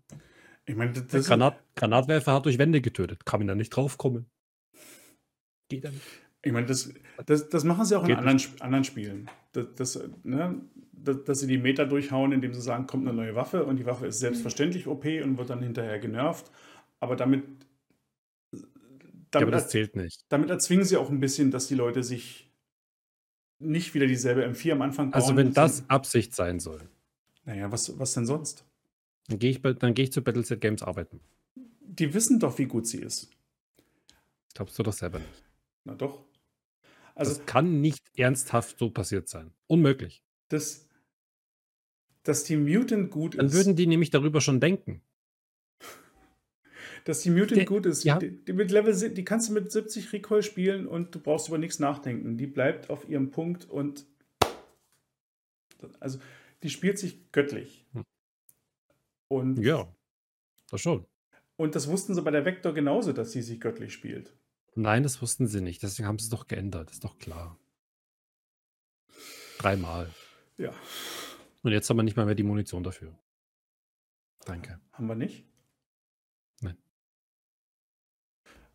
Ich 0.67 0.77
meine, 0.77 0.93
das, 0.93 1.07
Der 1.09 1.21
das 1.21 1.27
Granat, 1.29 1.63
Granatwerfer 1.75 2.33
hat 2.35 2.45
durch 2.47 2.59
Wände 2.59 2.81
getötet. 2.81 3.25
Kann 3.27 3.41
man 3.41 3.49
da 3.49 3.55
nicht 3.55 3.71
draufkommen. 3.71 4.31
Geht 5.69 5.85
ja 5.85 5.91
nicht. 5.91 6.03
Ich 6.43 6.53
meine, 6.53 6.67
das, 6.67 6.93
das, 7.27 7.49
das 7.49 7.65
machen 7.65 7.85
sie 7.85 7.97
auch 7.97 8.03
in 8.03 8.09
Geht 8.09 8.19
anderen, 8.19 8.39
Sp- 8.41 8.61
anderen 8.63 8.85
Spielen. 8.85 9.31
Das, 9.53 9.67
das, 9.77 10.09
ne, 10.23 10.61
dass, 10.93 11.25
dass 11.25 11.41
sie 11.41 11.47
die 11.47 11.59
Meter 11.59 11.87
durchhauen, 11.87 12.33
indem 12.33 12.55
sie 12.55 12.63
sagen, 12.63 12.87
kommt 12.87 13.07
eine 13.07 13.15
neue 13.17 13.35
Waffe 13.35 13.65
und 13.65 13.77
die 13.77 13.85
Waffe 13.87 14.07
ist 14.07 14.21
selbstverständlich 14.21 14.87
OP 14.87 15.05
und 15.05 15.37
wird 15.37 15.51
dann 15.51 15.63
hinterher 15.63 15.99
genervt. 15.99 16.51
Aber 16.99 17.17
damit, 17.17 17.45
damit, 19.31 19.55
das 19.55 19.69
zählt 19.69 19.97
nicht. 19.97 20.25
damit 20.29 20.51
erzwingen 20.51 20.85
sie 20.85 20.97
auch 20.97 21.11
ein 21.11 21.21
bisschen, 21.21 21.51
dass 21.51 21.69
die 21.69 21.75
Leute 21.75 22.03
sich 22.03 22.51
nicht 23.59 23.95
wieder 23.95 24.07
dieselbe 24.07 24.45
M4 24.47 24.73
am 24.73 24.83
Anfang 24.83 25.11
bauen. 25.11 25.21
Also 25.21 25.37
wenn 25.37 25.53
das 25.53 25.89
Absicht 25.89 26.35
sein 26.35 26.61
soll, 26.61 26.89
Naja, 27.45 27.71
was, 27.71 27.99
was 27.99 28.15
denn 28.15 28.27
sonst? 28.27 28.65
dann 29.29 29.39
gehe 29.39 29.51
ich, 29.51 29.61
dann 29.63 29.95
gehe 29.95 30.05
ich 30.05 30.13
zu 30.13 30.23
Battleset 30.23 30.61
Games 30.61 30.83
arbeiten. 30.83 31.21
Die 31.83 32.13
wissen 32.15 32.41
doch, 32.41 32.59
wie 32.59 32.67
gut 32.67 32.87
sie 32.87 32.99
ist. 32.99 33.31
Glaubst 34.55 34.79
du 34.79 34.83
doch 34.83 34.93
selber 34.93 35.19
nicht. 35.19 35.45
Na 35.85 35.95
doch. 35.95 36.25
Also 37.15 37.35
das 37.35 37.47
kann 37.47 37.81
nicht 37.81 38.03
ernsthaft 38.17 38.79
so 38.79 38.91
passiert 38.91 39.29
sein. 39.29 39.53
Unmöglich. 39.67 40.23
das, 40.49 40.89
dass 42.23 42.45
die 42.45 42.57
Mutant 42.57 43.11
gut 43.11 43.39
Dann 43.39 43.47
ist. 43.47 43.53
würden 43.55 43.77
die 43.77 43.87
nämlich 43.87 44.11
darüber 44.11 44.41
schon 44.41 44.61
denken. 44.61 45.03
Dass 47.05 47.21
die 47.23 47.31
Mutant 47.31 47.57
Der- 47.57 47.65
gut 47.65 47.87
ist. 47.87 48.05
ja. 48.05 48.19
Die, 48.19 48.31
die, 48.45 48.53
mit 48.53 48.71
Level, 48.71 49.11
die 49.15 49.25
kannst 49.25 49.49
du 49.49 49.53
mit 49.53 49.71
70 49.73 50.13
Recoil 50.13 50.43
spielen 50.43 50.87
und 50.87 51.15
du 51.15 51.21
brauchst 51.21 51.49
über 51.49 51.59
nichts 51.59 51.79
nachdenken. 51.79 52.37
Die 52.37 52.47
bleibt 52.47 52.91
auf 52.91 53.09
ihrem 53.09 53.31
Punkt 53.31 53.65
und 53.69 54.07
also 55.99 56.19
die 56.63 56.69
spielt 56.71 56.99
sich 56.99 57.33
göttlich. 57.33 57.87
Hm. 57.93 58.05
Und, 59.29 59.59
Ja, 59.63 59.89
das 60.71 60.81
schon. 60.83 61.07
und 61.57 61.75
das 61.75 61.89
wussten 61.89 62.15
sie 62.15 62.23
bei 62.23 62.31
der 62.31 62.45
Vector 62.45 62.75
genauso, 62.75 63.13
dass 63.13 63.33
sie 63.33 63.43
sich 63.43 63.61
göttlich 63.61 63.93
spielt. 63.95 64.35
Nein, 64.75 65.03
das 65.03 65.21
wussten 65.23 65.47
sie 65.47 65.61
nicht. 65.61 65.83
Deswegen 65.83 66.07
haben 66.07 66.19
sie 66.19 66.25
es 66.25 66.31
doch 66.31 66.47
geändert. 66.49 66.91
Ist 66.91 67.03
doch 67.05 67.19
klar. 67.19 67.59
Dreimal. 69.59 70.11
Ja. 70.59 70.73
Und 71.63 71.73
jetzt 71.73 71.89
haben 71.91 71.97
wir 71.97 72.03
nicht 72.03 72.17
mal 72.17 72.27
mehr 72.27 72.35
die 72.35 72.43
Munition 72.43 72.83
dafür. 72.83 73.19
Danke. 74.45 74.81
Haben 74.93 75.07
wir 75.07 75.15
nicht? 75.15 75.45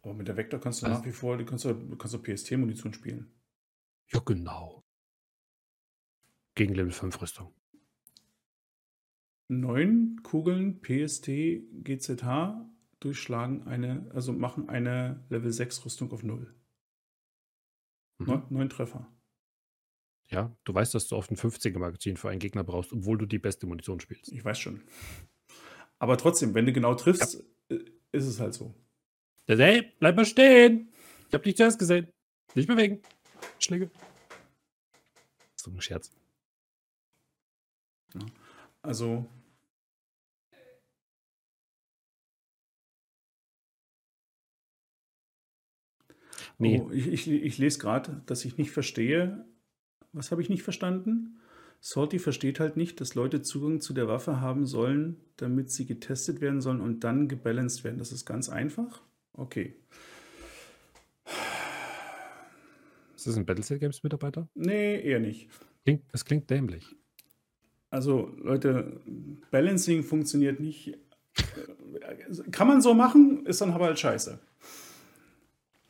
Aber 0.06 0.14
mit 0.14 0.28
der 0.28 0.38
Vector 0.38 0.60
kannst 0.60 0.82
du 0.82 0.86
Also- 0.86 1.00
nach 1.00 1.06
wie 1.06 1.12
vor, 1.12 1.36
du 1.36 1.46
kannst, 1.46 1.66
du 1.66 1.96
kannst 1.98 2.22
PST-Munition 2.22 2.94
spielen. 2.94 3.34
Ja, 4.12 4.20
genau. 4.20 4.84
Gegen 6.54 6.76
Level 6.76 6.92
5 6.92 7.20
Rüstung. 7.22 7.52
Neun 9.48 10.22
Kugeln 10.22 10.80
PST 10.82 11.28
GZH 11.84 12.70
durchschlagen 13.00 13.64
eine, 13.68 14.10
also 14.14 14.32
machen 14.32 14.70
eine 14.70 15.26
Level 15.30 15.52
6 15.52 15.84
Rüstung 15.86 16.12
auf 16.12 16.22
null. 16.22 16.54
Mhm. 18.20 18.26
Neun, 18.28 18.46
neun 18.50 18.70
Treffer. 18.70 19.12
Ja, 20.28 20.56
du 20.66 20.74
weißt, 20.74 20.94
dass 20.94 21.08
du 21.08 21.16
oft 21.16 21.32
ein 21.32 21.38
50er 21.38 21.80
Magazin 21.80 22.16
für 22.18 22.30
einen 22.30 22.40
Gegner 22.40 22.64
brauchst, 22.64 22.94
obwohl 22.94 23.18
du 23.18 23.26
die 23.26 23.40
beste 23.40 23.66
Munition 23.66 24.00
spielst. 24.00 24.32
Ich 24.32 24.46
weiß 24.46 24.60
schon. 24.60 24.84
Aber 25.98 26.16
trotzdem, 26.18 26.54
wenn 26.54 26.68
du 26.68 26.74
genau 26.74 26.94
triffst, 26.94 27.44
äh, 27.70 27.80
ist 28.12 28.26
es 28.26 28.40
halt 28.40 28.54
so. 28.54 28.76
Der 29.48 29.58
hey, 29.58 29.92
bleib 30.00 30.16
mal 30.16 30.26
stehen! 30.26 30.90
Ich 31.28 31.34
hab 31.34 31.44
dich 31.44 31.56
zuerst 31.56 31.78
gesehen. 31.78 32.08
Nicht 32.56 32.68
bewegen. 32.68 33.02
Schläge. 33.60 33.92
So 35.56 35.70
ein 35.72 35.82
Scherz. 35.82 36.12
Also. 38.82 39.30
Nee. 46.58 46.82
Oh, 46.82 46.90
ich, 46.92 47.08
ich, 47.08 47.28
ich 47.28 47.58
lese 47.58 47.80
gerade, 47.80 48.22
dass 48.26 48.46
ich 48.46 48.58
nicht 48.58 48.72
verstehe. 48.72 49.46
Was 50.14 50.32
habe 50.32 50.42
ich 50.42 50.50
nicht 50.50 50.64
verstanden? 50.64 51.40
Salty 51.82 52.18
versteht 52.20 52.60
halt 52.60 52.78
nicht, 52.78 53.02
dass 53.02 53.16
Leute 53.16 53.42
Zugang 53.42 53.82
zu 53.82 53.94
der 53.94 54.08
Waffe 54.08 54.40
haben 54.40 54.66
sollen, 54.66 55.20
damit 55.36 55.70
sie 55.70 55.86
getestet 55.86 56.42
werden 56.42 56.62
sollen 56.62 56.82
und 56.82 57.04
dann 57.04 57.28
gebalanced 57.28 57.84
werden. 57.84 58.00
Das 58.00 58.12
ist 58.12 58.26
ganz 58.26 58.50
einfach. 58.50 59.04
Okay. 59.38 59.76
Ist 63.16 63.28
das 63.28 63.38
ein 63.38 63.46
Battleset 63.46 63.80
Games 63.80 64.04
Mitarbeiter? 64.04 64.48
Nee, 64.54 65.02
eher 65.02 65.20
nicht. 65.20 65.50
Klingt, 65.84 66.04
das 66.12 66.26
klingt 66.26 66.50
dämlich. 66.50 66.96
Also, 67.90 68.34
Leute, 68.38 69.02
Balancing 69.52 70.04
funktioniert 70.04 70.60
nicht. 70.60 70.98
Kann 72.52 72.68
man 72.68 72.82
so 72.82 72.94
machen, 72.94 73.46
ist 73.46 73.62
dann 73.62 73.72
aber 73.72 73.86
halt 73.86 74.00
scheiße. 74.00 74.40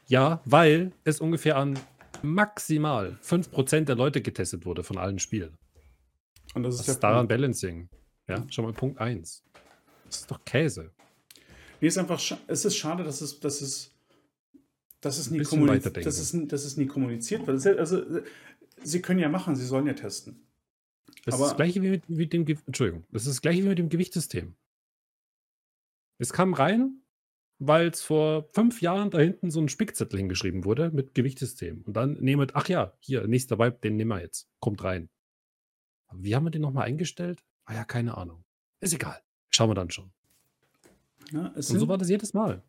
Ja, 0.08 0.42
weil 0.46 0.92
es 1.04 1.20
ungefähr 1.20 1.58
an 1.58 1.80
maximal 2.22 3.18
5% 3.24 3.82
der 3.82 3.96
Leute 3.96 4.22
getestet 4.22 4.66
wurde 4.66 4.84
von 4.84 4.98
allen 4.98 5.20
Spielen. 5.20 5.58
Und 6.54 6.64
das 6.64 6.76
ist 6.76 6.82
ist 6.82 7.02
der 7.02 7.10
daran. 7.12 7.28
Balancing? 7.28 7.90
Ja, 8.28 8.44
schon 8.50 8.66
mal 8.66 8.74
Punkt 8.74 9.00
1. 9.00 9.44
Das 10.06 10.18
ist 10.22 10.32
doch 10.32 10.44
Käse. 10.46 10.92
Nee, 11.86 11.90
ist 11.90 12.00
einfach 12.00 12.20
es 12.48 12.66
ist 12.66 12.78
schade, 12.78 13.04
dass 13.04 13.22
es, 13.22 13.40
dass 13.40 13.62
es, 13.62 13.92
dass 15.02 15.20
es, 15.20 15.30
nie, 15.30 15.38
bisschen 15.38 15.60
kommuni 15.60 15.78
weiterdenken. 15.78 16.04
dass 16.06 16.18
es, 16.18 16.48
dass 16.48 16.66
es 16.66 16.78
nie 16.78 16.88
kommuniziert 16.88 17.46
wird. 17.46 17.64
Also, 17.78 18.04
sie 18.82 19.04
können 19.04 19.20
ja 19.20 19.30
machen, 19.30 19.56
sie 19.56 19.68
sollen 19.68 19.86
ja 19.86 19.94
testen. 19.94 20.48
Das 21.26 21.36
Aber- 21.36 21.44
ist 21.44 21.50
das 21.52 21.58
gleiche 21.58 21.84
wie 21.84 21.92
mit, 21.92 22.10
mit 22.10 22.34
dem 22.34 22.48
Entschuldigung, 22.66 23.06
das 23.12 23.28
ist 23.28 23.36
das 23.36 23.42
gleiche 23.44 23.64
wie 23.64 23.68
mit 23.68 23.78
dem 23.78 23.90
Gewichtssystem. 23.90 24.56
Es 26.18 26.34
kam 26.34 26.56
rein, 26.56 27.04
weil 27.60 27.90
es 27.90 28.02
vor 28.02 28.50
fünf 28.54 28.82
Jahren 28.82 29.12
da 29.12 29.20
hinten 29.20 29.52
so 29.52 29.62
ein 29.62 29.70
Spickzettel 29.70 30.18
hingeschrieben 30.18 30.66
wurde 30.66 30.90
mit 30.90 31.14
Gewichtssystem. 31.14 31.84
Und 31.84 31.94
dann 31.94 32.14
nehmt, 32.14 32.56
ach 32.56 32.68
ja, 32.68 32.98
hier, 33.00 33.28
nächster 33.28 33.60
Vibe, 33.60 33.78
den 33.84 33.96
nehmen 33.96 34.10
wir 34.10 34.22
jetzt. 34.22 34.50
Kommt 34.60 34.84
rein. 34.84 35.12
Aber 36.08 36.24
wie 36.24 36.34
haben 36.36 36.46
wir 36.46 36.50
den 36.50 36.64
nochmal 36.64 36.88
eingestellt? 36.88 37.46
Ah 37.66 37.76
ja, 37.76 37.84
keine 37.86 38.18
Ahnung. 38.18 38.44
Ist 38.80 38.96
egal. 38.96 39.22
Schauen 39.52 39.70
wir 39.70 39.76
dann 39.76 39.92
schon. 39.92 40.15
Ja, 41.32 41.48
Und 41.48 41.62
so 41.62 41.88
war 41.88 41.98
das 41.98 42.10
jedes 42.10 42.34
Mal. 42.34 42.64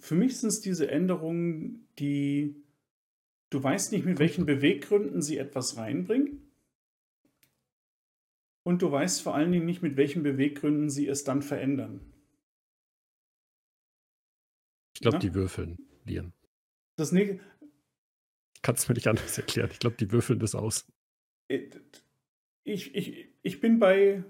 für 0.00 0.14
mich 0.14 0.38
sind 0.38 0.48
es 0.48 0.60
diese 0.60 0.90
Änderungen, 0.90 1.88
die 1.98 2.56
du 3.50 3.62
weißt 3.62 3.92
nicht, 3.92 4.04
mit 4.04 4.18
welchen 4.18 4.46
Beweggründen 4.46 5.22
sie 5.22 5.38
etwas 5.38 5.76
reinbringen. 5.76 6.44
Und 8.62 8.82
du 8.82 8.92
weißt 8.92 9.22
vor 9.22 9.34
allen 9.34 9.50
Dingen 9.50 9.64
nicht, 9.64 9.82
mit 9.82 9.96
welchen 9.96 10.22
Beweggründen 10.22 10.90
sie 10.90 11.08
es 11.08 11.24
dann 11.24 11.42
verändern. 11.42 12.12
Ich 14.94 15.00
glaube, 15.00 15.18
die 15.20 15.32
würfeln, 15.32 15.78
Lian. 16.04 16.32
Das 16.96 17.12
ne 17.12 17.40
Kannst 18.60 18.84
du 18.84 18.92
mir 18.92 18.96
nicht 18.96 19.06
anders 19.06 19.38
erklären. 19.38 19.70
Ich 19.72 19.78
glaube, 19.78 19.96
die 19.96 20.10
würfeln 20.10 20.40
das 20.40 20.54
aus. 20.54 20.86
ich, 21.48 22.94
ich, 22.94 23.28
ich 23.40 23.60
bin 23.60 23.78
bei 23.78 24.24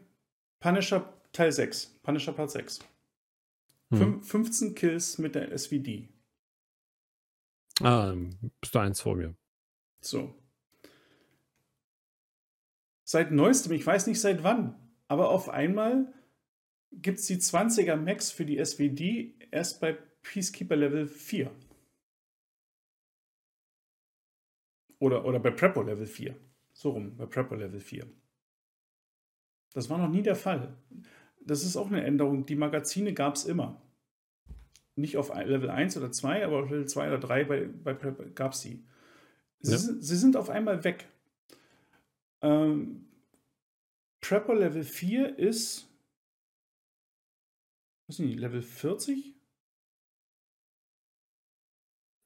Punisher 0.60 1.17
Teil 1.32 1.52
6, 1.52 1.98
Punisher 2.02 2.32
Part 2.32 2.50
6. 2.50 2.80
Hm. 3.90 3.98
Fün- 3.98 4.22
15 4.22 4.74
Kills 4.74 5.18
mit 5.18 5.34
der 5.34 5.52
SVD. 5.52 6.08
Ah, 7.80 8.14
bist 8.60 8.74
du 8.74 8.78
eins 8.80 9.00
vor 9.00 9.14
mir. 9.16 9.34
So. 10.00 10.34
Seit 13.04 13.30
neuestem, 13.30 13.72
ich 13.72 13.86
weiß 13.86 14.06
nicht 14.06 14.20
seit 14.20 14.42
wann, 14.42 14.74
aber 15.06 15.30
auf 15.30 15.48
einmal 15.48 16.12
gibt 16.92 17.18
es 17.20 17.26
die 17.26 17.36
20er 17.38 17.96
Max 17.96 18.30
für 18.30 18.44
die 18.44 18.58
SVD 18.58 19.34
erst 19.50 19.80
bei 19.80 19.92
Peacekeeper 20.22 20.76
Level 20.76 21.06
4. 21.06 21.50
Oder, 24.98 25.24
oder 25.24 25.38
bei 25.38 25.50
Prepper 25.50 25.84
Level 25.84 26.06
4. 26.06 26.36
So 26.72 26.90
rum, 26.90 27.16
bei 27.16 27.26
Prepper 27.26 27.56
Level 27.56 27.80
4. 27.80 28.06
Das 29.72 29.88
war 29.88 29.98
noch 29.98 30.08
nie 30.08 30.22
der 30.22 30.36
Fall. 30.36 30.76
Das 31.48 31.64
ist 31.64 31.76
auch 31.76 31.86
eine 31.88 32.04
Änderung. 32.04 32.44
Die 32.46 32.56
Magazine 32.56 33.14
gab 33.14 33.34
es 33.34 33.44
immer. 33.44 33.80
Nicht 34.96 35.16
auf 35.16 35.34
Level 35.34 35.70
1 35.70 35.96
oder 35.96 36.12
2, 36.12 36.44
aber 36.44 36.62
auf 36.62 36.70
Level 36.70 36.86
2 36.86 37.08
oder 37.08 37.18
3 37.18 37.44
bei, 37.44 37.66
bei 37.66 37.94
Prepper 37.94 38.24
gab 38.26 38.52
es 38.52 38.60
sie. 38.60 38.84
Sie, 39.60 39.72
Ja. 39.72 39.78
sind, 39.78 40.04
sie 40.04 40.16
sind 40.16 40.36
auf 40.36 40.50
einmal 40.50 40.84
weg. 40.84 41.08
Ähm, 42.42 43.06
Prepper 44.20 44.54
Level 44.54 44.84
4 44.84 45.38
ist 45.38 45.88
was 48.08 48.18
nicht, 48.18 48.38
Level 48.38 48.62
40? 48.62 49.34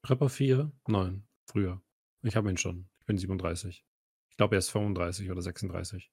Prepper 0.03 0.29
4? 0.29 0.73
Nein, 0.89 1.27
früher. 1.47 1.81
Ich 2.23 2.37
habe 2.37 2.51
ihn 2.51 2.57
schon. 2.57 2.89
Ich 3.01 3.07
bin 3.07 3.19
37. 3.19 3.85
Ich 4.31 4.37
glaube, 4.37 4.55
er 4.57 4.59
ist 4.61 4.71
35 4.71 5.31
oder 5.31 5.43
36. 5.43 6.11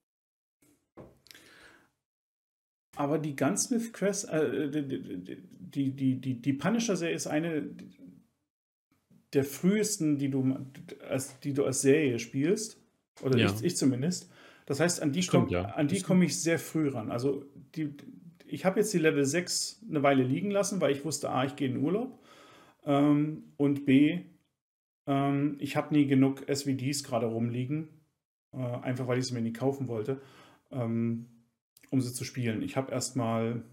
Aber 3.00 3.18
die 3.18 3.34
Gunsmith 3.34 3.94
Quest, 3.94 4.28
äh, 4.28 4.70
die, 4.70 5.92
die, 5.92 6.20
die, 6.20 6.42
die, 6.42 6.54
Punisher-Serie 6.54 7.16
ist 7.16 7.28
eine 7.28 7.70
der 9.32 9.46
frühesten, 9.46 10.18
die 10.18 10.30
du 10.30 10.58
als, 11.08 11.40
die 11.40 11.54
du 11.54 11.64
als 11.64 11.82
Serie 11.82 12.20
spielst. 12.20 12.78
Oder 13.22 13.38
Ja. 13.38 13.46
ich, 13.46 13.64
ich 13.64 13.78
zumindest. 13.78 14.30
Das 14.66 14.82
heißt, 14.82 15.02
an 15.02 15.14
die 15.14 15.24
Stimmt, 15.24 15.46
komme 15.46 15.54
ja. 15.54 15.70
an 15.76 15.88
die 15.88 15.96
Das 15.96 16.04
komm 16.04 16.22
ich 16.24 16.42
sehr 16.42 16.60
früh 16.60 16.90
ran. 16.90 17.10
Also 17.10 17.46
die, 17.74 17.94
ich 18.46 18.66
habe 18.66 18.82
jetzt 18.82 18.94
die 18.94 18.98
Level 18.98 19.24
6 19.24 19.86
eine 19.90 20.04
Weile 20.04 20.24
liegen 20.24 20.52
lassen, 20.52 20.82
weil 20.82 20.92
ich 20.92 21.06
wusste, 21.06 21.30
A, 21.30 21.46
ich 21.46 21.56
gehe 21.56 21.70
in 21.70 21.78
Urlaub 21.78 22.20
ähm, 22.84 23.54
und 23.56 23.86
B, 23.86 24.26
ähm, 25.08 25.56
ich 25.60 25.78
habe 25.78 25.94
nie 25.94 26.06
genug 26.06 26.44
SVDs 26.54 27.06
gerade 27.06 27.28
rumliegen, 27.28 27.88
äh, 28.52 28.58
einfach 28.58 29.08
weil 29.08 29.20
ich 29.20 29.26
sie 29.28 29.36
mir 29.36 29.42
nie 29.42 29.54
kaufen 29.54 29.88
wollte, 29.88 30.20
ähm, 30.72 31.28
um 31.90 32.02
sie 32.02 32.14
zu 32.14 32.24
spielen. 32.24 32.62
Ich 32.62 32.78
habe 32.78 32.92
erstmal, 32.92 33.64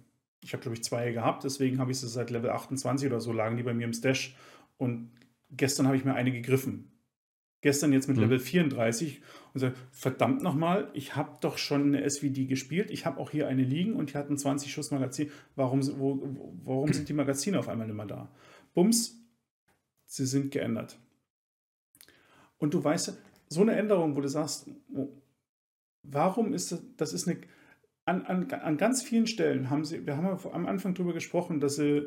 ich 0.40 0.52
habe 0.52 0.62
glaube 0.62 0.76
ich 0.76 0.84
zwei 0.84 1.12
gehabt, 1.12 1.44
deswegen 1.44 1.78
habe 1.78 1.90
ich 1.90 1.98
sie 1.98 2.08
seit 2.08 2.30
Level 2.30 2.50
28 2.50 3.08
oder 3.08 3.20
so, 3.20 3.32
lagen 3.32 3.56
die 3.56 3.62
bei 3.62 3.74
mir 3.74 3.84
im 3.84 3.92
Stash 3.92 4.36
und 4.78 5.10
gestern 5.50 5.86
habe 5.86 5.96
ich 5.96 6.04
mir 6.04 6.14
eine 6.14 6.32
gegriffen. 6.32 6.92
Gestern 7.62 7.92
jetzt 7.92 8.06
mit 8.06 8.16
mhm. 8.16 8.24
Level 8.24 8.38
34 8.38 9.22
und 9.54 9.60
sage, 9.60 9.74
verdammt 9.90 10.42
nochmal, 10.42 10.90
ich 10.92 11.16
habe 11.16 11.38
doch 11.40 11.58
schon 11.58 11.94
eine 11.94 12.08
SVD 12.08 12.46
gespielt, 12.46 12.90
ich 12.90 13.06
habe 13.06 13.18
auch 13.18 13.30
hier 13.30 13.48
eine 13.48 13.62
liegen 13.62 13.94
und 13.94 14.12
die 14.12 14.18
hatten 14.18 14.36
20 14.36 14.72
Schuss 14.72 14.90
Magazin. 14.90 15.30
Warum, 15.56 15.80
wo, 15.98 16.22
warum 16.64 16.92
sind 16.92 17.08
die 17.08 17.14
Magazine 17.14 17.58
auf 17.58 17.68
einmal 17.68 17.88
immer 17.88 18.06
da? 18.06 18.30
Bums, 18.74 19.18
sie 20.04 20.26
sind 20.26 20.52
geändert. 20.52 20.98
Und 22.58 22.74
du 22.74 22.82
weißt, 22.82 23.16
so 23.48 23.60
eine 23.60 23.74
Änderung, 23.76 24.16
wo 24.16 24.20
du 24.20 24.28
sagst, 24.28 24.70
warum 26.02 26.52
ist 26.52 26.72
das, 26.72 26.82
das 26.96 27.12
ist 27.12 27.28
eine, 27.28 27.40
an, 28.06 28.22
an, 28.24 28.50
an 28.50 28.76
ganz 28.78 29.02
vielen 29.02 29.26
Stellen 29.26 29.68
haben 29.68 29.84
sie, 29.84 30.06
wir 30.06 30.16
haben 30.16 30.26
ja 30.26 30.38
am 30.52 30.66
Anfang 30.66 30.94
darüber 30.94 31.12
gesprochen, 31.12 31.60
dass 31.60 31.76
sie 31.76 32.06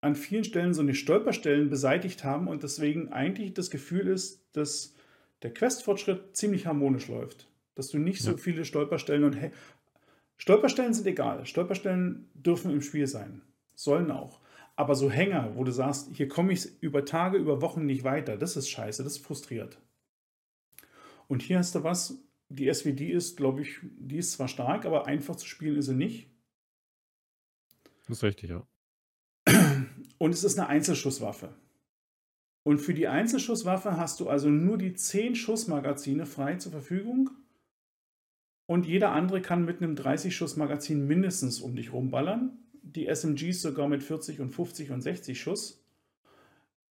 an 0.00 0.16
vielen 0.16 0.44
Stellen 0.44 0.74
so 0.74 0.82
eine 0.82 0.94
Stolperstellen 0.94 1.70
beseitigt 1.70 2.24
haben 2.24 2.48
und 2.48 2.64
deswegen 2.64 3.12
eigentlich 3.12 3.54
das 3.54 3.70
Gefühl 3.70 4.08
ist, 4.08 4.44
dass 4.52 4.94
der 5.42 5.54
Questfortschritt 5.54 6.36
ziemlich 6.36 6.66
harmonisch 6.66 7.08
läuft. 7.08 7.48
Dass 7.76 7.88
du 7.88 7.98
nicht 7.98 8.20
ja. 8.20 8.32
so 8.32 8.36
viele 8.36 8.64
Stolperstellen 8.64 9.24
und 9.24 9.34
hey, 9.34 9.52
Stolperstellen 10.36 10.92
sind 10.92 11.06
egal. 11.06 11.46
Stolperstellen 11.46 12.28
dürfen 12.34 12.72
im 12.72 12.82
Spiel 12.82 13.06
sein. 13.06 13.42
Sollen 13.76 14.10
auch. 14.10 14.40
Aber 14.74 14.96
so 14.96 15.08
Hänger, 15.08 15.52
wo 15.54 15.62
du 15.62 15.70
sagst, 15.70 16.08
hier 16.12 16.26
komme 16.26 16.52
ich 16.52 16.82
über 16.82 17.04
Tage, 17.04 17.38
über 17.38 17.62
Wochen 17.62 17.86
nicht 17.86 18.02
weiter, 18.02 18.36
das 18.36 18.56
ist 18.56 18.68
scheiße, 18.68 19.04
das 19.04 19.18
frustriert. 19.18 19.78
Und 21.28 21.42
hier 21.42 21.58
hast 21.58 21.76
du 21.76 21.84
was, 21.84 22.18
die 22.54 22.72
SWD 22.72 23.10
ist, 23.10 23.36
glaube 23.36 23.62
ich, 23.62 23.78
die 23.82 24.18
ist 24.18 24.32
zwar 24.32 24.48
stark, 24.48 24.84
aber 24.84 25.06
einfach 25.06 25.36
zu 25.36 25.46
spielen 25.46 25.76
ist 25.76 25.86
sie 25.86 25.94
nicht. 25.94 26.30
Das 28.06 28.18
ist 28.18 28.22
richtig, 28.22 28.50
ja. 28.50 28.66
Und 30.18 30.32
es 30.32 30.44
ist 30.44 30.58
eine 30.58 30.68
Einzelschusswaffe. 30.68 31.54
Und 32.64 32.78
für 32.78 32.94
die 32.94 33.08
Einzelschusswaffe 33.08 33.96
hast 33.96 34.20
du 34.20 34.28
also 34.28 34.48
nur 34.48 34.78
die 34.78 34.94
10 34.94 35.34
Schussmagazine 35.34 36.26
frei 36.26 36.56
zur 36.56 36.72
Verfügung. 36.72 37.30
Und 38.66 38.86
jeder 38.86 39.12
andere 39.12 39.42
kann 39.42 39.64
mit 39.64 39.82
einem 39.82 39.96
30-Schuss-Magazin 39.96 41.06
mindestens 41.06 41.60
um 41.60 41.74
dich 41.74 41.92
rumballern 41.92 42.62
die 42.82 43.06
SMGs 43.06 43.62
sogar 43.62 43.88
mit 43.88 44.02
40 44.02 44.40
und 44.40 44.50
50 44.50 44.90
und 44.90 45.00
60 45.00 45.40
Schuss. 45.40 45.84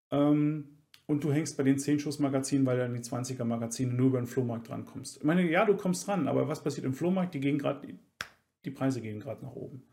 Ähm, 0.09 0.77
und 1.11 1.25
du 1.25 1.33
hängst 1.33 1.57
bei 1.57 1.63
den 1.63 1.77
10-Schuss-Magazinen, 1.77 2.65
weil 2.65 2.77
du 2.77 2.85
an 2.85 2.93
die 2.93 3.01
20er-Magazine 3.01 3.93
nur 3.93 4.07
über 4.07 4.21
den 4.21 4.27
Flohmarkt 4.27 4.69
drankommst. 4.69 5.17
Ich 5.17 5.23
meine, 5.25 5.43
ja, 5.51 5.65
du 5.65 5.75
kommst 5.75 6.07
dran, 6.07 6.29
aber 6.29 6.47
was 6.47 6.63
passiert 6.63 6.85
im 6.85 6.93
Flohmarkt? 6.93 7.33
Die 7.33 7.41
gehen 7.41 7.57
gerade, 7.57 7.85
die, 8.63 8.71
Preise 8.71 9.01
gehen 9.01 9.19
gerade 9.19 9.43
nach 9.43 9.53
oben. 9.53 9.83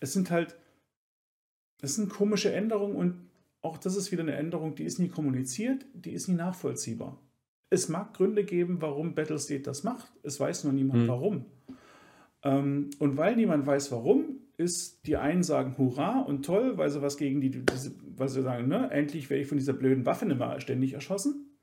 Es 0.00 0.12
sind 0.12 0.32
halt, 0.32 0.58
es 1.80 1.94
sind 1.94 2.10
komische 2.10 2.52
Änderungen 2.52 2.96
und 2.96 3.30
auch 3.62 3.78
das 3.78 3.94
ist 3.94 4.10
wieder 4.10 4.24
eine 4.24 4.34
Änderung, 4.34 4.74
die 4.74 4.82
ist 4.82 4.98
nie 4.98 5.08
kommuniziert, 5.08 5.86
die 5.94 6.10
ist 6.10 6.26
nie 6.26 6.34
nachvollziehbar. 6.34 7.20
Es 7.70 7.88
mag 7.88 8.12
Gründe 8.12 8.42
geben, 8.42 8.82
warum 8.82 9.14
Battlestate 9.14 9.62
das 9.62 9.84
macht. 9.84 10.12
Es 10.24 10.40
weiß 10.40 10.64
nur 10.64 10.72
niemand 10.72 11.02
hm. 11.02 11.08
warum. 11.08 11.44
Ähm, 12.42 12.90
und 12.98 13.16
weil 13.16 13.36
niemand 13.36 13.64
weiß 13.64 13.92
warum, 13.92 14.40
ist, 14.58 15.06
die 15.06 15.16
einen 15.16 15.42
sagen 15.42 15.76
Hurra 15.76 16.20
und 16.20 16.44
toll, 16.44 16.78
weil 16.78 16.90
sie 16.90 17.02
was 17.02 17.16
gegen 17.16 17.40
die, 17.40 17.50
diese, 17.50 17.94
weil 18.16 18.28
sie 18.28 18.42
sagen, 18.42 18.68
ne, 18.68 18.90
endlich 18.90 19.28
werde 19.28 19.42
ich 19.42 19.48
von 19.48 19.58
dieser 19.58 19.74
blöden 19.74 20.06
Waffe 20.06 20.26
nicht 20.26 20.38
mehr 20.38 20.60
ständig 20.60 20.94
erschossen. 20.94 21.58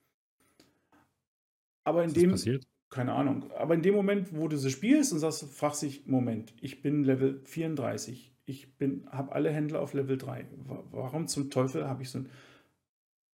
Aber 1.84 2.04
in 2.04 2.10
was 2.10 2.14
dem, 2.14 2.32
passiert? 2.32 2.68
keine 2.90 3.14
Ahnung, 3.14 3.52
aber 3.54 3.74
in 3.74 3.82
dem 3.82 3.96
Moment, 3.96 4.36
wo 4.36 4.48
du 4.48 4.58
sie 4.58 4.70
spielst 4.70 5.12
und 5.12 5.20
sagst, 5.20 5.44
fragst 5.52 5.82
dich, 5.82 6.06
Moment, 6.06 6.54
ich 6.62 6.82
bin 6.82 7.04
Level 7.04 7.42
34, 7.46 8.32
ich 8.46 8.68
habe 9.08 9.32
alle 9.32 9.52
Händler 9.52 9.82
auf 9.82 9.94
Level 9.94 10.18
3. 10.18 10.48
Warum 10.92 11.28
zum 11.28 11.50
Teufel 11.50 11.88
habe 11.88 12.04
ich 12.04 12.10
so 12.10 12.20
ein, 12.20 12.30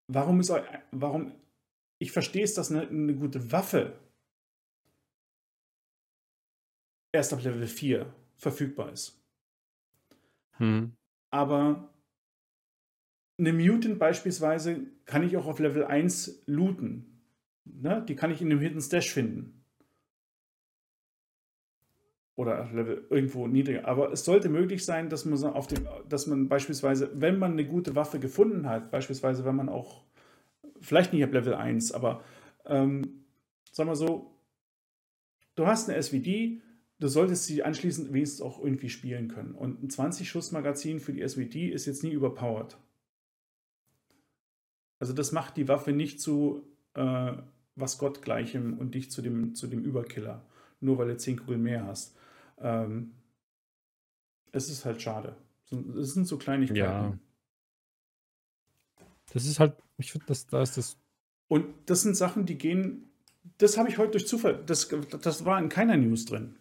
warum 0.08 0.40
ist, 0.40 0.54
warum, 0.92 1.34
ich 2.00 2.12
verstehe 2.12 2.44
es, 2.44 2.54
dass 2.54 2.72
eine, 2.72 2.88
eine 2.88 3.16
gute 3.16 3.52
Waffe 3.52 4.00
erst 7.12 7.34
ab 7.34 7.44
Level 7.44 7.68
4 7.68 8.14
verfügbar 8.38 8.92
ist. 8.92 9.19
Hm. 10.60 10.94
Aber 11.32 11.94
eine 13.38 13.54
Mutant 13.54 14.00
beispielsweise 14.00 14.88
kann 15.06 15.24
ich 15.24 15.38
auch 15.38 15.48
auf 15.48 15.60
Level 15.60 15.86
1 15.86 16.44
looten. 16.46 17.24
Ne? 17.64 18.04
Die 18.08 18.16
kann 18.16 18.32
ich 18.32 18.42
in 18.42 18.52
einem 18.52 18.60
Hidden 18.60 18.82
Stash 18.82 19.12
finden. 19.12 19.64
Oder 22.36 22.70
Level 22.72 23.06
irgendwo 23.10 23.48
niedriger. 23.48 23.88
Aber 23.88 24.12
es 24.12 24.24
sollte 24.24 24.50
möglich 24.50 24.86
sein, 24.86 25.10
dass 25.10 25.26
man, 25.26 25.42
auf 25.44 25.68
dem, 25.68 25.88
dass 26.08 26.28
man 26.28 26.48
beispielsweise, 26.48 27.10
wenn 27.14 27.38
man 27.38 27.54
eine 27.54 27.66
gute 27.66 27.96
Waffe 27.96 28.20
gefunden 28.20 28.68
hat, 28.68 28.92
beispielsweise 28.92 29.46
wenn 29.46 29.56
man 29.56 29.70
auch, 29.70 30.06
vielleicht 30.80 31.12
nicht 31.12 31.24
ab 31.24 31.34
Level 31.34 31.54
1, 31.54 31.92
aber 31.92 32.24
ähm, 32.66 33.26
sagen 33.72 33.90
wir 33.90 33.96
so, 33.96 34.40
du 35.56 35.68
hast 35.68 35.90
eine 35.90 36.02
SVD, 36.02 36.62
du 37.00 37.08
solltest 37.08 37.46
sie 37.46 37.64
anschließend 37.64 38.14
wenigstens 38.14 38.42
auch 38.42 38.60
irgendwie 38.64 38.90
spielen 38.90 39.30
können. 39.30 39.54
Und 39.54 39.84
ein 39.84 39.90
20-Schuss-Magazin 39.90 41.00
für 41.00 41.14
die 41.14 41.28
SWD 41.28 41.70
ist 41.70 41.86
jetzt 41.86 42.04
nie 42.04 42.12
überpowered. 42.12 42.78
Also 45.00 45.14
das 45.14 45.32
macht 45.32 45.56
die 45.58 45.68
Waffe 45.68 45.94
nicht 45.94 46.22
zu 46.22 46.64
äh, 46.94 47.34
was 47.76 47.98
Gottgleichem 47.98 48.78
und 48.78 48.96
dich 48.96 49.10
zu 49.10 49.22
dem, 49.22 49.56
zu 49.56 49.68
dem 49.68 49.84
Überkiller, 49.84 50.46
nur 50.82 50.98
weil 50.98 51.08
du 51.08 51.18
10 51.18 51.38
Kugeln 51.38 51.64
mehr 51.64 51.86
hast. 51.86 52.18
Ähm, 52.58 53.14
es 54.52 54.70
ist 54.70 54.84
halt 54.84 55.02
schade. 55.02 55.38
Es 55.98 56.14
sind 56.14 56.26
so 56.26 56.38
Kleinigkeiten. 56.38 56.80
Ja. 56.80 57.18
Das 59.32 59.46
ist 59.46 59.60
halt, 59.60 59.76
ich 59.98 60.12
finde, 60.12 60.26
das, 60.28 60.48
da 60.48 60.62
ist 60.62 60.76
das. 60.76 60.98
Und 61.48 61.66
das 61.86 62.02
sind 62.02 62.18
Sachen, 62.18 62.46
die 62.46 62.58
gehen, 62.58 63.10
das 63.60 63.78
habe 63.78 63.88
ich 63.88 63.98
heute 63.98 64.12
durch 64.12 64.28
Zufall, 64.28 64.62
das, 64.66 64.90
das 65.22 65.46
war 65.46 65.60
in 65.60 65.70
keiner 65.70 65.96
News 65.96 66.26
drin. 66.26 66.56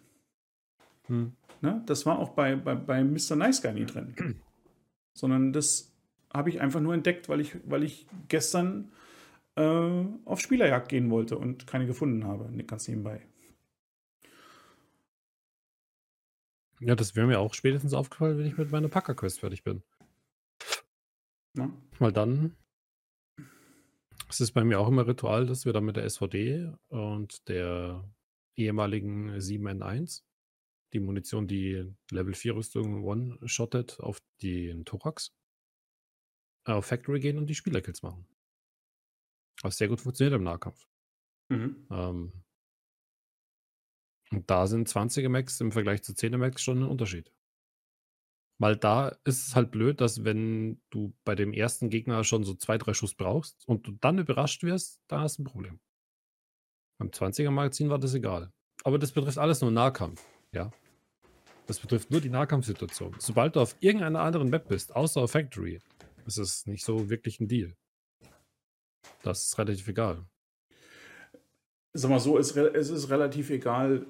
Hm. 1.09 1.33
Ne? 1.61 1.83
Das 1.85 2.05
war 2.05 2.19
auch 2.19 2.29
bei, 2.29 2.55
bei, 2.55 2.75
bei 2.75 3.03
Mr. 3.03 3.35
Nice 3.35 3.61
Guy 3.61 3.73
nie 3.73 3.85
drin. 3.85 4.15
Sondern 5.13 5.51
das 5.51 5.93
habe 6.33 6.49
ich 6.49 6.61
einfach 6.61 6.79
nur 6.79 6.93
entdeckt, 6.93 7.27
weil 7.27 7.41
ich, 7.41 7.57
weil 7.65 7.83
ich 7.83 8.07
gestern 8.27 8.91
äh, 9.55 10.05
auf 10.25 10.39
Spielerjagd 10.39 10.87
gehen 10.89 11.09
wollte 11.09 11.37
und 11.37 11.67
keine 11.67 11.85
gefunden 11.85 12.25
habe, 12.25 12.49
ganz 12.63 12.87
nebenbei. 12.87 13.21
Ja, 16.79 16.95
das 16.95 17.15
wäre 17.15 17.27
mir 17.27 17.39
auch 17.39 17.53
spätestens 17.53 17.93
aufgefallen, 17.93 18.37
wenn 18.37 18.45
ich 18.45 18.57
mit 18.57 18.71
meiner 18.71 18.87
Packer-Quest 18.87 19.41
fertig 19.41 19.63
bin. 19.63 19.83
Na? 21.53 21.73
Weil 21.97 22.13
dann 22.13 22.55
es 24.29 24.39
ist 24.39 24.51
bei 24.51 24.63
mir 24.63 24.79
auch 24.79 24.87
immer 24.87 25.07
Ritual, 25.07 25.47
dass 25.47 25.65
wir 25.65 25.73
dann 25.73 25.85
mit 25.85 25.95
der 25.95 26.07
SVD 26.07 26.71
und 26.89 27.47
der 27.49 28.07
ehemaligen 28.55 29.31
7N1 29.31 30.21
die 30.93 30.99
Munition, 30.99 31.47
die 31.47 31.93
Level 32.11 32.33
4 32.33 32.55
Rüstung 32.55 33.03
one-shottet 33.03 33.99
auf 33.99 34.19
den 34.41 34.85
Thorax, 34.85 35.35
äh, 36.65 36.71
auf 36.71 36.85
Factory 36.85 37.19
gehen 37.19 37.37
und 37.37 37.47
die 37.47 37.55
Spielerkills 37.55 38.01
machen. 38.01 38.27
Was 39.61 39.77
sehr 39.77 39.87
gut 39.87 40.01
funktioniert 40.01 40.35
im 40.35 40.43
Nahkampf. 40.43 40.87
Mhm. 41.49 41.87
Ähm, 41.91 42.43
und 44.31 44.49
da 44.49 44.67
sind 44.67 44.87
20er 44.87 45.29
Max 45.29 45.59
im 45.59 45.71
Vergleich 45.71 46.03
zu 46.03 46.13
10er 46.13 46.37
Max 46.37 46.61
schon 46.63 46.83
ein 46.83 46.89
Unterschied. 46.89 47.31
Weil 48.61 48.75
da 48.75 49.09
ist 49.23 49.47
es 49.47 49.55
halt 49.55 49.71
blöd, 49.71 50.01
dass 50.01 50.25
wenn 50.25 50.81
du 50.89 51.13
bei 51.23 51.33
dem 51.33 51.53
ersten 51.53 51.89
Gegner 51.89 52.23
schon 52.23 52.43
so 52.43 52.53
zwei, 52.53 52.77
drei 52.77 52.93
Schuss 52.93 53.15
brauchst 53.15 53.65
und 53.67 53.87
du 53.87 53.93
dann 53.93 54.19
überrascht 54.19 54.63
wirst, 54.63 55.01
da 55.07 55.21
hast 55.21 55.37
du 55.37 55.43
ein 55.43 55.45
Problem. 55.45 55.79
Beim 56.99 57.09
20er 57.09 57.51
Magazin 57.51 57.89
war 57.89 57.99
das 57.99 58.13
egal. 58.13 58.51
Aber 58.83 58.99
das 58.99 59.13
betrifft 59.13 59.37
alles 59.37 59.61
nur 59.61 59.71
Nahkampf. 59.71 60.25
Ja. 60.53 60.71
Das 61.67 61.79
betrifft 61.79 62.09
nur 62.09 62.21
die 62.21 62.29
Nahkampfsituation. 62.29 63.15
Sobald 63.19 63.55
du 63.55 63.61
auf 63.61 63.75
irgendeiner 63.79 64.21
anderen 64.21 64.49
Map 64.49 64.67
bist, 64.67 64.95
außer 64.95 65.21
auf 65.21 65.31
Factory, 65.31 65.79
ist 66.25 66.37
es 66.37 66.65
nicht 66.65 66.83
so 66.83 67.09
wirklich 67.09 67.39
ein 67.39 67.47
Deal. 67.47 67.75
Das 69.21 69.45
ist 69.45 69.57
relativ 69.57 69.87
egal. 69.87 70.25
Sag 71.93 72.09
mal 72.09 72.19
so, 72.19 72.37
es, 72.37 72.55
es 72.55 72.89
ist 72.89 73.09
relativ 73.09 73.49
egal, 73.49 74.05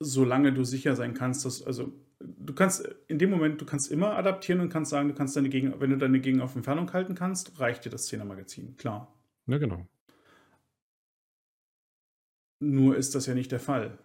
solange 0.00 0.52
du 0.52 0.64
sicher 0.64 0.94
sein 0.96 1.14
kannst, 1.14 1.44
dass, 1.44 1.62
also 1.62 1.92
du 2.20 2.54
kannst 2.54 2.86
in 3.08 3.18
dem 3.18 3.30
Moment, 3.30 3.60
du 3.60 3.66
kannst 3.66 3.90
immer 3.90 4.16
adaptieren 4.16 4.60
und 4.60 4.68
kannst 4.68 4.90
sagen, 4.90 5.08
du 5.08 5.14
kannst 5.14 5.36
deine 5.36 5.48
Gegner, 5.48 5.80
wenn 5.80 5.90
du 5.90 5.98
deine 5.98 6.20
Gegner 6.20 6.44
auf 6.44 6.54
Entfernung 6.54 6.92
halten 6.92 7.14
kannst, 7.14 7.58
reicht 7.58 7.84
dir 7.84 7.90
das 7.90 8.10
10er 8.10 8.24
Magazin, 8.24 8.76
klar. 8.76 9.12
Ja, 9.46 9.58
genau. 9.58 9.86
Nur 12.60 12.96
ist 12.96 13.14
das 13.14 13.26
ja 13.26 13.34
nicht 13.34 13.52
der 13.52 13.60
Fall. 13.60 13.98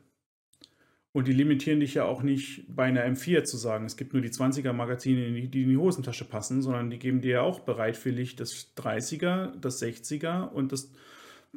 Und 1.13 1.27
die 1.27 1.33
limitieren 1.33 1.81
dich 1.81 1.95
ja 1.95 2.05
auch 2.05 2.23
nicht 2.23 2.63
bei 2.73 2.85
einer 2.85 3.05
M4 3.05 3.43
zu 3.43 3.57
sagen, 3.57 3.85
es 3.85 3.97
gibt 3.97 4.13
nur 4.13 4.21
die 4.21 4.29
20er 4.29 4.71
Magazine, 4.71 5.47
die 5.47 5.63
in 5.63 5.69
die 5.69 5.77
Hosentasche 5.77 6.23
passen, 6.23 6.61
sondern 6.61 6.89
die 6.89 6.99
geben 6.99 7.19
dir 7.19 7.31
ja 7.31 7.41
auch 7.41 7.59
bereitwillig 7.59 8.37
das 8.37 8.73
30er, 8.77 9.57
das 9.59 9.81
60er 9.81 10.47
und 10.47 10.71
das 10.71 10.91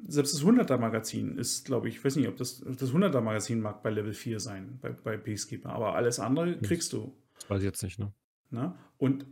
selbst 0.06 0.34
das 0.34 0.42
100er 0.42 0.76
Magazin 0.78 1.38
ist, 1.38 1.64
glaube 1.64 1.88
ich, 1.88 1.96
ich 1.96 2.04
weiß 2.04 2.16
nicht, 2.16 2.26
ob 2.26 2.36
das 2.36 2.64
das 2.66 2.92
100er 2.92 3.20
Magazin 3.20 3.60
mag 3.60 3.82
bei 3.84 3.90
Level 3.90 4.12
4 4.12 4.40
sein, 4.40 4.78
bei, 4.82 4.90
bei 4.90 5.16
Peacekeeper, 5.16 5.70
aber 5.70 5.94
alles 5.94 6.18
andere 6.18 6.58
kriegst 6.58 6.92
du. 6.92 7.14
Das 7.36 7.50
weiß 7.50 7.58
ich 7.60 7.66
jetzt 7.66 7.82
nicht, 7.82 8.00
ne? 8.00 8.12
Na? 8.50 8.76
Und 8.98 9.26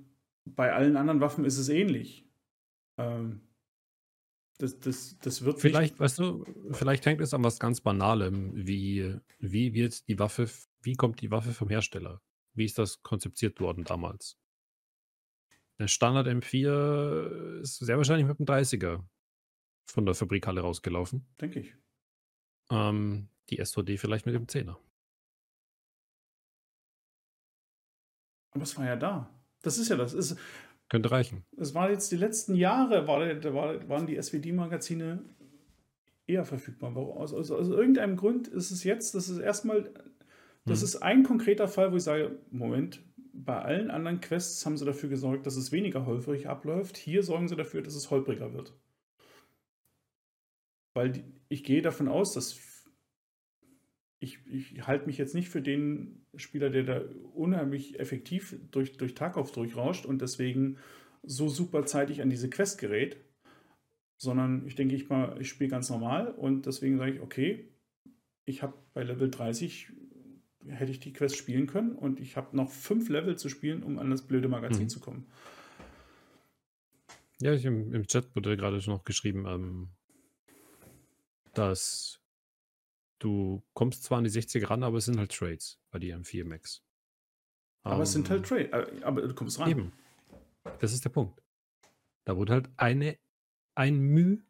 bei 0.44 0.72
allen 0.72 0.96
anderen 0.96 1.20
Waffen 1.20 1.44
ist 1.44 1.58
es 1.58 1.68
ähnlich. 1.68 2.28
Ähm, 2.96 3.40
das, 4.62 4.78
das, 4.78 5.18
das 5.18 5.42
wird 5.42 5.60
Vielleicht, 5.60 5.98
weißt 5.98 6.20
du, 6.20 6.44
vielleicht 6.70 7.04
hängt 7.04 7.20
es 7.20 7.34
an 7.34 7.42
was 7.42 7.58
ganz 7.58 7.80
Banalem, 7.80 8.52
wie, 8.54 9.16
wie 9.40 9.74
wird 9.74 10.06
die 10.06 10.20
Waffe, 10.20 10.48
wie 10.82 10.94
kommt 10.94 11.20
die 11.20 11.32
Waffe 11.32 11.52
vom 11.52 11.68
Hersteller? 11.68 12.22
Wie 12.54 12.64
ist 12.64 12.78
das 12.78 13.02
konzipiert 13.02 13.58
worden 13.58 13.82
damals? 13.82 14.38
Der 15.80 15.88
Standard 15.88 16.28
M4 16.28 17.60
ist 17.60 17.78
sehr 17.78 17.96
wahrscheinlich 17.96 18.26
mit 18.26 18.38
dem 18.38 18.46
30er 18.46 19.04
von 19.86 20.06
der 20.06 20.14
Fabrikhalle 20.14 20.60
rausgelaufen. 20.60 21.26
Denke 21.40 21.58
ich. 21.58 21.74
Ähm, 22.70 23.30
die 23.50 23.64
SOD 23.64 23.98
vielleicht 23.98 24.26
mit 24.26 24.36
dem 24.36 24.46
10er. 24.46 24.76
Aber 28.52 28.62
es 28.62 28.76
war 28.78 28.86
ja 28.86 28.94
da. 28.94 29.28
Das 29.62 29.78
ist 29.78 29.88
ja 29.88 29.96
das. 29.96 30.12
Ist, 30.12 30.36
Könnte 30.92 31.10
reichen. 31.10 31.42
Es 31.56 31.74
war 31.74 31.88
jetzt 31.88 32.12
die 32.12 32.18
letzten 32.18 32.54
Jahre, 32.54 33.06
war, 33.06 33.20
war, 33.54 33.88
waren 33.88 34.06
die 34.06 34.20
SWD-Magazine 34.20 35.24
eher 36.26 36.44
verfügbar. 36.44 36.94
Aus, 36.94 37.32
aus, 37.32 37.50
aus, 37.50 37.68
irgendeinem 37.68 38.14
Grund 38.14 38.46
ist 38.46 38.70
es 38.70 38.84
jetzt, 38.84 39.14
das 39.14 39.30
ist 39.30 39.38
erstmal, 39.38 39.90
das 40.66 40.80
hm. 40.80 40.84
ist 40.84 40.96
ein 40.96 41.22
konkreter 41.22 41.66
Fall, 41.66 41.92
wo 41.92 41.96
ich 41.96 42.02
sage, 42.02 42.38
Moment, 42.50 43.02
bei 43.32 43.58
allen 43.58 43.90
anderen 43.90 44.20
Quests 44.20 44.66
haben 44.66 44.76
sie 44.76 44.84
dafür 44.84 45.08
gesorgt, 45.08 45.46
dass 45.46 45.56
es 45.56 45.72
weniger 45.72 46.04
holprig 46.04 46.46
abläuft. 46.46 46.98
Hier 46.98 47.22
sorgen 47.22 47.48
sie 47.48 47.56
dafür, 47.56 47.80
dass 47.80 47.94
es 47.94 48.10
holpriger 48.10 48.52
wird. 48.52 48.78
Weil 50.92 51.12
die, 51.12 51.24
ich 51.48 51.64
gehe 51.64 51.80
davon 51.80 52.08
aus, 52.08 52.34
dass 52.34 52.84
ich, 54.18 54.46
ich 54.46 54.86
halte 54.86 55.06
mich 55.06 55.16
jetzt 55.16 55.34
nicht 55.34 55.48
für 55.48 55.62
den 55.62 56.21
Spieler, 56.36 56.70
der 56.70 56.84
da 56.84 57.02
unheimlich 57.34 57.98
effektiv 58.00 58.56
durch, 58.70 58.96
durch 58.96 59.14
Tarkov 59.14 59.52
durchrauscht 59.52 60.06
und 60.06 60.22
deswegen 60.22 60.78
so 61.22 61.48
super 61.48 61.84
zeitig 61.86 62.22
an 62.22 62.30
diese 62.30 62.50
Quest 62.50 62.78
gerät, 62.78 63.16
sondern 64.16 64.66
ich 64.66 64.74
denke, 64.74 64.94
ich, 64.94 65.06
ich 65.40 65.48
spiele 65.48 65.70
ganz 65.70 65.90
normal 65.90 66.28
und 66.28 66.66
deswegen 66.66 66.98
sage 66.98 67.12
ich, 67.12 67.20
okay, 67.20 67.68
ich 68.44 68.62
habe 68.62 68.74
bei 68.94 69.02
Level 69.02 69.30
30 69.30 69.92
hätte 70.68 70.92
ich 70.92 71.00
die 71.00 71.12
Quest 71.12 71.36
spielen 71.36 71.66
können 71.66 71.92
und 71.92 72.20
ich 72.20 72.36
habe 72.36 72.56
noch 72.56 72.70
fünf 72.70 73.08
Level 73.08 73.36
zu 73.36 73.48
spielen, 73.48 73.82
um 73.82 73.98
an 73.98 74.10
das 74.10 74.22
blöde 74.22 74.48
Magazin 74.48 74.84
mhm. 74.84 74.88
zu 74.88 75.00
kommen. 75.00 75.26
Ja, 77.40 77.52
ich, 77.52 77.64
im, 77.64 77.92
im, 77.92 78.06
Chat 78.06 78.34
wurde 78.36 78.56
gerade 78.56 78.80
schon 78.80 78.94
noch 78.94 79.04
geschrieben, 79.04 79.46
ähm, 79.46 79.88
dass 81.54 82.21
Du 83.22 83.62
kommst 83.72 84.02
zwar 84.02 84.18
an 84.18 84.24
die 84.24 84.30
60 84.30 84.68
ran, 84.68 84.82
aber 84.82 84.98
es 84.98 85.04
sind 85.04 85.16
halt 85.16 85.30
Trades 85.30 85.78
bei 85.92 86.00
dir 86.00 86.18
M4 86.18 86.44
Max. 86.44 86.82
Aber 87.84 87.94
um, 87.94 88.02
es 88.02 88.10
sind 88.10 88.28
halt 88.28 88.50
ähm, 88.50 88.68
Trades, 88.68 89.00
äh, 89.00 89.04
aber 89.04 89.22
du 89.22 89.32
kommst 89.32 89.60
ran. 89.60 89.70
Eben. 89.70 89.92
Das 90.80 90.92
ist 90.92 91.04
der 91.04 91.10
Punkt. 91.10 91.40
Da 92.24 92.36
wurde 92.36 92.52
halt 92.52 92.70
eine, 92.76 93.16
ein 93.76 94.00
Mühe 94.00 94.42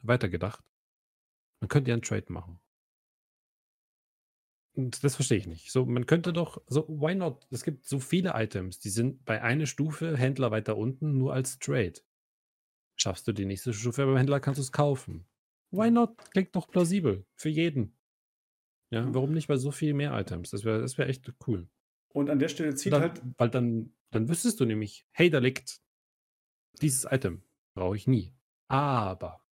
weitergedacht. 0.00 0.64
Man 1.60 1.68
könnte 1.68 1.90
ja 1.90 1.94
einen 1.94 2.02
Trade 2.02 2.24
machen. 2.32 2.58
Und 4.74 5.04
das 5.04 5.14
verstehe 5.14 5.38
ich 5.38 5.46
nicht. 5.46 5.70
So, 5.70 5.86
man 5.86 6.06
könnte 6.06 6.32
doch, 6.32 6.60
so, 6.66 6.88
why 6.88 7.14
not? 7.14 7.46
Es 7.50 7.62
gibt 7.62 7.86
so 7.86 8.00
viele 8.00 8.32
Items, 8.34 8.80
die 8.80 8.90
sind 8.90 9.24
bei 9.26 9.42
einer 9.42 9.66
Stufe 9.66 10.16
Händler 10.16 10.50
weiter 10.50 10.76
unten 10.76 11.18
nur 11.18 11.34
als 11.34 11.60
Trade. 11.60 12.00
Schaffst 12.96 13.28
du 13.28 13.32
die 13.32 13.44
nächste 13.44 13.72
Stufe 13.72 14.04
beim 14.06 14.16
Händler, 14.16 14.40
kannst 14.40 14.58
du 14.58 14.62
es 14.62 14.72
kaufen. 14.72 15.24
Why 15.70 15.92
not? 15.92 16.16
Klingt 16.32 16.56
doch 16.56 16.68
plausibel. 16.68 17.24
Für 17.36 17.48
jeden. 17.48 17.97
Ja, 18.90 19.12
warum 19.14 19.32
nicht 19.32 19.48
bei 19.48 19.56
so 19.56 19.70
viel 19.70 19.94
mehr 19.94 20.18
Items? 20.18 20.50
Das 20.50 20.64
wäre 20.64 20.80
das 20.80 20.96
wär 20.96 21.08
echt 21.08 21.30
cool. 21.46 21.68
Und 22.08 22.30
an 22.30 22.38
der 22.38 22.48
Stelle 22.48 22.74
zieht 22.74 22.92
dann, 22.92 23.02
halt. 23.02 23.22
Weil 23.36 23.50
dann, 23.50 23.94
dann 24.10 24.28
wüsstest 24.28 24.60
du 24.60 24.64
nämlich, 24.64 25.06
hey, 25.12 25.30
da 25.30 25.38
liegt 25.38 25.80
dieses 26.80 27.04
Item. 27.04 27.42
Brauche 27.74 27.96
ich 27.96 28.06
nie. 28.06 28.34
Aber 28.68 29.44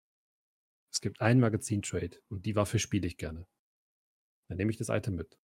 es 0.93 1.01
gibt 1.01 1.21
einen 1.21 1.41
Magazin-Trade 1.41 2.19
und 2.29 2.47
die 2.47 2.57
Waffe 2.57 2.79
spiele 2.79 3.07
ich 3.07 3.19
gerne. 3.19 3.47
Dann 4.49 4.57
nehme 4.57 4.71
ich 4.71 4.79
das 4.79 4.89
Item 4.89 5.17
mit. 5.17 5.39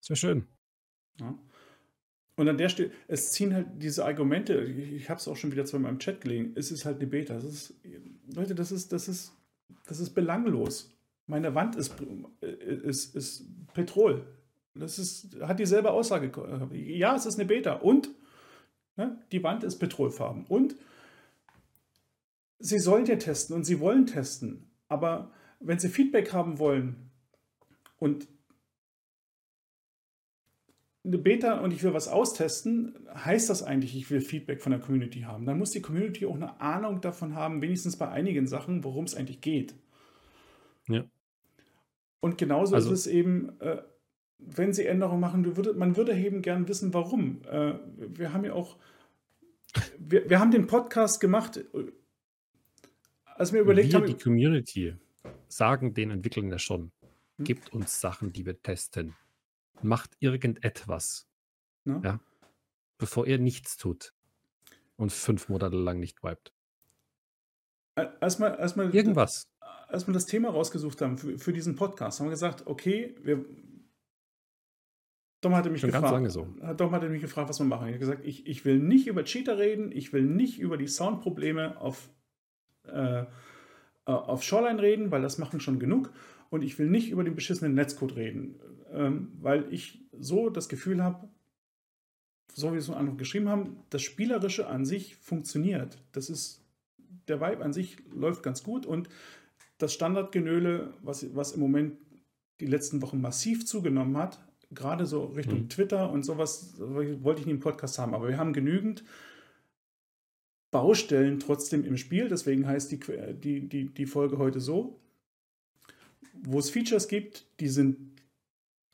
Das 0.00 0.10
wäre 0.10 0.16
schön. 0.16 0.48
Ja. 1.20 1.38
Und 2.36 2.48
an 2.48 2.56
der 2.56 2.68
Stelle, 2.68 2.92
es 3.08 3.32
ziehen 3.32 3.52
halt 3.52 3.66
diese 3.82 4.04
Argumente, 4.04 4.62
ich, 4.62 4.92
ich 4.92 5.10
habe 5.10 5.18
es 5.18 5.26
auch 5.26 5.36
schon 5.36 5.50
wieder 5.50 5.64
zu 5.64 5.78
meinem 5.78 5.98
Chat 5.98 6.20
gelegen, 6.20 6.52
es 6.54 6.70
ist 6.70 6.84
halt 6.84 6.98
eine 6.98 7.08
Beta. 7.08 7.34
Das 7.34 7.44
ist, 7.44 7.74
Leute, 8.32 8.54
das 8.54 8.70
ist, 8.70 8.92
das 8.92 9.08
ist, 9.08 9.32
das 9.86 9.98
ist 9.98 10.14
belanglos. 10.14 10.96
Meine 11.28 11.54
Wand 11.54 11.76
ist, 11.76 11.94
ist, 12.40 13.14
ist 13.14 13.44
Petrol. 13.74 14.26
Das 14.74 14.98
ist, 14.98 15.40
hat 15.40 15.58
dieselbe 15.58 15.90
Aussage. 15.90 16.32
Ja, 16.72 17.14
es 17.14 17.26
ist 17.26 17.38
eine 17.38 17.46
Beta. 17.46 17.74
Und 17.74 18.10
ne, 18.96 19.18
die 19.30 19.42
Wand 19.42 19.62
ist 19.62 19.78
petrolfarben. 19.78 20.46
Und 20.46 20.74
sie 22.58 22.78
sollen 22.78 23.04
ja 23.04 23.16
testen 23.16 23.54
und 23.54 23.64
sie 23.64 23.78
wollen 23.78 24.06
testen. 24.06 24.70
Aber 24.88 25.30
wenn 25.60 25.78
sie 25.78 25.88
Feedback 25.88 26.32
haben 26.32 26.58
wollen 26.58 27.10
und 27.98 28.26
eine 31.04 31.18
Beta 31.18 31.60
und 31.60 31.72
ich 31.72 31.82
will 31.82 31.94
was 31.94 32.08
austesten, 32.08 33.06
heißt 33.14 33.50
das 33.50 33.62
eigentlich, 33.62 33.96
ich 33.96 34.10
will 34.10 34.20
Feedback 34.20 34.62
von 34.62 34.72
der 34.72 34.80
Community 34.80 35.20
haben. 35.20 35.46
Dann 35.46 35.58
muss 35.58 35.70
die 35.72 35.82
Community 35.82 36.26
auch 36.26 36.34
eine 36.34 36.60
Ahnung 36.60 37.00
davon 37.00 37.34
haben, 37.34 37.60
wenigstens 37.62 37.96
bei 37.96 38.08
einigen 38.08 38.46
Sachen, 38.46 38.84
worum 38.84 39.04
es 39.04 39.14
eigentlich 39.14 39.40
geht. 39.40 39.74
Ja. 40.88 41.04
Und 42.20 42.38
genauso 42.38 42.74
also, 42.74 42.92
ist 42.92 43.00
es 43.00 43.06
eben, 43.06 43.60
äh, 43.60 43.82
wenn 44.38 44.72
sie 44.72 44.86
Änderungen 44.86 45.20
machen, 45.20 45.56
würde, 45.56 45.74
man 45.74 45.96
würde 45.96 46.16
eben 46.16 46.42
gern 46.42 46.68
wissen, 46.68 46.92
warum. 46.94 47.42
Äh, 47.44 47.74
wir 47.96 48.32
haben 48.32 48.44
ja 48.44 48.52
auch, 48.52 48.76
wir, 49.98 50.28
wir 50.28 50.40
haben 50.40 50.50
den 50.50 50.66
Podcast 50.66 51.20
gemacht, 51.20 51.58
äh, 51.58 51.92
als 53.24 53.52
wir 53.52 53.60
überlegt 53.60 53.92
wir, 53.92 54.00
haben. 54.00 54.06
Die 54.06 54.16
Community 54.16 54.96
sagen 55.48 55.94
den 55.94 56.10
Entwicklern 56.10 56.50
ja 56.50 56.58
schon, 56.58 56.90
hm? 57.36 57.44
gibt 57.44 57.72
uns 57.72 58.00
Sachen, 58.00 58.32
die 58.32 58.46
wir 58.46 58.60
testen. 58.62 59.14
Macht 59.80 60.16
irgendetwas. 60.18 61.28
Ja? 61.84 62.00
ja? 62.04 62.20
Bevor 62.98 63.26
ihr 63.28 63.38
nichts 63.38 63.76
tut 63.76 64.12
und 64.96 65.12
fünf 65.12 65.48
Monate 65.48 65.76
lang 65.76 66.00
nicht 66.00 66.24
wiped. 66.24 66.52
Erstmal, 68.20 68.58
erstmal 68.58 68.94
irgendwas 68.94 69.48
als 69.88 70.06
wir 70.06 70.14
das 70.14 70.26
Thema 70.26 70.50
rausgesucht 70.50 71.00
haben 71.00 71.18
für, 71.18 71.38
für 71.38 71.52
diesen 71.52 71.74
Podcast, 71.74 72.20
haben 72.20 72.26
wir 72.26 72.32
gesagt, 72.32 72.66
okay, 72.66 73.14
wir. 73.22 73.44
Dom 75.40 75.54
hatte 75.54 75.70
mich 75.70 75.80
Schon 75.80 75.90
gefragt. 75.90 76.12
Ganz 76.12 76.12
lange 76.12 76.30
so. 76.30 76.74
Dom 76.74 76.90
hatte 76.90 77.08
mich 77.08 77.22
gefragt, 77.22 77.48
was 77.48 77.60
wir 77.60 77.64
machen. 77.64 77.86
Ich 77.86 77.94
habe 77.94 78.00
gesagt, 78.00 78.24
ich, 78.24 78.46
ich 78.46 78.64
will 78.64 78.78
nicht 78.80 79.06
über 79.06 79.24
Cheater 79.24 79.56
reden, 79.56 79.92
ich 79.92 80.12
will 80.12 80.24
nicht 80.24 80.58
über 80.58 80.76
die 80.76 80.88
Soundprobleme 80.88 81.80
auf, 81.80 82.10
äh, 82.84 83.24
auf 84.04 84.42
Shoreline 84.42 84.82
reden, 84.82 85.10
weil 85.10 85.22
das 85.22 85.38
machen 85.38 85.60
schon 85.60 85.78
genug. 85.78 86.12
Und 86.50 86.62
ich 86.62 86.78
will 86.78 86.88
nicht 86.88 87.10
über 87.10 87.24
den 87.24 87.34
beschissenen 87.34 87.74
Netzcode 87.74 88.16
reden, 88.16 88.58
ähm, 88.92 89.32
weil 89.40 89.72
ich 89.72 90.04
so 90.18 90.50
das 90.50 90.68
Gefühl 90.68 91.04
habe, 91.04 91.28
so 92.52 92.68
wie 92.68 92.72
wir 92.72 92.78
es 92.78 92.90
am 92.90 92.96
Anfang 92.96 93.16
geschrieben 93.16 93.48
haben, 93.48 93.76
das 93.90 94.02
Spielerische 94.02 94.66
an 94.66 94.84
sich 94.84 95.16
funktioniert. 95.16 95.98
Das 96.12 96.30
ist, 96.30 96.64
der 97.28 97.40
Vibe 97.40 97.62
an 97.62 97.72
sich 97.72 97.98
läuft 98.12 98.42
ganz 98.42 98.64
gut 98.64 98.86
und 98.86 99.08
das 99.78 99.94
Standardgenöle, 99.94 100.92
was, 101.02 101.34
was 101.34 101.52
im 101.52 101.60
Moment 101.60 101.96
die 102.60 102.66
letzten 102.66 103.00
Wochen 103.00 103.20
massiv 103.20 103.64
zugenommen 103.64 104.16
hat, 104.16 104.44
gerade 104.70 105.06
so 105.06 105.26
Richtung 105.26 105.62
mhm. 105.62 105.68
Twitter 105.68 106.10
und 106.10 106.24
sowas, 106.24 106.74
wollte 106.78 107.40
ich 107.40 107.46
nie 107.46 107.52
im 107.52 107.60
Podcast 107.60 107.98
haben, 107.98 108.14
aber 108.14 108.28
wir 108.28 108.36
haben 108.36 108.52
genügend 108.52 109.04
Baustellen 110.70 111.38
trotzdem 111.38 111.84
im 111.84 111.96
Spiel, 111.96 112.28
deswegen 112.28 112.66
heißt 112.66 112.90
die, 112.92 113.00
die, 113.34 113.68
die, 113.68 113.86
die 113.86 114.06
Folge 114.06 114.36
heute 114.36 114.60
so, 114.60 115.00
wo 116.34 116.58
es 116.58 116.68
Features 116.68 117.08
gibt, 117.08 117.46
die 117.60 117.68
sind 117.68 117.96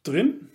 drin. 0.04 0.48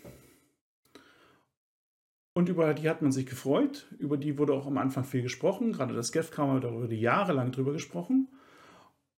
Und 2.33 2.47
über 2.47 2.73
die 2.73 2.87
hat 2.87 3.01
man 3.01 3.11
sich 3.11 3.25
gefreut, 3.25 3.87
über 3.97 4.15
die 4.15 4.37
wurde 4.37 4.53
auch 4.53 4.65
am 4.65 4.77
Anfang 4.77 5.03
viel 5.03 5.23
gesprochen, 5.23 5.73
gerade 5.73 5.93
das 5.93 6.13
GEF-Kram, 6.13 6.61
darüber 6.61 6.83
wurde 6.83 6.95
jahrelang 6.95 7.51
drüber 7.51 7.73
gesprochen 7.73 8.29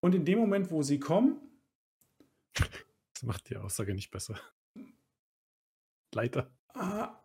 und 0.02 0.16
in 0.16 0.26
dem 0.26 0.40
Moment, 0.40 0.72
wo 0.72 0.84
sie 0.84 1.00
kommen. 1.00 1.40
Das 2.54 3.24
macht 3.24 3.50
die 3.50 3.58
Aussage 3.58 3.94
nicht 3.94 4.12
besser. 4.12 4.40
Leider. 6.14 6.52
Ah, 6.74 7.20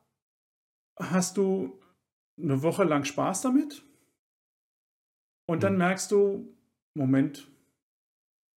hast 0.96 1.36
du 1.36 1.80
eine 2.38 2.62
Woche 2.62 2.84
lang 2.84 3.04
Spaß 3.04 3.42
damit? 3.42 3.84
Und 5.46 5.62
dann 5.62 5.72
hm. 5.72 5.78
merkst 5.78 6.12
du, 6.12 6.54
Moment, 6.94 7.48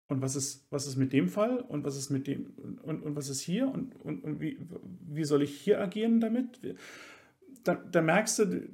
und 0.07 0.21
was 0.21 0.35
ist, 0.35 0.65
was 0.71 0.87
ist 0.87 0.95
mit 0.95 1.13
dem 1.13 1.29
Fall 1.29 1.59
und 1.59 1.83
was 1.83 1.95
ist 1.95 2.09
mit 2.09 2.25
dem 2.25 2.53
und, 2.81 3.03
und 3.03 3.15
was 3.15 3.29
ist 3.29 3.41
hier 3.41 3.67
und, 3.67 3.95
und, 3.97 4.23
und 4.23 4.41
wie, 4.41 4.59
wie 5.01 5.23
soll 5.23 5.43
ich 5.43 5.61
hier 5.61 5.79
agieren 5.79 6.19
damit? 6.19 6.59
Da, 7.63 7.75
da 7.75 8.01
merkst 8.01 8.39
du, 8.39 8.69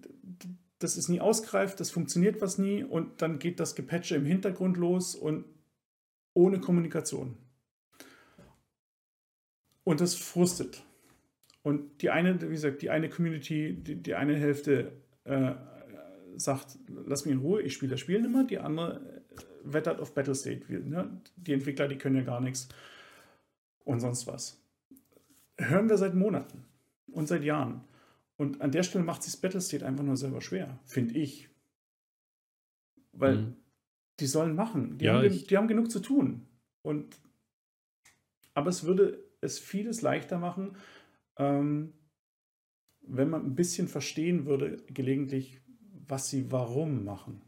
das 0.80 0.98
ist 0.98 1.10
nie 1.10 1.22
ausgereift, 1.22 1.80
das 1.80 1.92
funktioniert 1.92 2.42
was 2.42 2.58
nie 2.58 2.84
und 2.84 3.22
dann 3.22 3.40
geht 3.40 3.60
das 3.60 3.76
Gepatche 3.76 4.16
im 4.16 4.26
Hintergrund 4.26 4.78
los 4.78 5.16
und 5.16 5.46
ohne 6.34 6.60
Kommunikation. 6.60 7.38
Und 9.84 10.02
das 10.02 10.16
frustet. 10.16 10.84
Und 11.64 12.02
die 12.02 12.10
eine, 12.10 12.42
wie 12.42 12.54
gesagt, 12.54 12.82
die 12.82 12.90
eine 12.90 13.10
Community, 13.10 13.74
die, 13.74 13.96
die 13.96 14.16
eine 14.16 14.36
Hälfte 14.36 14.92
äh, 15.24 15.54
sagt, 16.36 16.78
lass 16.88 17.26
mich 17.26 17.34
in 17.34 17.40
Ruhe, 17.40 17.62
ich 17.62 17.74
spiele 17.74 17.92
das 17.92 18.00
Spiel 18.00 18.22
nicht 18.22 18.32
mehr, 18.32 18.44
die 18.44 18.60
andere 18.60 18.96
äh, 18.96 19.44
wettert 19.64 20.00
auf 20.00 20.14
Battlestate. 20.14 20.64
Ne? 20.70 21.22
Die 21.38 21.54
Entwickler, 21.54 21.88
die 21.88 21.98
können 21.98 22.18
ja 22.18 22.24
gar 22.24 22.42
nichts 22.42 22.68
und 23.84 24.00
sonst 24.00 24.28
was. 24.28 24.62
Hören 25.58 25.90
wir 25.90 25.98
seit 25.98 26.14
Monaten 26.14 26.66
und 27.08 27.28
seit 27.28 27.44
Jahren. 27.44 27.82
Und 28.38 28.62
an 28.62 28.72
der 28.72 28.84
Stelle 28.84 29.04
macht 29.04 29.24
sich 29.24 29.40
Battlestate 29.40 29.86
einfach 29.86 30.04
nur 30.04 30.18
selber 30.18 30.42
schwer, 30.42 30.80
finde 30.86 31.16
ich. 31.16 31.50
Weil 33.14 33.38
mhm. 33.38 33.56
die 34.20 34.26
sollen 34.26 34.56
machen. 34.56 34.98
Die, 34.98 35.06
ja, 35.06 35.14
haben, 35.14 35.30
die 35.30 35.58
haben 35.58 35.68
genug 35.68 35.90
zu 35.90 36.00
tun. 36.00 36.46
Und, 36.82 37.18
aber 38.54 38.70
es 38.70 38.84
würde 38.84 39.24
es 39.42 39.60
vieles 39.60 40.02
leichter 40.02 40.38
machen, 40.38 40.76
ähm, 41.38 41.94
wenn 43.02 43.30
man 43.30 43.46
ein 43.46 43.56
bisschen 43.56 43.88
verstehen 43.88 44.46
würde, 44.46 44.78
gelegentlich, 44.88 45.62
was 46.08 46.30
sie 46.30 46.52
warum 46.52 47.06
machen. 47.06 47.42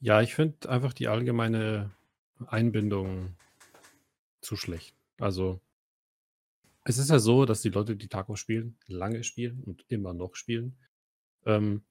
Ja, 0.00 0.22
ich 0.22 0.34
finde 0.34 0.68
einfach 0.68 0.92
die 0.92 1.08
allgemeine 1.08 1.90
Einbindung 2.46 3.36
zu 4.40 4.56
schlecht. 4.56 4.94
Also 5.18 5.60
es 6.88 6.96
ist 6.96 7.10
ja 7.10 7.18
so, 7.18 7.44
dass 7.44 7.60
die 7.60 7.68
Leute, 7.68 7.96
die 7.96 8.08
Taco 8.08 8.34
spielen, 8.34 8.78
lange 8.86 9.22
spielen 9.22 9.62
und 9.62 9.84
immer 9.88 10.14
noch 10.14 10.34
spielen. 10.34 10.78
Ähm, 11.44 11.84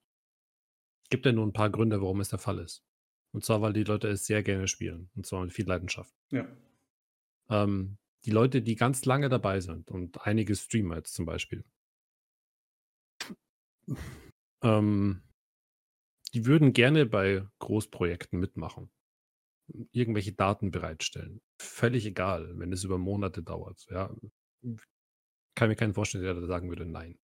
gibt 1.11 1.27
ja 1.27 1.31
nur 1.31 1.45
ein 1.45 1.53
paar 1.53 1.69
Gründe, 1.69 2.01
warum 2.01 2.19
es 2.19 2.29
der 2.29 2.39
Fall 2.39 2.57
ist. 2.57 2.83
Und 3.31 3.45
zwar, 3.45 3.61
weil 3.61 3.73
die 3.73 3.83
Leute 3.83 4.07
es 4.07 4.25
sehr 4.25 4.41
gerne 4.41 4.67
spielen. 4.67 5.11
Und 5.15 5.27
zwar 5.27 5.43
mit 5.43 5.53
viel 5.53 5.67
Leidenschaft. 5.67 6.11
Ja. 6.31 6.47
Ähm, 7.49 7.99
die 8.25 8.31
Leute, 8.31 8.63
die 8.63 8.75
ganz 8.75 9.05
lange 9.05 9.29
dabei 9.29 9.59
sind 9.59 9.91
und 9.91 10.25
einige 10.25 10.55
Streamer 10.55 10.95
jetzt 10.95 11.13
zum 11.13 11.27
Beispiel, 11.27 11.63
ähm, 14.63 15.21
die 16.33 16.45
würden 16.47 16.73
gerne 16.73 17.05
bei 17.05 17.47
Großprojekten 17.59 18.39
mitmachen. 18.39 18.89
Irgendwelche 19.91 20.33
Daten 20.33 20.71
bereitstellen. 20.71 21.41
Völlig 21.61 22.07
egal, 22.07 22.57
wenn 22.57 22.73
es 22.73 22.83
über 22.83 22.97
Monate 22.97 23.43
dauert. 23.43 23.85
Ja, 23.91 24.11
kann 25.55 25.69
mir 25.69 25.75
keinen 25.75 25.93
vorstellen, 25.93 26.23
der 26.23 26.33
da 26.33 26.45
sagen 26.45 26.69
würde, 26.69 26.85
nein. 26.85 27.19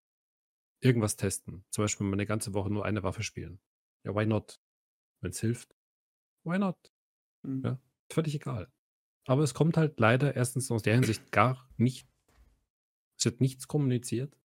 Irgendwas 0.82 1.16
testen. 1.16 1.66
Zum 1.70 1.84
Beispiel 1.84 2.06
mal 2.06 2.14
eine 2.14 2.26
ganze 2.26 2.54
Woche 2.54 2.70
nur 2.70 2.86
eine 2.86 3.04
Waffe 3.04 3.24
spielen. 3.24 3.62
Ja, 4.04 4.16
why 4.16 4.26
not? 4.26 4.60
Wenn 5.22 5.32
es 5.32 5.40
hilft. 5.40 5.76
Why 6.44 6.60
not? 6.60 6.78
Mhm. 7.44 7.64
Ja, 7.64 7.82
völlig 8.12 8.36
egal. 8.36 8.72
Aber 9.26 9.44
es 9.44 9.54
kommt 9.54 9.78
halt 9.78 10.00
leider 10.00 10.36
erstens 10.36 10.70
aus 10.72 10.84
der 10.84 10.96
Hinsicht 10.96 11.32
gar 11.32 11.70
nicht. 11.78 12.10
Es 13.18 13.26
wird 13.26 13.40
nichts 13.40 13.68
kommuniziert. 13.68 14.38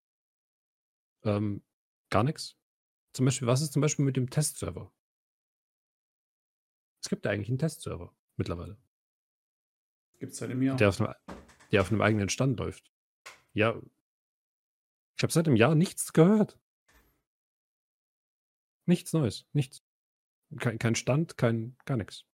Ähm, 1.25 1.65
gar 2.11 2.23
nichts. 2.23 2.57
Zum 3.13 3.25
Beispiel, 3.25 3.49
was 3.49 3.63
ist 3.63 3.73
zum 3.73 3.83
Beispiel 3.83 4.05
mit 4.05 4.17
dem 4.17 4.31
Testserver? 4.31 4.93
Es 7.03 7.09
gibt 7.09 7.25
ja 7.25 7.33
eigentlich 7.33 7.49
einen 7.49 7.59
Testserver 7.59 8.15
mittlerweile. 8.37 8.79
Gibt 10.19 10.33
es 10.33 10.39
seit 10.39 10.51
einem 10.51 10.63
Jahr. 10.63 10.77
Der 10.77 10.91
auf 10.91 11.01
einem, 11.01 11.15
der 11.71 11.83
auf 11.83 11.91
einem 11.91 12.01
eigenen 12.01 12.29
Stand 12.29 12.59
läuft. 12.59 12.91
Ja. 13.53 13.81
Ich 15.17 15.23
habe 15.23 15.33
seit 15.33 15.47
einem 15.47 15.57
Jahr 15.57 15.75
nichts 15.75 16.13
gehört. 16.13 16.59
Nichts 18.87 19.13
Neues. 19.13 19.47
Nichts. 19.53 19.83
Kein, 20.59 20.79
kein 20.79 20.95
Stand, 20.95 21.37
kein, 21.37 21.77
gar 21.85 21.97
nichts. 21.97 22.25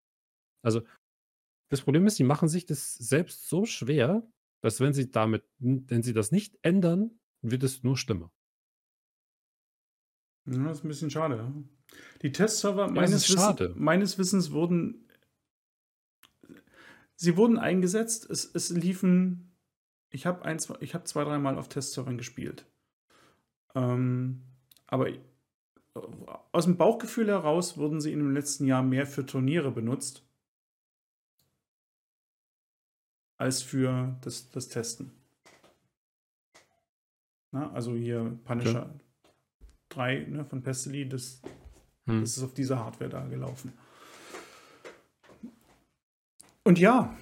Also, 0.63 0.83
das 1.69 1.83
Problem 1.83 2.07
ist, 2.07 2.17
sie 2.17 2.25
machen 2.25 2.49
sich 2.49 2.67
das 2.67 2.95
selbst 2.95 3.49
so 3.49 3.65
schwer, 3.65 4.23
dass 4.61 4.81
wenn 4.81 4.93
sie 4.93 5.11
damit, 5.11 5.45
wenn 5.59 6.03
sie 6.03 6.13
das 6.13 6.31
nicht 6.31 6.57
ändern, 6.63 7.19
wird 7.43 7.63
es 7.65 7.83
nur 7.83 7.97
schlimmer. 7.97 8.31
Ja, 10.47 10.63
das 10.65 10.79
ist 10.79 10.85
ein 10.85 10.89
bisschen 10.89 11.11
schade. 11.11 11.53
Die 12.23 12.33
Testserver 12.33 12.87
ja, 12.87 12.93
meines, 12.93 13.29
Wissens, 13.29 13.77
meines 13.77 14.19
Wissens 14.19 14.53
wurden 14.53 15.04
sie 17.17 17.37
wurden 17.37 17.59
eingesetzt. 17.59 18.29
Es, 18.29 18.51
es 18.55 18.71
liefen 18.71 19.55
ich 20.15 20.27
habe 20.27 20.45
ein, 20.45 20.61
zwei, 20.61 20.77
ich 20.79 20.95
habe 20.95 21.03
zwei, 21.05 21.25
dreimal 21.25 21.59
auf 21.59 21.69
Testservern 21.69 22.17
gespielt. 22.17 22.65
Ähm, 23.75 24.43
aber 24.87 25.09
aus 26.53 26.67
dem 26.67 26.77
Bauchgefühl 26.77 27.27
heraus 27.27 27.77
wurden 27.77 28.01
sie 28.01 28.13
in 28.13 28.21
dem 28.21 28.33
letzten 28.33 28.65
Jahr 28.65 28.85
mehr 28.85 29.09
für 29.09 29.27
Turniere 29.27 29.73
benutzt 29.73 30.25
als 33.37 33.63
für 33.63 34.17
das, 34.21 34.51
das 34.51 34.69
Testen. 34.69 35.11
Na, 37.51 37.73
also 37.73 37.97
hier 37.97 38.39
Punisher 38.45 38.73
ja. 38.73 39.01
3 39.89 40.27
ne, 40.27 40.45
von 40.45 40.63
Pestily, 40.63 41.09
das, 41.09 41.43
hm. 42.07 42.21
das 42.21 42.37
ist 42.37 42.45
auf 42.45 42.55
dieser 42.55 42.79
Hardware 42.79 43.11
da 43.11 43.27
gelaufen. 43.27 43.73
Und 46.65 46.79
ja, 46.79 47.15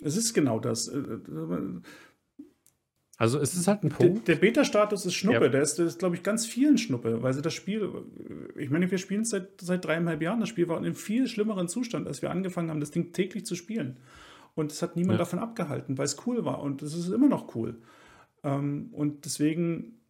es 0.00 0.16
ist 0.16 0.32
genau 0.32 0.58
das. 0.60 0.88
Äh, 0.88 0.98
äh, 0.98 1.80
also 3.18 3.38
es 3.38 3.54
ist 3.54 3.68
halt 3.68 3.84
ein 3.84 3.90
Punkt. 3.90 4.26
Der, 4.26 4.34
der 4.34 4.40
Beta-Status 4.40 5.06
ist 5.06 5.14
Schnuppe. 5.14 5.44
Ja. 5.44 5.48
Der 5.48 5.62
ist, 5.62 5.78
ist 5.78 5.98
glaube 5.98 6.16
ich, 6.16 6.22
ganz 6.22 6.46
vielen 6.46 6.78
Schnuppe, 6.78 7.22
weil 7.22 7.32
sie 7.34 7.42
das 7.42 7.54
Spiel, 7.54 7.88
ich 8.56 8.70
meine, 8.70 8.90
wir 8.90 8.98
spielen 8.98 9.22
es 9.22 9.30
seit, 9.30 9.60
seit 9.60 9.84
dreieinhalb 9.84 10.22
Jahren. 10.22 10.40
Das 10.40 10.48
Spiel 10.48 10.68
war 10.68 10.78
in 10.78 10.84
einem 10.84 10.94
viel 10.94 11.28
schlimmeren 11.28 11.68
Zustand, 11.68 12.06
als 12.06 12.22
wir 12.22 12.30
angefangen 12.30 12.70
haben, 12.70 12.80
das 12.80 12.90
Ding 12.90 13.12
täglich 13.12 13.44
zu 13.44 13.54
spielen. 13.54 14.00
Und 14.54 14.72
es 14.72 14.82
hat 14.82 14.96
niemand 14.96 15.18
ja. 15.18 15.18
davon 15.18 15.38
abgehalten, 15.38 15.98
weil 15.98 16.04
es 16.04 16.26
cool 16.26 16.44
war. 16.44 16.60
Und 16.62 16.82
es 16.82 16.94
ist 16.94 17.08
immer 17.10 17.28
noch 17.28 17.54
cool. 17.54 17.80
Ähm, 18.42 18.88
und 18.92 19.24
deswegen 19.24 20.00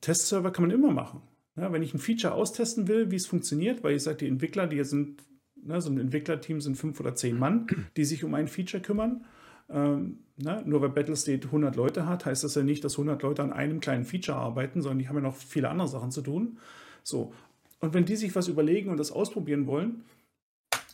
Testserver 0.00 0.50
kann 0.50 0.64
man 0.64 0.70
immer 0.70 0.92
machen. 0.92 1.22
Ja, 1.56 1.72
wenn 1.72 1.82
ich 1.82 1.94
ein 1.94 1.98
Feature 1.98 2.34
austesten 2.34 2.88
will, 2.88 3.10
wie 3.10 3.16
es 3.16 3.26
funktioniert, 3.26 3.84
weil 3.84 3.94
ich 3.94 4.02
sage, 4.02 4.18
die 4.18 4.28
Entwickler, 4.28 4.66
die 4.66 4.82
sind 4.84 5.22
Ne, 5.64 5.80
so 5.80 5.90
ein 5.90 5.98
Entwicklerteam 5.98 6.60
sind 6.60 6.76
fünf 6.76 7.00
oder 7.00 7.14
zehn 7.14 7.38
Mann, 7.38 7.66
die 7.96 8.04
sich 8.04 8.22
um 8.22 8.34
ein 8.34 8.48
Feature 8.48 8.82
kümmern. 8.82 9.24
Ähm, 9.70 10.18
ne, 10.36 10.62
nur 10.66 10.82
weil 10.82 10.90
Battlestate 10.90 11.46
100 11.46 11.74
Leute 11.74 12.06
hat, 12.06 12.26
heißt 12.26 12.44
das 12.44 12.54
ja 12.54 12.62
nicht, 12.62 12.84
dass 12.84 12.94
100 12.94 13.22
Leute 13.22 13.42
an 13.42 13.52
einem 13.52 13.80
kleinen 13.80 14.04
Feature 14.04 14.36
arbeiten, 14.36 14.82
sondern 14.82 14.98
die 14.98 15.08
haben 15.08 15.16
ja 15.16 15.22
noch 15.22 15.36
viele 15.36 15.70
andere 15.70 15.88
Sachen 15.88 16.10
zu 16.10 16.20
tun. 16.20 16.58
So. 17.02 17.32
Und 17.80 17.94
wenn 17.94 18.04
die 18.04 18.16
sich 18.16 18.34
was 18.36 18.48
überlegen 18.48 18.90
und 18.90 18.98
das 18.98 19.10
ausprobieren 19.10 19.66
wollen, 19.66 20.04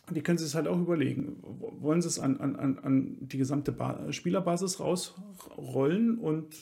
die 0.09 0.21
können 0.21 0.37
sich 0.37 0.47
es 0.47 0.55
halt 0.55 0.67
auch 0.67 0.79
überlegen. 0.79 1.37
Wollen 1.41 2.01
sie 2.01 2.07
es 2.07 2.19
an, 2.19 2.39
an, 2.39 2.79
an 2.79 3.17
die 3.19 3.37
gesamte 3.37 3.71
ba 3.71 4.11
Spielerbasis 4.11 4.79
rausrollen 4.79 6.17
und 6.17 6.55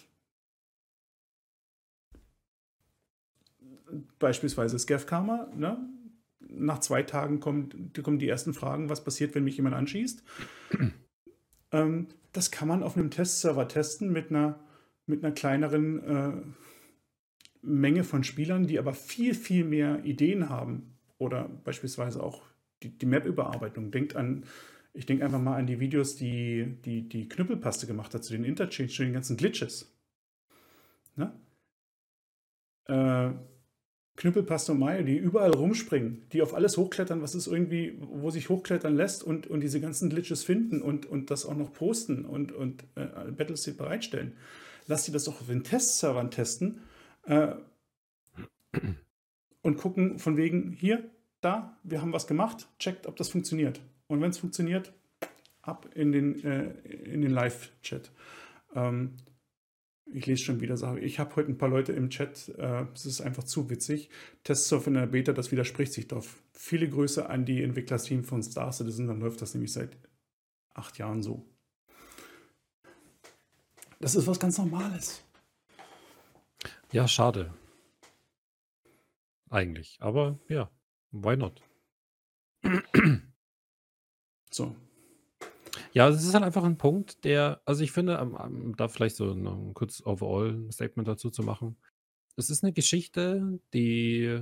beispielsweise 4.19 4.77
Scav 4.79 5.05
Karma, 5.05 5.47
ne? 5.55 5.77
nach 6.49 6.79
zwei 6.79 7.03
Tagen 7.03 7.39
kommen, 7.39 7.91
kommen 8.01 8.19
die 8.19 8.27
ersten 8.27 8.53
Fragen, 8.53 8.89
was 8.89 9.03
passiert, 9.03 9.35
wenn 9.35 9.43
mich 9.43 9.57
jemand 9.57 9.75
anschießt. 9.75 10.23
ähm, 11.71 12.07
das 12.31 12.51
kann 12.51 12.67
man 12.67 12.83
auf 12.83 12.97
einem 12.97 13.11
Testserver 13.11 13.67
testen 13.67 14.11
mit 14.11 14.29
einer, 14.29 14.59
mit 15.05 15.23
einer 15.23 15.33
kleineren 15.33 16.03
äh, 16.03 16.31
Menge 17.61 18.03
von 18.03 18.23
Spielern, 18.23 18.67
die 18.67 18.79
aber 18.79 18.93
viel, 18.93 19.33
viel 19.33 19.65
mehr 19.65 20.03
Ideen 20.05 20.49
haben. 20.49 20.97
Oder 21.17 21.49
beispielsweise 21.63 22.23
auch 22.23 22.43
die, 22.83 22.97
die 22.97 23.05
Map-Überarbeitung. 23.05 23.91
Denkt 23.91 24.15
an, 24.15 24.45
ich 24.93 25.05
denke 25.05 25.25
einfach 25.25 25.41
mal 25.41 25.57
an 25.57 25.67
die 25.67 25.79
Videos, 25.79 26.15
die, 26.15 26.77
die 26.85 27.07
die 27.07 27.27
Knüppelpaste 27.27 27.87
gemacht 27.87 28.13
hat 28.13 28.23
zu 28.23 28.33
den 28.33 28.45
Interchange, 28.45 28.89
zu 28.89 29.03
den 29.03 29.13
ganzen 29.13 29.37
Glitches. 29.37 29.93
Ne? 31.15 31.33
Äh, 32.85 33.31
Mayo, 34.73 35.03
die 35.03 35.17
überall 35.17 35.51
rumspringen, 35.51 36.23
die 36.33 36.41
auf 36.41 36.53
alles 36.53 36.77
hochklettern, 36.77 37.21
was 37.21 37.35
es 37.35 37.47
irgendwie, 37.47 37.97
wo 37.99 38.29
sich 38.29 38.49
hochklettern 38.49 38.95
lässt 38.95 39.23
und, 39.23 39.47
und 39.47 39.61
diese 39.61 39.79
ganzen 39.79 40.09
Glitches 40.09 40.43
finden 40.43 40.81
und, 40.81 41.05
und 41.05 41.31
das 41.31 41.45
auch 41.45 41.55
noch 41.55 41.71
posten 41.71 42.25
und, 42.25 42.51
und 42.51 42.83
äh, 42.95 43.31
Battlestate 43.31 43.77
bereitstellen. 43.77 44.33
Lass 44.87 45.05
die 45.05 45.11
das 45.11 45.23
doch 45.23 45.39
auf 45.39 45.47
den 45.47 45.63
Testservern 45.63 46.31
testen 46.31 46.81
äh, 47.25 47.53
und 49.61 49.77
gucken 49.77 50.19
von 50.19 50.35
wegen, 50.35 50.71
hier, 50.71 51.09
da, 51.41 51.77
wir 51.83 52.01
haben 52.01 52.11
was 52.11 52.27
gemacht, 52.27 52.67
checkt, 52.79 53.07
ob 53.07 53.15
das 53.15 53.29
funktioniert. 53.29 53.79
Und 54.07 54.21
wenn 54.21 54.31
es 54.31 54.37
funktioniert, 54.37 54.91
ab 55.61 55.89
in 55.93 56.11
den, 56.11 56.43
äh, 56.43 56.73
den 57.07 57.29
Live-Chat. 57.29 58.11
Ähm, 58.75 59.13
Ich 60.11 60.25
lese 60.25 60.43
schon 60.43 60.59
wieder 60.59 60.75
Sachen. 60.75 61.03
Ich 61.03 61.19
habe 61.19 61.35
heute 61.35 61.51
ein 61.51 61.57
paar 61.57 61.69
Leute 61.69 61.93
im 61.93 62.09
Chat, 62.09 62.49
äh, 62.57 62.85
es 62.93 63.05
ist 63.05 63.21
einfach 63.21 63.43
zu 63.43 63.69
witzig. 63.69 64.09
Testsurf 64.43 64.87
in 64.87 64.95
der 64.95 65.05
Beta, 65.05 65.33
das 65.33 65.51
widerspricht 65.51 65.93
sich 65.93 66.07
doch. 66.07 66.25
Viele 66.53 66.89
Grüße 66.89 67.29
an 67.29 67.45
die 67.45 67.61
Entwicklerteam 67.61 68.23
von 68.23 68.41
Star 68.41 68.71
Citizen, 68.71 69.07
dann 69.07 69.19
läuft 69.19 69.41
das 69.41 69.53
nämlich 69.53 69.71
seit 69.71 69.97
acht 70.73 70.97
Jahren 70.97 71.21
so. 71.21 71.45
Das 73.99 74.15
ist 74.15 74.25
was 74.27 74.39
ganz 74.39 74.57
Normales. 74.57 75.23
Ja, 76.91 77.07
schade. 77.07 77.53
Eigentlich. 79.49 79.97
Aber 79.99 80.39
ja, 80.47 80.71
why 81.11 81.37
not? 81.37 81.61
So. 84.49 84.75
Ja, 85.93 86.07
es 86.09 86.23
ist 86.23 86.33
halt 86.33 86.43
einfach 86.43 86.63
ein 86.63 86.77
Punkt, 86.77 87.23
der, 87.23 87.61
also 87.65 87.83
ich 87.83 87.91
finde, 87.91 88.21
um, 88.21 88.33
um, 88.35 88.75
da 88.75 88.87
vielleicht 88.87 89.15
so 89.15 89.31
ein 89.31 89.73
kurz 89.73 90.01
Overall-Statement 90.05 91.07
dazu 91.07 91.29
zu 91.29 91.43
machen. 91.43 91.77
Es 92.35 92.49
ist 92.49 92.63
eine 92.63 92.73
Geschichte, 92.73 93.59
die 93.73 94.41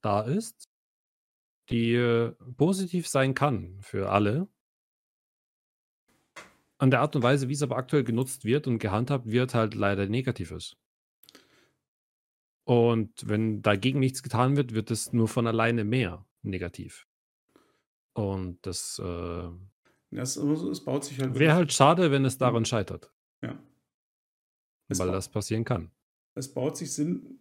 da 0.00 0.22
ist, 0.22 0.68
die 1.70 2.30
positiv 2.56 3.08
sein 3.08 3.34
kann 3.34 3.78
für 3.80 4.10
alle. 4.10 4.48
An 6.78 6.90
der 6.90 7.00
Art 7.00 7.16
und 7.16 7.22
Weise, 7.22 7.48
wie 7.48 7.54
es 7.54 7.62
aber 7.62 7.76
aktuell 7.76 8.04
genutzt 8.04 8.44
wird 8.44 8.66
und 8.66 8.78
gehandhabt 8.78 9.26
wird, 9.26 9.54
halt 9.54 9.74
leider 9.74 10.06
negativ 10.06 10.50
ist. 10.50 10.76
Und 12.64 13.28
wenn 13.28 13.62
dagegen 13.62 14.00
nichts 14.00 14.22
getan 14.22 14.56
wird, 14.56 14.74
wird 14.74 14.90
es 14.90 15.12
nur 15.12 15.28
von 15.28 15.46
alleine 15.46 15.84
mehr 15.84 16.26
negativ. 16.42 17.06
Und 18.14 18.58
das, 18.62 18.98
äh, 18.98 19.48
das, 20.14 20.36
es 20.36 20.84
baut 20.84 21.04
sich 21.04 21.18
halt. 21.20 21.38
Wäre 21.38 21.54
halt 21.54 21.72
schade, 21.72 22.10
wenn 22.10 22.24
es 22.24 22.38
daran 22.38 22.64
scheitert. 22.64 23.12
Ja. 23.42 23.58
Es 24.88 24.98
weil 24.98 25.10
das 25.10 25.28
passieren 25.28 25.64
kann. 25.64 25.90
Es 26.34 26.52
baut 26.52 26.76
sich 26.76 26.92
Sinn. 26.92 27.40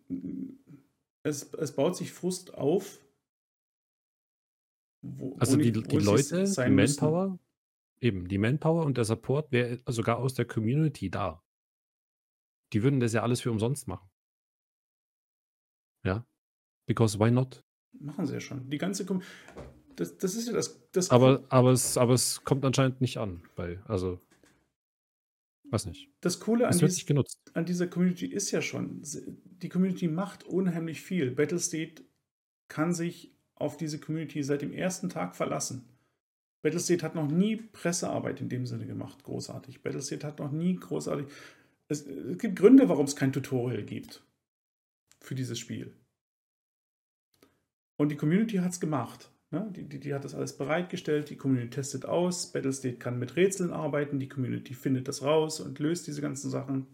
Es, 1.23 1.53
es 1.53 1.75
baut 1.75 1.95
sich 1.95 2.11
Frust 2.11 2.53
auf. 2.53 2.99
Wo, 5.01 5.35
also 5.37 5.57
die, 5.57 5.71
die 5.71 5.97
Leute, 5.97 6.45
die 6.45 6.69
Manpower, 6.69 7.29
müssen. 7.29 7.39
eben, 7.99 8.27
die 8.27 8.37
Manpower 8.37 8.85
und 8.85 8.97
der 8.97 9.03
Support 9.03 9.51
wäre 9.51 9.81
sogar 9.87 10.17
aus 10.17 10.33
der 10.33 10.45
Community 10.45 11.09
da. 11.09 11.43
Die 12.71 12.83
würden 12.83 12.99
das 12.99 13.13
ja 13.13 13.21
alles 13.21 13.41
für 13.41 13.51
umsonst 13.51 13.87
machen. 13.87 14.09
Ja. 16.05 16.25
Because 16.85 17.19
why 17.19 17.31
not? 17.31 17.63
Machen 17.99 18.25
sie 18.25 18.33
ja 18.33 18.39
schon. 18.39 18.69
Die 18.69 18.77
ganze 18.77 19.05
Com 19.05 19.21
das, 19.95 20.17
das 20.17 20.35
ist 20.35 20.47
ja 20.47 20.53
das. 20.53 20.79
das 20.91 21.09
aber, 21.09 21.43
aber, 21.49 21.71
es, 21.71 21.97
aber 21.97 22.13
es 22.13 22.43
kommt 22.43 22.65
anscheinend 22.65 23.01
nicht 23.01 23.17
an. 23.17 23.41
Bei, 23.55 23.79
also, 23.85 24.19
weiß 25.69 25.85
nicht. 25.87 26.09
Das 26.21 26.39
Coole 26.39 26.67
an, 26.67 26.77
dies, 26.77 27.05
an, 27.53 27.65
dieser 27.65 27.87
Community 27.87 28.25
ist 28.25 28.51
ja 28.51 28.61
schon, 28.61 29.01
die 29.43 29.69
Community 29.69 30.07
macht 30.07 30.43
unheimlich 30.43 31.01
viel. 31.01 31.31
Battlestate 31.31 32.03
kann 32.67 32.93
sich 32.93 33.35
auf 33.55 33.77
diese 33.77 33.99
Community 33.99 34.43
seit 34.43 34.61
dem 34.61 34.73
ersten 34.73 35.09
Tag 35.09 35.35
verlassen. 35.35 35.85
Battlestate 36.61 37.03
hat 37.03 37.15
noch 37.15 37.27
nie 37.27 37.57
Pressearbeit 37.57 38.39
in 38.39 38.49
dem 38.49 38.65
Sinne 38.65 38.85
gemacht, 38.85 39.23
großartig. 39.23 39.81
Battlestate 39.81 40.25
hat 40.25 40.39
noch 40.39 40.51
nie 40.51 40.75
großartig. 40.75 41.27
Es, 41.87 42.05
es 42.05 42.37
gibt 42.37 42.55
Gründe, 42.55 42.87
warum 42.87 43.05
es 43.05 43.15
kein 43.15 43.33
Tutorial 43.33 43.83
gibt 43.83 44.23
für 45.19 45.35
dieses 45.35 45.59
Spiel. 45.59 45.93
Und 47.97 48.09
die 48.09 48.15
Community 48.15 48.57
hat 48.57 48.71
es 48.71 48.79
gemacht. 48.79 49.29
Ne? 49.53 49.71
Die, 49.75 49.87
die, 49.87 49.99
die, 49.99 50.15
hat 50.15 50.25
das 50.25 50.33
alles 50.33 50.57
bereitgestellt, 50.57 51.29
die 51.29 51.37
Community 51.37 51.69
testet 51.69 52.05
aus, 52.05 52.51
Battlestate 52.51 52.97
kann 52.97 53.19
mit 53.19 53.35
Rätseln 53.35 53.71
arbeiten, 53.71 54.19
die 54.19 54.27
Community 54.27 54.73
findet 54.73 55.07
das 55.07 55.21
raus 55.21 55.59
und 55.59 55.77
löst 55.77 56.07
diese 56.07 56.21
ganzen 56.21 56.49
Sachen. 56.49 56.87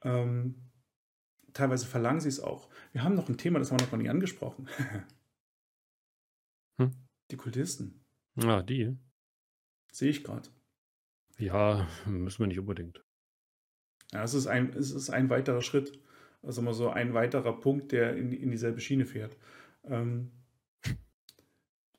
Ähm, 0.00 0.54
teilweise 1.52 1.84
verlangen 1.84 2.20
sie 2.20 2.30
es 2.30 2.40
auch. 2.40 2.70
Wir 2.92 3.04
haben 3.04 3.14
noch 3.14 3.28
ein 3.28 3.36
Thema, 3.36 3.58
das 3.58 3.70
haben 3.70 3.80
wir 3.80 3.84
noch 3.84 3.90
gar 3.90 3.98
nicht 3.98 4.08
angesprochen. 4.08 4.66
hm? 6.80 6.90
Die 7.30 7.36
Kultisten. 7.36 8.02
Ja, 8.36 8.62
die. 8.62 8.96
Sehe 9.92 10.08
ich 10.08 10.24
gerade. 10.24 10.48
Ja, 11.36 11.86
müssen 12.06 12.38
wir 12.38 12.46
nicht 12.46 12.58
unbedingt. 12.58 13.04
Ja, 14.10 14.22
es 14.22 14.32
ist 14.32 14.46
ein, 14.46 14.72
es 14.72 14.90
ist 14.90 15.10
ein 15.10 15.28
weiterer 15.28 15.60
Schritt. 15.60 16.00
Also 16.40 16.62
mal 16.62 16.72
so 16.72 16.88
ein 16.88 17.12
weiterer 17.12 17.60
Punkt, 17.60 17.92
der 17.92 18.16
in, 18.16 18.32
in 18.32 18.50
dieselbe 18.50 18.80
Schiene 18.80 19.04
fährt. 19.04 19.36
Ähm, 19.84 20.30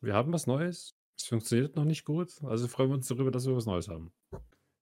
wir 0.06 0.14
haben 0.14 0.32
was 0.32 0.48
Neues. 0.48 0.96
Es 1.18 1.26
funktioniert 1.26 1.76
noch 1.76 1.86
nicht 1.86 2.06
gut. 2.06 2.42
Also 2.44 2.68
freuen 2.68 2.90
wir 2.90 2.96
uns 2.96 3.08
darüber, 3.08 3.32
dass 3.32 3.48
wir 3.48 3.56
was 3.56 3.66
Neues 3.66 3.88
haben. 3.88 4.12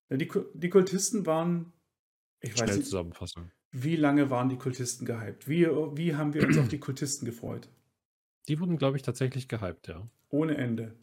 Die, 0.10 0.30
die 0.54 0.70
Kultisten 0.70 1.26
waren. 1.26 1.72
Ich 2.42 2.60
weiß 2.60 2.76
nicht, 2.76 2.86
Zusammenfassung. 2.86 3.52
Wie 3.72 3.96
lange 3.96 4.30
waren 4.30 4.50
die 4.50 4.58
Kultisten 4.58 5.06
gehypt? 5.06 5.48
Wie, 5.48 5.66
wie 5.66 6.16
haben 6.16 6.34
wir 6.34 6.46
uns 6.46 6.58
auf 6.58 6.68
die 6.68 6.80
Kultisten 6.80 7.26
gefreut? 7.26 7.70
Die 8.48 8.60
wurden, 8.60 8.78
glaube 8.78 8.98
ich, 8.98 9.04
tatsächlich 9.04 9.48
gehypt, 9.48 9.88
ja. 9.88 10.08
Ohne 10.30 10.58
Ende. 10.58 10.94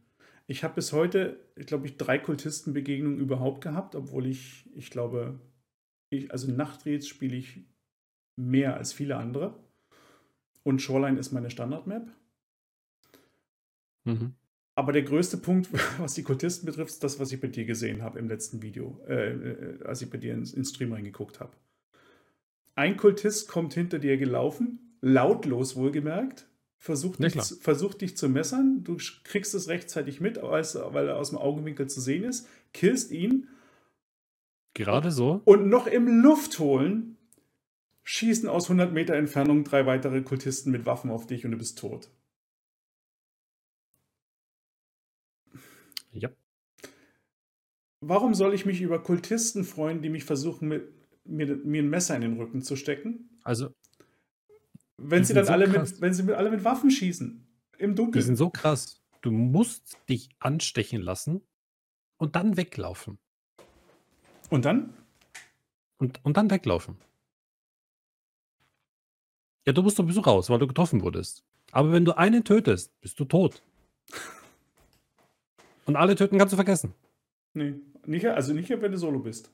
Ich 0.46 0.62
habe 0.62 0.74
bis 0.74 0.92
heute, 0.92 1.40
ich 1.56 1.66
glaube 1.66 1.86
ich, 1.86 1.96
drei 1.96 2.18
Kultistenbegegnungen 2.18 3.18
überhaupt 3.18 3.62
gehabt, 3.62 3.94
obwohl 3.94 4.26
ich, 4.26 4.68
ich 4.74 4.90
glaube, 4.90 5.40
ich, 6.10 6.30
also 6.30 6.52
Nachtreds 6.52 7.08
spiele 7.08 7.36
ich 7.36 7.60
mehr 8.36 8.76
als 8.76 8.92
viele 8.92 9.16
andere. 9.16 9.58
Und 10.62 10.82
Shoreline 10.82 11.18
ist 11.18 11.32
meine 11.32 11.50
Standardmap. 11.50 12.10
Mhm. 14.04 14.34
Aber 14.74 14.92
der 14.92 15.02
größte 15.02 15.36
Punkt, 15.36 15.68
was 15.98 16.14
die 16.14 16.22
Kultisten 16.22 16.66
betrifft, 16.66 16.90
ist 16.90 17.04
das, 17.04 17.20
was 17.20 17.32
ich 17.32 17.40
bei 17.40 17.48
dir 17.48 17.64
gesehen 17.64 18.02
habe 18.02 18.18
im 18.18 18.28
letzten 18.28 18.62
Video, 18.62 19.00
äh, 19.08 19.32
äh 19.32 19.84
als 19.84 20.02
ich 20.02 20.10
bei 20.10 20.18
dir 20.18 20.34
ins, 20.34 20.52
ins 20.52 20.70
Stream 20.70 20.92
reingeguckt 20.92 21.40
habe. 21.40 21.52
Ein 22.74 22.96
Kultist 22.96 23.48
kommt 23.48 23.74
hinter 23.74 23.98
dir 23.98 24.16
gelaufen, 24.16 24.96
lautlos 25.00 25.76
wohlgemerkt, 25.76 26.46
versucht, 26.78 27.22
dich, 27.22 27.34
versucht 27.60 28.00
dich 28.00 28.16
zu 28.16 28.28
messern. 28.28 28.84
Du 28.84 28.96
kriegst 29.24 29.54
es 29.54 29.68
rechtzeitig 29.68 30.20
mit, 30.20 30.40
weil 30.40 31.08
er 31.08 31.18
aus 31.18 31.30
dem 31.30 31.38
Augenwinkel 31.38 31.88
zu 31.88 32.00
sehen 32.00 32.24
ist, 32.24 32.48
killst 32.72 33.10
ihn. 33.10 33.48
Gerade 34.72 35.10
so. 35.10 35.42
Und 35.44 35.68
noch 35.68 35.86
im 35.86 36.22
Luft 36.22 36.58
holen 36.58 37.18
schießen 38.02 38.48
aus 38.48 38.64
100 38.64 38.92
Meter 38.92 39.14
Entfernung 39.14 39.62
drei 39.62 39.86
weitere 39.86 40.22
Kultisten 40.22 40.72
mit 40.72 40.86
Waffen 40.86 41.10
auf 41.10 41.26
dich 41.26 41.44
und 41.44 41.52
du 41.52 41.58
bist 41.58 41.78
tot. 41.78 42.10
Ja. 46.12 46.30
Warum 48.00 48.34
soll 48.34 48.54
ich 48.54 48.64
mich 48.64 48.80
über 48.80 49.02
Kultisten 49.02 49.64
freuen, 49.64 50.00
die 50.00 50.08
mich 50.08 50.24
versuchen, 50.24 50.68
mit, 50.68 50.92
mir, 51.24 51.56
mir 51.56 51.82
ein 51.82 51.90
Messer 51.90 52.16
in 52.16 52.22
den 52.22 52.36
Rücken 52.38 52.62
zu 52.62 52.76
stecken? 52.76 53.38
Also. 53.42 53.74
Wenn 54.96 55.24
sie 55.24 55.34
dann 55.34 55.46
so 55.46 55.52
alle 55.52 55.66
mit, 55.66 56.00
wenn 56.00 56.14
sie 56.14 56.22
mit, 56.22 56.34
alle 56.34 56.50
mit 56.50 56.64
Waffen 56.64 56.90
schießen. 56.90 57.46
Im 57.78 57.94
Dunkeln. 57.94 58.20
Die 58.20 58.26
sind 58.26 58.36
so 58.36 58.50
krass. 58.50 59.02
Du 59.22 59.30
musst 59.30 59.98
dich 60.08 60.30
anstechen 60.38 61.02
lassen 61.02 61.42
und 62.16 62.36
dann 62.36 62.56
weglaufen. 62.56 63.18
Und 64.50 64.64
dann? 64.64 64.94
Und, 65.98 66.24
und 66.24 66.36
dann 66.36 66.50
weglaufen. 66.50 66.96
Ja, 69.66 69.72
du 69.72 69.82
musst 69.82 69.96
sowieso 69.96 70.22
raus, 70.22 70.48
weil 70.48 70.58
du 70.58 70.66
getroffen 70.66 71.02
wurdest. 71.02 71.44
Aber 71.70 71.92
wenn 71.92 72.04
du 72.04 72.16
einen 72.16 72.44
tötest, 72.44 72.98
bist 73.00 73.20
du 73.20 73.24
tot. 73.24 73.62
Und 75.90 75.96
alle 75.96 76.14
töten 76.14 76.38
kannst 76.38 76.52
du 76.52 76.56
vergessen. 76.56 76.94
Nee, 77.52 77.74
nicht, 78.06 78.24
also 78.24 78.52
nicht, 78.54 78.70
wenn 78.70 78.92
du 78.92 78.96
solo 78.96 79.18
bist. 79.18 79.52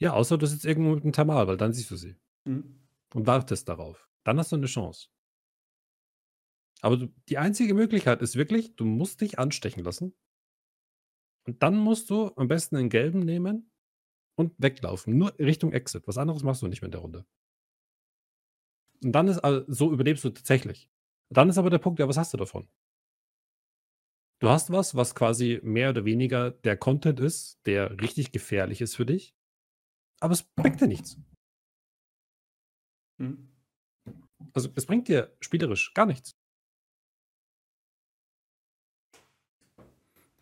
Ja, 0.00 0.12
außer 0.12 0.36
du 0.36 0.44
sitzt 0.44 0.64
irgendwo 0.64 0.92
mit 0.92 1.04
einem 1.04 1.12
Thermal, 1.12 1.46
weil 1.46 1.56
dann 1.56 1.72
siehst 1.72 1.92
du 1.92 1.94
sie. 1.94 2.16
Mhm. 2.44 2.80
Und 3.14 3.24
wartest 3.24 3.68
darauf. 3.68 4.08
Dann 4.24 4.40
hast 4.40 4.50
du 4.50 4.56
eine 4.56 4.66
Chance. 4.66 5.10
Aber 6.80 6.96
du, 6.96 7.14
die 7.28 7.38
einzige 7.38 7.74
Möglichkeit 7.74 8.22
ist 8.22 8.34
wirklich, 8.34 8.74
du 8.74 8.84
musst 8.84 9.20
dich 9.20 9.38
anstechen 9.38 9.84
lassen. 9.84 10.16
Und 11.46 11.62
dann 11.62 11.76
musst 11.76 12.10
du 12.10 12.32
am 12.34 12.48
besten 12.48 12.74
den 12.74 12.88
gelben 12.88 13.20
nehmen 13.20 13.70
und 14.34 14.52
weglaufen. 14.58 15.16
Nur 15.16 15.38
Richtung 15.38 15.72
Exit. 15.72 16.08
Was 16.08 16.18
anderes 16.18 16.42
machst 16.42 16.62
du 16.62 16.66
nicht 16.66 16.82
mehr 16.82 16.88
in 16.88 16.92
der 16.92 17.02
Runde. 17.02 17.24
Und 19.04 19.12
dann 19.12 19.28
ist, 19.28 19.38
also, 19.38 19.64
so 19.68 19.92
überlebst 19.92 20.24
du 20.24 20.30
tatsächlich. 20.30 20.90
Dann 21.30 21.48
ist 21.48 21.58
aber 21.58 21.70
der 21.70 21.78
Punkt, 21.78 22.00
ja, 22.00 22.08
was 22.08 22.16
hast 22.16 22.32
du 22.32 22.36
davon? 22.36 22.68
Du 24.44 24.50
hast 24.50 24.70
was, 24.70 24.94
was 24.94 25.14
quasi 25.14 25.58
mehr 25.62 25.88
oder 25.88 26.04
weniger 26.04 26.50
der 26.50 26.76
Content 26.76 27.18
ist, 27.18 27.58
der 27.64 27.98
richtig 28.02 28.30
gefährlich 28.30 28.82
ist 28.82 28.94
für 28.94 29.06
dich, 29.06 29.34
aber 30.20 30.34
es 30.34 30.42
bringt 30.42 30.82
dir 30.82 30.86
nichts. 30.86 31.16
Hm. 33.18 33.48
Also 34.52 34.68
es 34.74 34.84
bringt 34.84 35.08
dir 35.08 35.34
spielerisch 35.40 35.94
gar 35.94 36.04
nichts. 36.04 36.36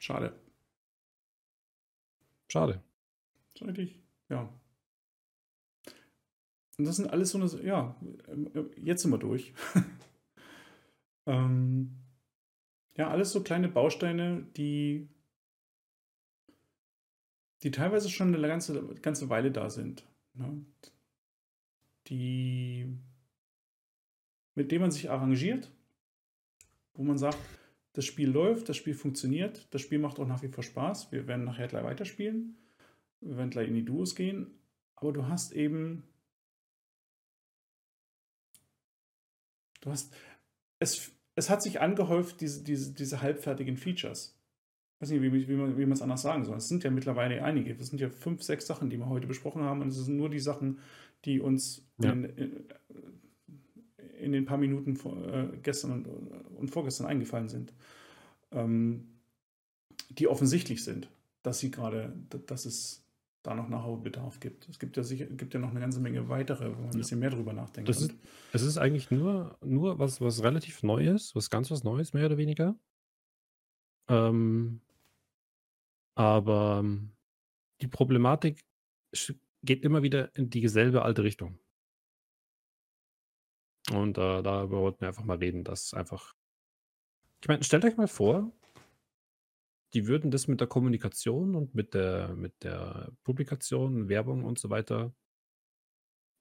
Schade. 0.01 0.37
Schade. 2.49 2.83
Schade, 3.57 3.89
ja. 4.29 4.53
Und 6.77 6.85
das 6.87 6.97
sind 6.97 7.09
alles 7.09 7.31
so 7.31 7.39
eine, 7.39 7.65
ja, 7.65 7.95
jetzt 8.79 9.03
sind 9.03 9.13
wir 9.13 9.19
durch. 9.19 9.55
ähm, 11.27 12.02
ja, 12.97 13.09
alles 13.09 13.33
so 13.33 13.43
kleine 13.43 13.69
Bausteine, 13.69 14.47
die, 14.57 15.09
die 17.63 17.71
teilweise 17.71 18.11
schon 18.11 18.35
eine 18.35 18.47
ganze, 18.47 18.95
ganze 19.01 19.29
Weile 19.29 19.51
da 19.51 19.71
sind. 19.71 20.07
ne, 20.35 20.65
die, 22.09 22.87
mit 24.55 24.71
dem 24.71 24.83
man 24.83 24.91
sich 24.91 25.11
arrangiert, 25.11 25.71
wo 26.95 27.03
man 27.03 27.19
sagt, 27.19 27.39
das 27.95 28.05
Spiel 28.05 28.31
läuft, 28.31 28.69
das 28.69 28.77
Spiel 28.77 28.95
funktioniert, 28.95 29.67
das 29.71 29.83
Spiel 29.83 29.99
macht 29.99 30.19
auch 30.19 30.27
nach 30.27 30.43
wie 30.43 30.49
vor 30.49 30.65
Spaß. 30.65 31.13
Wir 31.13 31.27
werden 31.27 31.45
nachher 31.45 31.69
gleich 31.69 31.85
weiterspielen. 31.85 32.57
Wir 33.21 33.37
werden 33.37 33.51
gleich 33.51 33.69
in 33.69 33.75
die 33.75 33.85
Duos 33.85 34.15
gehen. 34.15 34.59
Aber 34.97 35.13
du 35.13 35.27
hast 35.27 35.53
eben. 35.53 36.03
Du 39.81 39.91
hast. 39.91 40.15
Es, 40.79 41.12
es 41.35 41.51
hat 41.51 41.63
sich 41.63 41.81
angehäuft, 41.81 42.41
diese, 42.41 42.63
diese, 42.63 42.93
diese 42.93 43.23
halbfertigen 43.23 43.77
Features. 43.77 44.39
Ich 44.97 45.03
weiß 45.03 45.11
nicht, 45.11 45.23
wie, 45.23 45.49
wie 45.49 45.87
man 45.87 45.93
es 45.93 46.03
anders 46.03 46.23
sagen 46.23 46.45
soll. 46.45 46.57
Es 46.57 46.69
sind 46.69 46.85
ja 46.85 46.91
mittlerweile 46.91 47.43
einige. 47.43 47.73
Es 47.73 47.89
sind 47.89 48.01
ja 48.01 48.09
fünf, 48.09 48.43
sechs 48.43 48.67
Sachen, 48.67 48.91
die 48.91 48.99
wir 48.99 49.09
heute 49.09 49.27
besprochen 49.27 49.63
haben. 49.63 49.81
Und 49.81 49.89
es 49.89 49.97
sind 49.97 50.17
nur 50.17 50.31
die 50.31 50.39
Sachen, 50.39 50.79
die 51.25 51.41
uns 51.41 51.85
ja. 51.99 52.13
in, 52.13 52.25
in, 52.25 52.65
in, 54.21 54.33
den 54.33 54.45
paar 54.45 54.59
Minuten 54.59 54.95
vor, 54.95 55.17
äh, 55.27 55.49
gestern 55.63 55.93
und, 55.93 56.07
und, 56.07 56.71
vorgestern 56.71 57.07
eingefallen 57.07 57.49
sind. 57.49 57.73
Ähm, 58.53 59.09
die 60.11 60.29
offensichtlich 60.29 60.85
sind, 60.85 61.09
dass 61.43 61.59
sie 61.59 61.71
gerade, 61.71 62.13
dass 62.47 62.65
es 62.65 63.02
da 63.43 63.55
noch 63.55 63.69
Nachholbedarf 63.69 64.39
gibt. 64.41 64.69
Es 64.69 64.79
gibt 64.79 64.97
ja, 64.97 65.03
sicher, 65.03 65.27
gibt 65.27 65.53
ja 65.55 65.61
noch 65.61 65.71
eine 65.71 65.81
ganze 65.81 66.01
Menge 66.01 66.29
weitere, 66.29 66.71
wo 66.77 66.81
man 66.81 66.91
ein 66.91 66.99
bisschen 66.99 67.19
mehr 67.19 67.31
drüber 67.31 67.53
nachdenkt. 67.53 67.89
Das 67.89 68.01
ist, 68.01 68.15
es 68.53 68.63
ist 68.63 68.79
eigentlich 68.79 69.11
nur, 69.11 69.59
nur 69.65 69.99
was, 69.99 70.21
was 70.21 70.43
relativ 70.43 70.83
Neues, 70.83 71.35
was 71.35 71.51
ganz 71.51 71.71
was 71.71 71.83
Neues, 71.83 72.13
mehr 72.13 72.27
oder 72.27 72.37
weniger. 72.37 72.77
Ähm, 74.09 74.81
aber 76.15 76.79
ähm, 76.81 77.13
die 77.81 77.89
Problematik 77.89 78.65
geht 79.63 79.85
immer 79.85 80.03
wieder 80.03 80.35
in 80.37 80.51
dieselbe 80.51 81.03
alte 81.03 81.25
Richtung. 81.25 81.59
Und 83.91 84.19
äh, 84.19 84.43
darüber 84.43 84.81
wollten 84.81 85.01
wir 85.01 85.09
einfach 85.09 85.25
mal 85.25 85.39
reden, 85.39 85.65
dass 85.65 85.95
einfach. 85.95 86.35
Ich 87.41 87.49
meine, 87.49 87.65
stellt 87.65 87.85
euch 87.85 87.97
mal 87.97 88.07
vor, 88.07 88.53
die 89.95 90.07
würden 90.07 90.31
das 90.31 90.49
mit 90.49 90.61
der 90.61 90.69
Kommunikation 90.69 91.55
und 91.55 91.75
mit 91.75 91.95
der, 91.95 92.35
mit 92.35 92.63
der 92.65 93.13
Publikation, 93.25 94.09
Werbung 94.09 94.45
und 94.45 94.59
so 94.59 94.71
weiter 94.71 95.15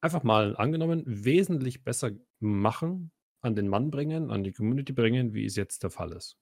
einfach 0.02 0.24
mal 0.24 0.56
angenommen 0.58 1.04
wesentlich 1.06 1.84
besser 1.84 2.12
machen, 2.40 3.12
an 3.44 3.56
den 3.56 3.68
Mann 3.68 3.92
bringen, 3.92 4.32
an 4.32 4.44
die 4.44 4.52
Community 4.52 4.94
bringen, 4.94 5.34
wie 5.34 5.46
es 5.46 5.56
jetzt 5.56 5.84
der 5.84 5.90
Fall 5.90 6.12
ist. 6.12 6.38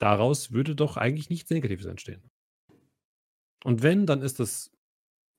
Daraus 0.00 0.50
würde 0.52 0.74
doch 0.74 0.96
eigentlich 0.96 1.30
nichts 1.30 1.50
Negatives 1.50 1.86
entstehen. 1.86 2.30
Und 3.64 3.82
wenn, 3.82 4.06
dann 4.06 4.22
ist 4.22 4.40
das 4.40 4.72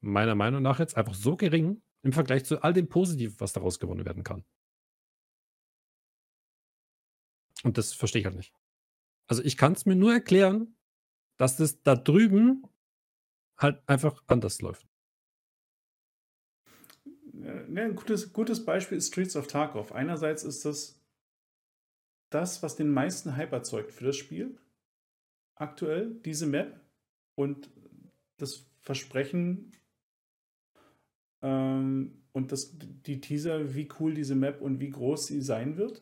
meiner 0.01 0.35
Meinung 0.35 0.61
nach 0.61 0.79
jetzt 0.79 0.95
einfach 0.95 1.13
so 1.13 1.35
gering 1.35 1.81
im 2.03 2.13
Vergleich 2.13 2.45
zu 2.45 2.61
all 2.61 2.73
dem 2.73 2.87
Positiven, 2.87 3.39
was 3.39 3.53
daraus 3.53 3.79
gewonnen 3.79 4.05
werden 4.05 4.23
kann. 4.23 4.45
Und 7.63 7.77
das 7.77 7.93
verstehe 7.93 8.21
ich 8.21 8.25
halt 8.25 8.35
nicht. 8.35 8.53
Also 9.27 9.43
ich 9.43 9.57
kann 9.57 9.73
es 9.73 9.85
mir 9.85 9.95
nur 9.95 10.13
erklären, 10.13 10.75
dass 11.37 11.57
das 11.57 11.81
da 11.83 11.95
drüben 11.95 12.63
halt 13.57 13.81
einfach 13.87 14.23
anders 14.27 14.61
läuft. 14.61 14.87
Ja, 17.33 17.53
ein 17.53 17.95
gutes, 17.95 18.31
gutes 18.31 18.63
Beispiel 18.63 18.97
ist 18.97 19.07
Streets 19.07 19.35
of 19.35 19.47
Tarkov. 19.47 19.91
Einerseits 19.91 20.43
ist 20.43 20.65
das 20.65 20.99
das, 22.29 22.63
was 22.63 22.75
den 22.75 22.89
meisten 22.89 23.35
Hype 23.35 23.51
erzeugt 23.51 23.91
für 23.91 24.05
das 24.05 24.15
Spiel. 24.15 24.57
Aktuell, 25.55 26.15
diese 26.25 26.47
Map 26.47 26.79
und 27.35 27.69
das 28.37 28.65
Versprechen 28.81 29.71
ähm, 31.41 32.23
und 32.31 32.51
das, 32.51 32.77
die 32.77 33.21
Teaser, 33.21 33.75
wie 33.75 33.87
cool 33.99 34.15
diese 34.15 34.35
Map 34.35 34.61
und 34.61 34.79
wie 34.79 34.89
groß 34.89 35.27
sie 35.27 35.41
sein 35.41 35.77
wird. 35.77 36.01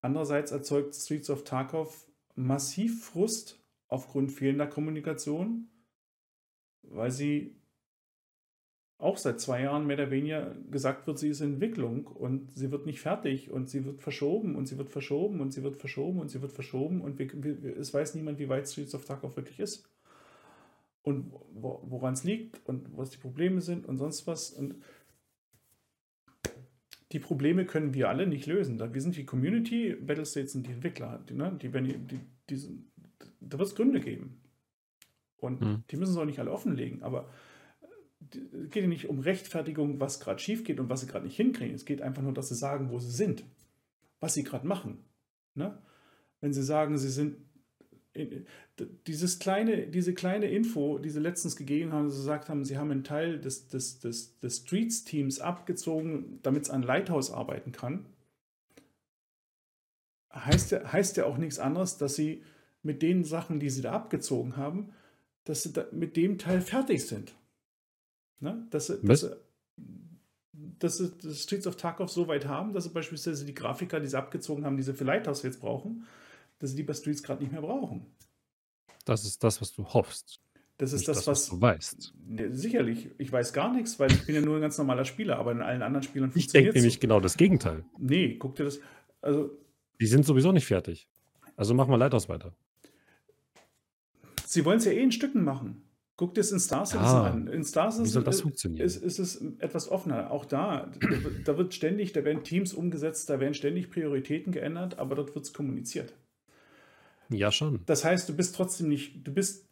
Andererseits 0.00 0.50
erzeugt 0.50 0.94
Streets 0.94 1.30
of 1.30 1.44
Tarkov 1.44 2.06
massiv 2.34 3.04
Frust 3.04 3.62
aufgrund 3.88 4.32
fehlender 4.32 4.66
Kommunikation, 4.66 5.68
weil 6.82 7.10
sie 7.10 7.56
auch 8.98 9.16
seit 9.18 9.40
zwei 9.40 9.62
Jahren 9.62 9.86
mehr 9.86 9.96
oder 9.96 10.10
weniger 10.10 10.54
gesagt 10.70 11.06
wird, 11.06 11.18
sie 11.18 11.28
ist 11.28 11.40
Entwicklung 11.40 12.06
und 12.06 12.54
sie 12.54 12.70
wird 12.70 12.86
nicht 12.86 13.00
fertig 13.00 13.50
und 13.50 13.68
sie 13.68 13.84
wird 13.84 14.00
verschoben 14.00 14.56
und 14.56 14.66
sie 14.66 14.78
wird 14.78 14.90
verschoben 14.90 15.40
und 15.40 15.52
sie 15.52 15.62
wird 15.62 15.76
verschoben 15.76 16.20
und 16.20 16.28
sie 16.28 16.40
wird 16.40 16.52
verschoben 16.52 17.00
und 17.00 17.18
wir, 17.18 17.28
wir, 17.42 17.76
es 17.76 17.92
weiß 17.92 18.14
niemand, 18.14 18.38
wie 18.38 18.48
weit 18.48 18.68
Streets 18.68 18.94
of 18.94 19.04
Tarkov 19.04 19.36
wirklich 19.36 19.58
ist 19.58 19.88
und 21.02 21.32
woran 21.52 22.14
es 22.14 22.24
liegt 22.24 22.66
und 22.66 22.96
was 22.96 23.10
die 23.10 23.18
Probleme 23.18 23.60
sind 23.60 23.86
und 23.86 23.98
sonst 23.98 24.26
was. 24.26 24.50
Und 24.50 24.76
die 27.14 27.20
Probleme 27.20 27.64
können 27.64 27.94
wir 27.94 28.08
alle 28.08 28.26
nicht 28.26 28.46
lösen. 28.46 28.80
Wir 28.92 29.00
sind 29.00 29.16
die 29.16 29.24
Community, 29.24 29.94
Battlestates 29.94 30.52
sind 30.52 30.66
die 30.66 30.72
Entwickler. 30.72 31.22
Die, 31.28 31.34
ne? 31.34 31.56
die, 31.62 31.70
die, 31.70 31.96
die, 31.96 32.20
die, 32.50 32.84
da 33.40 33.56
wird 33.56 33.68
es 33.68 33.76
Gründe 33.76 34.00
geben. 34.00 34.40
Und 35.36 35.60
mhm. 35.60 35.84
die 35.88 35.96
müssen 35.96 36.10
es 36.10 36.16
auch 36.16 36.24
nicht 36.24 36.40
alle 36.40 36.50
offenlegen. 36.50 37.04
Aber 37.04 37.30
es 38.32 38.70
geht 38.70 38.82
ja 38.82 38.88
nicht 38.88 39.08
um 39.08 39.20
Rechtfertigung, 39.20 40.00
was 40.00 40.18
gerade 40.18 40.40
schief 40.40 40.64
geht 40.64 40.80
und 40.80 40.88
was 40.88 41.02
sie 41.02 41.06
gerade 41.06 41.24
nicht 41.24 41.36
hinkriegen. 41.36 41.76
Es 41.76 41.84
geht 41.84 42.02
einfach 42.02 42.22
nur, 42.22 42.34
dass 42.34 42.48
sie 42.48 42.56
sagen, 42.56 42.90
wo 42.90 42.98
sie 42.98 43.12
sind, 43.12 43.44
was 44.18 44.34
sie 44.34 44.42
gerade 44.42 44.66
machen. 44.66 45.04
Ne? 45.54 45.78
Wenn 46.40 46.52
sie 46.52 46.64
sagen, 46.64 46.98
sie 46.98 47.10
sind 47.10 47.36
dieses 49.06 49.38
kleine, 49.38 49.86
diese 49.86 50.14
kleine 50.14 50.50
Info, 50.50 50.98
die 50.98 51.10
sie 51.10 51.20
letztens 51.20 51.56
gegeben 51.56 51.92
haben, 51.92 52.10
sie 52.10 52.18
gesagt 52.18 52.48
haben, 52.48 52.64
sie 52.64 52.78
haben 52.78 52.90
einen 52.90 53.04
Teil 53.04 53.40
des, 53.40 53.68
des, 53.68 53.98
des, 53.98 54.38
des 54.38 54.58
Streets-Teams 54.58 55.40
abgezogen, 55.40 56.38
damit 56.42 56.64
es 56.64 56.70
an 56.70 56.82
Lighthouse 56.82 57.32
arbeiten 57.32 57.72
kann, 57.72 58.06
heißt 60.34 60.72
ja, 60.72 60.92
heißt 60.92 61.16
ja 61.16 61.26
auch 61.26 61.38
nichts 61.38 61.58
anderes, 61.58 61.98
dass 61.98 62.14
sie 62.14 62.42
mit 62.82 63.02
den 63.02 63.24
Sachen, 63.24 63.60
die 63.60 63.70
sie 63.70 63.82
da 63.82 63.92
abgezogen 63.92 64.56
haben, 64.56 64.92
dass 65.44 65.62
sie 65.62 65.72
da 65.72 65.86
mit 65.92 66.16
dem 66.16 66.38
Teil 66.38 66.60
fertig 66.60 67.06
sind. 67.06 67.34
Ne? 68.40 68.66
Dass, 68.70 68.88
sie, 68.88 68.98
dass, 69.02 69.20
sie, 69.20 69.36
dass 70.78 70.98
sie 70.98 71.12
das 71.22 71.42
Streets 71.42 71.66
of 71.66 71.76
Tarkov 71.76 72.10
so 72.10 72.28
weit 72.28 72.46
haben, 72.46 72.72
dass 72.72 72.84
sie 72.84 72.90
beispielsweise 72.90 73.44
die 73.44 73.54
Grafiker, 73.54 74.00
die 74.00 74.08
sie 74.08 74.18
abgezogen 74.18 74.64
haben, 74.64 74.76
die 74.76 74.82
sie 74.82 74.94
für 74.94 75.04
Lighthouse 75.04 75.42
jetzt 75.42 75.60
brauchen, 75.60 76.06
dass 76.58 76.70
sie 76.70 76.76
die 76.76 76.82
bei 76.82 76.94
Streets 76.94 77.22
gerade 77.22 77.42
nicht 77.42 77.52
mehr 77.52 77.62
brauchen. 77.62 78.06
Das 79.04 79.24
ist 79.24 79.42
das, 79.44 79.60
was 79.60 79.72
du 79.72 79.84
hoffst. 79.84 80.40
Das 80.76 80.92
ist 80.92 81.06
das, 81.06 81.18
das, 81.18 81.26
was, 81.26 81.42
was, 81.42 81.50
du 81.50 81.60
weißt. 81.60 82.14
Sicherlich. 82.50 83.10
Ich 83.18 83.30
weiß 83.30 83.52
gar 83.52 83.72
nichts, 83.72 84.00
weil 84.00 84.10
ich 84.10 84.26
bin 84.26 84.34
ja 84.34 84.40
nur 84.40 84.56
ein 84.56 84.60
ganz 84.60 84.76
normaler 84.76 85.04
Spieler, 85.04 85.38
aber 85.38 85.52
in 85.52 85.62
allen 85.62 85.82
anderen 85.82 86.02
Spielern 86.02 86.32
funktioniert 86.32 86.46
es. 86.46 86.54
Ich 86.54 86.72
denke 86.72 86.78
nämlich 86.78 87.00
genau 87.00 87.20
das 87.20 87.36
Gegenteil. 87.36 87.84
Nee, 87.98 88.36
guck 88.38 88.56
dir 88.56 88.64
das. 88.64 88.80
Also, 89.20 89.50
die 90.00 90.06
sind 90.06 90.26
sowieso 90.26 90.50
nicht 90.50 90.66
fertig. 90.66 91.08
Also 91.56 91.74
mach 91.74 91.86
mal 91.86 91.96
Lighthouse 91.96 92.28
weiter. 92.28 92.52
Sie 94.46 94.64
wollen 94.64 94.78
es 94.78 94.84
ja 94.84 94.92
eh 94.92 95.02
in 95.02 95.12
Stücken 95.12 95.44
machen. 95.44 95.84
Guck 96.16 96.34
dir 96.34 96.40
es 96.40 96.52
in 96.52 96.60
Star 96.60 96.86
Citizen 96.86 97.04
ja, 97.04 97.24
an. 97.24 97.46
In 97.48 97.64
Star 97.64 97.90
Citizen 97.90 98.06
wie 98.06 98.10
soll 98.10 98.24
das 98.24 98.40
funktionieren? 98.40 98.84
Ist, 98.84 98.96
ist, 98.96 99.18
es 99.18 99.40
etwas 99.58 99.88
offener. 99.88 100.30
Auch 100.30 100.44
da, 100.44 100.92
da 101.44 101.58
wird 101.58 101.74
ständig, 101.74 102.12
da 102.12 102.24
werden 102.24 102.44
Teams 102.44 102.72
umgesetzt, 102.72 103.30
da 103.30 103.40
werden 103.40 103.54
ständig 103.54 103.90
Prioritäten 103.90 104.52
geändert, 104.52 104.98
aber 104.98 105.16
dort 105.16 105.34
wird 105.34 105.44
es 105.44 105.52
kommuniziert. 105.52 106.14
Ja, 107.30 107.50
schon. 107.50 107.80
Das 107.86 108.04
heißt, 108.04 108.28
du 108.28 108.36
bist 108.36 108.54
trotzdem 108.54 108.88
nicht, 108.88 109.26
du 109.26 109.32
bist, 109.32 109.66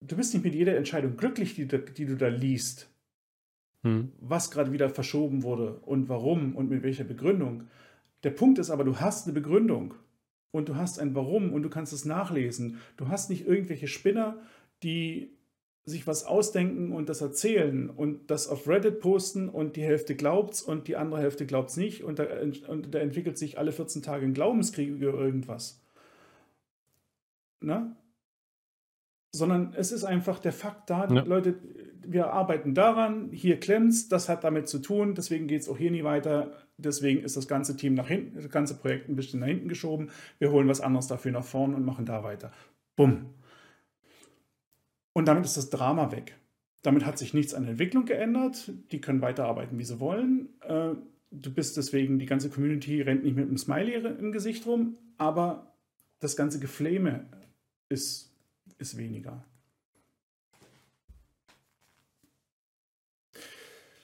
du 0.00 0.16
bist 0.16 0.34
nicht 0.34 0.44
mit 0.44 0.54
jeder 0.54 0.76
Entscheidung 0.76 1.16
glücklich, 1.16 1.54
die, 1.54 1.66
die 1.66 2.06
du 2.06 2.16
da 2.16 2.28
liest. 2.28 2.88
Hm. 3.82 4.12
Was 4.20 4.50
gerade 4.50 4.72
wieder 4.72 4.90
verschoben 4.90 5.42
wurde 5.42 5.74
und 5.80 6.08
warum 6.08 6.56
und 6.56 6.68
mit 6.68 6.82
welcher 6.82 7.04
Begründung. 7.04 7.68
Der 8.24 8.30
Punkt 8.30 8.58
ist 8.58 8.70
aber, 8.70 8.84
du 8.84 8.98
hast 8.98 9.26
eine 9.26 9.34
Begründung 9.34 9.94
und 10.50 10.68
du 10.68 10.76
hast 10.76 10.98
ein 10.98 11.14
Warum 11.14 11.52
und 11.52 11.62
du 11.62 11.70
kannst 11.70 11.92
es 11.92 12.04
nachlesen. 12.04 12.78
Du 12.96 13.08
hast 13.08 13.30
nicht 13.30 13.46
irgendwelche 13.46 13.86
Spinner, 13.86 14.38
die 14.82 15.30
sich 15.84 16.06
was 16.06 16.24
ausdenken 16.24 16.92
und 16.92 17.08
das 17.08 17.20
erzählen 17.20 17.88
und 17.88 18.30
das 18.30 18.48
auf 18.48 18.68
Reddit 18.68 19.00
posten 19.00 19.48
und 19.48 19.76
die 19.76 19.82
Hälfte 19.82 20.16
glaubt's 20.16 20.60
und 20.60 20.86
die 20.86 20.96
andere 20.96 21.20
Hälfte 21.20 21.46
glaubt's 21.46 21.76
nicht 21.76 22.04
und 22.04 22.18
da, 22.18 22.26
und 22.68 22.94
da 22.94 22.98
entwickelt 22.98 23.38
sich 23.38 23.58
alle 23.58 23.72
14 23.72 24.02
Tage 24.02 24.26
ein 24.26 24.34
Glaubenskrieg 24.34 24.88
über 24.88 25.14
irgendwas 25.14 25.80
ne? 27.60 27.96
Sondern 29.32 29.74
es 29.74 29.92
ist 29.92 30.04
einfach 30.04 30.38
der 30.38 30.52
Fakt 30.52 30.88
da, 30.90 31.06
ja. 31.06 31.22
Leute, 31.22 31.56
wir 32.02 32.32
arbeiten 32.32 32.74
daran, 32.74 33.30
hier 33.30 33.60
klemmt's, 33.60 34.08
das 34.08 34.28
hat 34.28 34.42
damit 34.42 34.68
zu 34.68 34.78
tun, 34.78 35.14
deswegen 35.14 35.46
geht 35.46 35.60
es 35.62 35.68
auch 35.68 35.76
hier 35.76 35.90
nie 35.90 36.04
weiter, 36.04 36.52
deswegen 36.78 37.22
ist 37.22 37.36
das 37.36 37.46
ganze 37.46 37.76
Team 37.76 37.94
nach 37.94 38.08
hinten, 38.08 38.36
das 38.36 38.50
ganze 38.50 38.74
Projekt 38.78 39.08
ein 39.08 39.16
bisschen 39.16 39.40
nach 39.40 39.46
hinten 39.46 39.68
geschoben, 39.68 40.10
wir 40.38 40.50
holen 40.50 40.68
was 40.68 40.80
anderes 40.80 41.06
dafür 41.06 41.32
nach 41.32 41.44
vorne 41.44 41.76
und 41.76 41.84
machen 41.84 42.06
da 42.06 42.24
weiter. 42.24 42.50
Bumm. 42.96 43.26
Und 45.12 45.26
damit 45.28 45.44
ist 45.44 45.56
das 45.56 45.68
Drama 45.68 46.10
weg. 46.12 46.36
Damit 46.82 47.04
hat 47.04 47.18
sich 47.18 47.34
nichts 47.34 47.52
an 47.52 47.64
der 47.64 47.72
Entwicklung 47.72 48.04
geändert. 48.04 48.72
Die 48.92 49.00
können 49.00 49.20
weiterarbeiten, 49.20 49.78
wie 49.78 49.84
sie 49.84 50.00
wollen. 50.00 50.48
Äh, 50.62 50.94
du 51.30 51.52
bist 51.52 51.76
deswegen, 51.76 52.18
die 52.18 52.26
ganze 52.26 52.50
Community 52.50 53.02
rennt 53.02 53.24
nicht 53.24 53.36
mit 53.36 53.48
einem 53.48 53.58
Smiley 53.58 53.94
im 53.94 54.32
Gesicht 54.32 54.66
rum, 54.66 54.96
aber 55.16 55.76
das 56.20 56.36
ganze 56.36 56.60
Geflame 56.60 57.26
ist, 57.88 58.32
ist 58.78 58.96
weniger. 58.96 59.44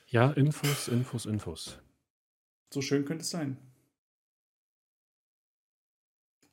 Ja, 0.08 0.30
Infos, 0.32 0.88
Infos, 0.88 1.26
Infos. 1.26 1.78
So 2.72 2.80
schön 2.80 3.04
könnte 3.04 3.22
es 3.22 3.30
sein. 3.30 3.56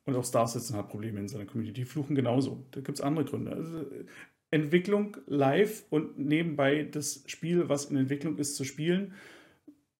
Und 0.04 0.16
auch 0.16 0.24
Star 0.24 0.48
Citizen 0.48 0.76
hat 0.76 0.88
Probleme 0.88 1.20
in 1.20 1.28
seiner 1.28 1.46
Community. 1.46 1.82
Die 1.82 1.84
fluchen 1.84 2.16
genauso. 2.16 2.66
Da 2.72 2.80
gibt 2.80 2.98
es 2.98 3.04
andere 3.04 3.24
Gründe. 3.24 3.52
Also, 3.52 3.86
Entwicklung 4.50 5.16
live 5.26 5.86
und 5.90 6.18
nebenbei 6.18 6.84
das 6.84 7.22
Spiel, 7.26 7.68
was 7.68 7.86
in 7.86 7.96
Entwicklung 7.96 8.36
ist, 8.36 8.56
zu 8.56 8.64
spielen, 8.64 9.14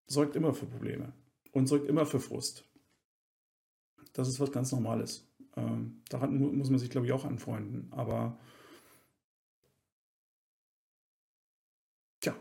sorgt 0.06 0.36
immer 0.36 0.52
für 0.52 0.66
Probleme 0.66 1.12
und 1.52 1.66
sorgt 1.66 1.88
immer 1.88 2.04
für 2.04 2.20
Frust. 2.20 2.68
Das 4.12 4.28
ist 4.28 4.40
was 4.40 4.52
ganz 4.52 4.72
Normales. 4.72 5.31
Ähm, 5.56 6.02
daran 6.08 6.38
muss 6.56 6.70
man 6.70 6.78
sich, 6.78 6.90
glaube 6.90 7.06
ich, 7.06 7.12
auch 7.12 7.24
anfreunden. 7.24 7.92
Aber 7.92 8.38
tja. 12.20 12.34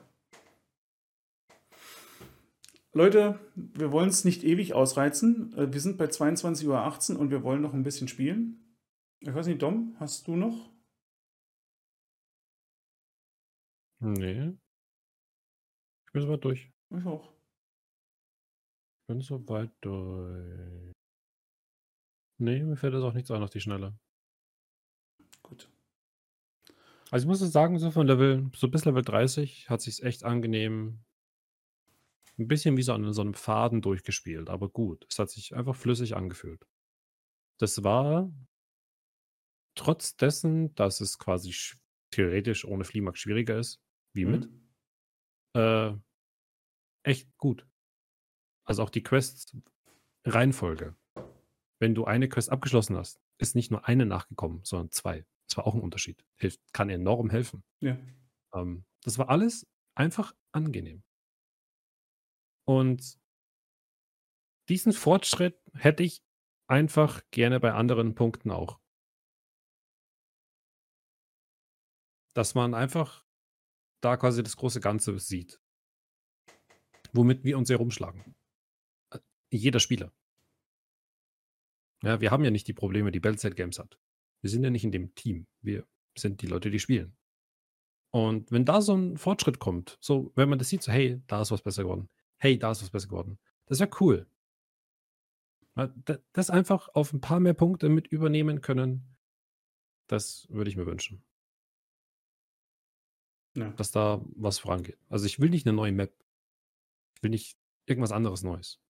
Leute, 2.93 3.39
wir 3.55 3.91
wollen 3.91 4.09
es 4.09 4.25
nicht 4.25 4.43
ewig 4.43 4.73
ausreizen. 4.73 5.53
Äh, 5.57 5.73
wir 5.73 5.81
sind 5.81 5.97
bei 5.97 6.05
22.18 6.05 7.13
Uhr 7.13 7.19
und 7.19 7.31
wir 7.31 7.43
wollen 7.43 7.61
noch 7.61 7.73
ein 7.73 7.83
bisschen 7.83 8.07
spielen. 8.07 8.77
Ich 9.19 9.33
weiß 9.33 9.47
nicht, 9.47 9.61
Dom, 9.61 9.95
hast 9.99 10.27
du 10.27 10.35
noch? 10.35 10.71
Nee. 13.99 14.57
Ich 16.07 16.11
bin 16.13 16.21
soweit 16.23 16.43
durch. 16.43 16.71
Ich 16.89 17.05
auch. 17.05 17.31
Ich 19.01 19.07
bin 19.07 19.21
soweit 19.21 19.71
durch. 19.81 20.91
Nee, 22.41 22.61
mir 22.63 22.75
fällt 22.75 22.93
das 22.93 23.03
auch 23.05 23.13
nichts 23.13 23.31
ein 23.31 23.41
auf 23.41 23.51
die 23.51 23.61
Schnelle. 23.61 23.97
Gut. 25.43 25.67
Also 27.09 27.25
ich 27.25 27.27
muss 27.27 27.39
sagen, 27.51 27.77
so 27.79 27.91
von 27.91 28.07
Level, 28.07 28.49
so 28.55 28.67
bis 28.69 28.85
Level 28.85 29.03
30 29.03 29.69
hat 29.69 29.81
sich's 29.81 29.99
echt 29.99 30.23
angenehm 30.23 31.03
ein 32.37 32.47
bisschen 32.47 32.75
wie 32.77 32.81
so 32.81 32.93
an 32.93 33.11
so 33.13 33.21
einem 33.21 33.33
Faden 33.33 33.81
durchgespielt, 33.81 34.49
aber 34.49 34.69
gut. 34.69 35.05
Es 35.09 35.19
hat 35.19 35.29
sich 35.29 35.55
einfach 35.55 35.75
flüssig 35.75 36.15
angefühlt. 36.15 36.65
Das 37.59 37.83
war 37.83 38.31
trotz 39.75 40.15
dessen, 40.17 40.73
dass 40.75 41.01
es 41.01 41.17
quasi 41.19 41.53
theoretisch 42.11 42.65
ohne 42.65 42.83
Fliehmarkt 42.83 43.19
schwieriger 43.19 43.57
ist, 43.57 43.81
wie 44.13 44.25
mit, 44.25 44.49
Mhm. 44.49 44.61
äh, 45.53 45.93
echt 47.03 47.37
gut. 47.37 47.67
Also 48.65 48.83
auch 48.83 48.89
die 48.89 49.03
Quests-Reihenfolge. 49.03 50.95
Wenn 51.81 51.95
du 51.95 52.05
eine 52.05 52.29
Quest 52.29 52.51
abgeschlossen 52.51 52.95
hast, 52.95 53.19
ist 53.39 53.55
nicht 53.55 53.71
nur 53.71 53.87
eine 53.87 54.05
nachgekommen, 54.05 54.63
sondern 54.63 54.91
zwei. 54.91 55.25
Das 55.47 55.57
war 55.57 55.65
auch 55.65 55.73
ein 55.73 55.81
Unterschied. 55.81 56.23
Hilft, 56.35 56.61
kann 56.73 56.91
enorm 56.91 57.31
helfen. 57.31 57.63
Ja. 57.79 57.97
Ähm, 58.53 58.85
das 59.01 59.17
war 59.17 59.29
alles 59.29 59.67
einfach 59.95 60.35
angenehm. 60.51 61.03
Und 62.65 63.19
diesen 64.69 64.93
Fortschritt 64.93 65.59
hätte 65.73 66.03
ich 66.03 66.23
einfach 66.67 67.23
gerne 67.31 67.59
bei 67.59 67.73
anderen 67.73 68.13
Punkten 68.13 68.51
auch. 68.51 68.79
Dass 72.35 72.53
man 72.53 72.75
einfach 72.75 73.25
da 74.01 74.17
quasi 74.17 74.43
das 74.43 74.55
große 74.55 74.81
Ganze 74.81 75.17
sieht. 75.17 75.59
Womit 77.11 77.43
wir 77.43 77.57
uns 77.57 77.71
herumschlagen. 77.71 78.35
Äh, 79.09 79.17
Jeder 79.49 79.79
Spieler. 79.79 80.13
Ja, 82.03 82.19
wir 82.19 82.31
haben 82.31 82.43
ja 82.43 82.51
nicht 82.51 82.67
die 82.67 82.73
Probleme, 82.73 83.11
die 83.11 83.19
Bellside 83.19 83.55
Games 83.55 83.79
hat. 83.79 83.99
Wir 84.41 84.49
sind 84.49 84.63
ja 84.63 84.69
nicht 84.69 84.83
in 84.83 84.91
dem 84.91 85.13
Team. 85.15 85.47
Wir 85.61 85.85
sind 86.17 86.41
die 86.41 86.47
Leute, 86.47 86.71
die 86.71 86.79
spielen. 86.79 87.15
Und 88.09 88.51
wenn 88.51 88.65
da 88.65 88.81
so 88.81 88.95
ein 88.95 89.17
Fortschritt 89.17 89.59
kommt, 89.59 89.97
so, 90.01 90.31
wenn 90.35 90.49
man 90.49 90.59
das 90.59 90.69
sieht, 90.69 90.83
so, 90.83 90.91
hey, 90.91 91.21
da 91.27 91.41
ist 91.41 91.51
was 91.51 91.61
besser 91.61 91.83
geworden. 91.83 92.09
Hey, 92.37 92.57
da 92.59 92.71
ist 92.71 92.81
was 92.81 92.89
besser 92.89 93.07
geworden. 93.07 93.39
Das 93.67 93.79
wäre 93.79 93.91
cool. 94.01 94.27
Das 96.33 96.49
einfach 96.49 96.89
auf 96.89 97.13
ein 97.13 97.21
paar 97.21 97.39
mehr 97.39 97.53
Punkte 97.53 97.87
mit 97.87 98.07
übernehmen 98.07 98.61
können, 98.61 99.15
das 100.07 100.47
würde 100.49 100.69
ich 100.69 100.75
mir 100.75 100.85
wünschen. 100.85 101.23
Ja. 103.55 103.69
Dass 103.71 103.91
da 103.91 104.21
was 104.35 104.59
vorangeht. 104.59 104.99
Also 105.07 105.25
ich 105.25 105.39
will 105.39 105.49
nicht 105.49 105.65
eine 105.65 105.75
neue 105.75 105.91
Map. 105.91 106.13
Ich 107.15 107.23
will 107.23 107.29
nicht 107.29 107.57
irgendwas 107.85 108.11
anderes 108.11 108.43
Neues. 108.43 108.81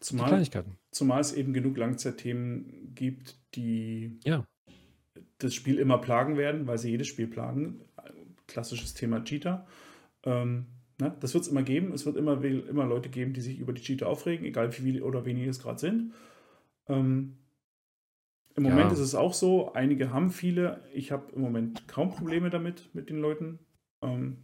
Zumal, 0.00 0.28
Kleinigkeiten. 0.28 0.76
zumal 0.90 1.20
es 1.20 1.32
eben 1.32 1.52
genug 1.52 1.76
Langzeitthemen 1.76 2.94
gibt, 2.94 3.38
die 3.54 4.18
Ja. 4.24 4.44
das 5.38 5.54
Spiel 5.54 5.78
immer 5.78 5.98
plagen 5.98 6.36
werden, 6.36 6.66
weil 6.66 6.78
sie 6.78 6.90
jedes 6.90 7.06
Spiel 7.08 7.26
plagen. 7.26 7.80
Klassisches 8.46 8.94
Thema 8.94 9.22
Cheater. 9.24 9.66
Ähm, 10.24 10.66
ne? 11.00 11.16
Das 11.20 11.34
wird 11.34 11.44
es 11.44 11.50
immer 11.50 11.62
geben. 11.62 11.92
Es 11.92 12.04
wird 12.06 12.16
immer, 12.16 12.42
immer 12.42 12.86
Leute 12.86 13.08
geben, 13.08 13.32
die 13.32 13.40
sich 13.40 13.58
über 13.58 13.72
die 13.72 13.82
Cheater 13.82 14.08
aufregen, 14.08 14.44
egal 14.46 14.70
wie 14.72 14.82
viele 14.82 15.04
oder 15.04 15.24
wenige 15.24 15.48
es 15.50 15.58
gerade 15.60 15.78
sind. 15.78 16.12
Ähm, 16.88 17.38
Im 18.56 18.62
Moment 18.62 18.86
Ja. 18.86 18.92
ist 18.92 19.00
es 19.00 19.14
auch 19.16 19.34
so, 19.34 19.72
einige 19.72 20.12
haben 20.12 20.30
viele. 20.30 20.80
Ich 20.92 21.10
habe 21.10 21.32
im 21.32 21.40
Moment 21.40 21.88
kaum 21.88 22.10
Probleme 22.10 22.50
damit, 22.50 22.88
mit 22.94 23.10
den 23.10 23.18
Leuten. 23.18 23.58
Ähm, 24.00 24.36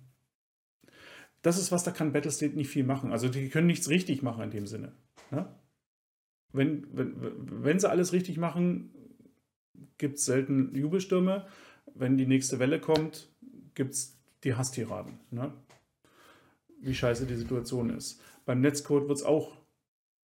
das 1.42 1.58
ist 1.58 1.70
was, 1.72 1.84
da 1.84 1.90
kann 1.90 2.12
Battlestate 2.12 2.56
nicht 2.56 2.68
viel 2.68 2.84
machen. 2.84 3.12
Also 3.12 3.28
die 3.28 3.48
können 3.48 3.66
nichts 3.68 3.88
richtig 3.88 4.22
machen 4.22 4.42
in 4.42 4.50
dem 4.50 4.66
Sinne. 4.66 4.92
Ne? 5.30 5.48
Wenn, 6.52 6.86
wenn, 6.96 7.14
wenn 7.64 7.78
sie 7.78 7.88
alles 7.88 8.12
richtig 8.12 8.38
machen, 8.38 8.94
gibt 9.98 10.18
es 10.18 10.24
selten 10.24 10.74
Jubelstürme. 10.74 11.46
Wenn 11.94 12.16
die 12.16 12.26
nächste 12.26 12.58
Welle 12.58 12.80
kommt, 12.80 13.28
gibt 13.74 13.92
es 13.92 14.18
die 14.44 14.54
Hasstiraden. 14.54 15.20
Ne? 15.30 15.52
Wie 16.80 16.94
scheiße 16.94 17.26
die 17.26 17.36
Situation 17.36 17.90
ist. 17.90 18.20
Beim 18.46 18.60
Netzcode 18.60 19.08
wird 19.08 19.18
es 19.18 19.24
auch 19.24 19.56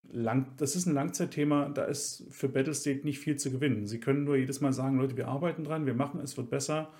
lang, 0.03 0.55
das 0.57 0.75
ist 0.75 0.85
ein 0.85 0.93
Langzeitthema, 0.93 1.69
da 1.69 1.85
ist 1.85 2.25
für 2.29 2.49
Battlestate 2.49 3.01
nicht 3.03 3.19
viel 3.19 3.37
zu 3.37 3.51
gewinnen. 3.51 3.87
Sie 3.87 3.99
können 3.99 4.23
nur 4.23 4.35
jedes 4.35 4.61
Mal 4.61 4.73
sagen, 4.73 4.97
Leute, 4.97 5.17
wir 5.17 5.27
arbeiten 5.27 5.63
dran, 5.63 5.85
wir 5.85 5.93
machen 5.93 6.19
es, 6.19 6.37
wird 6.37 6.49
besser, 6.49 6.91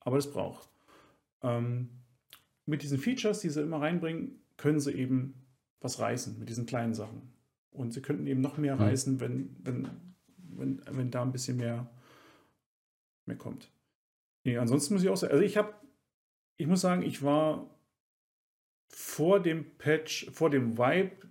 aber 0.00 0.18
es 0.18 0.30
braucht. 0.30 0.68
Ähm, 1.42 1.90
mit 2.66 2.82
diesen 2.82 2.98
Features, 2.98 3.40
die 3.40 3.48
sie 3.48 3.62
immer 3.62 3.80
reinbringen, 3.80 4.42
können 4.56 4.80
sie 4.80 4.92
eben 4.92 5.46
was 5.80 6.00
reißen 6.00 6.38
mit 6.38 6.48
diesen 6.48 6.66
kleinen 6.66 6.94
Sachen. 6.94 7.32
Und 7.78 7.92
sie 7.92 8.02
könnten 8.02 8.26
eben 8.26 8.40
noch 8.40 8.58
mehr 8.58 8.74
Mhm. 8.74 8.82
reißen, 8.82 9.20
wenn, 9.20 9.56
wenn, 9.60 9.88
wenn, 10.36 10.82
wenn 10.90 11.10
da 11.10 11.22
ein 11.22 11.30
bisschen 11.32 11.56
mehr, 11.58 11.88
mehr 13.24 13.38
kommt. 13.38 13.70
Nee, 14.44 14.58
ansonsten 14.58 14.94
muss 14.94 15.04
ich 15.04 15.08
auch 15.08 15.16
sagen, 15.16 15.32
also 15.32 15.44
ich 15.44 15.56
habe, 15.56 15.74
ich 16.56 16.66
muss 16.66 16.80
sagen, 16.80 17.02
ich 17.02 17.22
war 17.22 17.70
vor 18.88 19.40
dem 19.40 19.76
Patch, 19.78 20.28
vor 20.32 20.50
dem 20.50 20.76
Vibe 20.76 21.30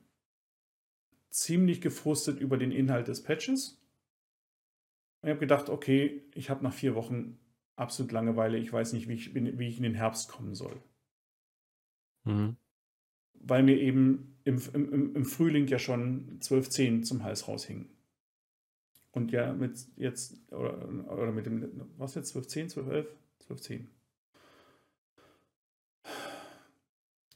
ziemlich 1.30 1.82
gefrustet 1.82 2.40
über 2.40 2.58
den 2.58 2.72
Inhalt 2.72 3.10
des 3.10 3.24
Patches. 3.24 3.82
Ich 5.24 5.30
habe 5.30 5.40
gedacht, 5.40 5.70
okay, 5.70 6.24
ich 6.34 6.50
habe 6.50 6.64
nach 6.64 6.74
vier 6.74 6.96
Wochen 6.96 7.40
absolut 7.76 8.12
Langeweile, 8.14 8.58
ich 8.58 8.72
weiß 8.72 8.94
nicht, 8.94 9.10
wie 9.10 9.16
ich, 9.16 9.36
wie 9.36 9.68
ich 9.68 9.78
in 9.78 9.84
den 9.84 9.96
Herbst 9.96 10.30
kommen 10.30 10.56
soll. 10.56 10.82
Mhm. 12.24 12.56
Weil 13.34 13.64
mir 13.64 13.78
eben 13.78 14.37
im, 14.48 14.62
im, 14.74 15.16
im- 15.16 15.26
Frühling 15.26 15.68
ja 15.68 15.80
schon 15.80 16.40
12.10 16.40 17.04
zum 17.04 17.24
Hals 17.24 17.48
raushing. 17.48 17.90
Und 19.12 19.32
ja, 19.32 19.54
mit 19.54 19.78
jetzt, 19.98 20.40
oder, 20.52 20.88
oder 21.12 21.32
mit 21.32 21.46
dem, 21.46 21.70
was 21.98 22.16
jetzt, 22.16 22.36
12.10, 22.36 22.74
12.11? 22.76 23.06
12.10. 23.50 23.86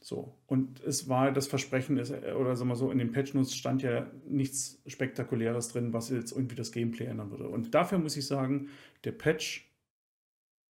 So, 0.00 0.36
und 0.46 0.80
es 0.82 1.08
war 1.08 1.32
das 1.32 1.46
Versprechen, 1.46 1.96
ist, 1.96 2.10
oder 2.12 2.56
sagen 2.56 2.68
wir 2.70 2.76
so, 2.76 2.90
in 2.90 2.98
den 2.98 3.12
Patch 3.12 3.34
Notes 3.34 3.54
stand 3.54 3.82
ja 3.82 4.10
nichts 4.26 4.82
Spektakuläres 4.86 5.68
drin, 5.68 5.92
was 5.92 6.10
jetzt 6.10 6.32
irgendwie 6.32 6.56
das 6.56 6.72
Gameplay 6.72 7.06
ändern 7.06 7.30
würde. 7.30 7.48
Und 7.48 7.72
dafür 7.74 7.98
muss 7.98 8.16
ich 8.16 8.26
sagen, 8.26 8.68
der 9.04 9.12
Patch 9.12 9.70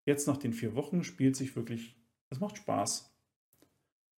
jetzt 0.06 0.28
nach 0.28 0.38
den 0.38 0.54
vier 0.54 0.76
Wochen 0.76 1.04
spielt 1.04 1.36
sich 1.36 1.56
wirklich, 1.56 1.96
es 2.30 2.40
macht 2.40 2.58
Spaß. 2.58 3.08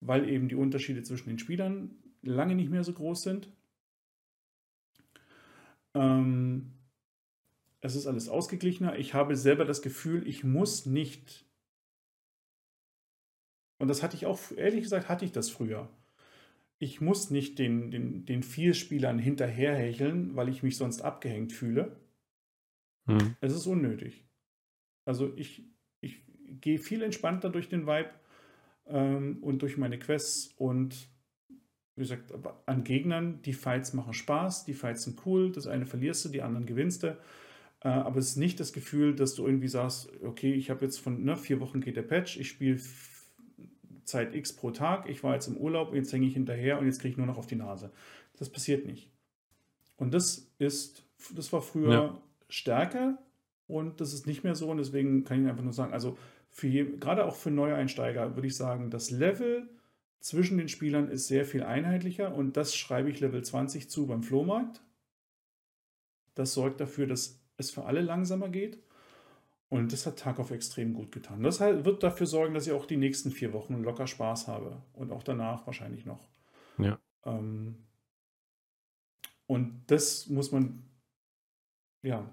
Weil 0.01 0.29
eben 0.29 0.49
die 0.49 0.57
Unterschiede 0.57 1.05
zwischen 1.05 1.29
den 1.29 1.39
Spielern 1.39 2.02
lange 2.23 2.55
nicht 2.55 2.71
mehr 2.71 2.85
so 2.85 2.93
groß 2.93 3.23
sind. 3.23 3.49
Ähm, 5.95 6.73
es 7.81 7.97
ist 7.97 8.07
alles 8.07 8.29
ausgeglichener. 8.29 8.99
Ich 8.99 9.15
habe 9.15 9.37
selber 9.37 9.65
das 9.65 9.83
Gefühl, 9.83 10.27
ich 10.27 10.45
muss 10.45 10.87
nicht 10.87 11.45
und 13.83 13.89
das 13.89 14.05
hatte 14.05 14.15
ich 14.15 14.27
auch, 14.27 14.39
ehrlich 14.57 14.83
gesagt, 14.83 15.09
hatte 15.09 15.25
ich 15.25 15.33
das 15.33 15.51
früher. 15.51 15.89
Ich 16.79 17.01
muss 17.01 17.31
nicht 17.31 17.59
den, 17.59 17.91
den, 17.91 18.25
den 18.27 18.45
Vielspielern 18.45 19.19
hinterherhecheln, 19.19 20.37
weil 20.37 20.49
ich 20.49 20.63
mich 20.63 20.77
sonst 20.77 21.01
abgehängt 21.01 21.53
fühle. 21.53 21.97
Mhm. 23.07 23.35
Es 23.41 23.53
ist 23.53 23.67
unnötig. 23.67 24.25
Also 25.05 25.37
ich, 25.37 25.65
ich 26.01 26.23
gehe 26.61 26.79
viel 26.79 27.03
entspannter 27.03 27.51
durch 27.51 27.69
den 27.69 27.89
Vibe 27.89 28.11
ähm, 28.87 29.43
und 29.43 29.63
durch 29.63 29.77
meine 29.77 29.99
Quests 29.99 30.55
und 30.57 31.09
wie 31.97 32.03
gesagt, 32.03 32.33
an 32.67 32.85
Gegnern, 32.85 33.43
die 33.43 33.53
Fights 33.53 33.93
machen 33.93 34.15
Spaß, 34.15 34.65
die 34.65 34.75
Fights 34.75 35.03
sind 35.03 35.21
cool, 35.27 35.53
das 35.53 35.67
eine 35.67 35.87
verlierst 35.87 36.25
du, 36.25 36.29
die 36.31 36.43
anderen 36.43 36.67
gewinnst 36.67 37.03
du. 37.03 37.19
Äh, 37.81 37.89
aber 37.89 38.19
es 38.19 38.31
ist 38.31 38.37
nicht 38.37 38.61
das 38.61 38.73
Gefühl, 38.73 39.15
dass 39.15 39.35
du 39.35 39.47
irgendwie 39.47 39.69
sagst, 39.69 40.11
okay, 40.23 40.53
ich 40.55 40.71
habe 40.71 40.85
jetzt 40.85 40.99
von 40.99 41.23
ne, 41.25 41.37
vier 41.37 41.61
Wochen 41.61 41.81
geht 41.81 41.97
der 41.97 42.03
Patch, 42.03 42.39
ich 42.39 42.49
spiele 42.49 42.81
Zeit 44.05 44.35
X 44.35 44.55
pro 44.55 44.71
Tag, 44.71 45.09
ich 45.09 45.23
war 45.23 45.35
jetzt 45.35 45.49
im 45.49 45.57
Urlaub, 45.57 45.91
und 45.91 45.97
jetzt 45.97 46.13
hänge 46.13 46.27
ich 46.27 46.35
hinterher 46.35 46.79
und 46.79 46.87
jetzt 46.87 47.01
kriege 47.01 47.13
ich 47.13 47.19
nur 47.19 47.27
noch 47.27 47.39
auf 47.39 47.47
die 47.47 47.57
Nase. 47.57 47.93
Das 48.39 48.49
passiert 48.49 48.87
nicht. 48.87 49.11
Und 49.97 50.15
das 50.15 50.51
ist, 50.59 51.05
das 51.35 51.53
war 51.53 51.61
früher 51.61 51.93
ja. 51.93 52.23
stärker 52.49 53.19
und 53.67 54.01
das 54.01 54.13
ist 54.13 54.27
nicht 54.27 54.45
mehr 54.45 54.55
so 54.55 54.71
und 54.71 54.79
deswegen 54.79 55.25
kann 55.25 55.43
ich 55.43 55.49
einfach 55.49 55.63
nur 55.63 55.73
sagen, 55.73 55.93
also 55.93 56.17
für 56.51 56.69
gerade 56.69 57.25
auch 57.25 57.37
für 57.37 57.51
Neueinsteiger 57.51 58.35
würde 58.35 58.47
ich 58.47 58.57
sagen, 58.57 58.91
das 58.91 59.11
Level 59.11 59.69
zwischen 60.23 60.57
den 60.57 60.69
Spielern 60.69 61.09
ist 61.09 61.27
sehr 61.27 61.45
viel 61.45 61.65
einheitlicher 61.65 62.35
und 62.35 62.57
das 62.57 62.77
schreibe 62.77 63.11
ich 63.11 63.21
Level 63.21 63.43
20 63.43 63.91
zu 63.91 64.07
beim 64.07 64.23
Flohmarkt. 64.23 64.81
Das 66.35 66.55
sorgt 66.55 66.81
dafür, 66.81 67.07
dass 67.07 67.43
es 67.57 67.71
für 67.71 67.85
alle 67.85 68.01
langsamer 68.01 68.49
geht. 68.49 68.83
Und 69.69 69.93
das 69.93 70.05
hat 70.07 70.19
Tarkov 70.19 70.51
extrem 70.51 70.93
gut 70.93 71.13
getan. 71.13 71.43
Das 71.43 71.61
wird 71.61 72.03
dafür 72.03 72.27
sorgen, 72.27 72.53
dass 72.53 72.67
ich 72.67 72.73
auch 72.73 72.85
die 72.85 72.99
nächsten 72.99 73.31
vier 73.31 73.53
Wochen 73.53 73.83
locker 73.83 74.07
Spaß 74.07 74.47
habe. 74.47 74.83
Und 74.93 75.11
auch 75.11 75.23
danach 75.23 75.67
wahrscheinlich 75.67 76.05
noch. 76.05 76.29
Ja. 76.79 77.01
Ähm, 77.25 77.77
und 79.47 79.83
das 79.87 80.29
muss 80.29 80.53
man, 80.53 80.83
ja, 82.03 82.31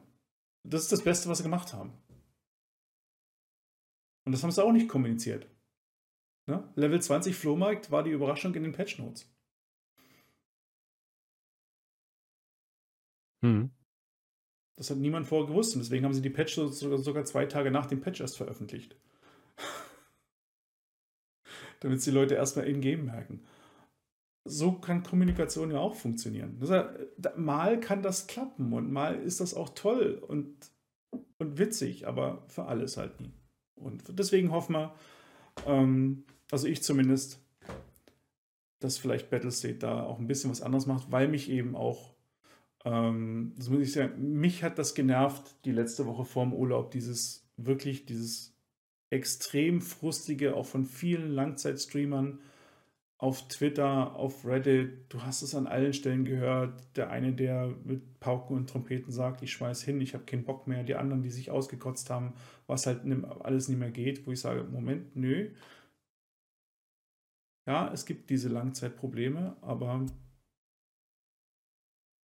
das 0.64 0.84
ist 0.84 0.92
das 0.92 1.04
Beste, 1.04 1.30
was 1.30 1.38
sie 1.38 1.44
gemacht 1.44 1.74
haben. 1.74 1.94
Und 4.26 4.34
das 4.34 4.44
haben 4.44 4.52
sie 4.52 4.64
auch 4.64 4.74
nicht 4.74 4.90
kommuniziert. 4.90 5.48
Ne? 6.50 6.68
Level 6.76 7.00
20 7.00 7.36
Flohmarkt 7.36 7.92
war 7.92 8.02
die 8.02 8.10
Überraschung 8.10 8.56
in 8.56 8.64
den 8.64 8.72
Patch 8.72 8.98
Notes. 8.98 9.32
Mhm. 13.42 13.70
Das 14.76 14.90
hat 14.90 14.98
niemand 14.98 15.28
vorher 15.28 15.48
gewusst 15.48 15.76
und 15.76 15.84
deswegen 15.84 16.06
haben 16.06 16.14
sie 16.14 16.24
die 16.24 16.32
Patch 16.32 16.56
sogar 16.56 17.26
zwei 17.26 17.46
Tage 17.46 17.70
nach 17.70 17.86
dem 17.86 18.02
Patch 18.02 18.20
erst 18.20 18.38
veröffentlicht. 18.38 18.96
Damit 21.82 22.00
es 22.00 22.06
die 22.06 22.12
Leute 22.12 22.34
erstmal 22.34 22.66
in-game 22.66 23.06
merken. 23.06 23.44
So 24.46 24.72
kann 24.72 25.04
Kommunikation 25.04 25.70
ja 25.70 25.78
auch 25.78 25.94
funktionieren. 25.94 26.60
Heißt, 26.60 27.38
mal 27.38 27.80
kann 27.80 28.02
das 28.02 28.26
klappen 28.26 28.74
und 28.74 28.92
mal 28.92 29.22
ist 29.22 29.40
das 29.40 29.54
auch 29.54 29.70
toll 29.70 30.20
und, 30.28 30.72
und 31.38 31.60
witzig, 31.60 32.08
aber 32.08 32.44
für 32.48 32.66
alles 32.66 32.98
halt 32.98 33.22
nie. 33.22 33.34
Und 33.76 34.18
deswegen 34.18 34.52
hoffen 34.52 34.74
wir, 34.74 34.96
ähm, 35.68 36.26
also 36.52 36.68
ich 36.68 36.84
zumindest, 36.84 37.40
dass 38.80 38.98
vielleicht 38.98 39.30
Battlestate 39.30 39.76
da 39.76 40.04
auch 40.04 40.20
ein 40.20 40.28
bisschen 40.28 40.52
was 40.52 40.62
anderes 40.62 40.86
macht, 40.86 41.12
weil 41.12 41.28
mich 41.28 41.50
eben 41.50 41.76
auch 41.76 42.14
ähm, 42.86 43.54
das 43.58 43.70
muss 43.70 43.82
ich 43.82 43.92
sagen, 43.92 44.40
mich 44.40 44.64
hat 44.64 44.80
das 44.80 44.96
genervt, 44.96 45.56
die 45.66 45.72
letzte 45.72 46.06
Woche 46.06 46.26
vorm 46.26 46.54
Urlaub, 46.54 46.92
dieses 46.92 47.46
wirklich, 47.58 48.06
dieses 48.06 48.56
extrem 49.10 49.82
frustige, 49.82 50.56
auch 50.56 50.66
von 50.66 50.86
vielen 50.86 51.32
Langzeitstreamern 51.32 52.40
auf 53.18 53.50
Twitter, 53.50 54.16
auf 54.16 54.46
Reddit, 54.46 55.12
du 55.14 55.24
hast 55.24 55.42
es 55.42 55.54
an 55.54 55.68
allen 55.68 55.92
Stellen 55.92 56.24
gehört. 56.24 56.82
Der 56.96 57.10
eine, 57.10 57.34
der 57.34 57.76
mit 57.84 58.22
Pauken 58.22 58.56
und 58.56 58.70
Trompeten 58.70 59.12
sagt, 59.12 59.42
ich 59.42 59.52
schmeiß 59.52 59.84
hin, 59.84 60.00
ich 60.00 60.14
habe 60.14 60.24
keinen 60.24 60.46
Bock 60.46 60.68
mehr. 60.68 60.84
Die 60.84 60.96
anderen, 60.96 61.22
die 61.22 61.30
sich 61.30 61.52
ausgekotzt 61.52 62.10
haben, 62.10 62.34
was 62.66 62.88
halt 62.88 63.02
alles 63.42 63.68
nicht 63.68 63.80
mehr 63.80 63.92
geht, 63.92 64.26
wo 64.26 64.32
ich 64.32 64.40
sage, 64.40 64.64
Moment, 64.64 65.18
nö. 65.18 65.50
Ja, 67.70 67.94
es 67.94 68.08
gibt 68.08 68.32
diese 68.32 68.50
Langzeitprobleme, 68.50 69.56
aber 69.62 70.04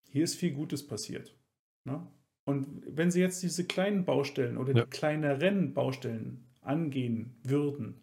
hier 0.09 0.23
ist 0.23 0.33
viel 0.33 0.53
Gutes 0.53 0.87
passiert. 0.87 1.37
Ne? 1.83 2.07
Und 2.45 2.81
wenn 2.87 3.11
Sie 3.11 3.19
jetzt 3.19 3.43
diese 3.43 3.63
kleinen 3.63 4.05
Baustellen 4.05 4.57
oder 4.57 4.73
ja. 4.73 4.83
die 4.83 4.89
kleineren 4.89 5.75
Baustellen 5.75 6.47
angehen 6.61 7.39
würden 7.43 8.01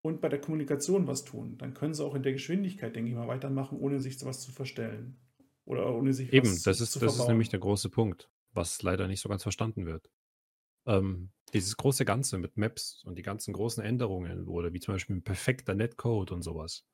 und 0.00 0.20
bei 0.20 0.28
der 0.28 0.40
Kommunikation 0.40 1.08
was 1.08 1.24
tun, 1.24 1.58
dann 1.58 1.74
können 1.74 1.92
Sie 1.92 2.04
auch 2.04 2.14
in 2.14 2.22
der 2.22 2.34
Geschwindigkeit, 2.34 2.94
denke 2.94 3.10
ich 3.10 3.16
mal, 3.16 3.26
weitermachen, 3.26 3.76
ohne 3.76 3.98
sich 3.98 4.24
was 4.24 4.42
zu 4.42 4.52
verstellen. 4.52 5.16
Oder 5.64 5.92
ohne 5.92 6.12
sich 6.12 6.32
Eben, 6.32 6.46
was 6.46 6.62
das 6.62 6.80
ist, 6.80 6.92
zu 6.92 7.00
das 7.00 7.18
ist 7.18 7.26
nämlich 7.26 7.48
der 7.48 7.58
große 7.58 7.90
Punkt, 7.90 8.30
was 8.52 8.80
leider 8.82 9.08
nicht 9.08 9.20
so 9.20 9.28
ganz 9.28 9.42
verstanden 9.42 9.86
wird. 9.86 10.08
Ähm, 10.86 11.32
dieses 11.54 11.76
große 11.76 12.04
Ganze 12.04 12.38
mit 12.38 12.56
Maps 12.56 13.02
und 13.04 13.16
die 13.16 13.22
ganzen 13.22 13.52
großen 13.52 13.82
Änderungen 13.82 14.48
oder 14.48 14.72
wie 14.72 14.80
zum 14.80 14.94
Beispiel 14.94 15.16
ein 15.16 15.24
perfekter 15.24 15.74
Netcode 15.74 16.32
und 16.32 16.42
sowas. 16.42 16.84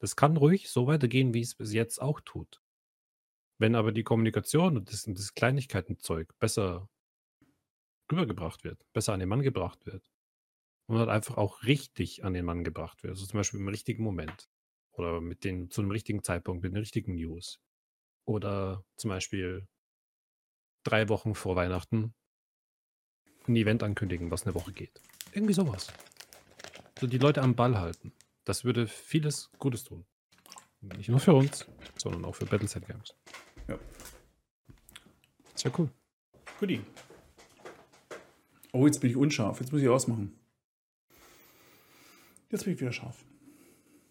Das 0.00 0.16
kann 0.16 0.36
ruhig 0.36 0.68
so 0.68 0.86
weitergehen, 0.86 1.34
wie 1.34 1.40
es 1.40 1.54
bis 1.54 1.72
jetzt 1.72 2.00
auch 2.00 2.20
tut. 2.20 2.62
Wenn 3.58 3.74
aber 3.74 3.92
die 3.92 4.04
Kommunikation 4.04 4.76
und 4.76 4.92
das, 4.92 5.04
das 5.04 5.34
Kleinigkeitenzeug 5.34 6.38
besser 6.38 6.88
rübergebracht 8.10 8.64
wird, 8.64 8.84
besser 8.92 9.12
an 9.14 9.20
den 9.20 9.28
Mann 9.28 9.42
gebracht 9.42 9.86
wird 9.86 10.10
und 10.88 10.98
halt 10.98 11.08
einfach 11.08 11.36
auch 11.36 11.62
richtig 11.64 12.24
an 12.24 12.34
den 12.34 12.44
Mann 12.44 12.64
gebracht 12.64 13.02
wird, 13.02 13.12
also 13.12 13.26
zum 13.26 13.38
Beispiel 13.38 13.60
im 13.60 13.68
richtigen 13.68 14.04
Moment 14.04 14.48
oder 14.92 15.20
mit 15.20 15.44
den, 15.44 15.70
zu 15.70 15.80
einem 15.80 15.90
richtigen 15.90 16.22
Zeitpunkt, 16.22 16.62
mit 16.62 16.72
den 16.72 16.78
richtigen 16.78 17.14
News 17.14 17.60
oder 18.26 18.84
zum 18.96 19.10
Beispiel 19.10 19.66
drei 20.84 21.08
Wochen 21.08 21.34
vor 21.34 21.56
Weihnachten 21.56 22.14
ein 23.48 23.56
Event 23.56 23.82
ankündigen, 23.82 24.30
was 24.30 24.44
eine 24.44 24.54
Woche 24.54 24.72
geht. 24.72 25.00
Irgendwie 25.32 25.54
sowas. 25.54 25.88
So 26.98 27.06
die 27.06 27.18
Leute 27.18 27.42
am 27.42 27.54
Ball 27.54 27.78
halten. 27.78 28.12
Das 28.44 28.64
würde 28.64 28.86
vieles 28.86 29.50
Gutes 29.58 29.84
tun. 29.84 30.04
Nicht 30.80 31.08
nur 31.08 31.20
für 31.20 31.34
uns, 31.34 31.66
sondern 31.96 32.24
auch 32.24 32.34
für 32.34 32.46
Battleset 32.46 32.86
Games. 32.86 33.14
Ja. 33.68 33.78
Sehr 35.54 35.72
cool. 35.78 35.90
Guti. 36.60 36.80
Oh, 38.72 38.86
jetzt 38.86 39.00
bin 39.00 39.10
ich 39.10 39.16
unscharf. 39.16 39.60
Jetzt 39.60 39.72
muss 39.72 39.82
ich 39.82 39.88
ausmachen. 39.88 40.38
Jetzt 42.50 42.64
bin 42.64 42.74
ich 42.74 42.80
wieder 42.80 42.92
scharf. 42.92 43.24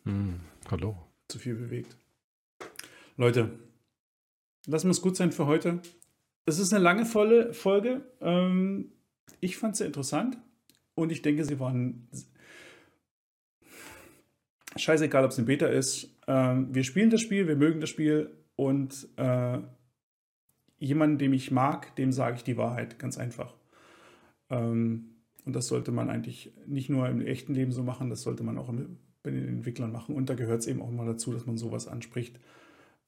Mm, 0.03 0.35
hallo. 0.69 0.97
Zu 1.27 1.39
viel 1.39 1.55
bewegt. 1.55 1.95
Leute, 3.17 3.57
lassen 4.65 4.87
wir 4.87 4.91
es 4.91 5.01
gut 5.01 5.15
sein 5.15 5.31
für 5.31 5.45
heute. 5.45 5.81
Es 6.45 6.59
ist 6.59 6.73
eine 6.73 6.83
lange 6.83 7.05
volle 7.05 7.53
Folge. 7.53 8.11
Ähm, 8.21 8.91
ich 9.39 9.57
fand 9.57 9.75
sie 9.75 9.85
interessant 9.85 10.37
und 10.95 11.11
ich 11.11 11.21
denke, 11.21 11.43
sie 11.45 11.59
waren 11.59 12.07
scheißegal, 14.75 15.23
ob 15.23 15.31
es 15.31 15.37
eine 15.37 15.47
Beta 15.47 15.67
ist. 15.67 16.09
Ähm, 16.27 16.73
wir 16.73 16.83
spielen 16.83 17.09
das 17.09 17.21
Spiel, 17.21 17.47
wir 17.47 17.55
mögen 17.55 17.79
das 17.79 17.89
Spiel 17.89 18.31
und 18.55 19.07
äh, 19.17 19.59
jemanden, 20.77 21.17
den 21.17 21.33
ich 21.33 21.51
mag, 21.51 21.95
dem 21.95 22.11
sage 22.11 22.37
ich 22.37 22.43
die 22.43 22.57
Wahrheit, 22.57 22.99
ganz 22.99 23.17
einfach. 23.17 23.53
Ähm, 24.49 25.15
und 25.45 25.55
das 25.55 25.67
sollte 25.67 25.91
man 25.91 26.09
eigentlich 26.09 26.53
nicht 26.65 26.89
nur 26.89 27.07
im 27.07 27.21
echten 27.21 27.53
Leben 27.53 27.71
so 27.71 27.83
machen, 27.83 28.09
das 28.09 28.23
sollte 28.23 28.43
man 28.43 28.57
auch 28.57 28.73
bei 29.23 29.31
den 29.31 29.47
Entwicklern 29.47 29.91
machen. 29.91 30.15
Und 30.15 30.29
da 30.29 30.33
gehört 30.33 30.61
es 30.61 30.67
eben 30.67 30.81
auch 30.81 30.91
mal 30.91 31.05
dazu, 31.05 31.31
dass 31.31 31.45
man 31.45 31.57
sowas 31.57 31.87
anspricht. 31.87 32.39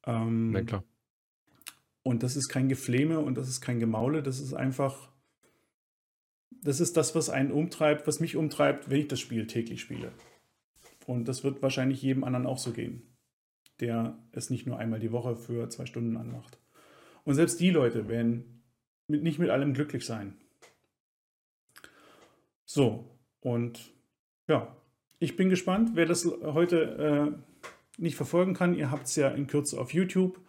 Ähm, 0.06 0.54
ja, 0.54 0.64
klar. 0.64 0.84
Und 2.04 2.24
das 2.24 2.38
ist 2.38 2.48
kein 2.48 2.70
Gefleme 2.70 3.20
und 3.20 3.38
das 3.38 3.50
ist 3.50 3.60
kein 3.60 3.80
Gemaule, 3.80 4.24
das 4.24 4.40
ist 4.40 4.54
einfach, 4.54 5.12
das 6.64 6.80
ist 6.80 6.98
das, 6.98 7.16
was 7.16 7.30
einen 7.30 7.52
umtreibt, 7.52 8.08
was 8.08 8.20
mich 8.20 8.36
umtreibt, 8.36 8.90
wenn 8.90 9.02
ich 9.02 9.08
das 9.08 9.20
Spiel 9.20 9.48
täglich 9.48 9.82
spiele. 9.82 10.12
Und 11.06 11.28
das 11.28 11.44
wird 11.44 11.62
wahrscheinlich 11.62 12.02
jedem 12.02 12.24
anderen 12.24 12.46
auch 12.46 12.58
so 12.58 12.72
gehen 12.72 13.02
der 13.80 14.18
es 14.32 14.50
nicht 14.50 14.66
nur 14.66 14.78
einmal 14.78 15.00
die 15.00 15.12
Woche 15.12 15.36
für 15.36 15.70
zwei 15.70 15.86
Stunden 15.86 16.18
anmacht. 16.18 16.60
Und 17.24 17.36
selbst 17.36 17.60
die 17.60 17.70
Leute 17.70 18.08
werden 18.08 18.64
mit, 19.08 19.24
nicht 19.24 19.40
mit 19.40 19.50
allem 19.50 19.74
glücklich 19.74 20.06
sein. 20.06 20.36
So, 22.66 23.10
und 23.42 23.92
ja, 24.48 24.76
ich 25.20 25.36
bin 25.36 25.50
gespannt, 25.50 25.92
wer 25.94 26.06
das 26.06 26.26
heute 26.26 27.36
äh, 27.98 28.02
nicht 28.02 28.16
verfolgen 28.16 28.54
kann. 28.54 28.76
Ihr 28.76 28.92
habt 28.92 29.08
es 29.08 29.16
ja 29.16 29.30
in 29.30 29.48
Kürze 29.48 29.80
auf 29.80 29.94
YouTube. 29.94 30.40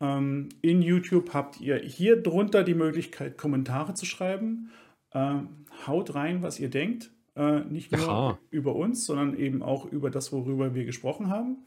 Ähm, 0.00 0.48
in 0.62 0.82
YouTube 0.82 1.34
habt 1.34 1.60
ihr 1.60 1.76
hier 1.76 2.20
drunter 2.20 2.62
die 2.64 2.74
Möglichkeit, 2.74 3.36
Kommentare 3.36 3.94
zu 3.94 4.06
schreiben. 4.06 4.70
Ähm, 5.14 5.48
haut 5.86 6.14
rein, 6.14 6.42
was 6.42 6.60
ihr 6.60 6.70
denkt. 6.70 7.10
Äh, 7.36 7.60
nicht 7.60 7.92
nur 7.92 8.08
Aha. 8.08 8.38
über 8.50 8.74
uns, 8.76 9.06
sondern 9.06 9.36
eben 9.36 9.62
auch 9.62 9.86
über 9.86 10.10
das, 10.10 10.32
worüber 10.32 10.74
wir 10.74 10.84
gesprochen 10.84 11.28
haben. 11.28 11.58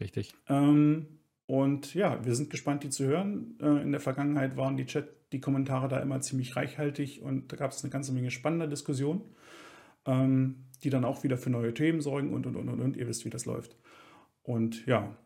Richtig. 0.00 0.34
Ähm, 0.48 1.06
und 1.46 1.94
ja, 1.94 2.24
wir 2.24 2.34
sind 2.34 2.50
gespannt, 2.50 2.82
die 2.82 2.90
zu 2.90 3.04
hören. 3.04 3.58
Äh, 3.60 3.82
in 3.82 3.92
der 3.92 4.00
Vergangenheit 4.00 4.56
waren 4.56 4.76
die 4.76 4.86
Chat, 4.86 5.08
die 5.32 5.40
Kommentare 5.40 5.88
da 5.88 6.00
immer 6.00 6.20
ziemlich 6.20 6.56
reichhaltig 6.56 7.22
und 7.22 7.52
da 7.52 7.56
gab 7.56 7.72
es 7.72 7.82
eine 7.82 7.90
ganze 7.90 8.12
Menge 8.12 8.30
spannender 8.30 8.66
Diskussionen, 8.66 9.22
ähm, 10.06 10.64
die 10.82 10.90
dann 10.90 11.04
auch 11.04 11.22
wieder 11.22 11.36
für 11.36 11.50
neue 11.50 11.74
Themen 11.74 12.00
sorgen 12.00 12.32
und 12.32 12.46
und 12.46 12.56
und 12.56 12.68
und 12.68 12.80
und. 12.80 12.96
Ihr 12.96 13.06
wisst, 13.06 13.24
wie 13.24 13.30
das 13.30 13.44
läuft. 13.44 13.76
Und 14.42 14.86
ja, 14.86 15.16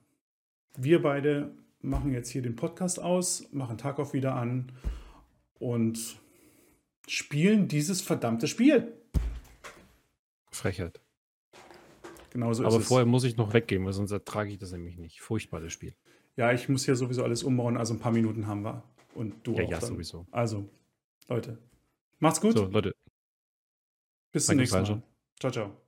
wir 0.76 1.02
beide 1.02 1.54
machen 1.80 2.12
jetzt 2.12 2.30
hier 2.30 2.42
den 2.42 2.56
Podcast 2.56 3.00
aus, 3.00 3.48
machen 3.52 3.78
Tarkov 3.78 4.12
wieder 4.12 4.34
an 4.34 4.72
und 5.58 6.18
spielen 7.10 7.68
dieses 7.68 8.00
verdammte 8.00 8.46
Spiel. 8.46 8.92
Frechheit. 10.50 11.00
Genau 12.30 12.52
so 12.52 12.64
Aber 12.64 12.80
vorher 12.80 13.06
muss 13.06 13.24
ich 13.24 13.36
noch 13.36 13.52
weggehen, 13.52 13.84
weil 13.84 13.92
sonst 13.92 14.10
ertrage 14.10 14.50
ich 14.50 14.58
das 14.58 14.72
nämlich 14.72 14.98
nicht. 14.98 15.20
Furchtbares 15.20 15.72
Spiel. 15.72 15.94
Ja, 16.36 16.52
ich 16.52 16.68
muss 16.68 16.84
hier 16.84 16.94
sowieso 16.94 17.24
alles 17.24 17.42
umbauen, 17.42 17.76
also 17.76 17.94
ein 17.94 18.00
paar 18.00 18.12
Minuten 18.12 18.46
haben 18.46 18.62
wir. 18.62 18.82
Und 19.14 19.46
du 19.46 19.54
ja, 19.54 19.64
auch. 19.64 19.70
Ja, 19.70 19.78
dann. 19.78 19.88
sowieso. 19.88 20.26
Also, 20.30 20.68
Leute, 21.28 21.58
macht's 22.18 22.40
gut. 22.40 22.56
So, 22.56 22.66
Leute. 22.66 22.94
Bis 24.30 24.46
zum 24.46 24.56
nächsten 24.56 24.82
Mal. 24.82 25.02
Ciao, 25.40 25.50
ciao. 25.50 25.87